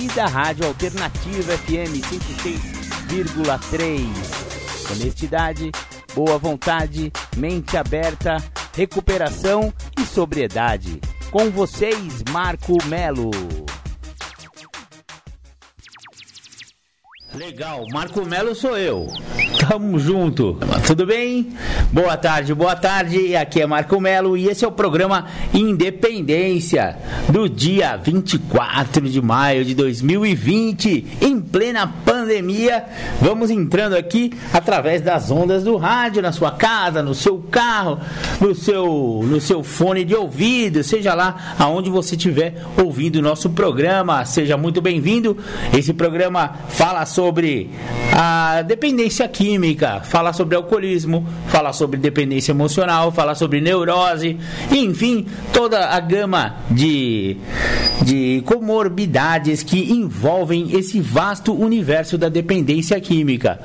e 0.00 0.06
da 0.08 0.26
Rádio 0.26 0.66
Alternativa 0.66 1.56
FM 1.58 2.00
106,3. 3.08 4.92
Honestidade, 4.92 5.72
boa 6.14 6.38
vontade, 6.38 7.12
mente 7.36 7.76
aberta, 7.76 8.36
recuperação 8.74 9.74
e 9.98 10.04
sobriedade. 10.06 11.00
Com 11.30 11.50
vocês, 11.50 12.22
Marco 12.30 12.76
Melo. 12.86 13.30
Legal, 17.34 17.84
Marco 17.92 18.24
Melo 18.24 18.54
sou 18.54 18.78
eu. 18.78 19.08
Tamo 19.56 19.98
junto. 19.98 20.58
Tudo 20.86 21.06
bem? 21.06 21.48
Boa 21.90 22.16
tarde, 22.16 22.54
boa 22.54 22.76
tarde. 22.76 23.34
Aqui 23.34 23.60
é 23.60 23.66
Marco 23.66 24.00
Melo 24.00 24.36
e 24.36 24.46
esse 24.46 24.64
é 24.64 24.68
o 24.68 24.72
programa 24.72 25.26
Independência 25.54 26.96
do 27.30 27.48
dia 27.48 27.96
24 27.96 29.08
de 29.08 29.20
maio 29.22 29.64
de 29.64 29.74
2020, 29.74 31.18
em 31.22 31.40
plena 31.40 31.86
pandemia. 32.04 32.84
Vamos 33.20 33.50
entrando 33.50 33.96
aqui 33.96 34.32
através 34.52 35.00
das 35.00 35.30
ondas 35.30 35.64
do 35.64 35.76
rádio 35.76 36.22
na 36.22 36.32
sua 36.32 36.50
casa, 36.50 37.02
no 37.02 37.14
seu 37.14 37.38
carro, 37.38 37.98
no 38.40 38.54
seu 38.54 39.22
no 39.24 39.40
seu 39.40 39.62
fone 39.62 40.04
de 40.04 40.14
ouvido, 40.14 40.82
seja 40.82 41.14
lá 41.14 41.54
aonde 41.58 41.90
você 41.90 42.16
estiver 42.16 42.62
ouvindo 42.82 43.16
o 43.16 43.22
nosso 43.22 43.50
programa. 43.50 44.24
Seja 44.24 44.56
muito 44.56 44.80
bem-vindo. 44.80 45.36
Esse 45.72 45.92
programa 45.92 46.54
fala 46.68 47.06
sobre 47.06 47.70
a 48.12 48.62
dependência 48.62 49.28
química, 49.38 50.00
fala 50.00 50.32
sobre 50.32 50.56
alcoolismo, 50.56 51.24
fala 51.46 51.72
sobre 51.72 51.96
dependência 51.96 52.50
emocional, 52.50 53.12
fala 53.12 53.36
sobre 53.36 53.60
neurose, 53.60 54.36
enfim, 54.68 55.24
toda 55.52 55.90
a 55.90 56.00
gama 56.00 56.56
de, 56.68 57.36
de 58.02 58.42
comorbidades 58.44 59.62
que 59.62 59.92
envolvem 59.92 60.76
esse 60.76 61.00
vasto 61.00 61.54
universo 61.54 62.18
da 62.18 62.28
dependência 62.28 63.00
química. 63.00 63.60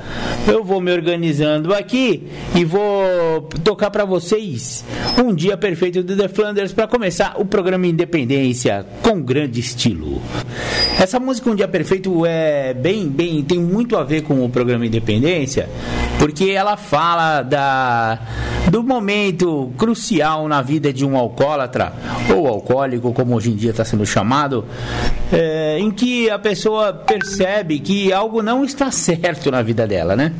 Eu 0.46 0.62
vou 0.62 0.80
me 0.80 0.92
organizando 0.92 1.74
aqui 1.74 2.22
e 2.54 2.64
vou 2.64 3.48
tocar 3.64 3.90
para 3.90 4.04
vocês 4.04 4.84
um 5.20 5.34
dia 5.34 5.56
perfeito 5.56 6.04
do 6.04 6.16
The 6.16 6.28
Flanders 6.28 6.72
para 6.72 6.86
começar 6.86 7.34
o 7.36 7.44
programa 7.44 7.88
Independência 7.88 8.86
com 9.02 9.20
grande 9.20 9.58
estilo. 9.58 10.22
Essa 11.00 11.18
música 11.18 11.50
Um 11.50 11.54
Dia 11.56 11.66
Perfeito 11.66 12.24
é 12.24 12.72
bem, 12.72 13.08
bem, 13.08 13.42
tem 13.42 13.58
muito 13.58 13.96
a 13.96 14.04
ver 14.04 14.22
com 14.22 14.44
o 14.44 14.48
programa 14.48 14.86
Independência, 14.86 15.63
porque 16.18 16.50
ela 16.50 16.76
fala 16.76 17.42
da 17.42 18.18
do 18.70 18.82
momento 18.82 19.72
crucial 19.76 20.48
na 20.48 20.62
vida 20.62 20.92
de 20.92 21.04
um 21.04 21.16
alcoólatra 21.16 21.92
ou 22.34 22.46
alcoólico, 22.46 23.12
como 23.12 23.34
hoje 23.34 23.50
em 23.50 23.54
dia 23.54 23.70
está 23.70 23.84
sendo 23.84 24.06
chamado, 24.06 24.64
é, 25.32 25.78
em 25.78 25.90
que 25.90 26.30
a 26.30 26.38
pessoa 26.38 26.92
percebe 26.92 27.78
que 27.78 28.12
algo 28.12 28.42
não 28.42 28.64
está 28.64 28.90
certo 28.90 29.50
na 29.50 29.62
vida 29.62 29.86
dela, 29.86 30.16
né? 30.16 30.32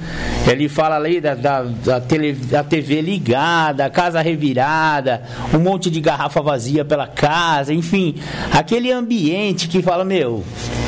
Ele 0.50 0.68
fala 0.68 0.96
ali 0.96 1.20
da, 1.20 1.34
da, 1.34 1.62
da, 1.62 2.00
tele, 2.00 2.32
da 2.32 2.64
TV 2.64 3.00
ligada, 3.00 3.84
a 3.84 3.90
casa 3.90 4.20
revirada, 4.20 5.22
um 5.52 5.58
monte 5.58 5.90
de 5.90 6.00
garrafa 6.00 6.40
vazia 6.40 6.84
pela 6.84 7.06
casa, 7.06 7.72
enfim, 7.72 8.16
aquele 8.52 8.90
ambiente 8.90 9.68
que 9.68 9.82
fala, 9.82 10.04
meu, 10.04 10.42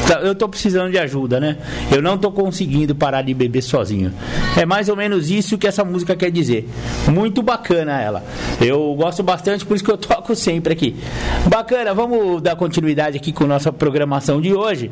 tá, 0.07 0.21
eu 0.21 0.35
tô 0.35 0.49
precisando 0.49 0.91
de 0.91 0.99
ajuda, 0.99 1.39
né? 1.39 1.59
Eu 1.91 2.01
não 2.01 2.17
tô 2.17 2.31
conseguindo 2.31 2.95
parar 2.95 3.23
de 3.23 3.35
beber 3.35 3.63
sozinho. 3.63 4.13
É 4.57 4.65
mais 4.65 4.89
ou 4.89 4.97
menos 4.97 5.31
isso 5.31 5.59
que 5.59 5.67
essa 5.67 5.85
música 5.85 6.17
quer 6.17 6.31
dizer. 6.31 6.69
Muito 7.09 7.43
bacana 7.43 8.01
ela. 8.01 8.25
Eu 8.61 8.95
gosto 8.95 9.23
bastante, 9.23 9.65
por 9.65 9.75
isso 9.75 9.85
que 9.85 9.91
eu 9.91 9.99
toco 9.99 10.35
sempre 10.35 10.73
aqui. 10.73 10.97
Bacana, 11.49 11.93
vamos 11.93 12.41
dar 12.43 12.57
continuidade 12.57 13.17
aqui 13.17 13.33
com 13.33 13.45
nossa 13.45 13.73
programação 13.73 14.41
de 14.41 14.55
hoje. 14.55 14.91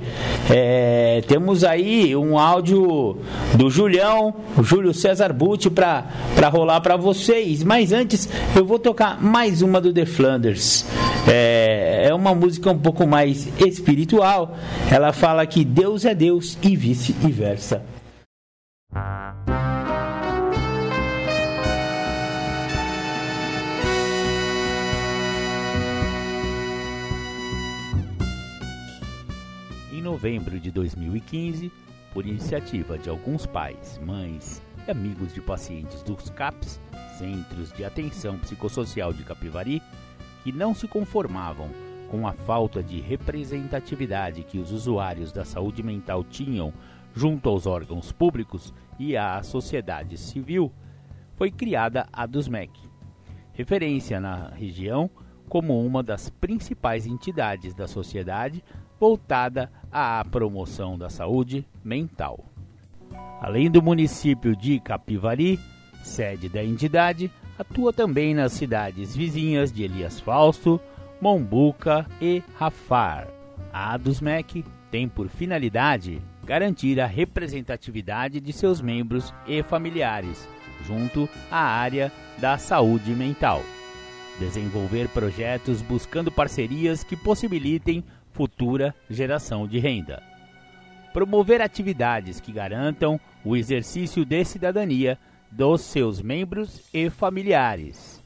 É, 0.51 1.23
temos 1.27 1.65
aí 1.65 2.15
um 2.15 2.39
áudio 2.39 3.19
do 3.55 3.71
Julião, 3.71 4.35
o 4.57 4.63
Júlio 4.63 4.93
César 4.93 5.33
Butti, 5.33 5.71
para 5.71 6.05
rolar 6.53 6.81
para 6.81 6.97
vocês. 6.97 7.65
Mas 7.65 7.93
antes, 7.93 8.29
eu 8.55 8.65
vou 8.65 8.79
tocar 8.79 9.23
mais 9.23 9.63
uma 9.63 9.81
do 9.81 9.93
The 9.93 10.07
Flanders. 10.07 10.85
É, 11.27 12.09
é 12.09 12.15
uma 12.15 12.35
música 12.35 12.71
um 12.71 12.79
pouco 12.79 13.07
mais 13.07 13.49
espiritual. 13.59 14.57
Ela 14.91 15.13
fala 15.13 15.47
que 15.47 15.65
Deus 15.65 16.05
é 16.05 16.15
Deus 16.15 16.59
e 16.63 16.77
vice-versa. 16.77 17.83
Novembro 30.15 30.61
de 30.61 30.71
2015, 30.71 31.73
por 32.13 32.25
iniciativa 32.25 32.97
de 32.97 33.11
alguns 33.11 33.47
pais, 33.47 33.99
mães 33.99 34.63
e 34.87 34.91
amigos 34.93 35.35
de 35.35 35.41
pacientes 35.41 36.05
dos 36.05 36.31
CAPS, 36.31 36.81
Centros 37.19 37.73
de 37.73 37.85
Atenção 37.85 38.39
Psicossocial 38.39 39.13
de 39.13 39.25
Capivari, 39.25 39.83
que 40.45 40.53
não 40.53 40.73
se 40.73 40.87
conformavam 40.87 41.69
com 42.13 42.29
a 42.29 42.33
falta 42.33 42.81
de 42.81 43.01
representatividade 43.01 44.45
que 44.45 44.57
os 44.57 44.71
usuários 44.71 45.33
da 45.33 45.45
saúde 45.45 45.83
mental 45.83 46.23
tinham 46.23 46.73
junto 47.13 47.49
aos 47.49 47.67
órgãos 47.67 48.13
públicos 48.13 48.73
e 49.01 49.17
à 49.17 49.43
sociedade 49.43 50.17
civil, 50.17 50.71
foi 51.35 51.51
criada 51.51 52.07
a 52.13 52.25
DUSMEC, 52.25 52.71
referência 53.53 54.21
na 54.21 54.51
região 54.51 55.11
como 55.49 55.85
uma 55.85 56.05
das 56.05 56.31
principais 56.31 57.05
entidades 57.05 57.75
da 57.75 57.89
sociedade 57.89 58.63
voltada 58.99 59.71
à 59.91 60.25
promoção 60.31 60.99
da 60.99 61.09
saúde 61.09 61.67
mental. 61.85 62.45
Além 63.41 63.71
do 63.71 63.83
município 63.83 64.57
de 64.57 64.81
Capivari, 64.81 65.59
sede 66.03 66.49
da 66.49 66.65
entidade, 66.65 67.31
atua 67.59 67.93
também 67.93 68.35
nas 68.35 68.53
cidades 68.53 69.15
vizinhas 69.15 69.73
de 69.73 69.83
Elias 69.83 70.21
Fausto, 70.21 70.81
Mombuca 71.21 72.07
e 72.21 72.43
Rafar. 72.57 73.29
A 73.73 73.95
ADUSMEC 73.95 74.65
tem 74.91 75.09
por 75.09 75.29
finalidade 75.29 76.23
garantir 76.45 77.01
a 77.01 77.07
representatividade 77.07 78.41
de 78.41 78.53
seus 78.53 78.81
membros 78.81 79.33
e 79.47 79.63
familiares 79.63 80.49
junto 80.87 81.29
à 81.51 81.59
área 81.59 82.13
da 82.39 82.59
saúde 82.59 83.13
mental. 83.13 83.63
Desenvolver 84.39 85.09
projetos 85.09 85.81
buscando 85.81 86.31
parcerias 86.31 87.05
que 87.05 87.17
possibilitem 87.17 88.05
futura 88.35 88.95
geração 89.09 89.67
de 89.67 89.79
renda. 89.79 90.23
Promover 91.13 91.63
atividades 91.63 92.41
que 92.41 92.53
garantam 92.53 93.19
o 93.45 93.57
exercício 93.57 94.25
de 94.25 94.45
cidadania 94.45 95.17
dos 95.51 95.83
seus 95.83 96.21
membros 96.21 96.83
e 96.93 97.09
familiares. 97.09 98.23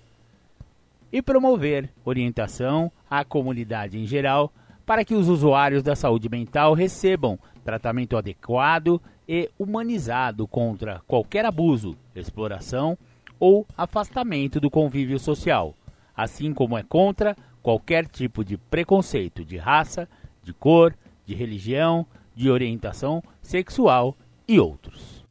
E 1.13 1.21
promover 1.21 1.91
orientação 2.05 2.91
à 3.09 3.23
comunidade 3.23 3.99
em 3.99 4.07
geral 4.07 4.51
para 4.87 5.05
que 5.05 5.15
os 5.15 5.29
usuários 5.29 5.83
da 5.83 5.95
saúde 5.95 6.31
mental 6.31 6.73
recebam 6.73 7.39
tratamento 7.63 8.17
adequado 8.17 9.01
e 9.29 9.51
humanizado 9.59 10.49
contra 10.49 11.03
qualquer 11.07 11.45
abuso, 11.45 11.95
exploração 12.15 12.97
ou 13.39 13.67
afastamento 13.77 14.59
do 14.59 14.71
convívio 14.71 15.19
social, 15.19 15.75
assim 16.17 16.55
como 16.55 16.79
é 16.79 16.83
contra 16.83 17.37
qualquer 17.63 18.07
tipo 18.07 18.45
de 18.45 18.57
preconceito 18.57 19.45
de 19.45 19.57
raça, 19.57 20.09
de 20.43 20.53
cor, 20.53 20.95
de 21.27 21.35
religião, 21.35 22.07
de 22.35 22.51
orientação 22.51 23.23
sexual 23.43 24.17
e 24.47 24.59
outros. 24.59 25.25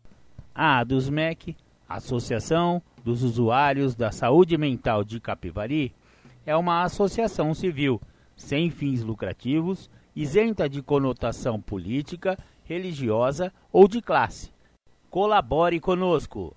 A 0.54 0.80
ADUSMEC, 0.80 1.56
Associação 1.88 2.82
dos 3.04 3.24
Usuários 3.24 3.96
da 3.96 4.12
Saúde 4.12 4.58
Mental 4.58 5.04
de 5.04 5.20
Capivari, 5.20 5.94
é 6.46 6.56
uma 6.56 6.84
associação 6.84 7.54
civil 7.54 8.02
sem 8.36 8.70
fins 8.70 9.02
lucrativos, 9.02 9.90
isenta 10.16 10.70
de 10.70 10.82
conotação 10.82 11.60
política, 11.60 12.38
religiosa 12.64 13.52
ou 13.72 13.88
de 13.88 14.02
classe. 14.02 14.52
Colabore 15.10 15.80
conosco. 15.80 16.56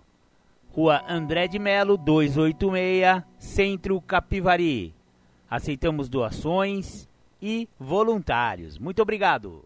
Rua 0.73 1.03
André 1.09 1.49
de 1.49 1.59
Melo, 1.59 1.97
286, 1.97 3.23
Centro 3.39 4.01
Capivari. 4.01 4.95
Aceitamos 5.51 6.09
doações 6.09 7.09
e 7.43 7.69
voluntários. 7.79 8.79
Muito 8.79 9.03
obrigado. 9.03 9.65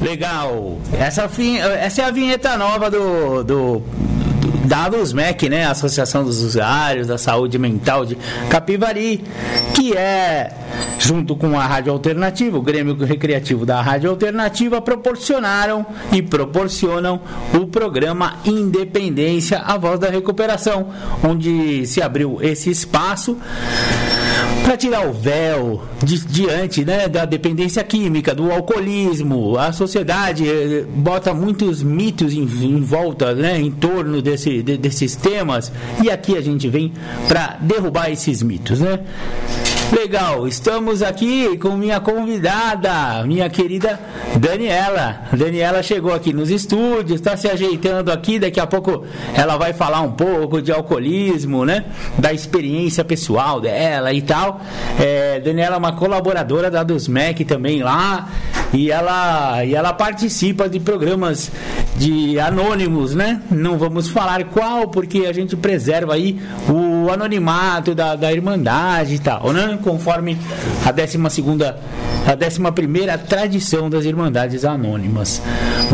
Legal. 0.00 0.78
Essa, 0.98 1.28
essa 1.78 2.02
é 2.02 2.04
a 2.04 2.10
vinheta 2.10 2.56
nova 2.56 2.90
do, 2.90 3.44
do 3.44 3.82
da 4.70 4.84
ADUSMEC, 4.84 5.48
né? 5.48 5.66
Associação 5.66 6.22
dos 6.22 6.40
Usuários 6.44 7.08
da 7.08 7.18
Saúde 7.18 7.58
Mental 7.58 8.06
de 8.06 8.16
Capivari, 8.48 9.24
que 9.74 9.96
é, 9.96 10.52
junto 10.96 11.34
com 11.34 11.58
a 11.58 11.66
Rádio 11.66 11.92
Alternativa, 11.92 12.56
o 12.56 12.62
Grêmio 12.62 12.96
Recreativo 13.04 13.66
da 13.66 13.82
Rádio 13.82 14.08
Alternativa, 14.08 14.80
proporcionaram 14.80 15.84
e 16.12 16.22
proporcionam 16.22 17.20
o 17.52 17.66
programa 17.66 18.36
Independência, 18.44 19.58
a 19.58 19.76
Voz 19.76 19.98
da 19.98 20.08
Recuperação, 20.08 20.90
onde 21.24 21.84
se 21.88 22.00
abriu 22.00 22.38
esse 22.40 22.70
espaço 22.70 23.36
para 24.62 24.76
tirar 24.76 25.08
o 25.08 25.12
véu 25.12 25.82
diante 26.28 26.84
né, 26.84 27.08
da 27.08 27.24
dependência 27.24 27.82
química, 27.82 28.34
do 28.34 28.50
alcoolismo. 28.50 29.58
A 29.58 29.72
sociedade 29.72 30.48
eh, 30.48 30.84
bota 30.88 31.34
muitos 31.34 31.82
mitos 31.82 32.32
em, 32.32 32.42
em 32.42 32.80
volta, 32.80 33.34
né, 33.34 33.60
em 33.60 33.70
torno 33.70 34.22
desse, 34.22 34.62
de, 34.62 34.76
desses 34.76 35.16
temas, 35.16 35.72
e 36.02 36.10
aqui 36.10 36.36
a 36.36 36.40
gente 36.40 36.68
vem 36.68 36.92
para 37.26 37.56
derrubar 37.60 38.10
esses 38.10 38.42
mitos. 38.42 38.80
Né? 38.80 39.00
Legal, 39.92 40.46
estamos 40.46 41.02
aqui 41.02 41.58
com 41.58 41.70
minha 41.70 41.98
convidada, 41.98 43.24
minha 43.26 43.50
querida 43.50 43.98
Daniela. 44.38 45.22
Daniela 45.32 45.82
chegou 45.82 46.14
aqui 46.14 46.32
nos 46.32 46.48
estúdios, 46.48 47.20
está 47.20 47.36
se 47.36 47.48
ajeitando 47.48 48.12
aqui. 48.12 48.38
Daqui 48.38 48.60
a 48.60 48.68
pouco 48.68 49.04
ela 49.34 49.56
vai 49.56 49.72
falar 49.72 50.00
um 50.02 50.12
pouco 50.12 50.62
de 50.62 50.70
alcoolismo, 50.70 51.64
né? 51.64 51.86
Da 52.16 52.32
experiência 52.32 53.04
pessoal 53.04 53.60
dela 53.60 54.12
e 54.12 54.22
tal. 54.22 54.60
É, 54.96 55.40
Daniela 55.40 55.74
é 55.74 55.78
uma 55.78 55.92
colaboradora 55.92 56.70
da 56.70 56.84
Dusmec 56.84 57.44
também 57.44 57.82
lá. 57.82 58.28
E 58.72 58.92
ela, 58.92 59.64
e 59.64 59.74
ela 59.74 59.92
participa 59.92 60.68
de 60.68 60.78
programas 60.78 61.50
de 61.96 62.38
anônimos, 62.38 63.14
né? 63.14 63.42
Não 63.50 63.76
vamos 63.76 64.08
falar 64.08 64.44
qual, 64.44 64.86
porque 64.88 65.26
a 65.26 65.32
gente 65.32 65.56
preserva 65.56 66.14
aí 66.14 66.40
o 66.68 66.79
anonimato 67.08 67.94
da, 67.94 68.16
da 68.16 68.32
Irmandade 68.32 69.14
e 69.14 69.18
tal, 69.18 69.52
né? 69.52 69.78
Conforme 69.82 70.36
a 70.84 70.90
12 70.90 71.18
segunda 71.30 71.78
a 72.26 72.46
11 72.46 72.72
primeira 72.72 73.16
tradição 73.16 73.88
das 73.88 74.04
Irmandades 74.04 74.64
Anônimas. 74.64 75.40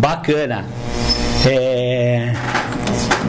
Bacana. 0.01 0.65
É... 1.47 2.33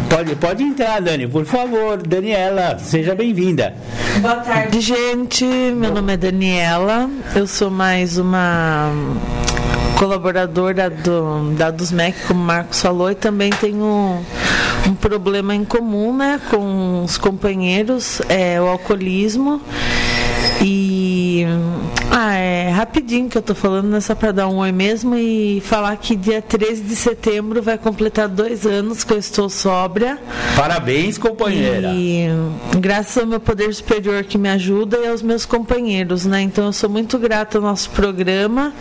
Pode, 0.09 0.35
pode 0.35 0.63
entrar, 0.63 1.01
Dani, 1.01 1.27
por 1.27 1.45
favor. 1.45 1.97
Daniela, 1.97 2.79
seja 2.79 3.13
bem-vinda. 3.13 3.74
Boa 4.21 4.38
tarde, 4.38 4.80
gente. 4.80 5.45
Meu 5.45 5.94
nome 5.94 6.13
é 6.13 6.18
Daniela. 6.18 7.09
Eu 7.35 7.45
sou 7.45 7.69
mais 7.69 8.18
uma 8.18 8.91
colaboradora 9.97 10.89
do, 10.89 11.53
da 11.55 11.71
DUSMEC, 11.71 12.27
como 12.27 12.39
o 12.39 12.44
Marcos 12.44 12.81
falou, 12.81 13.09
e 13.11 13.15
também 13.15 13.49
tenho 13.49 13.83
um, 13.83 14.23
um 14.89 14.95
problema 14.95 15.55
em 15.55 15.65
comum 15.65 16.15
né, 16.15 16.39
com 16.49 17.03
os 17.03 17.17
companheiros, 17.17 18.21
é 18.29 18.61
o 18.61 18.67
alcoolismo. 18.67 19.61
E 20.62 21.45
ah, 22.12 22.33
é 22.33 22.69
rapidinho 22.69 23.30
que 23.30 23.38
eu 23.38 23.42
tô 23.42 23.54
falando, 23.54 23.95
é 23.95 24.01
só 24.01 24.15
para 24.15 24.31
dar 24.31 24.48
um 24.48 24.57
oi 24.57 24.71
mesmo 24.71 25.15
e 25.15 25.62
falar 25.62 25.95
que 25.98 26.15
dia 26.15 26.42
13 26.42 26.83
de 26.83 26.95
setembro 26.95 27.62
vai 27.62 27.77
completar 27.77 28.27
dois 28.27 28.65
anos 28.65 29.04
que 29.04 29.13
eu 29.13 29.19
estou 29.19 29.50
sóbria. 29.50 30.18
Parabéns, 30.56 31.18
companheira. 31.18 31.89
E 31.94 32.27
graças 32.80 33.18
ao 33.18 33.27
meu 33.27 33.39
poder 33.39 33.71
superior 33.74 34.24
que 34.24 34.38
me 34.38 34.50
ajuda 34.50 34.98
e 34.98 35.07
aos 35.07 35.21
meus 35.21 35.45
companheiros, 35.45 36.25
né? 36.25 36.42
Então 36.42 36.65
eu 36.65 36.74
sou 36.74 36.89
muito 36.89 37.19
grata 37.19 37.59
ao 37.59 37.62
nosso 37.62 37.92
programa 37.92 38.74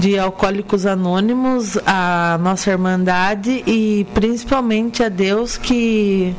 de 0.00 0.18
Alcoólicos 0.18 0.86
Anônimos, 0.86 1.76
a 1.86 2.38
nossa 2.40 2.70
Irmandade 2.70 3.62
e 3.66 4.06
principalmente 4.14 5.02
a 5.02 5.08
Deus 5.08 5.58
que 5.58 6.34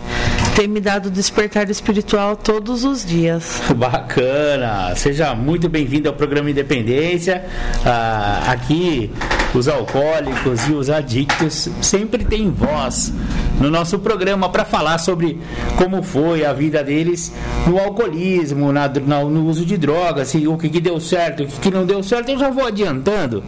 tem 0.56 0.68
me 0.68 0.80
dado 0.80 1.10
despertar 1.10 1.70
espiritual 1.70 2.36
todos 2.36 2.84
os 2.84 3.04
dias. 3.04 3.62
Bacana! 3.76 4.96
Seja 4.96 5.34
muito 5.34 5.68
bem-vindo 5.68 6.08
ao 6.08 6.16
programa 6.16 6.52
Independência. 6.52 7.44
Ah, 7.84 8.44
aqui 8.52 9.12
os 9.54 9.68
alcoólicos 9.68 10.68
e 10.68 10.74
os 10.74 10.90
adictos 10.90 11.70
sempre 11.82 12.24
têm 12.24 12.50
voz 12.50 13.14
no 13.60 13.70
nosso 13.70 14.00
programa 14.00 14.50
para 14.50 14.66
falar 14.66 14.98
sobre 14.98 15.40
como 15.78 16.02
foi 16.02 16.44
a 16.44 16.54
vida 16.54 16.84
deles 16.84 17.32
no 17.68 17.80
alcoolismo, 17.80 18.72
na, 18.72 18.88
no 18.88 19.46
uso 19.46 19.66
de 19.66 19.78
drogas, 19.78 20.34
o 20.34 20.58
que, 20.58 20.70
que 20.70 20.82
deu 20.82 21.00
certo, 21.00 21.44
o 21.44 21.48
que, 21.48 21.60
que 21.60 21.72
não 21.72 21.86
deu 21.86 22.02
certo. 22.04 22.30
Eu 22.30 22.40
já 22.40 22.50
vou 22.50 22.66
adiantando 22.66 23.44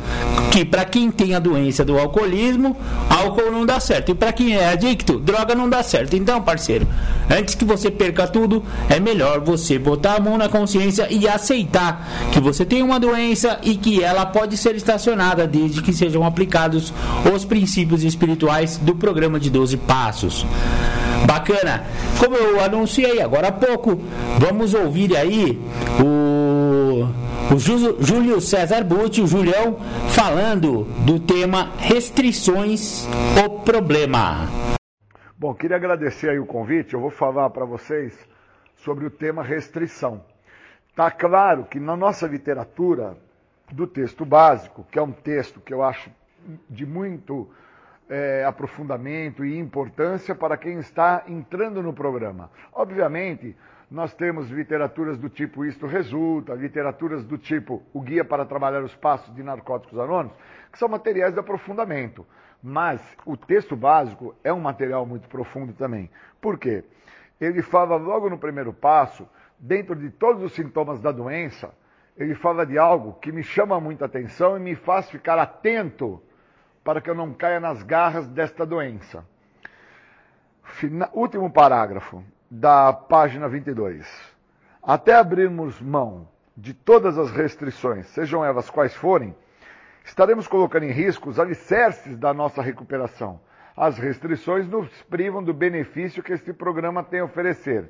que 0.51 0.63
para 0.63 0.85
quem 0.85 1.11
tem 1.11 1.33
a 1.33 1.39
doença 1.39 1.83
do 1.83 1.97
alcoolismo, 1.97 2.77
álcool 3.09 3.51
não 3.51 3.65
dá 3.65 3.79
certo. 3.79 4.11
E 4.11 4.15
para 4.15 4.31
quem 4.31 4.55
é 4.55 4.69
adicto, 4.69 5.19
droga 5.19 5.55
não 5.55 5.69
dá 5.69 5.81
certo. 5.83 6.15
Então, 6.15 6.41
parceiro, 6.41 6.87
antes 7.30 7.56
que 7.56 7.65
você 7.65 7.89
perca 7.89 8.27
tudo, 8.27 8.63
é 8.89 9.00
melhor 9.00 9.39
você 9.42 9.77
botar 9.77 10.15
a 10.15 10.19
mão 10.19 10.38
na 10.38 10.50
consciência 10.50 11.07
e 11.09 11.27
aceitar 11.27 12.07
que 12.31 12.39
você 12.39 12.65
tem 12.65 12.83
uma 12.83 13.00
doença 13.00 13.59
e 13.63 13.75
que 13.75 14.03
ela 14.03 14.25
pode 14.25 14.57
ser 14.57 14.75
estacionada 14.75 15.47
desde 15.47 15.81
que 15.81 15.94
sejam 15.94 16.25
aplicados 16.25 16.94
os 17.33 17.45
princípios 17.45 18.03
espirituais 18.03 18.77
do 18.77 18.95
programa 18.95 19.39
de 19.39 19.50
12 19.50 19.77
passos. 19.77 20.45
Bacana. 21.25 21.83
Como 22.19 22.36
eu 22.36 22.63
anunciei 22.63 23.21
agora 23.21 23.48
há 23.48 23.51
pouco, 23.51 24.00
vamos 24.39 24.74
ouvir 24.74 25.15
aí 25.18 25.59
o, 26.00 27.07
o 27.53 27.59
Júlio 28.00 28.39
César 28.39 28.83
Butti, 28.83 29.21
o 29.21 29.27
Julião, 29.27 29.77
falando 30.09 30.88
do 31.00 31.19
tema 31.19 31.71
restrições, 31.80 33.07
o 33.44 33.50
problema. 33.62 34.75
Bom, 35.37 35.53
queria 35.53 35.75
agradecer 35.75 36.29
aí 36.29 36.39
o 36.39 36.45
convite. 36.45 36.93
Eu 36.93 37.01
vou 37.01 37.09
falar 37.09 37.49
para 37.49 37.65
vocês 37.65 38.17
sobre 38.77 39.05
o 39.05 39.09
tema 39.09 39.43
restrição. 39.43 40.23
Está 40.87 41.11
claro 41.11 41.65
que 41.65 41.77
na 41.77 41.97
nossa 41.97 42.25
literatura 42.25 43.17
do 43.69 43.85
texto 43.85 44.23
básico, 44.23 44.85
que 44.89 44.97
é 44.97 45.01
um 45.01 45.11
texto 45.11 45.59
que 45.59 45.73
eu 45.73 45.83
acho 45.83 46.09
de 46.69 46.86
muito 46.86 47.50
é, 48.07 48.45
aprofundamento 48.45 49.43
e 49.43 49.60
importância 49.60 50.33
para 50.33 50.55
quem 50.55 50.79
está 50.79 51.25
entrando 51.27 51.83
no 51.83 51.91
programa. 51.91 52.50
Obviamente, 52.71 53.57
nós 53.91 54.13
temos 54.13 54.50
literaturas 54.50 55.17
do 55.17 55.27
tipo 55.27 55.65
Isto 55.65 55.86
Resulta, 55.86 56.53
literaturas 56.53 57.25
do 57.25 57.38
tipo 57.38 57.83
O 57.93 58.00
Guia 58.00 58.24
para 58.24 58.45
Trabalhar 58.45 58.83
os 58.83 58.95
Passos 58.95 59.36
de 59.36 59.43
Narcóticos 59.43 60.00
Anônimos, 60.00 60.38
que 60.71 60.79
são 60.79 60.88
materiais 60.88 61.33
de 61.33 61.41
aprofundamento. 61.41 62.25
Mas 62.67 63.00
o 63.27 63.38
texto 63.38 63.75
básico 63.75 64.34
é 64.43 64.51
um 64.51 64.60
material 64.60 65.05
muito 65.05 65.29
profundo 65.29 65.72
também. 65.74 66.10
Por 66.41 66.57
quê? 66.57 66.84
Ele 67.39 67.62
fala 67.62 67.95
logo 67.95 68.27
no 68.27 68.39
primeiro 68.39 68.74
passo, 68.74 69.29
dentro 69.60 69.95
de 69.95 70.10
todos 70.10 70.41
os 70.41 70.53
sintomas 70.53 71.00
da 71.00 71.12
doença, 71.12 71.72
ele 72.17 72.34
fala 72.34 72.65
de 72.65 72.75
algo 72.75 73.19
que 73.22 73.31
me 73.31 73.43
chama 73.43 73.79
muita 73.79 74.05
atenção 74.05 74.57
e 74.57 74.60
me 74.60 74.74
faz 74.74 75.07
ficar 75.12 75.38
atento 75.38 76.19
para 76.84 77.00
que 77.00 77.07
eu 77.07 77.13
não 77.13 77.36
caia 77.36 77.60
nas 77.60 77.84
garras 77.84 78.27
desta 78.27 78.65
doença. 78.65 79.24
Último 81.13 81.51
parágrafo 81.51 82.24
da 82.50 82.91
página 82.91 83.48
22. 83.48 84.12
Até 84.81 85.13
abrirmos 85.13 85.79
mão 85.79 86.27
de 86.57 86.74
todas 86.74 87.15
as 87.19 87.29
restrições, 87.29 88.07
sejam 88.07 88.43
elas 88.43 88.72
quais 88.72 88.95
forem, 88.95 89.36
estaremos 90.05 90.47
colocando 90.47 90.83
em 90.83 90.91
risco 90.91 91.29
os 91.29 91.39
alicerces 91.39 92.17
da 92.17 92.33
nossa 92.33 92.62
recuperação. 92.62 93.41
As 93.75 93.97
restrições 93.97 94.67
nos 94.67 94.88
privam 95.03 95.43
do 95.43 95.53
benefício 95.53 96.24
que 96.24 96.31
este 96.31 96.53
programa 96.53 97.03
tem 97.03 97.19
a 97.19 97.25
oferecer. 97.25 97.89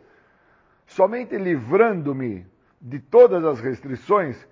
Somente 0.88 1.38
livrando-me 1.38 2.48
de 2.82 3.00
todas 3.00 3.44
as 3.44 3.60
restrições, 3.60 4.48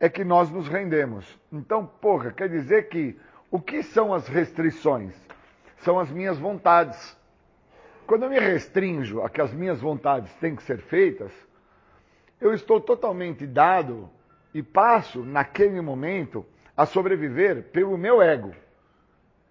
é 0.00 0.08
que 0.08 0.24
nós 0.24 0.50
nos 0.50 0.68
rendemos. 0.68 1.38
Então, 1.52 1.84
porra, 1.84 2.30
quer 2.30 2.48
dizer 2.48 2.88
que 2.88 3.18
o 3.50 3.60
que 3.60 3.82
são 3.82 4.14
as 4.14 4.28
restrições? 4.28 5.14
São 5.78 5.98
as 5.98 6.10
minhas 6.10 6.38
vontades. 6.38 7.16
Quando 8.06 8.24
eu 8.24 8.30
me 8.30 8.38
restringo 8.38 9.22
a 9.22 9.28
que 9.28 9.40
as 9.40 9.52
minhas 9.52 9.80
vontades 9.80 10.32
têm 10.34 10.54
que 10.54 10.62
ser 10.62 10.78
feitas, 10.78 11.32
eu 12.40 12.54
estou 12.54 12.80
totalmente 12.80 13.46
dado 13.46 14.08
e 14.54 14.62
passo, 14.62 15.24
naquele 15.24 15.80
momento, 15.80 16.46
a 16.78 16.86
sobreviver 16.86 17.64
pelo 17.72 17.98
meu 17.98 18.22
ego. 18.22 18.52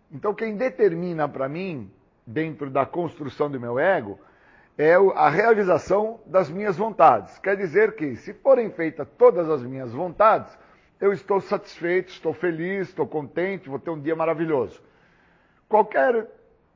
Então, 0.10 0.34
quem 0.34 0.56
determina 0.56 1.28
para 1.28 1.50
mim, 1.50 1.92
dentro 2.26 2.70
da 2.70 2.86
construção 2.86 3.52
do 3.52 3.60
meu 3.60 3.78
ego, 3.78 4.18
é 4.78 4.94
a 4.94 5.28
realização 5.28 6.22
das 6.26 6.50
minhas 6.50 6.78
vontades. 6.78 7.38
Quer 7.40 7.58
dizer 7.58 7.98
que, 7.98 8.16
se 8.16 8.34
forem 8.34 8.72
feitas 8.72 9.06
todas 9.18 9.50
as 9.50 9.62
minhas 9.62 9.92
vontades, 9.92 10.58
eu 11.02 11.12
estou 11.12 11.42
satisfeito, 11.42 12.14
estou 12.14 12.34
feliz, 12.34 12.88
estou 12.88 13.06
contente, 13.06 13.68
vou 13.68 13.78
ter 13.78 13.90
um 13.90 14.00
dia 14.00 14.16
maravilhoso. 14.16 14.82
Qualquer 15.68 16.28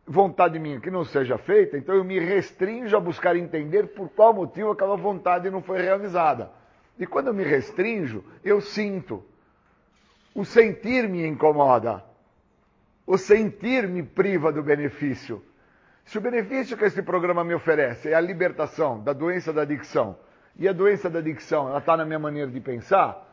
vontade 0.06 0.60
minha 0.60 0.82
que 0.82 0.92
não 0.92 1.06
seja 1.06 1.38
feita, 1.38 1.78
então 1.78 1.96
eu 1.96 2.04
me 2.04 2.20
restringo 2.20 2.94
a 2.94 3.00
buscar 3.00 3.38
entender 3.38 3.88
por 3.88 4.10
qual 4.10 4.34
motivo 4.34 4.72
aquela 4.72 4.98
vontade 4.98 5.50
não 5.50 5.62
foi 5.62 5.82
realizada. 5.82 6.52
E 7.00 7.08
quando 7.08 7.28
eu 7.28 7.34
me 7.34 7.46
restringo, 7.46 8.22
eu 8.44 8.60
sinto. 8.60 9.24
O 10.34 10.46
sentir 10.46 11.10
me 11.10 11.26
incomoda. 11.26 12.04
O 13.06 13.18
sentir 13.18 13.88
me 13.88 14.02
priva 14.02 14.52
do 14.52 14.64
benefício. 14.64 15.44
Se 16.06 16.18
o 16.18 16.22
benefício 16.22 16.78
que 16.78 16.86
esse 16.86 17.02
programa 17.02 17.44
me 17.44 17.54
oferece 17.54 18.10
é 18.10 18.14
a 18.14 18.22
libertação 18.22 19.04
da 19.04 19.14
doença 19.14 19.52
da 19.52 19.64
adicção, 19.64 20.18
e 20.58 20.68
a 20.68 20.74
doença 20.74 21.10
da 21.10 21.20
adicção 21.20 21.78
está 21.78 21.96
na 21.96 22.06
minha 22.06 22.20
maneira 22.20 22.50
de 22.50 22.60
pensar, 22.60 23.28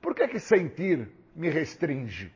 por 0.00 0.14
que, 0.14 0.28
que 0.28 0.38
sentir 0.38 1.08
me 1.34 1.48
restringe? 1.48 2.32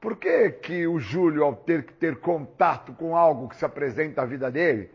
Por 0.00 0.16
que, 0.16 0.50
que 0.50 0.86
o 0.86 0.98
Júlio, 0.98 1.44
ao 1.44 1.54
ter 1.54 1.84
que 1.84 1.92
ter 1.92 2.16
contato 2.20 2.92
com 2.92 3.16
algo 3.16 3.48
que 3.48 3.56
se 3.56 3.64
apresenta 3.64 4.22
à 4.22 4.26
vida 4.26 4.50
dele, 4.50 4.90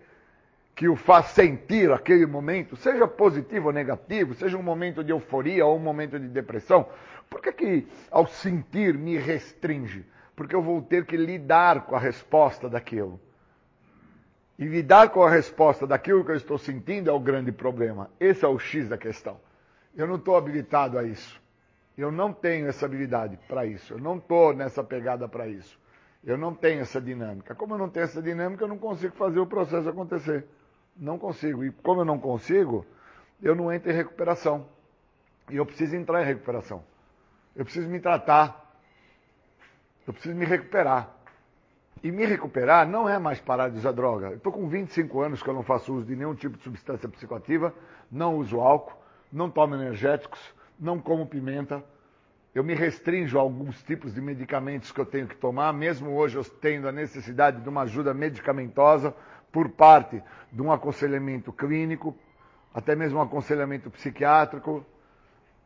que 0.75 0.89
o 0.89 0.95
faz 0.95 1.27
sentir 1.27 1.89
aquele 1.91 2.25
momento, 2.25 2.75
seja 2.75 3.07
positivo 3.07 3.67
ou 3.67 3.73
negativo, 3.73 4.33
seja 4.33 4.57
um 4.57 4.63
momento 4.63 5.03
de 5.03 5.11
euforia 5.11 5.65
ou 5.65 5.77
um 5.77 5.79
momento 5.79 6.19
de 6.19 6.27
depressão, 6.27 6.87
por 7.29 7.41
que, 7.41 7.53
que 7.53 7.87
ao 8.11 8.27
sentir 8.27 8.97
me 8.97 9.17
restringe? 9.17 10.05
Porque 10.35 10.53
eu 10.53 10.61
vou 10.61 10.81
ter 10.81 11.05
que 11.05 11.15
lidar 11.15 11.85
com 11.85 11.95
a 11.95 11.99
resposta 11.99 12.67
daquilo. 12.67 13.19
E 14.59 14.65
lidar 14.65 15.09
com 15.09 15.23
a 15.23 15.29
resposta 15.29 15.87
daquilo 15.87 16.25
que 16.25 16.31
eu 16.31 16.35
estou 16.35 16.57
sentindo 16.57 17.09
é 17.09 17.13
o 17.13 17.19
grande 17.19 17.53
problema. 17.53 18.09
Esse 18.19 18.43
é 18.43 18.47
o 18.47 18.59
X 18.59 18.89
da 18.89 18.97
questão. 18.97 19.39
Eu 19.95 20.07
não 20.07 20.15
estou 20.15 20.35
habilitado 20.35 20.97
a 20.97 21.03
isso. 21.03 21.41
Eu 21.97 22.11
não 22.11 22.33
tenho 22.33 22.67
essa 22.67 22.85
habilidade 22.85 23.39
para 23.47 23.65
isso. 23.65 23.93
Eu 23.93 23.99
não 23.99 24.17
estou 24.17 24.53
nessa 24.53 24.83
pegada 24.83 25.27
para 25.27 25.47
isso. 25.47 25.79
Eu 26.23 26.37
não 26.37 26.53
tenho 26.53 26.81
essa 26.81 26.99
dinâmica. 26.99 27.55
Como 27.55 27.73
eu 27.73 27.77
não 27.77 27.89
tenho 27.89 28.03
essa 28.03 28.21
dinâmica, 28.21 28.63
eu 28.63 28.67
não 28.67 28.77
consigo 28.77 29.15
fazer 29.15 29.39
o 29.39 29.45
processo 29.45 29.87
acontecer. 29.87 30.45
Não 30.95 31.17
consigo. 31.17 31.63
E 31.63 31.71
como 31.71 32.01
eu 32.01 32.05
não 32.05 32.19
consigo, 32.19 32.85
eu 33.41 33.53
não 33.53 33.71
entro 33.71 33.91
em 33.91 33.95
recuperação. 33.95 34.67
E 35.49 35.57
eu 35.57 35.65
preciso 35.65 35.95
entrar 35.95 36.23
em 36.23 36.25
recuperação. 36.25 36.83
Eu 37.55 37.65
preciso 37.65 37.87
me 37.87 37.99
tratar. 37.99 38.73
Eu 40.07 40.13
preciso 40.13 40.35
me 40.35 40.45
recuperar. 40.45 41.09
E 42.03 42.11
me 42.11 42.25
recuperar 42.25 42.87
não 42.87 43.09
é 43.09 43.17
mais 43.17 43.39
parar 43.39 43.69
de 43.69 43.77
usar 43.77 43.91
droga. 43.91 44.33
Estou 44.33 44.51
com 44.51 44.67
25 44.67 45.21
anos 45.21 45.41
que 45.41 45.49
eu 45.49 45.53
não 45.53 45.63
faço 45.63 45.93
uso 45.93 46.05
de 46.05 46.15
nenhum 46.15 46.35
tipo 46.35 46.57
de 46.57 46.63
substância 46.63 47.09
psicoativa, 47.09 47.73
não 48.11 48.35
uso 48.35 48.59
álcool, 48.59 48.95
não 49.31 49.49
tomo 49.49 49.75
energéticos, 49.75 50.39
não 50.79 50.99
como 50.99 51.25
pimenta. 51.25 51.83
Eu 52.53 52.63
me 52.63 52.73
restringo 52.73 53.37
a 53.37 53.41
alguns 53.41 53.81
tipos 53.83 54.13
de 54.13 54.21
medicamentos 54.21 54.91
que 54.91 54.99
eu 54.99 55.05
tenho 55.05 55.27
que 55.27 55.35
tomar, 55.35 55.73
mesmo 55.73 56.11
hoje 56.11 56.37
eu 56.37 56.43
tendo 56.43 56.87
a 56.87 56.91
necessidade 56.91 57.61
de 57.61 57.67
uma 57.67 57.81
ajuda 57.81 58.13
medicamentosa 58.13 59.13
por 59.55 59.69
parte 59.69 60.21
de 60.51 60.61
um 60.61 60.69
aconselhamento 60.69 61.53
clínico, 61.53 62.13
até 62.73 62.93
mesmo 62.93 63.19
um 63.19 63.21
aconselhamento 63.21 63.89
psiquiátrico. 63.89 64.85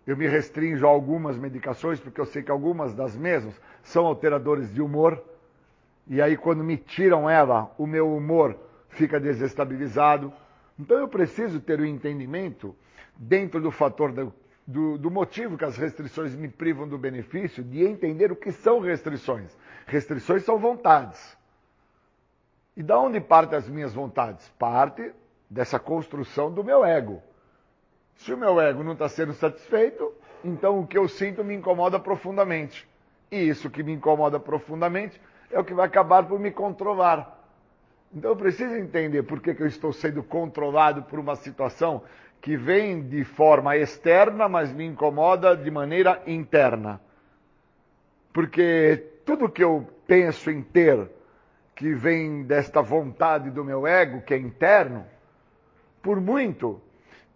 Eu 0.05 0.15
me 0.15 0.27
restringo 0.27 0.85
a 0.85 0.89
algumas 0.89 1.35
medicações, 1.39 1.99
porque 1.99 2.21
eu 2.21 2.25
sei 2.27 2.43
que 2.43 2.51
algumas 2.51 2.93
das 2.93 3.15
mesmas 3.15 3.59
são 3.81 4.05
alteradores 4.05 4.71
de 4.71 4.79
humor 4.79 5.19
e 6.09 6.21
aí, 6.23 6.35
quando 6.35 6.63
me 6.63 6.75
tiram 6.75 7.29
ela, 7.29 7.71
o 7.77 7.85
meu 7.85 8.15
humor 8.15 8.57
fica 8.89 9.19
desestabilizado. 9.19 10.33
Então, 10.77 10.97
eu 10.97 11.07
preciso 11.07 11.59
ter 11.59 11.79
o 11.79 11.83
um 11.83 11.85
entendimento, 11.85 12.75
dentro 13.15 13.61
do 13.61 13.69
fator 13.69 14.11
do, 14.11 14.33
do, 14.65 14.97
do, 14.97 15.11
motivo 15.11 15.55
que 15.55 15.65
as 15.65 15.77
restrições 15.77 16.35
me 16.35 16.47
privam 16.47 16.87
do 16.87 16.97
benefício, 16.97 17.63
de 17.63 17.83
entender 17.83 18.31
o 18.31 18.35
que 18.35 18.51
são 18.51 18.79
restrições. 18.79 19.55
Restrições 19.85 20.43
são 20.43 20.57
vontades. 20.57 21.37
E 22.79 22.81
da 22.81 22.97
onde 22.97 23.19
partem 23.19 23.57
as 23.57 23.67
minhas 23.67 23.93
vontades? 23.93 24.47
Parte 24.57 25.11
dessa 25.49 25.77
construção 25.77 26.49
do 26.49 26.63
meu 26.63 26.85
ego. 26.85 27.21
Se 28.15 28.33
o 28.33 28.37
meu 28.37 28.57
ego 28.57 28.85
não 28.85 28.93
está 28.93 29.09
sendo 29.09 29.33
satisfeito, 29.33 30.13
então 30.45 30.79
o 30.79 30.87
que 30.87 30.97
eu 30.97 31.05
sinto 31.09 31.43
me 31.43 31.53
incomoda 31.53 31.99
profundamente. 31.99 32.87
E 33.29 33.35
isso 33.35 33.69
que 33.69 33.83
me 33.83 33.91
incomoda 33.91 34.39
profundamente 34.39 35.19
é 35.51 35.59
o 35.59 35.63
que 35.65 35.73
vai 35.73 35.87
acabar 35.87 36.25
por 36.25 36.39
me 36.39 36.51
controlar. 36.51 37.43
Então 38.15 38.31
eu 38.31 38.37
preciso 38.37 38.73
entender 38.75 39.23
por 39.23 39.41
que, 39.41 39.53
que 39.53 39.61
eu 39.61 39.67
estou 39.67 39.91
sendo 39.91 40.23
controlado 40.23 41.03
por 41.03 41.19
uma 41.19 41.35
situação 41.35 42.01
que 42.39 42.55
vem 42.55 43.01
de 43.01 43.25
forma 43.25 43.75
externa, 43.75 44.47
mas 44.47 44.71
me 44.71 44.85
incomoda 44.85 45.53
de 45.53 45.69
maneira 45.69 46.23
interna. 46.25 47.01
Porque 48.31 49.03
tudo 49.25 49.49
que 49.49 49.61
eu 49.61 49.85
penso 50.07 50.49
em 50.49 50.61
ter, 50.61 51.18
que 51.79 51.93
vem 51.93 52.43
desta 52.43 52.81
vontade 52.81 53.49
do 53.49 53.63
meu 53.63 53.87
ego, 53.87 54.21
que 54.21 54.33
é 54.33 54.37
interno, 54.37 55.05
por 56.01 56.19
muito, 56.19 56.81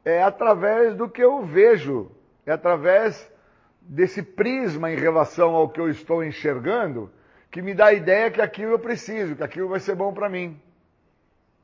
é 0.03 0.21
através 0.21 0.93
do 0.97 1.07
que 1.07 1.23
eu 1.23 1.45
vejo, 1.45 2.11
é 2.45 2.51
através 2.51 3.31
desse 3.79 4.21
prisma 4.21 4.91
em 4.91 4.97
relação 4.97 5.55
ao 5.55 5.69
que 5.69 5.79
eu 5.79 5.89
estou 5.89 6.21
enxergando 6.21 7.09
que 7.49 7.61
me 7.61 7.73
dá 7.73 7.85
a 7.85 7.93
ideia 7.93 8.29
que 8.29 8.41
aquilo 8.41 8.71
eu 8.71 8.79
preciso, 8.79 9.37
que 9.37 9.43
aquilo 9.43 9.69
vai 9.69 9.79
ser 9.79 9.95
bom 9.95 10.13
para 10.13 10.27
mim. 10.27 10.61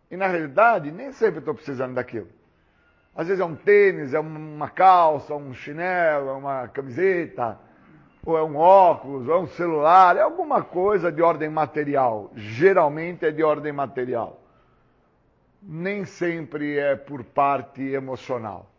E 0.09 0.15
na 0.15 0.27
realidade, 0.27 0.89
nem 0.89 1.11
sempre 1.11 1.39
estou 1.39 1.53
precisando 1.53 1.95
daquilo. 1.95 2.29
Às 3.13 3.27
vezes 3.27 3.41
é 3.41 3.45
um 3.45 3.55
tênis, 3.55 4.13
é 4.13 4.19
uma 4.21 4.69
calça, 4.69 5.35
um 5.35 5.53
chinelo, 5.53 6.29
é 6.29 6.33
uma 6.33 6.69
camiseta, 6.69 7.59
ou 8.25 8.37
é 8.37 8.43
um 8.43 8.57
óculos, 8.57 9.27
ou 9.27 9.33
é 9.33 9.39
um 9.39 9.47
celular, 9.47 10.17
é 10.17 10.21
alguma 10.21 10.63
coisa 10.63 11.11
de 11.11 11.21
ordem 11.21 11.49
material. 11.49 12.31
Geralmente 12.35 13.25
é 13.25 13.31
de 13.31 13.43
ordem 13.43 13.71
material. 13.71 14.41
Nem 15.61 16.05
sempre 16.05 16.77
é 16.77 16.95
por 16.95 17.23
parte 17.23 17.81
emocional. 17.81 18.69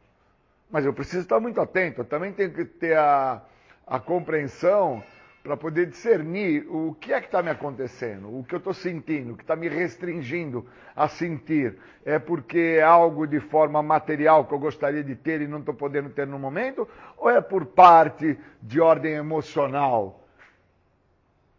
Mas 0.70 0.84
eu 0.84 0.92
preciso 0.92 1.22
estar 1.22 1.40
muito 1.40 1.60
atento. 1.60 2.02
Eu 2.02 2.04
também 2.04 2.32
tenho 2.32 2.52
que 2.52 2.64
ter 2.64 2.96
a, 2.96 3.42
a 3.86 3.98
compreensão 3.98 5.02
para 5.42 5.56
poder 5.56 5.86
discernir 5.86 6.66
o 6.68 6.94
que 7.00 7.12
é 7.12 7.20
que 7.20 7.26
está 7.26 7.42
me 7.42 7.48
acontecendo, 7.48 8.28
o 8.28 8.44
que 8.44 8.54
eu 8.54 8.58
estou 8.58 8.74
sentindo, 8.74 9.32
o 9.32 9.36
que 9.36 9.42
está 9.42 9.56
me 9.56 9.68
restringindo 9.68 10.66
a 10.94 11.08
sentir. 11.08 11.78
É 12.04 12.18
porque 12.18 12.76
é 12.78 12.82
algo 12.82 13.26
de 13.26 13.40
forma 13.40 13.82
material 13.82 14.44
que 14.44 14.52
eu 14.52 14.58
gostaria 14.58 15.02
de 15.02 15.14
ter 15.14 15.40
e 15.40 15.48
não 15.48 15.60
estou 15.60 15.74
podendo 15.74 16.10
ter 16.10 16.26
no 16.26 16.38
momento? 16.38 16.86
Ou 17.16 17.30
é 17.30 17.40
por 17.40 17.64
parte 17.64 18.38
de 18.60 18.80
ordem 18.80 19.14
emocional? 19.14 20.20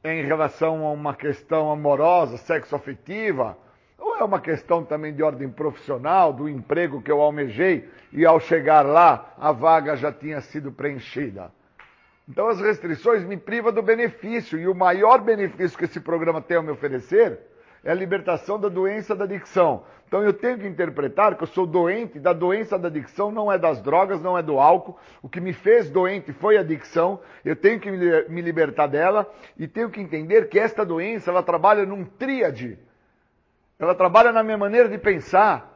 Em 0.03 0.23
relação 0.23 0.85
a 0.85 0.91
uma 0.91 1.15
questão 1.15 1.71
amorosa, 1.71 2.38
sexoafetiva? 2.38 3.57
Ou 3.97 4.15
é 4.15 4.23
uma 4.23 4.39
questão 4.39 4.83
também 4.83 5.13
de 5.13 5.23
ordem 5.23 5.50
profissional, 5.50 6.31
do 6.31 6.47
emprego 6.47 7.01
que 7.01 7.11
eu 7.11 7.19
almejei 7.19 7.89
e 8.11 8.25
ao 8.27 8.39
chegar 8.39 8.85
lá 8.85 9.33
a 9.39 9.51
vaga 9.51 9.95
já 9.95 10.11
tinha 10.11 10.39
sido 10.39 10.71
preenchida? 10.71 11.51
Então 12.31 12.47
as 12.47 12.61
restrições 12.61 13.25
me 13.25 13.35
privam 13.35 13.73
do 13.73 13.81
benefício, 13.81 14.57
e 14.57 14.65
o 14.65 14.73
maior 14.73 15.19
benefício 15.19 15.77
que 15.77 15.83
esse 15.83 16.00
programa 16.00 16.41
tem 16.41 16.55
a 16.55 16.61
me 16.61 16.71
oferecer 16.71 17.38
é 17.83 17.91
a 17.91 17.93
libertação 17.93 18.57
da 18.57 18.69
doença 18.69 19.13
da 19.13 19.25
adicção. 19.25 19.83
Então 20.07 20.23
eu 20.23 20.31
tenho 20.31 20.57
que 20.57 20.65
interpretar 20.65 21.35
que 21.35 21.43
eu 21.43 21.47
sou 21.47 21.65
doente 21.67 22.19
da 22.19 22.31
doença 22.31 22.79
da 22.79 22.88
adicção, 22.88 23.33
não 23.33 23.51
é 23.51 23.57
das 23.57 23.81
drogas, 23.81 24.21
não 24.21 24.38
é 24.38 24.41
do 24.41 24.59
álcool. 24.59 24.97
O 25.21 25.27
que 25.27 25.41
me 25.41 25.51
fez 25.51 25.89
doente 25.89 26.31
foi 26.31 26.55
a 26.55 26.61
adicção. 26.61 27.19
Eu 27.43 27.55
tenho 27.55 27.81
que 27.81 27.91
me 27.91 28.41
libertar 28.41 28.88
dela 28.88 29.29
e 29.57 29.67
tenho 29.67 29.89
que 29.89 30.00
entender 30.00 30.47
que 30.47 30.57
esta 30.57 30.85
doença 30.85 31.31
ela 31.31 31.43
trabalha 31.43 31.85
num 31.85 32.05
tríade. 32.05 32.79
Ela 33.77 33.93
trabalha 33.93 34.31
na 34.31 34.41
minha 34.41 34.57
maneira 34.57 34.88
de 34.88 34.97
pensar. 34.97 35.70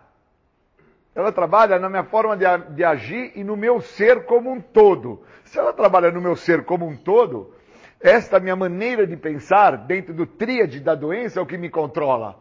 Ela 1.16 1.32
trabalha 1.32 1.80
na 1.80 1.90
minha 1.90 2.04
forma 2.04 2.36
de, 2.36 2.46
de 2.76 2.84
agir 2.84 3.32
e 3.36 3.44
no 3.44 3.56
meu 3.56 3.80
ser 3.80 4.26
como 4.26 4.52
um 4.52 4.60
todo. 4.60 5.24
Se 5.46 5.58
ela 5.58 5.72
trabalha 5.72 6.12
no 6.12 6.22
meu 6.22 6.36
ser 6.36 6.66
como 6.66 6.86
um 6.86 6.98
todo, 6.98 7.56
esta 8.02 8.38
minha 8.40 8.56
maneira 8.56 9.08
de 9.08 9.16
pensar 9.16 9.78
dentro 9.78 10.14
do 10.14 10.28
tríade 10.28 10.82
da 10.82 10.94
doença 10.94 11.40
é 11.40 11.42
o 11.42 11.46
que 11.46 11.58
me 11.58 11.70
controla. 11.70 12.38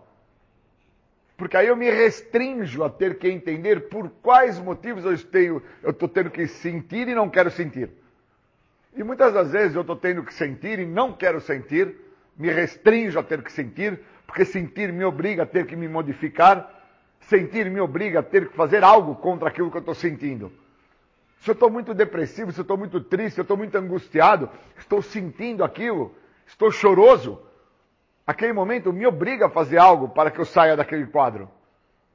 Porque 1.36 1.56
aí 1.56 1.68
eu 1.68 1.76
me 1.76 1.88
restringo 1.88 2.82
a 2.82 2.90
ter 2.90 3.18
que 3.18 3.28
entender 3.28 3.88
por 3.88 4.10
quais 4.22 4.58
motivos 4.58 5.04
eu 5.04 5.12
estou 5.12 5.62
eu 5.82 5.90
estou 5.90 6.08
tendo 6.08 6.30
que 6.30 6.46
sentir 6.46 7.08
e 7.08 7.14
não 7.14 7.30
quero 7.30 7.50
sentir. 7.50 7.90
E 8.96 9.02
muitas 9.02 9.32
das 9.32 9.52
vezes 9.52 9.74
eu 9.74 9.80
estou 9.80 9.96
tendo 9.96 10.22
que 10.22 10.34
sentir 10.34 10.78
e 10.78 10.86
não 10.86 11.12
quero 11.12 11.40
sentir, 11.40 11.94
me 12.36 12.50
restringo 12.50 13.18
a 13.18 13.22
ter 13.22 13.42
que 13.42 13.52
sentir, 13.52 14.00
porque 14.26 14.44
sentir 14.44 14.92
me 14.92 15.04
obriga 15.04 15.44
a 15.44 15.46
ter 15.46 15.66
que 15.66 15.74
me 15.74 15.88
modificar, 15.88 16.73
sentir 17.28 17.70
me 17.70 17.80
obriga 17.80 18.20
a 18.20 18.22
ter 18.22 18.48
que 18.48 18.56
fazer 18.56 18.82
algo 18.84 19.14
contra 19.16 19.48
aquilo 19.48 19.70
que 19.70 19.76
eu 19.76 19.80
estou 19.80 19.94
sentindo. 19.94 20.52
Se 21.40 21.50
eu 21.50 21.54
estou 21.54 21.70
muito 21.70 21.92
depressivo, 21.92 22.52
se 22.52 22.60
eu 22.60 22.62
estou 22.62 22.76
muito 22.76 23.00
triste, 23.00 23.34
se 23.34 23.40
eu 23.40 23.42
estou 23.42 23.56
muito 23.56 23.76
angustiado, 23.76 24.48
estou 24.78 25.02
sentindo 25.02 25.62
aquilo, 25.62 26.14
estou 26.46 26.70
choroso, 26.70 27.40
aquele 28.26 28.52
momento 28.52 28.92
me 28.92 29.06
obriga 29.06 29.46
a 29.46 29.50
fazer 29.50 29.78
algo 29.78 30.08
para 30.08 30.30
que 30.30 30.40
eu 30.40 30.44
saia 30.44 30.76
daquele 30.76 31.06
quadro. 31.06 31.50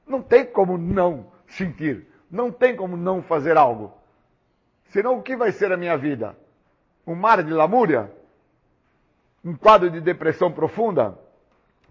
Não 0.08 0.22
tem 0.22 0.46
como 0.46 0.78
não 0.78 1.32
sentir, 1.48 2.08
não 2.30 2.52
tem 2.52 2.76
como 2.76 2.98
não 2.98 3.22
fazer 3.22 3.56
algo. 3.56 3.94
Senão 4.86 5.20
o 5.20 5.22
que 5.22 5.36
vai 5.36 5.52
ser 5.52 5.72
a 5.72 5.78
minha 5.78 5.96
vida? 5.96 6.36
Um 7.06 7.14
mar 7.14 7.44
de 7.44 7.54
lamúria? 7.54 8.12
Um 9.46 9.56
quadro 9.56 9.90
de 9.90 10.02
depressão 10.02 10.52
profunda? 10.52 11.18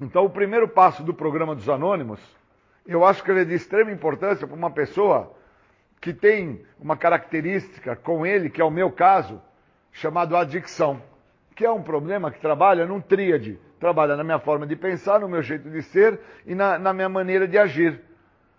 Então 0.01 0.25
o 0.25 0.31
primeiro 0.31 0.69
passo 0.69 1.03
do 1.05 1.15
programa 1.15 1.55
dos 1.55 1.69
anônimos, 1.69 2.21
eu 2.88 3.04
acho 3.04 3.23
que 3.23 3.30
ele 3.30 3.42
é 3.42 3.45
de 3.45 3.54
extrema 3.54 3.92
importância 3.92 4.47
para 4.47 4.57
uma 4.57 4.71
pessoa 4.71 5.37
que 6.00 6.14
tem 6.14 6.64
uma 6.80 6.97
característica 6.97 7.95
com 7.95 8.25
ele, 8.25 8.49
que 8.49 8.62
é 8.62 8.64
o 8.64 8.71
meu 8.71 8.90
caso, 8.90 9.40
chamado 9.92 10.37
adicção. 10.37 11.02
que 11.54 11.66
é 11.66 11.71
um 11.71 11.83
problema 11.83 12.30
que 12.30 12.40
trabalha 12.40 12.87
num 12.87 13.00
tríade. 13.00 13.59
Trabalha 13.80 14.16
na 14.16 14.23
minha 14.23 14.38
forma 14.38 14.64
de 14.64 14.76
pensar, 14.76 15.21
no 15.21 15.28
meu 15.28 15.42
jeito 15.42 15.68
de 15.68 15.83
ser 15.83 16.18
e 16.47 16.54
na, 16.54 16.78
na 16.78 16.92
minha 16.92 17.09
maneira 17.09 17.49
de 17.49 17.59
agir. 17.59 18.00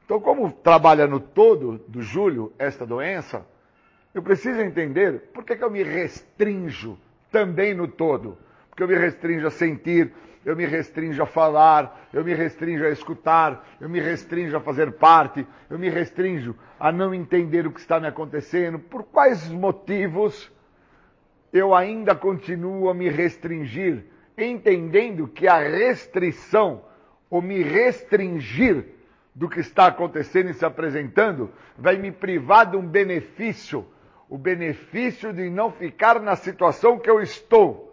Então, 0.05 0.19
como 0.19 0.51
trabalha 0.51 1.07
no 1.07 1.19
todo 1.19 1.77
do 1.87 2.01
Júlio 2.01 2.51
esta 2.59 2.85
doença, 2.85 3.45
eu 4.13 4.21
preciso 4.21 4.59
entender 4.59 5.29
por 5.33 5.43
que, 5.43 5.55
que 5.55 5.63
eu 5.63 5.71
me 5.71 5.81
restringo 5.81 6.97
também 7.31 7.73
no 7.73 7.87
todo. 7.87 8.37
Porque 8.69 8.83
eu 8.83 8.87
me 8.87 8.95
restringo 8.95 9.47
a 9.47 9.51
sentir, 9.51 10.11
eu 10.45 10.55
me 10.55 10.65
restringo 10.65 11.21
a 11.21 11.25
falar, 11.25 12.07
eu 12.13 12.23
me 12.23 12.33
restringo 12.33 12.85
a 12.85 12.89
escutar, 12.89 13.67
eu 13.79 13.89
me 13.89 13.99
restringo 13.99 14.55
a 14.55 14.61
fazer 14.61 14.93
parte, 14.93 15.45
eu 15.69 15.77
me 15.77 15.89
restringo 15.89 16.55
a 16.79 16.91
não 16.91 17.13
entender 17.13 17.67
o 17.67 17.71
que 17.71 17.79
está 17.79 17.99
me 17.99 18.07
acontecendo. 18.07 18.79
Por 18.79 19.03
quais 19.03 19.49
motivos 19.49 20.51
eu 21.51 21.75
ainda 21.75 22.15
continuo 22.15 22.89
a 22.89 22.93
me 22.93 23.09
restringir, 23.09 24.05
entendendo 24.37 25.27
que 25.27 25.47
a 25.47 25.57
restrição, 25.57 26.83
ou 27.29 27.41
me 27.41 27.61
restringir 27.61 28.85
do 29.35 29.49
que 29.49 29.59
está 29.59 29.87
acontecendo 29.87 30.49
e 30.49 30.53
se 30.53 30.65
apresentando, 30.65 31.51
vai 31.77 31.97
me 31.97 32.11
privar 32.11 32.65
de 32.65 32.77
um 32.77 32.85
benefício, 32.85 33.85
o 34.27 34.37
benefício 34.37 35.33
de 35.33 35.49
não 35.49 35.71
ficar 35.71 36.19
na 36.21 36.35
situação 36.35 36.97
que 36.97 37.09
eu 37.09 37.21
estou 37.21 37.88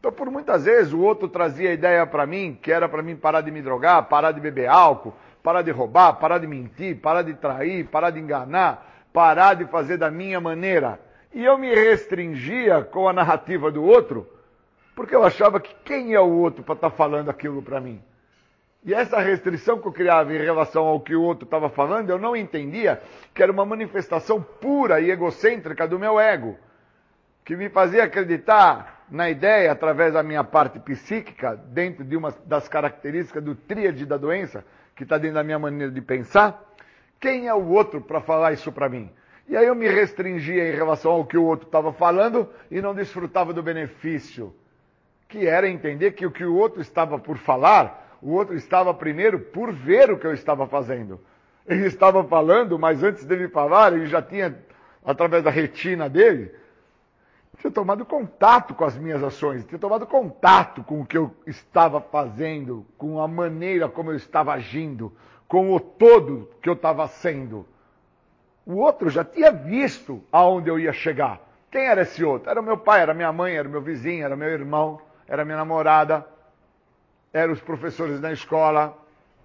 então, 0.00 0.10
por 0.10 0.30
muitas 0.30 0.64
vezes, 0.64 0.94
o 0.94 1.00
outro 1.00 1.28
trazia 1.28 1.68
a 1.68 1.74
ideia 1.74 2.06
para 2.06 2.24
mim, 2.24 2.58
que 2.60 2.72
era 2.72 2.88
para 2.88 3.02
mim 3.02 3.14
parar 3.14 3.42
de 3.42 3.50
me 3.50 3.60
drogar, 3.60 4.08
parar 4.08 4.32
de 4.32 4.40
beber 4.40 4.66
álcool, 4.66 5.12
parar 5.42 5.60
de 5.60 5.70
roubar, 5.70 6.14
parar 6.14 6.38
de 6.38 6.46
mentir, 6.46 6.96
parar 6.96 7.20
de 7.20 7.34
trair, 7.34 7.86
parar 7.86 8.08
de 8.08 8.18
enganar, 8.18 9.04
parar 9.12 9.52
de 9.52 9.66
fazer 9.66 9.98
da 9.98 10.10
minha 10.10 10.40
maneira. 10.40 10.98
E 11.34 11.44
eu 11.44 11.58
me 11.58 11.68
restringia 11.74 12.82
com 12.82 13.10
a 13.10 13.12
narrativa 13.12 13.70
do 13.70 13.84
outro, 13.84 14.26
porque 14.96 15.14
eu 15.14 15.22
achava 15.22 15.60
que 15.60 15.74
quem 15.84 16.14
é 16.14 16.20
o 16.20 16.32
outro 16.32 16.64
para 16.64 16.76
estar 16.76 16.90
tá 16.90 16.96
falando 16.96 17.28
aquilo 17.28 17.60
para 17.60 17.78
mim? 17.78 18.02
E 18.82 18.94
essa 18.94 19.20
restrição 19.20 19.78
que 19.78 19.86
eu 19.86 19.92
criava 19.92 20.32
em 20.34 20.38
relação 20.38 20.86
ao 20.86 20.98
que 20.98 21.14
o 21.14 21.20
outro 21.20 21.44
estava 21.44 21.68
falando, 21.68 22.08
eu 22.08 22.18
não 22.18 22.34
entendia 22.34 23.02
que 23.34 23.42
era 23.42 23.52
uma 23.52 23.66
manifestação 23.66 24.40
pura 24.40 24.98
e 24.98 25.10
egocêntrica 25.10 25.86
do 25.86 25.98
meu 25.98 26.18
ego, 26.18 26.56
que 27.44 27.54
me 27.54 27.68
fazia 27.68 28.04
acreditar 28.04 28.99
na 29.10 29.28
ideia, 29.28 29.72
através 29.72 30.12
da 30.12 30.22
minha 30.22 30.44
parte 30.44 30.78
psíquica, 30.78 31.56
dentro 31.56 32.04
de 32.04 32.16
uma 32.16 32.32
das 32.46 32.68
características 32.68 33.42
do 33.42 33.54
tríade 33.54 34.06
da 34.06 34.16
doença, 34.16 34.64
que 34.94 35.02
está 35.02 35.18
dentro 35.18 35.34
da 35.34 35.44
minha 35.44 35.58
maneira 35.58 35.92
de 35.92 36.00
pensar, 36.00 36.62
quem 37.18 37.48
é 37.48 37.54
o 37.54 37.68
outro 37.68 38.00
para 38.00 38.20
falar 38.20 38.52
isso 38.52 38.70
para 38.70 38.88
mim? 38.88 39.10
E 39.48 39.56
aí 39.56 39.66
eu 39.66 39.74
me 39.74 39.88
restringia 39.88 40.68
em 40.72 40.76
relação 40.76 41.10
ao 41.10 41.24
que 41.24 41.36
o 41.36 41.44
outro 41.44 41.66
estava 41.66 41.92
falando 41.92 42.48
e 42.70 42.80
não 42.80 42.94
desfrutava 42.94 43.52
do 43.52 43.62
benefício, 43.62 44.54
que 45.28 45.46
era 45.46 45.68
entender 45.68 46.12
que 46.12 46.24
o 46.24 46.30
que 46.30 46.44
o 46.44 46.54
outro 46.54 46.80
estava 46.80 47.18
por 47.18 47.36
falar, 47.36 48.16
o 48.22 48.32
outro 48.32 48.54
estava 48.54 48.94
primeiro 48.94 49.40
por 49.40 49.72
ver 49.72 50.10
o 50.10 50.18
que 50.18 50.26
eu 50.26 50.32
estava 50.32 50.68
fazendo. 50.68 51.20
Ele 51.66 51.86
estava 51.86 52.22
falando, 52.22 52.78
mas 52.78 53.02
antes 53.02 53.24
dele 53.24 53.48
falar, 53.48 53.92
ele 53.92 54.06
já 54.06 54.22
tinha, 54.22 54.56
através 55.04 55.42
da 55.42 55.50
retina 55.50 56.08
dele, 56.08 56.52
tinha 57.60 57.70
tomado 57.70 58.06
contato 58.06 58.74
com 58.74 58.84
as 58.84 58.96
minhas 58.96 59.22
ações, 59.22 59.66
tinha 59.66 59.78
tomado 59.78 60.06
contato 60.06 60.82
com 60.82 61.02
o 61.02 61.06
que 61.06 61.18
eu 61.18 61.34
estava 61.46 62.00
fazendo, 62.00 62.86
com 62.96 63.20
a 63.20 63.28
maneira 63.28 63.86
como 63.86 64.10
eu 64.10 64.16
estava 64.16 64.54
agindo, 64.54 65.12
com 65.46 65.74
o 65.74 65.78
todo 65.78 66.50
que 66.62 66.68
eu 66.68 66.72
estava 66.72 67.06
sendo. 67.06 67.66
O 68.64 68.76
outro 68.76 69.10
já 69.10 69.22
tinha 69.24 69.52
visto 69.52 70.22
aonde 70.32 70.70
eu 70.70 70.78
ia 70.78 70.92
chegar. 70.92 71.38
Quem 71.70 71.86
era 71.86 72.02
esse 72.02 72.24
outro? 72.24 72.50
Era 72.50 72.62
meu 72.62 72.78
pai, 72.78 73.02
era 73.02 73.12
minha 73.12 73.32
mãe, 73.32 73.54
era 73.54 73.68
meu 73.68 73.82
vizinho, 73.82 74.24
era 74.24 74.34
meu 74.34 74.48
irmão, 74.48 75.00
era 75.28 75.44
minha 75.44 75.58
namorada, 75.58 76.26
eram 77.32 77.52
os 77.52 77.60
professores 77.60 78.20
na 78.20 78.32
escola, 78.32 78.96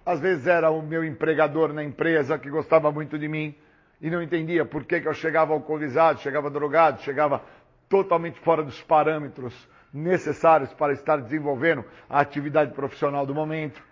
às 0.06 0.20
vezes 0.20 0.46
era 0.46 0.70
o 0.70 0.80
meu 0.80 1.04
empregador 1.04 1.72
na 1.72 1.84
empresa 1.84 2.38
que 2.38 2.48
gostava 2.48 2.90
muito 2.90 3.18
de 3.18 3.28
mim 3.28 3.54
e 4.00 4.08
não 4.08 4.22
entendia 4.22 4.64
por 4.64 4.84
que, 4.84 5.00
que 5.00 5.08
eu 5.08 5.14
chegava 5.14 5.52
alcoolizado, 5.52 6.20
chegava 6.20 6.50
drogado, 6.50 7.02
chegava 7.02 7.42
totalmente 7.88 8.38
fora 8.40 8.62
dos 8.62 8.82
parâmetros 8.82 9.68
necessários 9.92 10.72
para 10.74 10.92
estar 10.92 11.16
desenvolvendo 11.18 11.84
a 12.08 12.20
atividade 12.20 12.72
profissional 12.72 13.24
do 13.24 13.34
momento. 13.34 13.82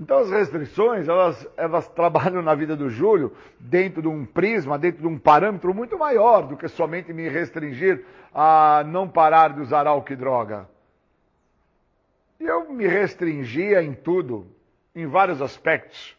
Então 0.00 0.18
as 0.18 0.30
restrições, 0.30 1.08
elas, 1.08 1.46
elas 1.56 1.88
trabalham 1.90 2.42
na 2.42 2.54
vida 2.54 2.76
do 2.76 2.88
Júlio 2.88 3.32
dentro 3.58 4.02
de 4.02 4.08
um 4.08 4.24
prisma, 4.24 4.78
dentro 4.78 5.00
de 5.00 5.06
um 5.08 5.18
parâmetro 5.18 5.74
muito 5.74 5.98
maior 5.98 6.46
do 6.46 6.56
que 6.56 6.68
somente 6.68 7.12
me 7.12 7.28
restringir 7.28 8.04
a 8.32 8.84
não 8.86 9.08
parar 9.08 9.54
de 9.54 9.60
usar 9.60 9.86
álcool 9.86 10.12
e 10.12 10.16
droga. 10.16 10.68
E 12.38 12.44
eu 12.44 12.70
me 12.72 12.86
restringia 12.86 13.82
em 13.82 13.92
tudo, 13.92 14.46
em 14.94 15.06
vários 15.06 15.42
aspectos. 15.42 16.16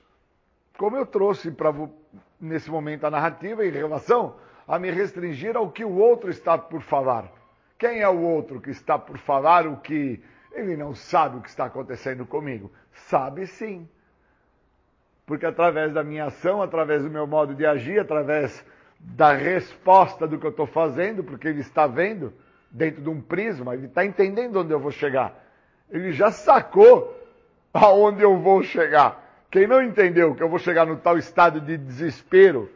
Como 0.77 0.97
eu 0.97 1.05
trouxe 1.05 1.51
para 1.51 1.73
nesse 2.39 2.69
momento 2.69 3.05
a 3.05 3.11
narrativa 3.11 3.65
em 3.65 3.71
relação 3.71 4.35
a 4.69 4.77
me 4.77 4.91
restringir 4.91 5.58
ao 5.58 5.71
que 5.71 5.84
o 5.84 5.97
outro 5.97 6.29
está 6.29 6.55
por 6.55 6.84
falar. 6.84 7.25
Quem 7.75 8.01
é 8.01 8.08
o 8.08 8.21
outro 8.21 8.62
que 8.62 8.69
está 8.69 8.99
por 8.99 9.17
falar 9.17 9.65
o 9.65 9.77
que 9.77 10.21
ele 10.53 10.77
não 10.77 10.93
sabe 10.93 11.38
o 11.38 11.41
que 11.41 11.49
está 11.49 11.65
acontecendo 11.65 12.23
comigo? 12.23 12.71
Sabe 12.93 13.47
sim. 13.47 13.89
Porque 15.25 15.47
através 15.47 15.91
da 15.91 16.03
minha 16.03 16.25
ação, 16.25 16.62
através 16.62 17.01
do 17.01 17.10
meu 17.10 17.25
modo 17.25 17.55
de 17.55 17.65
agir, 17.65 17.99
através 17.99 18.63
da 18.99 19.34
resposta 19.34 20.27
do 20.27 20.38
que 20.38 20.45
eu 20.45 20.51
estou 20.51 20.67
fazendo, 20.67 21.23
porque 21.23 21.47
ele 21.47 21.62
está 21.62 21.88
vendo 21.88 22.32
dentro 22.69 23.01
de 23.01 23.10
um 23.10 23.19
prisma, 23.19 23.73
ele 23.73 23.88
está 23.88 24.05
entendendo 24.05 24.60
onde 24.60 24.71
eu 24.71 24.79
vou 24.79 24.91
chegar. 24.91 25.34
Ele 25.89 26.12
já 26.12 26.29
sacou 26.29 27.19
aonde 27.73 28.21
eu 28.21 28.38
vou 28.38 28.62
chegar. 28.62 29.47
Quem 29.49 29.65
não 29.65 29.82
entendeu 29.82 30.36
que 30.36 30.43
eu 30.43 30.49
vou 30.49 30.60
chegar 30.60 30.86
no 30.86 30.97
tal 30.97 31.17
estado 31.17 31.60
de 31.60 31.75
desespero, 31.75 32.69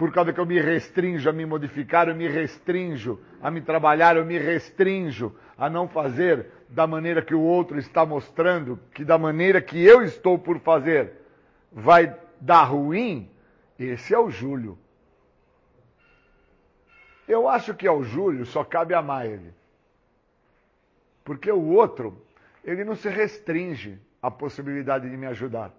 por 0.00 0.10
causa 0.10 0.32
que 0.32 0.40
eu 0.40 0.46
me 0.46 0.58
restringo 0.58 1.28
a 1.28 1.32
me 1.32 1.44
modificar, 1.44 2.08
eu 2.08 2.14
me 2.14 2.26
restringo 2.26 3.20
a 3.42 3.50
me 3.50 3.60
trabalhar, 3.60 4.16
eu 4.16 4.24
me 4.24 4.38
restringo 4.38 5.36
a 5.58 5.68
não 5.68 5.86
fazer 5.86 6.46
da 6.70 6.86
maneira 6.86 7.20
que 7.20 7.34
o 7.34 7.42
outro 7.42 7.78
está 7.78 8.06
mostrando, 8.06 8.80
que 8.94 9.04
da 9.04 9.18
maneira 9.18 9.60
que 9.60 9.78
eu 9.78 10.02
estou 10.02 10.38
por 10.38 10.58
fazer 10.60 11.12
vai 11.70 12.16
dar 12.40 12.62
ruim, 12.62 13.30
esse 13.78 14.14
é 14.14 14.18
o 14.18 14.30
Júlio. 14.30 14.78
Eu 17.28 17.46
acho 17.46 17.74
que 17.74 17.86
ao 17.86 18.02
Júlio 18.02 18.46
só 18.46 18.64
cabe 18.64 18.94
amar 18.94 19.26
ele. 19.26 19.52
Porque 21.22 21.52
o 21.52 21.74
outro, 21.74 22.24
ele 22.64 22.84
não 22.84 22.96
se 22.96 23.10
restringe 23.10 24.00
à 24.22 24.30
possibilidade 24.30 25.10
de 25.10 25.16
me 25.18 25.26
ajudar. 25.26 25.74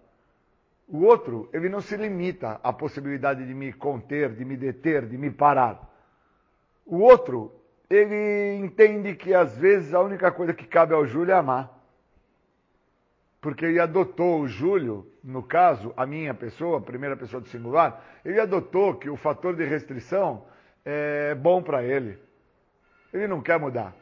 O 0.92 1.06
outro, 1.06 1.50
ele 1.54 1.70
não 1.70 1.80
se 1.80 1.96
limita 1.96 2.60
à 2.62 2.74
possibilidade 2.74 3.48
de 3.48 3.54
me 3.54 3.72
conter, 3.72 4.34
de 4.34 4.44
me 4.44 4.58
deter, 4.58 5.06
de 5.06 5.18
me 5.18 5.32
parar. 5.32 5.90
O 6.86 6.98
outro, 6.98 7.50
ele 7.90 8.58
entende 8.58 9.16
que 9.16 9.34
às 9.34 9.58
vezes 9.58 9.94
a 9.94 10.02
única 10.02 10.30
coisa 10.34 10.54
que 10.54 10.68
cabe 10.68 10.94
ao 10.94 11.06
Júlio 11.06 11.32
é 11.32 11.36
amar. 11.36 11.80
Porque 13.40 13.66
ele 13.66 13.80
adotou 13.80 14.42
o 14.42 14.48
Júlio, 14.50 15.08
no 15.24 15.42
caso, 15.42 15.94
a 15.96 16.06
minha 16.06 16.34
pessoa, 16.34 16.80
a 16.80 16.82
primeira 16.82 17.16
pessoa 17.16 17.40
do 17.42 17.48
singular, 17.48 18.04
ele 18.26 18.42
adotou 18.42 18.96
que 18.96 19.10
o 19.10 19.16
fator 19.16 19.56
de 19.56 19.64
restrição 19.64 20.44
é 20.84 21.34
bom 21.36 21.64
para 21.64 21.84
ele. 21.84 22.20
Ele 23.14 23.28
não 23.28 23.42
quer 23.42 23.58
mudar. 23.58 23.96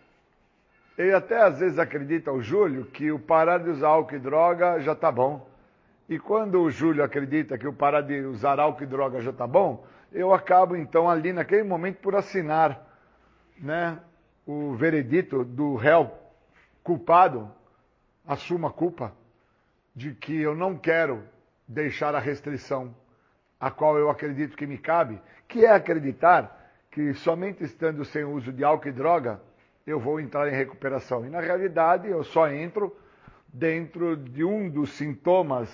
Ele 0.98 1.14
até 1.14 1.40
às 1.40 1.60
vezes 1.60 1.78
acredita, 1.78 2.32
o 2.32 2.42
Júlio, 2.42 2.86
que 2.86 3.12
o 3.12 3.20
parar 3.20 3.60
de 3.60 3.70
usar 3.70 3.90
álcool 3.90 4.16
e 4.16 4.20
droga 4.20 4.80
já 4.80 4.94
está 4.94 5.12
bom. 5.12 5.49
E 6.10 6.18
quando 6.18 6.60
o 6.60 6.72
Júlio 6.72 7.04
acredita 7.04 7.56
que 7.56 7.68
o 7.68 7.74
parar 7.74 8.02
de 8.02 8.20
usar 8.22 8.60
álcool 8.60 8.82
e 8.84 8.88
droga 8.88 9.22
já 9.22 9.30
está 9.30 9.46
bom, 9.46 9.86
eu 10.12 10.34
acabo 10.34 10.76
então 10.76 11.08
ali 11.08 11.32
naquele 11.32 11.62
momento 11.62 12.00
por 12.00 12.16
assinar 12.16 12.84
né, 13.60 14.00
o 14.44 14.74
veredito 14.74 15.46
do 15.46 15.76
réu 15.76 16.12
culpado, 16.84 17.52
assumo 18.26 18.66
a 18.66 18.72
culpa 18.72 19.14
de 19.96 20.16
que 20.16 20.36
eu 20.36 20.56
não 20.56 20.76
quero 20.76 21.24
deixar 21.68 22.16
a 22.16 22.20
restrição 22.20 22.96
a 23.60 23.70
qual 23.70 23.96
eu 24.00 24.10
acredito 24.10 24.58
que 24.58 24.66
me 24.66 24.80
cabe, 24.80 25.22
que 25.48 25.64
é 25.64 25.72
acreditar 25.72 26.74
que 26.90 27.14
somente 27.14 27.64
estando 27.64 28.04
sem 28.04 28.24
uso 28.24 28.52
de 28.52 28.64
álcool 28.64 28.88
e 28.88 28.92
droga 28.92 29.40
eu 29.86 30.00
vou 30.00 30.20
entrar 30.20 30.48
em 30.48 30.56
recuperação. 30.56 31.24
E 31.24 31.30
na 31.30 31.40
realidade 31.40 32.08
eu 32.08 32.24
só 32.24 32.50
entro 32.50 32.98
dentro 33.54 34.18
de 34.18 34.44
um 34.44 34.68
dos 34.68 34.92
sintomas 34.94 35.70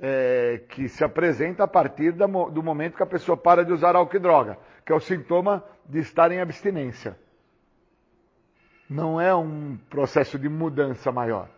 é, 0.00 0.62
que 0.68 0.88
se 0.88 1.02
apresenta 1.02 1.64
a 1.64 1.68
partir 1.68 2.12
do 2.12 2.62
momento 2.62 2.96
que 2.96 3.02
a 3.02 3.06
pessoa 3.06 3.36
para 3.36 3.64
de 3.64 3.72
usar 3.72 3.96
álcool 3.96 4.16
e 4.16 4.20
droga, 4.20 4.58
que 4.84 4.92
é 4.92 4.94
o 4.94 5.00
sintoma 5.00 5.64
de 5.84 6.00
estar 6.00 6.30
em 6.30 6.40
abstinência. 6.40 7.18
Não 8.88 9.20
é 9.20 9.34
um 9.34 9.76
processo 9.90 10.38
de 10.38 10.48
mudança 10.48 11.10
maior. 11.10 11.48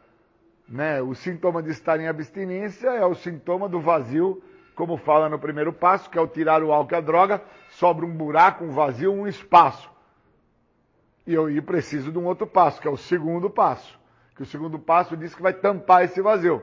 Né? 0.69 1.01
O 1.03 1.15
sintoma 1.15 1.63
de 1.63 1.71
estar 1.71 1.99
em 2.01 2.09
abstinência 2.09 2.89
é 2.89 3.05
o 3.05 3.15
sintoma 3.15 3.69
do 3.69 3.81
vazio, 3.81 4.43
como 4.75 4.97
fala 4.97 5.29
no 5.29 5.39
primeiro 5.39 5.73
passo, 5.73 6.09
que 6.09 6.19
ao 6.19 6.29
tirar 6.29 6.63
o 6.63 6.73
álcool 6.73 6.95
e 6.95 6.97
a 6.97 7.01
droga, 7.01 7.43
sobra 7.71 8.07
um 8.07 8.15
buraco, 8.17 8.65
um 8.65 8.71
vazio, 8.71 9.13
um 9.13 9.27
espaço. 9.27 9.91
E 11.27 11.35
eu 11.35 11.51
e 11.51 11.61
preciso 11.61 12.13
de 12.13 12.19
um 12.19 12.25
outro 12.25 12.47
passo, 12.47 12.81
que 12.81 12.89
é 12.89 12.91
o 12.91 12.97
segundo 12.97 13.51
passo. 13.51 13.99
Que 14.35 14.43
o 14.43 14.47
segundo 14.47 14.79
passo 14.79 15.17
diz 15.17 15.35
que 15.35 15.43
vai 15.43 15.53
tampar 15.53 16.05
esse 16.05 16.23
vazio. 16.23 16.63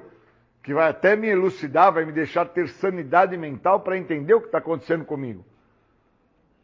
Que 0.66 0.74
vai 0.74 0.90
até 0.90 1.16
me 1.16 1.28
elucidar, 1.28 1.94
vai 1.94 2.06
me 2.06 2.12
deixar 2.12 2.44
ter 2.46 2.68
sanidade 2.68 3.38
mental 3.38 3.82
para 3.82 4.00
entender 4.00 4.34
o 4.34 4.42
que 4.42 4.48
está 4.48 4.58
acontecendo 4.58 5.06
comigo. 5.06 5.46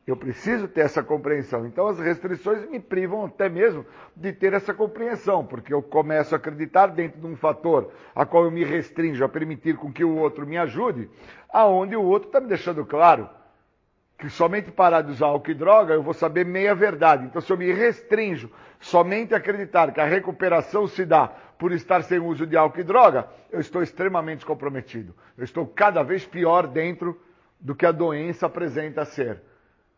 Eu 0.08 0.18
preciso 0.18 0.68
ter 0.68 0.82
essa 0.82 1.04
compreensão. 1.04 1.68
Então 1.68 1.88
as 1.88 2.00
restrições 2.00 2.68
me 2.68 2.80
privam 2.80 3.26
até 3.26 3.48
mesmo 3.48 3.86
de 4.16 4.34
ter 4.34 4.54
essa 4.54 4.74
compreensão, 4.74 5.46
porque 5.46 5.72
eu 5.72 5.84
começo 5.84 6.34
a 6.34 6.40
acreditar 6.40 6.88
dentro 6.88 7.22
de 7.22 7.28
um 7.28 7.36
fator 7.36 7.92
a 8.16 8.26
qual 8.26 8.46
eu 8.46 8.50
me 8.50 8.64
restringo 8.64 9.24
a 9.24 9.30
permitir 9.30 9.78
com 9.78 9.94
que 9.94 10.04
o 10.04 10.18
outro 10.18 10.48
me 10.48 10.58
ajude, 10.58 11.08
aonde 11.48 11.96
o 11.96 12.02
outro 12.02 12.30
está 12.30 12.42
me 12.42 12.48
deixando 12.48 12.84
claro 12.84 13.30
que 14.18 14.32
somente 14.32 14.72
parar 14.72 15.02
de 15.02 15.12
usar 15.12 15.28
álcool 15.28 15.52
e 15.52 15.54
droga 15.54 15.94
eu 15.94 16.02
vou 16.02 16.14
saber 16.16 16.44
meia 16.44 16.74
verdade. 16.74 17.26
Então 17.26 17.40
se 17.40 17.54
eu 17.54 17.58
me 17.58 17.72
restringo 17.72 18.50
somente 18.80 19.36
a 19.36 19.38
acreditar 19.38 19.92
que 19.92 20.02
a 20.02 20.06
recuperação 20.06 20.88
se 20.88 21.06
dá 21.06 21.32
por 21.62 21.71
estar 21.74 22.02
sem 22.02 22.17
uso 22.17 22.47
de 22.47 22.58
álcool 22.58 22.80
e 22.80 22.84
droga, 22.84 23.28
eu 23.52 23.60
estou 23.60 23.84
extremamente 23.84 24.43
comprometido. 24.43 25.13
Eu 25.38 25.43
estou 25.43 25.67
cada 25.67 26.02
vez 26.02 26.26
pior 26.26 26.65
dentro 26.65 27.21
do 27.60 27.76
que 27.76 27.86
a 27.86 27.91
doença 27.91 28.47
apresenta 28.47 29.06
ser. 29.06 29.39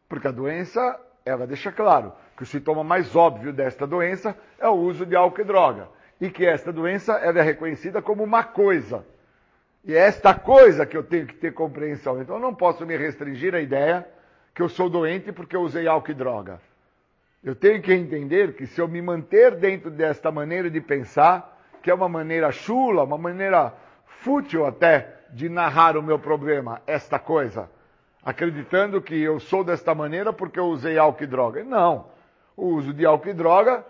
Porque 0.10 0.28
a 0.28 0.32
doença, 0.32 1.00
ela 1.26 1.48
deixa 1.48 1.72
claro 1.72 2.12
que 2.36 2.44
o 2.44 2.46
sintoma 2.46 2.84
mais 2.84 3.16
óbvio 3.16 3.54
desta 3.54 3.88
doença 3.88 4.38
é 4.60 4.68
o 4.68 4.74
uso 4.74 5.06
de 5.06 5.16
álcool 5.16 5.40
e 5.40 5.46
droga. 5.46 5.88
E 6.20 6.30
que 6.30 6.46
esta 6.46 6.74
doença 6.74 7.14
ela 7.14 7.40
é 7.40 7.42
reconhecida 7.42 8.02
como 8.02 8.26
uma 8.26 8.44
coisa. 8.44 9.06
E 9.86 9.94
é 9.94 10.00
esta 10.00 10.34
coisa 10.34 10.86
que 10.86 10.98
eu 10.98 11.04
tenho 11.04 11.28
que 11.28 11.36
ter 11.36 11.54
compreensão. 11.54 12.22
Então 12.22 12.36
eu 12.36 12.42
não 12.42 12.54
posso 12.54 12.86
me 12.86 12.98
restringir 12.98 13.56
à 13.56 13.62
ideia 13.62 14.06
que 14.54 14.62
eu 14.62 14.68
sou 14.68 14.90
doente 14.90 15.32
porque 15.32 15.56
eu 15.56 15.62
usei 15.62 15.88
álcool 15.88 16.12
e 16.12 16.14
droga. 16.14 16.60
Eu 17.42 17.56
tenho 17.56 17.82
que 17.82 17.94
entender 17.94 18.54
que 18.54 18.68
se 18.68 18.82
eu 18.82 18.88
me 18.90 19.02
manter 19.02 19.56
dentro 19.56 19.90
desta 19.90 20.30
maneira 20.30 20.70
de 20.70 20.82
pensar, 20.82 21.53
que 21.84 21.92
é 21.92 21.94
uma 21.94 22.10
maneira 22.10 22.52
chula, 22.52 23.04
uma 23.04 23.18
maneira 23.18 23.74
fútil 24.22 24.66
até 24.66 25.20
de 25.32 25.50
narrar 25.50 25.98
o 25.98 26.02
meu 26.02 26.18
problema, 26.18 26.82
esta 26.88 27.20
coisa, 27.20 27.70
acreditando 28.24 29.02
que 29.02 29.22
eu 29.22 29.40
sou 29.40 29.64
desta 29.64 29.94
maneira 29.94 30.32
porque 30.32 30.60
eu 30.60 30.66
usei 30.66 30.98
álcool 30.98 31.24
e 31.24 31.28
droga. 31.28 31.64
Não. 31.64 32.08
O 32.56 32.68
uso 32.68 32.94
de 32.94 33.06
álcool 33.06 33.30
e 33.30 33.34
droga 33.34 33.86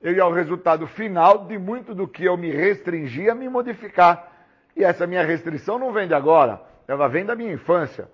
ele 0.00 0.20
é 0.20 0.24
o 0.24 0.32
resultado 0.32 0.86
final 0.86 1.46
de 1.46 1.58
muito 1.58 1.94
do 1.94 2.08
que 2.08 2.24
eu 2.24 2.36
me 2.36 2.50
restringi 2.50 3.28
a 3.28 3.34
me 3.34 3.48
modificar. 3.48 4.30
E 4.76 4.82
essa 4.84 5.06
minha 5.06 5.24
restrição 5.24 5.78
não 5.78 5.92
vem 5.92 6.08
de 6.08 6.14
agora, 6.14 6.60
ela 6.88 7.08
vem 7.08 7.24
da 7.24 7.36
minha 7.36 7.52
infância. 7.52 8.08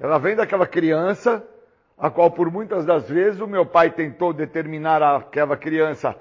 Ela 0.00 0.18
vem 0.18 0.34
daquela 0.34 0.66
criança 0.66 1.46
a 1.98 2.10
qual 2.10 2.30
por 2.30 2.50
muitas 2.50 2.84
das 2.84 3.08
vezes 3.08 3.40
o 3.40 3.46
meu 3.46 3.64
pai 3.64 3.90
tentou 3.90 4.32
determinar 4.32 5.02
àquela 5.02 5.56
criança 5.56 6.16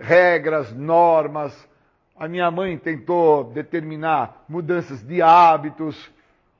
regras, 0.00 0.72
normas, 0.72 1.68
a 2.16 2.28
minha 2.28 2.50
mãe 2.50 2.78
tentou 2.78 3.44
determinar 3.44 4.44
mudanças 4.48 5.02
de 5.02 5.20
hábitos, 5.20 6.12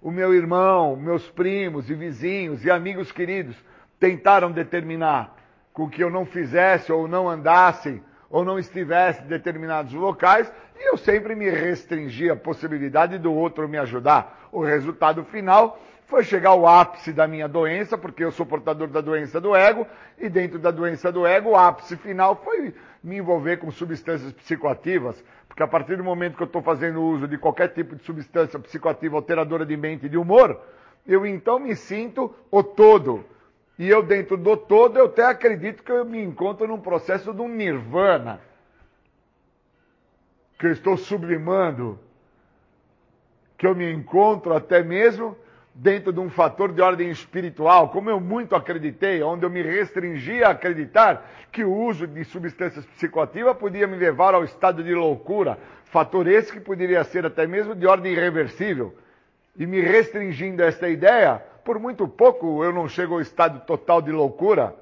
o 0.03 0.11
meu 0.11 0.35
irmão, 0.35 0.97
meus 0.97 1.31
primos 1.31 1.89
e 1.89 1.95
vizinhos 1.95 2.65
e 2.65 2.71
amigos 2.71 3.13
queridos 3.13 3.57
tentaram 3.99 4.51
determinar 4.51 5.35
com 5.73 5.89
que 5.89 6.03
eu 6.03 6.11
não 6.11 6.27
fizesse 6.27 6.93
ou 6.93 7.07
não 7.07 7.29
andasse 7.29 8.03
ou 8.29 8.45
não 8.45 8.59
estivesse 8.59 9.23
em 9.23 9.27
determinados 9.27 9.93
locais 9.93 10.53
e 10.77 10.91
eu 10.91 10.97
sempre 10.97 11.37
me 11.37 11.49
restringi 11.49 12.29
a 12.29 12.37
possibilidade 12.37 13.17
do 13.17 13.33
outro 13.33 13.69
me 13.69 13.79
ajudar. 13.79 14.49
O 14.51 14.63
resultado 14.63 15.25
final 15.25 15.79
foi 16.07 16.25
chegar 16.25 16.51
ao 16.51 16.67
ápice 16.67 17.13
da 17.13 17.27
minha 17.27 17.49
doença, 17.49 17.97
porque 17.97 18.25
eu 18.25 18.31
sou 18.31 18.45
portador 18.45 18.89
da 18.89 19.01
doença 19.01 19.41
do 19.41 19.55
ego, 19.55 19.87
e 20.19 20.29
dentro 20.29 20.59
da 20.59 20.71
doença 20.71 21.11
do 21.11 21.27
ego, 21.27 21.51
o 21.51 21.57
ápice 21.57 21.97
final 21.97 22.37
foi 22.45 22.75
me 23.05 23.19
envolver 23.19 23.59
com 23.59 23.71
substâncias 23.71 24.33
psicoativas, 24.33 25.23
porque 25.47 25.63
a 25.63 25.69
partir 25.69 25.97
do 25.97 26.03
momento 26.03 26.37
que 26.37 26.43
eu 26.43 26.47
estou 26.47 26.63
fazendo 26.63 27.03
uso 27.03 27.29
de 27.29 27.37
qualquer 27.37 27.69
tipo 27.69 27.95
de 27.95 28.03
substância 28.03 28.59
psicoativa 28.59 29.17
alteradora 29.17 29.67
de 29.67 29.77
mente 29.77 30.07
e 30.07 30.09
de 30.09 30.17
humor, 30.17 30.59
eu 31.07 31.27
então 31.27 31.59
me 31.59 31.77
sinto 31.77 32.35
o 32.51 32.63
todo. 32.63 33.23
E 33.79 33.89
eu, 33.89 34.03
dentro 34.03 34.39
do 34.39 34.57
todo, 34.57 34.99
eu 34.99 35.07
até 35.07 35.25
acredito 35.25 35.83
que 35.83 35.93
eu 35.93 36.05
me 36.05 36.23
encontro 36.23 36.67
num 36.67 36.81
processo 36.81 37.35
de 37.35 37.43
um 37.43 37.49
nirvana. 37.49 38.41
Que 40.59 40.67
eu 40.67 40.73
estou 40.73 40.97
sublimando. 40.97 41.99
Que 43.59 43.67
eu 43.67 43.75
me 43.75 43.93
encontro 43.93 44.55
até 44.55 44.83
mesmo 44.83 45.37
dentro 45.75 46.13
de 46.13 46.21
um 46.21 46.31
fator 46.31 46.73
de 46.73 46.81
ordem 46.81 47.11
espiritual, 47.11 47.89
como 47.89 48.09
eu 48.09 48.21
muito 48.21 48.55
acreditei, 48.55 49.23
onde 49.23 49.45
eu 49.45 49.51
me 49.51 49.61
restringi 49.61 50.45
a 50.45 50.51
acreditar 50.51 51.29
que 51.51 51.65
o 51.65 51.75
uso 51.75 52.07
de 52.07 52.25
substâncias 52.25 52.87
psicoativas 52.87 53.57
podia 53.57 53.87
me 53.87 53.97
levar 53.97 54.35
ao 54.35 54.45
estado 54.45 54.85
de 54.85 54.95
loucura, 54.95 55.59
fator 55.87 56.29
esse 56.29 56.53
que 56.53 56.61
poderia 56.61 57.03
ser 57.03 57.27
até 57.27 57.47
mesmo 57.47 57.75
de 57.75 57.87
ordem 57.87 58.13
irreversível. 58.13 58.95
E 59.57 59.67
me 59.67 59.81
restringindo 59.81 60.63
a 60.63 60.67
esta 60.67 60.89
ideia, 60.89 61.43
por 61.65 61.79
muito 61.79 62.07
pouco 62.07 62.63
eu 62.65 62.73
não 62.73 62.89
chego 62.89 63.15
ao 63.15 63.21
estado 63.21 63.65
total 63.67 64.01
de 64.01 64.13
loucura. 64.13 64.75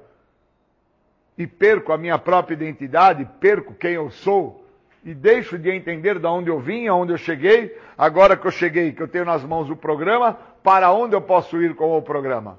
E 1.37 1.47
perco 1.47 1.91
a 1.91 1.97
minha 1.97 2.19
própria 2.19 2.53
identidade, 2.53 3.27
perco 3.39 3.73
quem 3.73 3.93
eu 3.93 4.11
sou 4.11 4.62
e 5.03 5.13
deixo 5.13 5.57
de 5.57 5.69
entender 5.69 6.19
de 6.19 6.25
onde 6.27 6.49
eu 6.49 6.59
vim, 6.59 6.87
aonde 6.87 7.11
eu 7.11 7.17
cheguei. 7.17 7.77
Agora 7.97 8.37
que 8.37 8.47
eu 8.47 8.51
cheguei, 8.51 8.91
que 8.93 9.01
eu 9.01 9.07
tenho 9.07 9.25
nas 9.25 9.43
mãos 9.43 9.69
o 9.69 9.75
programa, 9.75 10.37
para 10.63 10.91
onde 10.91 11.15
eu 11.15 11.21
posso 11.21 11.61
ir 11.61 11.75
com 11.75 11.97
o 11.97 12.01
programa. 12.01 12.57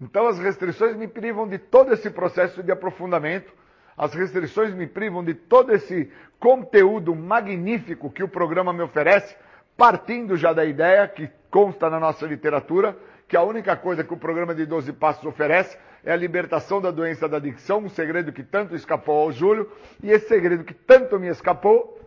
Então 0.00 0.26
as 0.26 0.38
restrições 0.38 0.96
me 0.96 1.06
privam 1.06 1.46
de 1.46 1.58
todo 1.58 1.92
esse 1.92 2.10
processo 2.10 2.62
de 2.62 2.72
aprofundamento, 2.72 3.52
as 3.96 4.12
restrições 4.12 4.74
me 4.74 4.86
privam 4.86 5.22
de 5.22 5.34
todo 5.34 5.72
esse 5.72 6.10
conteúdo 6.40 7.14
magnífico 7.14 8.10
que 8.10 8.24
o 8.24 8.28
programa 8.28 8.72
me 8.72 8.82
oferece, 8.82 9.36
partindo 9.76 10.36
já 10.36 10.52
da 10.52 10.64
ideia 10.64 11.06
que 11.06 11.30
consta 11.50 11.88
na 11.88 12.00
nossa 12.00 12.26
literatura, 12.26 12.96
que 13.28 13.36
a 13.36 13.42
única 13.42 13.76
coisa 13.76 14.02
que 14.02 14.12
o 14.12 14.16
programa 14.16 14.54
de 14.54 14.66
12 14.66 14.92
Passos 14.94 15.24
oferece 15.24 15.78
é 16.04 16.12
a 16.12 16.16
libertação 16.16 16.80
da 16.80 16.90
doença 16.90 17.28
da 17.28 17.38
adicção, 17.38 17.78
um 17.78 17.88
segredo 17.88 18.32
que 18.32 18.42
tanto 18.42 18.74
escapou 18.74 19.22
ao 19.22 19.32
Júlio, 19.32 19.70
e 20.02 20.10
esse 20.10 20.28
segredo 20.28 20.64
que 20.64 20.74
tanto 20.74 21.18
me 21.18 21.28
escapou 21.28 21.98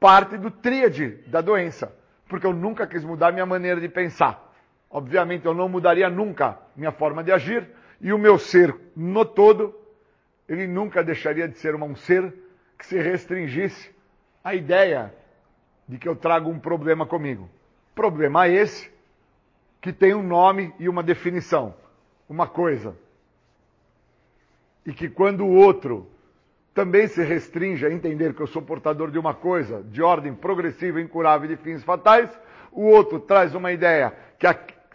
parte 0.00 0.36
do 0.36 0.50
tríade 0.50 1.18
da 1.28 1.40
doença, 1.40 1.94
porque 2.28 2.46
eu 2.46 2.52
nunca 2.52 2.86
quis 2.86 3.04
mudar 3.04 3.32
minha 3.32 3.46
maneira 3.46 3.80
de 3.80 3.88
pensar. 3.88 4.52
Obviamente 4.90 5.46
eu 5.46 5.54
não 5.54 5.68
mudaria 5.68 6.10
nunca 6.10 6.58
minha 6.74 6.90
forma 6.90 7.22
de 7.22 7.30
agir 7.30 7.66
e 8.00 8.12
o 8.12 8.18
meu 8.18 8.38
ser 8.38 8.74
no 8.96 9.24
todo, 9.24 9.74
ele 10.48 10.66
nunca 10.66 11.04
deixaria 11.04 11.46
de 11.46 11.56
ser 11.56 11.76
um 11.76 11.94
ser 11.94 12.34
que 12.76 12.84
se 12.84 12.98
restringisse 12.98 13.94
à 14.42 14.54
ideia 14.54 15.14
de 15.86 15.98
que 15.98 16.08
eu 16.08 16.16
trago 16.16 16.50
um 16.50 16.58
problema 16.58 17.06
comigo. 17.06 17.48
Problema 17.94 18.48
esse 18.48 18.92
que 19.80 19.92
tem 19.92 20.14
um 20.14 20.22
nome 20.22 20.74
e 20.80 20.88
uma 20.88 21.02
definição, 21.02 21.74
uma 22.28 22.46
coisa. 22.46 22.96
E 24.84 24.92
que 24.92 25.08
quando 25.08 25.44
o 25.44 25.54
outro 25.54 26.08
também 26.74 27.06
se 27.06 27.22
restringe 27.22 27.84
a 27.84 27.92
entender 27.92 28.34
que 28.34 28.40
eu 28.40 28.46
sou 28.46 28.62
portador 28.62 29.10
de 29.10 29.18
uma 29.18 29.34
coisa 29.34 29.82
de 29.82 30.02
ordem 30.02 30.34
progressiva, 30.34 31.00
incurável 31.00 31.50
e 31.50 31.56
de 31.56 31.62
fins 31.62 31.84
fatais, 31.84 32.30
o 32.70 32.86
outro 32.86 33.20
traz 33.20 33.54
uma 33.54 33.70
ideia 33.70 34.14
que 34.38 34.46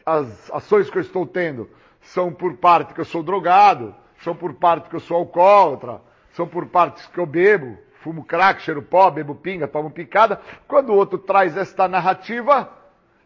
as 0.05 0.51
ações 0.51 0.89
que 0.89 0.97
eu 0.97 1.01
estou 1.01 1.25
tendo 1.25 1.69
são 2.01 2.33
por 2.33 2.55
parte 2.55 2.93
que 2.93 3.01
eu 3.01 3.05
sou 3.05 3.21
drogado, 3.21 3.93
são 4.23 4.35
por 4.35 4.53
parte 4.53 4.89
que 4.89 4.95
eu 4.95 4.99
sou 4.99 5.17
alcoólatra, 5.17 6.01
são 6.31 6.47
por 6.47 6.65
partes 6.67 7.05
que 7.07 7.19
eu 7.19 7.25
bebo, 7.25 7.77
fumo 8.01 8.23
crack, 8.23 8.61
cheiro 8.61 8.81
pó, 8.81 9.09
bebo 9.11 9.35
pinga, 9.35 9.67
tomo 9.67 9.91
picada. 9.91 10.39
Quando 10.67 10.89
o 10.89 10.95
outro 10.95 11.17
traz 11.17 11.55
esta 11.55 11.87
narrativa, 11.87 12.71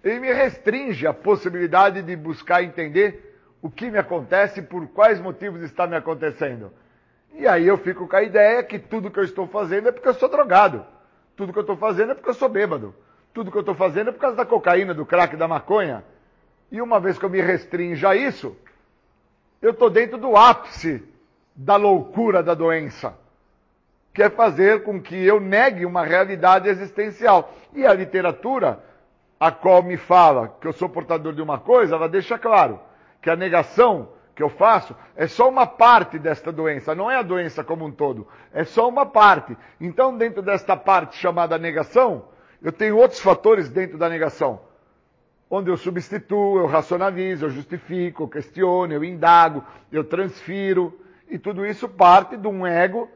ele 0.03 0.19
me 0.19 0.33
restringe 0.33 1.05
a 1.05 1.13
possibilidade 1.13 2.01
de 2.01 2.15
buscar 2.15 2.63
entender 2.63 3.30
o 3.61 3.69
que 3.69 3.91
me 3.91 3.97
acontece 3.97 4.61
por 4.61 4.87
quais 4.87 5.19
motivos 5.19 5.61
está 5.61 5.85
me 5.85 5.95
acontecendo. 5.95 6.71
E 7.33 7.47
aí 7.47 7.67
eu 7.67 7.77
fico 7.77 8.07
com 8.07 8.15
a 8.15 8.23
ideia 8.23 8.63
que 8.63 8.79
tudo 8.79 9.11
que 9.11 9.19
eu 9.19 9.23
estou 9.23 9.47
fazendo 9.47 9.87
é 9.87 9.91
porque 9.91 10.07
eu 10.07 10.13
sou 10.13 10.27
drogado. 10.27 10.85
Tudo 11.35 11.53
que 11.53 11.59
eu 11.59 11.61
estou 11.61 11.77
fazendo 11.77 12.11
é 12.11 12.15
porque 12.15 12.29
eu 12.29 12.33
sou 12.33 12.49
bêbado. 12.49 12.93
Tudo 13.33 13.51
que 13.51 13.57
eu 13.57 13.61
estou 13.61 13.75
fazendo 13.75 14.09
é 14.09 14.11
por 14.11 14.19
causa 14.19 14.35
da 14.35 14.45
cocaína, 14.45 14.93
do 14.93 15.05
crack, 15.05 15.37
da 15.37 15.47
maconha. 15.47 16.03
E 16.71 16.81
uma 16.81 16.99
vez 16.99 17.17
que 17.17 17.25
eu 17.25 17.29
me 17.29 17.39
restrinja 17.39 18.09
a 18.09 18.15
isso, 18.15 18.57
eu 19.61 19.71
estou 19.71 19.89
dentro 19.89 20.17
do 20.17 20.35
ápice 20.35 21.03
da 21.55 21.75
loucura 21.75 22.41
da 22.41 22.53
doença, 22.53 23.15
que 24.13 24.23
é 24.23 24.29
fazer 24.29 24.83
com 24.83 24.99
que 24.99 25.15
eu 25.15 25.39
negue 25.39 25.85
uma 25.85 26.03
realidade 26.03 26.67
existencial. 26.67 27.53
E 27.73 27.85
a 27.85 27.93
literatura, 27.93 28.83
a 29.39 29.51
qual 29.51 29.83
me 29.83 29.97
fala 29.97 30.57
que 30.59 30.67
eu 30.67 30.73
sou 30.73 30.89
portador 30.89 31.33
de 31.33 31.41
uma 31.41 31.59
coisa, 31.59 31.95
ela 31.95 32.09
deixa 32.09 32.37
claro 32.37 32.79
que 33.21 33.29
a 33.29 33.35
negação 33.35 34.09
que 34.35 34.41
eu 34.41 34.49
faço 34.49 34.95
é 35.15 35.27
só 35.27 35.49
uma 35.49 35.67
parte 35.67 36.17
desta 36.17 36.51
doença, 36.51 36.95
não 36.95 37.11
é 37.11 37.17
a 37.17 37.21
doença 37.21 37.63
como 37.63 37.85
um 37.85 37.91
todo, 37.91 38.27
é 38.53 38.63
só 38.63 38.87
uma 38.87 39.05
parte. 39.05 39.57
Então, 39.79 40.17
dentro 40.17 40.41
desta 40.41 40.75
parte 40.75 41.17
chamada 41.17 41.57
negação, 41.57 42.25
eu 42.61 42.71
tenho 42.71 42.97
outros 42.97 43.19
fatores 43.19 43.69
dentro 43.69 43.97
da 43.97 44.09
negação 44.09 44.59
onde 45.51 45.69
eu 45.69 45.75
substituo, 45.75 46.59
eu 46.59 46.65
racionalizo, 46.65 47.45
eu 47.45 47.49
justifico, 47.49 48.23
eu 48.23 48.29
questiono, 48.29 48.93
eu 48.93 49.03
indago, 49.03 49.61
eu 49.91 50.01
transfiro. 50.01 50.97
E 51.29 51.37
tudo 51.37 51.65
isso 51.65 51.89
parte 51.89 52.37
de 52.37 52.47
um 52.47 52.65
ego 52.65 53.11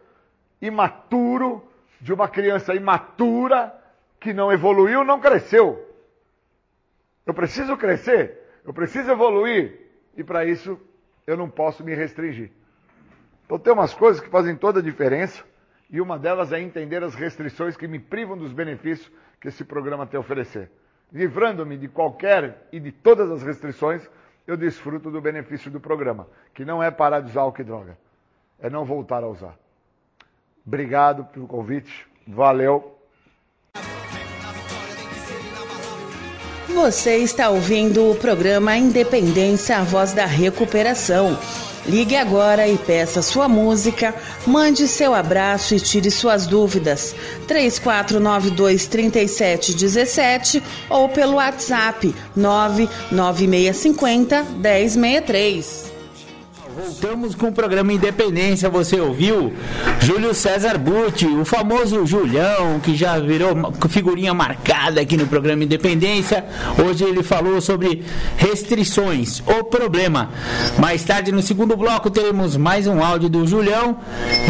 imaturo, 0.61 1.65
de 2.01 2.11
uma 2.11 2.27
criança 2.27 2.75
imatura 2.75 3.73
que 4.19 4.33
não 4.33 4.51
evoluiu, 4.51 5.05
não 5.05 5.21
cresceu. 5.21 5.81
Eu 7.25 7.33
preciso 7.33 7.77
crescer, 7.77 8.37
eu 8.65 8.73
preciso 8.73 9.09
evoluir, 9.09 9.84
e 10.15 10.23
para 10.23 10.45
isso 10.45 10.79
eu 11.25 11.35
não 11.35 11.49
posso 11.49 11.83
me 11.83 11.93
restringir. 11.93 12.51
Então 13.45 13.59
tem 13.59 13.73
umas 13.73 13.93
coisas 13.93 14.21
que 14.21 14.29
fazem 14.29 14.55
toda 14.55 14.79
a 14.79 14.83
diferença, 14.83 15.43
e 15.89 16.01
uma 16.01 16.17
delas 16.17 16.51
é 16.51 16.59
entender 16.59 17.03
as 17.03 17.13
restrições 17.13 17.77
que 17.77 17.87
me 17.87 17.99
privam 17.99 18.37
dos 18.37 18.51
benefícios 18.51 19.11
que 19.39 19.47
esse 19.47 19.63
programa 19.63 20.07
tem 20.07 20.17
a 20.17 20.21
oferecer. 20.21 20.71
Livrando-me 21.11 21.77
de 21.77 21.87
qualquer 21.87 22.67
e 22.71 22.79
de 22.79 22.91
todas 22.91 23.29
as 23.29 23.43
restrições, 23.43 24.07
eu 24.47 24.57
desfruto 24.57 25.11
do 25.11 25.21
benefício 25.21 25.69
do 25.69 25.79
programa, 25.79 26.27
que 26.53 26.65
não 26.65 26.81
é 26.81 26.89
parar 26.89 27.19
de 27.19 27.29
usar 27.29 27.41
álcool 27.41 27.61
e 27.61 27.65
droga, 27.65 27.97
é 28.59 28.69
não 28.69 28.83
voltar 28.83 29.23
a 29.23 29.27
usar. 29.27 29.57
Obrigado 30.65 31.25
pelo 31.25 31.47
convite, 31.47 32.07
valeu. 32.27 32.94
Você 36.75 37.17
está 37.19 37.49
ouvindo 37.49 38.11
o 38.11 38.15
programa 38.15 38.75
Independência, 38.75 39.77
a 39.77 39.83
voz 39.83 40.11
da 40.11 40.25
recuperação. 40.25 41.39
Ligue 41.85 42.17
agora 42.17 42.67
e 42.67 42.77
peça 42.77 43.21
sua 43.21 43.47
música, 43.47 44.13
mande 44.45 44.85
seu 44.85 45.15
abraço 45.15 45.73
e 45.73 45.79
tire 45.79 46.11
suas 46.11 46.45
dúvidas. 46.45 47.15
3492 47.47 48.87
3717 48.87 50.61
ou 50.89 51.07
pelo 51.07 51.35
WhatsApp 51.35 52.13
99650 52.35 54.43
1063. 54.43 55.84
Voltamos 56.75 57.33
com 57.35 57.47
o 57.47 57.51
programa 57.53 57.93
Independência. 57.93 58.69
Você 58.69 58.99
ouviu 58.99 59.53
Júlio 60.01 60.33
César 60.33 60.77
Butti, 60.77 61.25
o 61.25 61.45
famoso 61.45 62.05
Julião, 62.05 62.81
que 62.81 62.93
já 62.93 63.17
virou 63.17 63.55
figurinha 63.87 64.33
marcada 64.33 64.99
aqui 64.99 65.15
no 65.15 65.25
programa 65.25 65.63
Independência. 65.63 66.43
Hoje 66.85 67.05
ele 67.05 67.23
falou 67.23 67.61
sobre 67.61 68.03
restrições, 68.35 69.41
o 69.47 69.63
problema. 69.63 70.31
Mais 70.77 71.01
tarde, 71.05 71.31
no 71.31 71.41
segundo 71.41 71.77
bloco, 71.77 72.09
teremos 72.09 72.57
mais 72.57 72.87
um 72.87 73.01
áudio 73.01 73.29
do 73.29 73.47
Julião. 73.47 73.97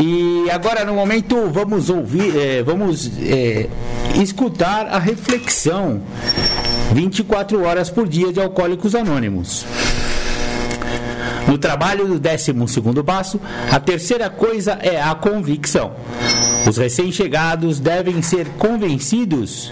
E 0.01 0.49
agora, 0.49 0.83
no 0.83 0.95
momento, 0.95 1.47
vamos 1.51 1.91
ouvir, 1.91 2.35
é, 2.35 2.63
vamos 2.63 3.11
é, 3.21 3.69
escutar 4.19 4.88
a 4.88 4.97
reflexão. 4.97 6.01
24 6.91 7.63
horas 7.63 7.89
por 7.89 8.07
dia 8.07 8.31
de 8.31 8.39
Alcoólicos 8.39 8.95
Anônimos. 8.95 9.65
No 11.47 11.58
trabalho 11.58 12.08
do 12.08 12.19
12 12.19 12.53
passo, 13.03 13.39
a 13.71 13.79
terceira 13.79 14.29
coisa 14.29 14.79
é 14.81 15.01
a 15.01 15.13
convicção. 15.13 15.93
Os 16.67 16.77
recém-chegados 16.77 17.79
devem 17.79 18.21
ser 18.21 18.47
convencidos 18.58 19.71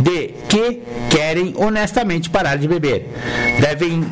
de 0.00 0.28
que 0.48 0.82
querem 1.10 1.54
honestamente 1.56 2.30
parar 2.30 2.56
de 2.56 2.68
beber. 2.68 3.08
Devem 3.60 4.04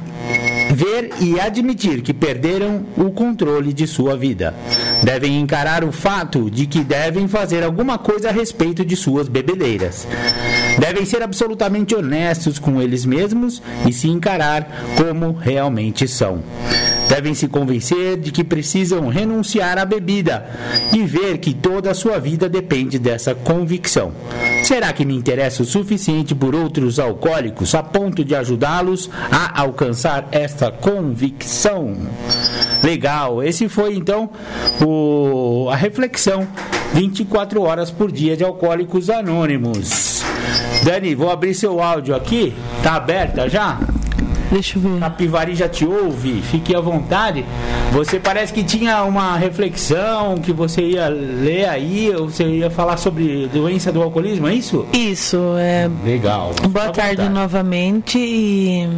ver 0.74 1.10
e 1.20 1.40
admitir 1.40 2.02
que 2.02 2.12
perderam 2.12 2.84
o 2.96 3.10
controle 3.10 3.72
de 3.72 3.86
sua 3.86 4.16
vida. 4.16 4.54
Devem 5.02 5.40
encarar 5.40 5.84
o 5.84 5.92
fato 5.92 6.50
de 6.50 6.66
que 6.66 6.80
devem 6.80 7.26
fazer 7.26 7.62
alguma 7.62 7.98
coisa 7.98 8.28
a 8.28 8.32
respeito 8.32 8.84
de 8.84 8.96
suas 8.96 9.28
bebedeiras. 9.28 10.06
Devem 10.78 11.04
ser 11.04 11.22
absolutamente 11.22 11.94
honestos 11.94 12.58
com 12.58 12.80
eles 12.80 13.04
mesmos 13.04 13.60
e 13.86 13.92
se 13.92 14.08
encarar 14.08 14.66
como 14.96 15.32
realmente 15.32 16.06
são. 16.06 16.42
Devem 17.08 17.34
se 17.34 17.48
convencer 17.48 18.18
de 18.18 18.30
que 18.30 18.44
precisam 18.44 19.08
renunciar 19.08 19.78
à 19.78 19.84
bebida 19.84 20.46
e 20.92 21.02
ver 21.04 21.38
que 21.38 21.54
toda 21.54 21.90
a 21.90 21.94
sua 21.94 22.18
vida 22.18 22.48
depende 22.48 22.98
dessa 22.98 23.34
convicção. 23.34 24.12
Será 24.62 24.92
que 24.92 25.04
me 25.04 25.16
interessa 25.16 25.62
o 25.62 25.66
suficiente 25.66 26.34
por 26.34 26.54
outros 26.54 26.98
alcoólicos 26.98 27.74
a 27.74 27.82
ponto 27.82 28.22
de 28.22 28.34
ajudá-los 28.34 29.10
a 29.32 29.60
alcançar 29.62 30.28
esta 30.30 30.70
convicção? 30.70 31.96
Legal, 32.84 33.42
esse 33.42 33.68
foi 33.68 33.94
então 33.94 34.30
o, 34.84 35.68
a 35.70 35.76
reflexão 35.76 36.46
24 36.92 37.62
horas 37.62 37.90
por 37.90 38.12
dia 38.12 38.36
de 38.36 38.44
Alcoólicos 38.44 39.10
Anônimos. 39.10 40.07
Dani, 40.88 41.14
vou 41.14 41.30
abrir 41.30 41.52
seu 41.52 41.82
áudio 41.82 42.16
aqui. 42.16 42.54
Tá 42.82 42.94
aberta 42.94 43.46
já? 43.46 43.78
Deixa 44.50 44.78
eu 44.78 44.82
ver. 44.82 45.00
Capivari 45.00 45.54
já 45.54 45.68
te 45.68 45.84
ouve, 45.84 46.42
fique 46.42 46.74
à 46.74 46.80
vontade. 46.80 47.44
Você 47.92 48.18
parece 48.18 48.52
que 48.52 48.62
tinha 48.62 49.02
uma 49.04 49.36
reflexão 49.36 50.36
que 50.38 50.52
você 50.52 50.82
ia 50.82 51.08
ler 51.08 51.68
aí, 51.68 52.12
ou 52.14 52.28
você 52.28 52.44
ia 52.44 52.70
falar 52.70 52.96
sobre 52.96 53.48
doença 53.52 53.90
do 53.92 54.02
alcoolismo, 54.02 54.48
é 54.48 54.54
isso? 54.54 54.86
Isso, 54.92 55.38
é. 55.58 55.90
Legal. 56.04 56.52
Boa 56.68 56.90
tarde 56.90 57.28
novamente. 57.28 58.18
E 58.18 58.88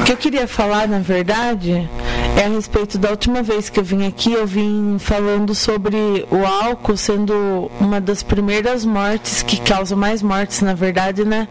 o 0.00 0.04
que 0.04 0.12
eu 0.12 0.16
queria 0.16 0.46
falar, 0.46 0.86
na 0.88 0.98
verdade, 0.98 1.88
é 2.36 2.44
a 2.44 2.48
respeito 2.48 2.98
da 2.98 3.10
última 3.10 3.42
vez 3.42 3.68
que 3.68 3.78
eu 3.78 3.84
vim 3.84 4.06
aqui, 4.06 4.32
eu 4.32 4.46
vim 4.46 4.96
falando 4.98 5.54
sobre 5.54 6.26
o 6.30 6.44
álcool 6.44 6.96
sendo 6.96 7.70
uma 7.80 8.00
das 8.00 8.22
primeiras 8.22 8.84
mortes 8.84 9.42
que 9.42 9.60
causa 9.60 9.94
mais 9.94 10.22
mortes, 10.22 10.60
na 10.60 10.74
verdade, 10.74 11.24
né? 11.24 11.48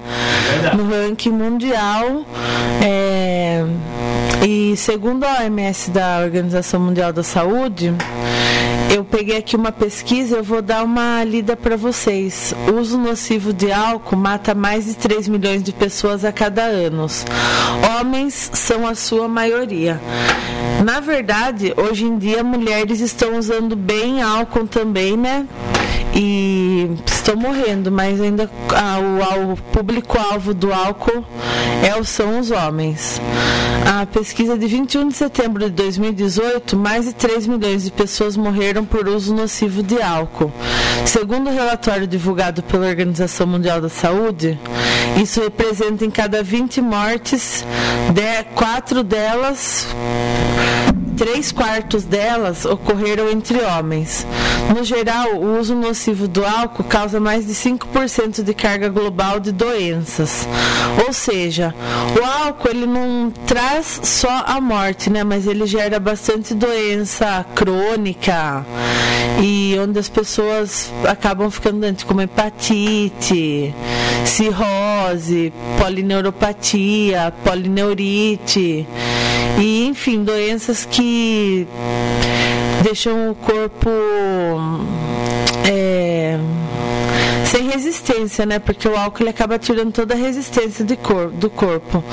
Verdade. 0.52 0.78
No 0.78 0.90
ranking 0.90 1.32
mundial. 1.32 2.26
É, 2.84 3.03
e 4.48 4.76
segundo 4.76 5.24
a 5.24 5.42
OMS 5.42 5.92
da 5.92 6.20
Organização 6.20 6.80
Mundial 6.80 7.14
da 7.14 7.24
Saúde, 7.24 7.94
eu 8.94 9.04
peguei 9.04 9.38
aqui 9.38 9.56
uma 9.56 9.72
pesquisa, 9.72 10.38
eu 10.38 10.44
vou 10.44 10.62
dar 10.62 10.84
uma 10.84 11.24
lida 11.24 11.56
para 11.56 11.76
vocês. 11.76 12.54
O 12.68 12.80
uso 12.80 12.98
nocivo 12.98 13.52
de 13.52 13.72
álcool 13.72 14.16
mata 14.16 14.54
mais 14.54 14.86
de 14.86 14.96
3 14.96 15.28
milhões 15.28 15.64
de 15.64 15.72
pessoas 15.72 16.24
a 16.24 16.32
cada 16.32 16.64
ano. 16.64 17.08
Homens 18.00 18.52
são 18.54 18.88
a 18.88 18.94
sua 18.94 19.28
maioria. 19.28 20.00
Na 20.84 21.00
verdade, 21.00 21.74
hoje 21.76 22.06
em 22.06 22.18
dia, 22.18 22.44
mulheres 22.44 23.00
estão 23.00 23.38
usando 23.38 23.76
bem 23.76 24.22
álcool 24.22 24.68
também, 24.68 25.18
né? 25.18 25.48
E 26.14 26.90
estão 27.06 27.36
morrendo, 27.36 27.92
mas 27.92 28.22
ainda 28.22 28.50
ah, 28.70 29.00
o, 29.00 29.54
o 29.54 29.58
público-alvo 29.58 30.54
do 30.54 30.72
álcool 30.74 31.26
é, 31.82 32.04
são 32.04 32.40
os 32.40 32.52
homens. 32.52 33.22
A 33.86 34.06
pesquisa 34.06 34.58
de 34.58 34.68
21 34.68 35.10
de 35.10 35.16
setembro 35.16 35.66
de 35.66 35.72
2018, 35.72 36.78
mais 36.78 37.06
de 37.06 37.14
3 37.14 37.48
milhões 37.48 37.84
de 37.84 37.92
pessoas 37.92 38.38
morreram 38.38 38.86
por 38.86 39.08
uso 39.08 39.34
nocivo 39.34 39.82
de 39.82 40.02
álcool. 40.02 40.52
Segundo 41.06 41.50
o 41.50 41.54
relatório 41.54 42.08
divulgado 42.08 42.64
pela 42.64 42.88
Organização 42.88 43.48
Mundial 43.48 43.82
da 43.82 43.90
Saúde, 43.90 44.60
isso 45.22 45.42
representa 45.42 46.06
em 46.06 46.12
cada 46.12 46.42
20 46.44 46.82
mortes, 46.82 47.66
de, 48.14 48.44
quatro 48.56 49.04
delas 49.04 49.88
três 51.16 51.52
quartos 51.52 52.04
delas 52.04 52.66
ocorreram 52.66 53.30
entre 53.30 53.62
homens. 53.62 54.26
No 54.76 54.84
geral, 54.84 55.36
o 55.36 55.60
uso 55.60 55.76
nocivo 55.76 56.28
do 56.28 56.46
álcool 56.46 56.84
causa 56.84 57.20
mais 57.20 57.46
de 57.46 57.54
5% 57.54 58.44
de 58.44 58.54
carga 58.54 58.90
global 58.90 59.40
de 59.40 59.52
doenças. 59.52 60.48
Ou 61.06 61.14
seja, 61.14 61.74
o 62.20 62.44
álcool 62.46 62.70
ele 62.70 62.86
não 62.86 63.32
traz 63.46 64.00
só 64.04 64.44
a 64.46 64.60
morte, 64.60 65.10
né, 65.10 65.24
mas 65.24 65.48
ele 65.48 65.66
gera 65.66 66.00
bastante 66.00 66.54
doença 66.54 67.46
crônica 67.56 68.66
e 69.42 69.76
onde 69.80 70.00
as 70.00 70.10
pessoas 70.10 70.92
acabam 71.08 71.50
ficando 71.50 71.82
doentes, 71.82 72.04
como 72.04 72.22
hepatite, 72.22 73.74
cirrose, 74.26 75.52
polineuropatia, 75.80 77.34
polineurite 77.44 78.88
e 79.60 79.86
enfim, 79.86 80.24
doenças 80.24 80.86
que 80.86 81.68
deixam 82.84 83.32
o 83.32 83.36
corpo 83.36 83.90
é, 85.70 86.38
sem 87.46 87.70
resistência, 87.70 88.46
né? 88.46 88.60
Porque 88.60 88.88
o 88.88 88.98
álcool 88.98 89.30
acaba 89.30 89.58
tirando 89.58 89.92
toda 89.92 90.14
a 90.14 90.18
resistência 90.18 90.84
do 90.84 91.50
corpo. 91.50 92.04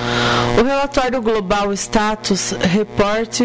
O 0.61 0.65
relatório 0.65 1.21
Global 1.21 1.73
Status 1.73 2.53
Report 2.61 3.41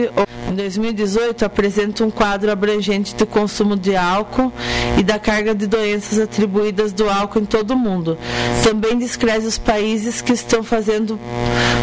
em 0.49 0.55
2018 0.55 1.43
apresenta 1.43 2.03
um 2.03 2.12
quadro 2.12 2.51
abrangente 2.51 3.15
do 3.15 3.25
consumo 3.25 3.75
de 3.75 3.95
álcool 3.95 4.51
e 4.97 5.03
da 5.03 5.17
carga 5.17 5.55
de 5.55 5.67
doenças 5.67 6.19
atribuídas 6.19 6.93
do 6.93 7.10
álcool 7.10 7.39
em 7.39 7.45
todo 7.45 7.71
o 7.71 7.77
mundo. 7.77 8.17
Também 8.63 8.97
descreve 8.97 9.47
os 9.47 9.58
países 9.58 10.21
que 10.21 10.34
estão 10.34 10.63
fazendo 10.63 11.19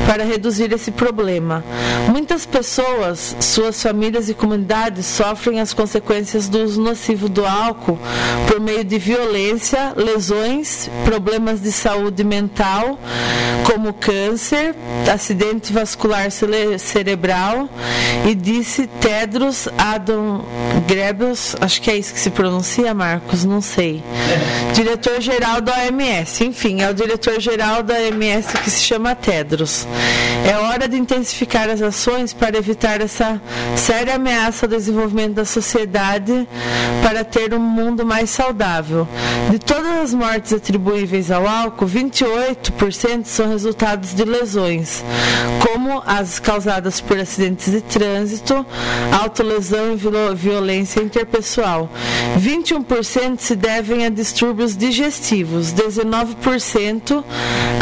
para 0.07 0.25
reduzir 0.25 0.73
esse 0.73 0.91
problema. 0.91 1.65
Muitas 2.09 2.47
pessoas, 2.47 3.37
suas 3.41 3.83
famílias 3.83 4.29
e 4.29 4.35
comunidades 4.35 5.07
sofrem 5.07 5.61
as 5.61 5.73
consequências 5.73 6.49
do 6.49 6.63
uso 6.63 6.81
nocivo 6.81 7.29
do 7.29 7.45
álcool 7.45 7.99
por 8.47 8.61
meio 8.61 8.85
de 8.85 8.99
violência, 8.99 9.93
lesões, 9.97 10.91
problemas 11.05 11.61
de 11.61 11.73
saúde 11.73 12.25
mental, 12.25 12.99
como 13.65 13.93
câncer, 13.93 14.75
acidente 15.13 15.73
vascular 15.73 16.31
cerebral 16.31 17.69
e 18.29 18.35
disse 18.53 18.87
Tedros 18.87 19.67
Adon 19.79 20.45
Grebels, 20.87 21.57
acho 21.59 21.81
que 21.81 21.91
é 21.91 21.97
isso 21.97 22.13
que 22.13 22.21
se 22.21 22.31
pronuncia, 22.31 22.93
Marcos, 22.93 23.45
não 23.45 23.63
sei. 23.63 24.03
Diretor-geral 24.75 25.61
da 25.61 25.73
OMS, 25.73 26.45
enfim, 26.45 26.83
é 26.83 26.91
o 26.91 26.95
diretor-geral 26.95 27.83
da 27.83 27.95
OMS 27.95 28.53
que 28.59 28.71
se 28.71 28.83
chama 28.83 29.15
Tedros. 29.15 29.87
É 30.47 30.57
hora 30.59 30.87
de 30.87 30.97
intensificar 30.97 31.71
as 31.71 31.81
ações 31.81 32.33
para 32.33 32.59
evitar 32.59 33.01
essa 33.01 33.41
séria 33.77 34.17
ameaça 34.17 34.67
ao 34.67 34.71
desenvolvimento 34.71 35.35
da 35.35 35.45
sociedade 35.45 36.47
para 37.03 37.25
ter 37.25 37.55
um 37.55 37.61
mundo 37.61 38.05
mais 38.05 38.31
saudável. 38.31 39.07
De 39.51 39.59
todas 39.59 40.03
as 40.03 40.15
mortes 40.15 40.53
atribuíveis 40.53 41.31
ao 41.31 41.47
álcool, 41.47 41.87
28% 41.87 43.25
são 43.25 43.49
resultados 43.51 44.15
de 44.15 44.25
lesões, 44.25 45.05
como 45.61 46.03
as 46.07 46.39
causadas 46.39 47.01
por 47.01 47.19
acidentes 47.19 47.71
de 47.71 47.81
trânsito, 47.81 48.42
autolesão 49.23 49.93
e 49.93 50.35
violência 50.35 51.01
interpessoal. 51.01 51.91
21% 52.39 53.39
se 53.39 53.55
devem 53.55 54.07
a 54.07 54.09
distúrbios 54.09 54.77
digestivos, 54.77 55.73
19% 55.73 57.25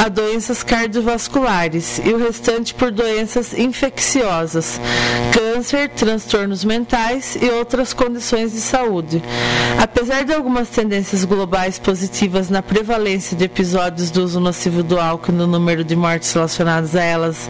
a 0.05 0.09
doenças 0.09 0.63
cardiovasculares 0.63 2.01
e 2.05 2.11
o 2.11 2.19
restante 2.19 2.75
por 2.75 2.91
doenças 2.91 3.53
infecciosas, 3.53 4.81
câncer, 5.33 5.91
transtornos 5.91 6.65
mentais 6.65 7.37
e 7.41 7.51
outras 7.51 7.93
condições 7.93 8.53
de 8.53 8.61
saúde. 8.61 9.23
Apesar 9.81 10.25
de 10.25 10.33
algumas 10.33 10.69
tendências 10.69 11.25
globais 11.25 11.79
positivas 11.79 12.49
na 12.49 12.63
prevalência 12.63 13.37
de 13.37 13.45
episódios 13.45 14.11
do 14.11 14.23
uso 14.23 14.41
nocivo 14.41 14.83
do 14.83 14.99
álcool 14.99 15.33
e 15.33 15.35
no 15.35 15.47
número 15.47 15.85
de 15.85 15.95
mortes 15.95 16.33
relacionadas 16.33 16.97
a 16.97 17.03
elas 17.03 17.49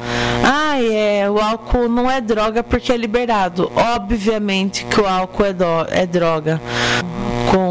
ah, 0.45 0.81
é, 0.81 1.29
o 1.29 1.39
álcool 1.39 1.89
não 1.89 2.11
é 2.11 2.21
droga 2.21 2.63
porque 2.63 2.93
é 2.93 2.97
liberado. 2.97 3.71
Obviamente 3.75 4.85
que 4.85 5.01
o 5.01 5.07
álcool 5.07 5.47
é, 5.47 5.53
do, 5.53 5.65
é 5.91 6.07
droga. 6.07 6.61
Com 7.51 7.66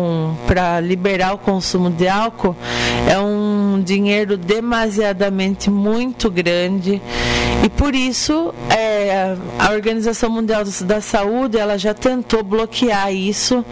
para 0.55 0.79
liberar 0.79 1.33
o 1.33 1.37
consumo 1.37 1.89
de 1.89 2.07
álcool 2.07 2.55
é 3.11 3.19
um 3.19 3.54
dinheiro 3.79 4.37
demasiadamente 4.37 5.69
muito 5.69 6.29
grande 6.29 7.01
e 7.63 7.69
por 7.69 7.95
isso 7.95 8.53
é, 8.69 9.35
a 9.57 9.71
Organização 9.71 10.29
Mundial 10.29 10.63
da 10.81 11.01
Saúde 11.01 11.57
ela 11.57 11.79
já 11.79 11.95
tentou 11.95 12.43
bloquear 12.43 13.11
isso, 13.11 13.65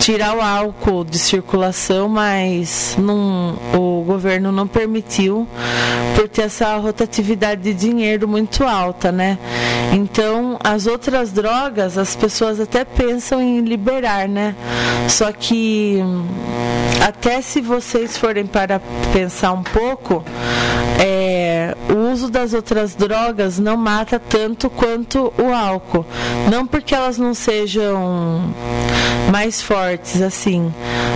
tirar 0.00 0.36
o 0.36 0.40
álcool 0.40 1.04
de 1.04 1.18
circulação, 1.18 2.08
mas 2.08 2.96
não, 2.98 3.56
o 3.74 4.02
governo 4.04 4.50
não 4.50 4.66
permitiu 4.66 5.46
por 6.16 6.28
ter 6.28 6.42
essa 6.42 6.76
rotatividade 6.78 7.62
de 7.62 7.74
dinheiro 7.74 8.26
muito 8.26 8.64
alta, 8.64 9.12
né? 9.12 9.38
Então 9.92 10.58
as 10.62 10.86
outras 10.88 11.30
drogas 11.30 11.96
as 11.96 12.16
pessoas 12.16 12.58
até 12.58 12.84
pensam 12.84 13.40
em 13.40 13.60
liberar, 13.60 14.28
né? 14.28 14.56
Só 15.08 15.30
que 15.30 16.02
até 17.06 17.40
se 17.40 17.60
vocês 17.60 18.16
forem 18.16 18.46
para 18.46 18.80
pensar 19.12 19.37
um 19.52 19.62
pouco, 19.62 20.24
é, 21.00 21.76
o 21.90 22.12
uso 22.12 22.30
das 22.30 22.52
outras 22.52 22.94
drogas 22.94 23.58
não 23.58 23.76
mata 23.76 24.18
tanto 24.18 24.68
quanto 24.68 25.32
o 25.38 25.54
álcool. 25.54 26.04
Não 26.50 26.66
porque 26.66 26.94
elas 26.94 27.18
não 27.18 27.34
sejam 27.34 28.52
mais 29.30 29.62
fortes 29.62 30.20
assim, 30.20 30.72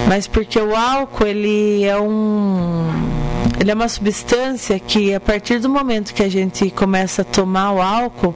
mas 0.09 0.27
porque 0.27 0.59
o 0.59 0.77
álcool 0.77 1.27
ele 1.27 1.85
é 1.85 1.99
um 1.99 3.22
ele 3.61 3.71
é 3.71 3.75
uma 3.75 3.89
substância 3.89 4.79
que 4.79 5.15
a 5.15 5.21
partir 5.21 5.59
do 5.59 5.69
momento 5.69 6.13
que 6.15 6.23
a 6.23 6.29
gente 6.29 6.71
começa 6.71 7.23
a 7.23 7.25
tomar 7.25 7.73
o 7.73 7.81
álcool, 7.81 8.35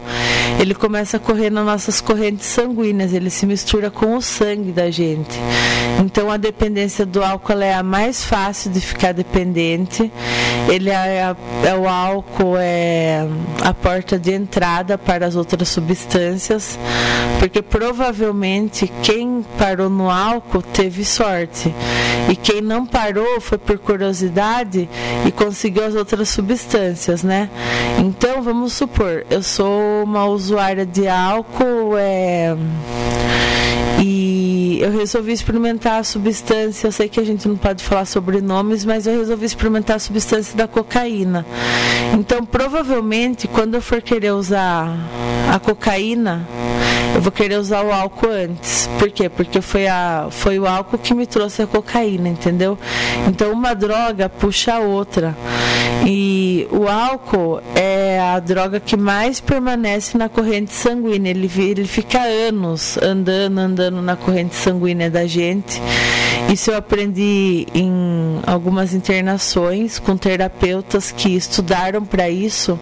ele 0.61 0.75
começa 0.75 1.17
a 1.17 1.21
correr 1.21 1.51
nas 1.51 1.65
nossas 1.65 2.01
correntes 2.01 2.47
sanguíneas, 2.47 3.13
ele 3.13 3.31
se 3.31 3.45
mistura 3.47 3.91
com 3.91 4.17
o 4.17 4.23
sangue 4.23 4.73
da 4.73 4.91
gente. 4.91 5.39
Então 5.99 6.31
a 6.31 6.37
dependência 6.37 7.05
do 7.05 7.23
álcool 7.23 7.61
é 7.61 7.75
a 7.75 7.83
mais 7.83 8.25
fácil 8.25 8.71
de 8.71 8.81
ficar 8.81 9.13
dependente. 9.13 10.13
Ele 10.69 10.91
é, 10.91 11.35
é 11.65 11.75
o 11.75 11.89
álcool 11.89 12.57
é 12.59 13.27
a 13.63 13.73
porta 13.73 14.19
de 14.19 14.33
entrada 14.33 14.99
para 14.99 15.27
as 15.27 15.37
outras 15.37 15.69
substâncias, 15.69 16.79
porque 17.39 17.63
provavelmente 17.63 18.91
quem 19.03 19.45
parou 19.59 19.89
no 19.89 20.11
álcool 20.11 20.63
teve 20.63 21.05
sorte 21.05 21.75
e 22.29 22.35
quem 22.35 22.61
não 22.61 22.85
parou 22.85 23.41
foi 23.41 23.59
por 23.59 23.79
curiosidade 23.79 24.89
e 25.27 25.33
conseguiu 25.33 25.85
as 25.85 25.95
outras 25.95 26.29
substâncias, 26.29 27.23
né? 27.23 27.51
Então 27.99 28.43
vamos 28.43 28.73
supor, 28.73 29.25
eu 29.31 29.43
sou 29.43 30.05
uma 30.05 30.27
usuária 30.27 30.87
de 30.87 31.09
álcool, 31.09 31.97
é 31.97 32.57
e 34.03 34.79
eu 34.81 34.93
resolvi 34.93 35.33
experimentar 35.33 36.01
a 36.01 36.05
substância. 36.05 36.87
Eu 36.87 36.93
sei 36.93 37.09
que 37.09 37.19
a 37.19 37.25
gente 37.25 37.49
não 37.49 37.57
pode 37.57 37.83
falar 37.83 38.05
sobre 38.05 38.41
nomes, 38.41 38.85
mas 38.85 39.07
eu 39.07 39.19
resolvi 39.19 39.47
experimentar 39.47 39.97
a 39.97 39.99
substância 39.99 40.57
da 40.57 40.69
cocaína. 40.69 41.47
Então, 42.13 42.45
provavelmente, 42.45 43.49
quando 43.49 43.75
eu 43.75 43.81
for 43.81 44.03
querer 44.03 44.33
usar 44.33 44.95
a 45.53 45.59
cocaína, 45.59 46.47
eu 47.15 47.21
vou 47.23 47.33
querer 47.33 47.59
usar 47.59 47.83
o 47.83 47.93
álcool 47.93 48.29
antes. 48.29 48.89
Por 48.99 49.11
quê? 49.11 49.29
Porque 49.29 49.63
foi, 49.63 49.87
a, 49.87 50.29
foi 50.31 50.59
o 50.59 50.67
álcool 50.67 50.99
que 50.99 51.15
me 51.15 51.27
trouxe 51.27 51.63
a 51.63 51.67
cocaína, 51.67 52.29
entendeu? 52.29 52.79
Então, 53.27 53.53
uma 53.53 53.75
droga 53.75 54.29
puxa 54.29 54.75
a 54.75 54.79
outra. 54.81 54.96
E 56.07 56.69
o 56.71 56.89
álcool 56.89 57.61
é 57.75 58.21
a 58.21 58.39
droga 58.39 58.79
que 58.79 58.97
mais 58.97 59.41
permanece 59.41 60.17
na 60.17 60.29
corrente 60.29 60.73
sanguínea. 60.73 61.31
Ele, 61.31 61.51
ele 61.57 61.87
fica 61.87 62.21
anos 62.21 62.97
andando, 62.99 63.59
andando 63.59 64.03
na 64.03 64.17
corrente 64.17 64.55
sanguínea 64.55 65.11
da 65.11 65.27
gente. 65.27 65.81
Isso 66.53 66.71
eu 66.71 66.77
aprendi 66.77 67.67
em 67.75 68.41
algumas 68.47 68.95
internações 68.95 69.99
com 69.99 70.17
terapeutas 70.17 71.11
que 71.11 71.35
estudaram 71.35 72.05
para 72.05 72.31
isso 72.31 72.79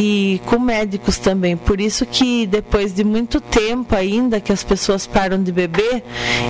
e 0.00 0.40
com 0.46 0.60
médicos 0.60 1.18
também. 1.18 1.56
Por 1.56 1.80
isso 1.80 2.06
que 2.06 2.46
depois 2.46 2.94
de 2.94 3.02
muito 3.02 3.40
tempo 3.40 3.96
ainda 3.96 4.40
que 4.40 4.52
as 4.52 4.62
pessoas 4.62 5.06
param 5.08 5.42
de 5.42 5.50
beber, 5.50 6.04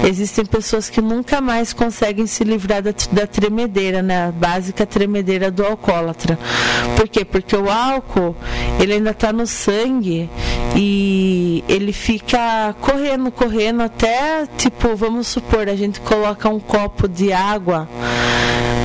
existem 0.06 0.44
pessoas 0.44 0.90
que 0.90 1.00
nunca 1.00 1.40
mais 1.40 1.72
conseguem 1.72 2.26
se 2.26 2.44
livrar 2.44 2.82
da, 2.82 2.92
da 3.10 3.26
tremedeira, 3.26 4.02
né? 4.02 4.28
A 4.28 4.32
básica 4.32 4.84
tremedeira 4.84 5.50
do 5.50 5.64
alcoólatra. 5.64 6.38
Por 6.94 7.08
quê? 7.08 7.24
Porque 7.24 7.56
o 7.56 7.70
álcool, 7.70 8.36
ele 8.78 8.92
ainda 8.92 9.10
está 9.10 9.32
no 9.32 9.46
sangue 9.46 10.28
e 10.76 11.64
ele 11.68 11.92
fica 11.92 12.76
correndo, 12.80 13.30
correndo 13.30 13.82
até, 13.82 14.46
tipo, 14.58 14.94
vamos 14.94 15.26
supor, 15.26 15.68
a 15.68 15.74
gente 15.74 16.00
coloca 16.00 16.17
um 16.48 16.60
copo 16.60 17.06
de 17.08 17.32
água 17.32 17.88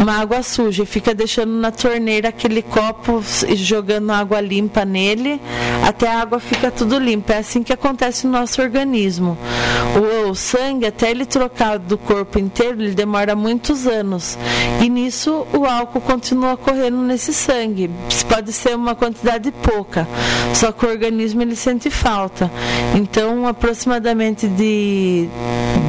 uma 0.01 0.19
água 0.19 0.43
suja, 0.43 0.85
fica 0.85 1.13
deixando 1.13 1.51
na 1.53 1.71
torneira 1.71 2.29
aquele 2.29 2.61
copo 2.61 3.23
jogando 3.55 4.11
água 4.11 4.41
limpa 4.41 4.83
nele, 4.85 5.41
até 5.87 6.11
a 6.11 6.21
água 6.21 6.39
fica 6.39 6.69
tudo 6.71 6.99
limpa. 6.99 7.33
É 7.33 7.37
assim 7.39 7.63
que 7.63 7.73
acontece 7.73 8.25
no 8.25 8.33
nosso 8.33 8.61
organismo. 8.61 9.37
O, 9.95 10.29
o 10.29 10.35
sangue, 10.35 10.85
até 10.85 11.11
ele 11.11 11.25
trocar 11.25 11.77
do 11.77 11.97
corpo 11.97 12.39
inteiro, 12.39 12.81
ele 12.81 12.93
demora 12.93 13.35
muitos 13.35 13.87
anos. 13.87 14.37
E 14.81 14.89
nisso 14.89 15.45
o 15.53 15.65
álcool 15.65 16.01
continua 16.01 16.57
correndo 16.57 16.97
nesse 16.97 17.33
sangue. 17.33 17.89
Pode 18.27 18.51
ser 18.51 18.75
uma 18.75 18.95
quantidade 18.95 19.51
pouca, 19.51 20.07
só 20.53 20.71
que 20.71 20.85
o 20.85 20.89
organismo 20.89 21.41
ele 21.41 21.55
sente 21.55 21.89
falta. 21.89 22.51
Então, 22.95 23.47
aproximadamente 23.47 24.47
de, 24.47 25.27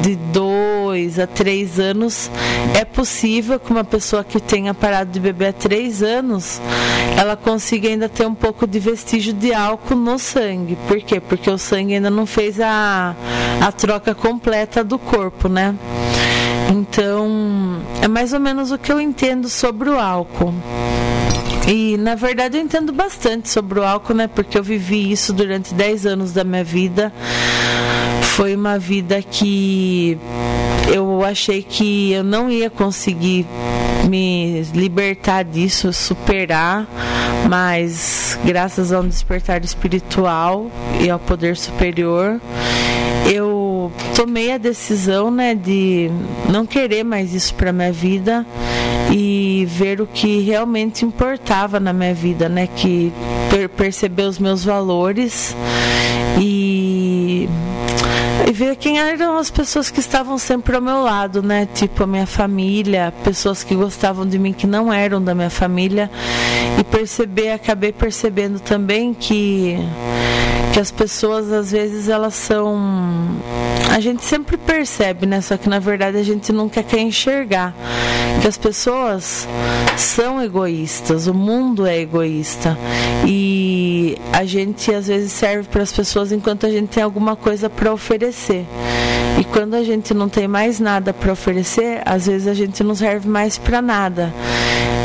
de 0.01 0.15
dois 0.31 1.17
a 1.17 1.25
três 1.25 1.79
anos 1.79 2.29
é 2.75 2.85
possível 2.85 3.59
que 3.59 3.71
uma 3.71 3.83
pessoa 3.83 4.04
que 4.23 4.39
tenha 4.39 4.73
parado 4.73 5.11
de 5.11 5.19
beber 5.19 5.49
há 5.49 5.53
três 5.53 6.01
anos 6.03 6.61
ela 7.17 7.37
consiga 7.37 7.87
ainda 7.87 8.09
ter 8.09 8.25
um 8.25 8.35
pouco 8.35 8.67
de 8.67 8.77
vestígio 8.77 9.33
de 9.33 9.53
álcool 9.53 9.95
no 9.95 10.19
sangue. 10.19 10.77
Por 10.87 11.01
quê? 11.01 11.19
Porque 11.19 11.49
o 11.49 11.57
sangue 11.57 11.95
ainda 11.95 12.09
não 12.09 12.25
fez 12.25 12.59
a, 12.59 13.15
a 13.61 13.71
troca 13.71 14.13
completa 14.13 14.83
do 14.83 14.99
corpo, 14.99 15.47
né? 15.47 15.75
Então, 16.69 17.79
é 18.01 18.07
mais 18.07 18.33
ou 18.33 18.39
menos 18.39 18.71
o 18.71 18.77
que 18.77 18.91
eu 18.91 18.99
entendo 18.99 19.47
sobre 19.47 19.89
o 19.89 19.97
álcool. 19.97 20.53
E 21.67 21.97
na 21.97 22.13
verdade 22.15 22.57
eu 22.57 22.61
entendo 22.61 22.91
bastante 22.91 23.49
sobre 23.49 23.79
o 23.79 23.83
álcool, 23.83 24.13
né? 24.13 24.27
Porque 24.27 24.57
eu 24.57 24.63
vivi 24.63 25.11
isso 25.11 25.31
durante 25.31 25.73
10 25.73 26.05
anos 26.05 26.33
da 26.33 26.43
minha 26.43 26.63
vida. 26.63 27.13
Foi 28.35 28.53
uma 28.53 28.77
vida 28.77 29.21
que 29.21 30.17
eu 30.93 31.23
achei 31.23 31.63
que 31.63 32.11
eu 32.11 32.21
não 32.21 32.51
ia 32.51 32.69
conseguir 32.69 33.45
me 34.09 34.61
libertar 34.73 35.45
disso, 35.45 35.93
superar, 35.93 36.85
mas 37.49 38.37
graças 38.43 38.91
a 38.91 38.99
um 38.99 39.07
despertar 39.07 39.63
espiritual 39.63 40.69
e 40.99 41.09
ao 41.09 41.17
poder 41.17 41.55
superior, 41.55 42.41
eu 43.33 43.89
tomei 44.13 44.51
a 44.51 44.57
decisão, 44.57 45.31
né, 45.31 45.55
de 45.55 46.11
não 46.49 46.65
querer 46.65 47.05
mais 47.05 47.33
isso 47.33 47.53
para 47.55 47.71
minha 47.71 47.93
vida 47.93 48.45
e 49.13 49.65
ver 49.69 50.01
o 50.01 50.05
que 50.05 50.41
realmente 50.41 51.05
importava 51.05 51.79
na 51.79 51.93
minha 51.93 52.13
vida, 52.13 52.49
né, 52.49 52.67
que 52.67 53.13
per 53.49 53.69
perceber 53.69 54.23
os 54.23 54.37
meus 54.37 54.65
valores 54.65 55.55
e 56.37 57.47
e 58.47 58.51
ver 58.51 58.75
quem 58.75 58.99
eram 58.99 59.37
as 59.37 59.49
pessoas 59.49 59.89
que 59.89 59.99
estavam 59.99 60.37
sempre 60.37 60.75
ao 60.75 60.81
meu 60.81 61.01
lado, 61.01 61.41
né? 61.41 61.67
Tipo 61.73 62.03
a 62.03 62.07
minha 62.07 62.27
família, 62.27 63.13
pessoas 63.23 63.63
que 63.63 63.75
gostavam 63.75 64.25
de 64.25 64.37
mim 64.37 64.53
que 64.53 64.67
não 64.67 64.91
eram 64.91 65.23
da 65.23 65.33
minha 65.33 65.49
família 65.49 66.09
e 66.79 66.83
perceber, 66.83 67.51
acabei 67.51 67.91
percebendo 67.91 68.59
também 68.59 69.13
que 69.13 69.77
que 70.73 70.79
as 70.81 70.91
pessoas 70.91 71.53
às 71.53 71.71
vezes 71.71 72.09
elas 72.09 72.35
são 72.35 72.77
a 73.89 73.99
gente 74.01 74.25
sempre 74.25 74.57
percebe, 74.57 75.25
né? 75.25 75.39
Só 75.39 75.55
que 75.55 75.69
na 75.69 75.79
verdade 75.79 76.17
a 76.17 76.23
gente 76.23 76.51
nunca 76.51 76.83
quer 76.83 76.99
enxergar 76.99 77.73
que 78.41 78.47
as 78.47 78.57
pessoas 78.57 79.47
são 79.97 80.41
egoístas, 80.41 81.27
o 81.27 81.33
mundo 81.33 81.85
é 81.85 81.97
egoísta 81.99 82.77
e 83.25 84.17
a 84.33 84.43
gente 84.43 84.93
às 84.93 85.07
vezes 85.07 85.31
serve 85.31 85.69
para 85.69 85.81
as 85.81 85.93
pessoas 85.93 86.33
enquanto 86.33 86.65
a 86.65 86.69
gente 86.69 86.89
tem 86.89 87.01
alguma 87.01 87.37
coisa 87.37 87.69
para 87.69 87.93
oferecer. 87.93 88.24
E 89.39 89.43
quando 89.43 89.73
a 89.75 89.83
gente 89.83 90.13
não 90.13 90.29
tem 90.29 90.47
mais 90.47 90.79
nada 90.79 91.13
para 91.13 91.33
oferecer, 91.33 92.01
às 92.05 92.27
vezes 92.27 92.47
a 92.47 92.53
gente 92.53 92.83
não 92.83 92.95
serve 92.95 93.27
mais 93.27 93.57
para 93.57 93.81
nada. 93.81 94.33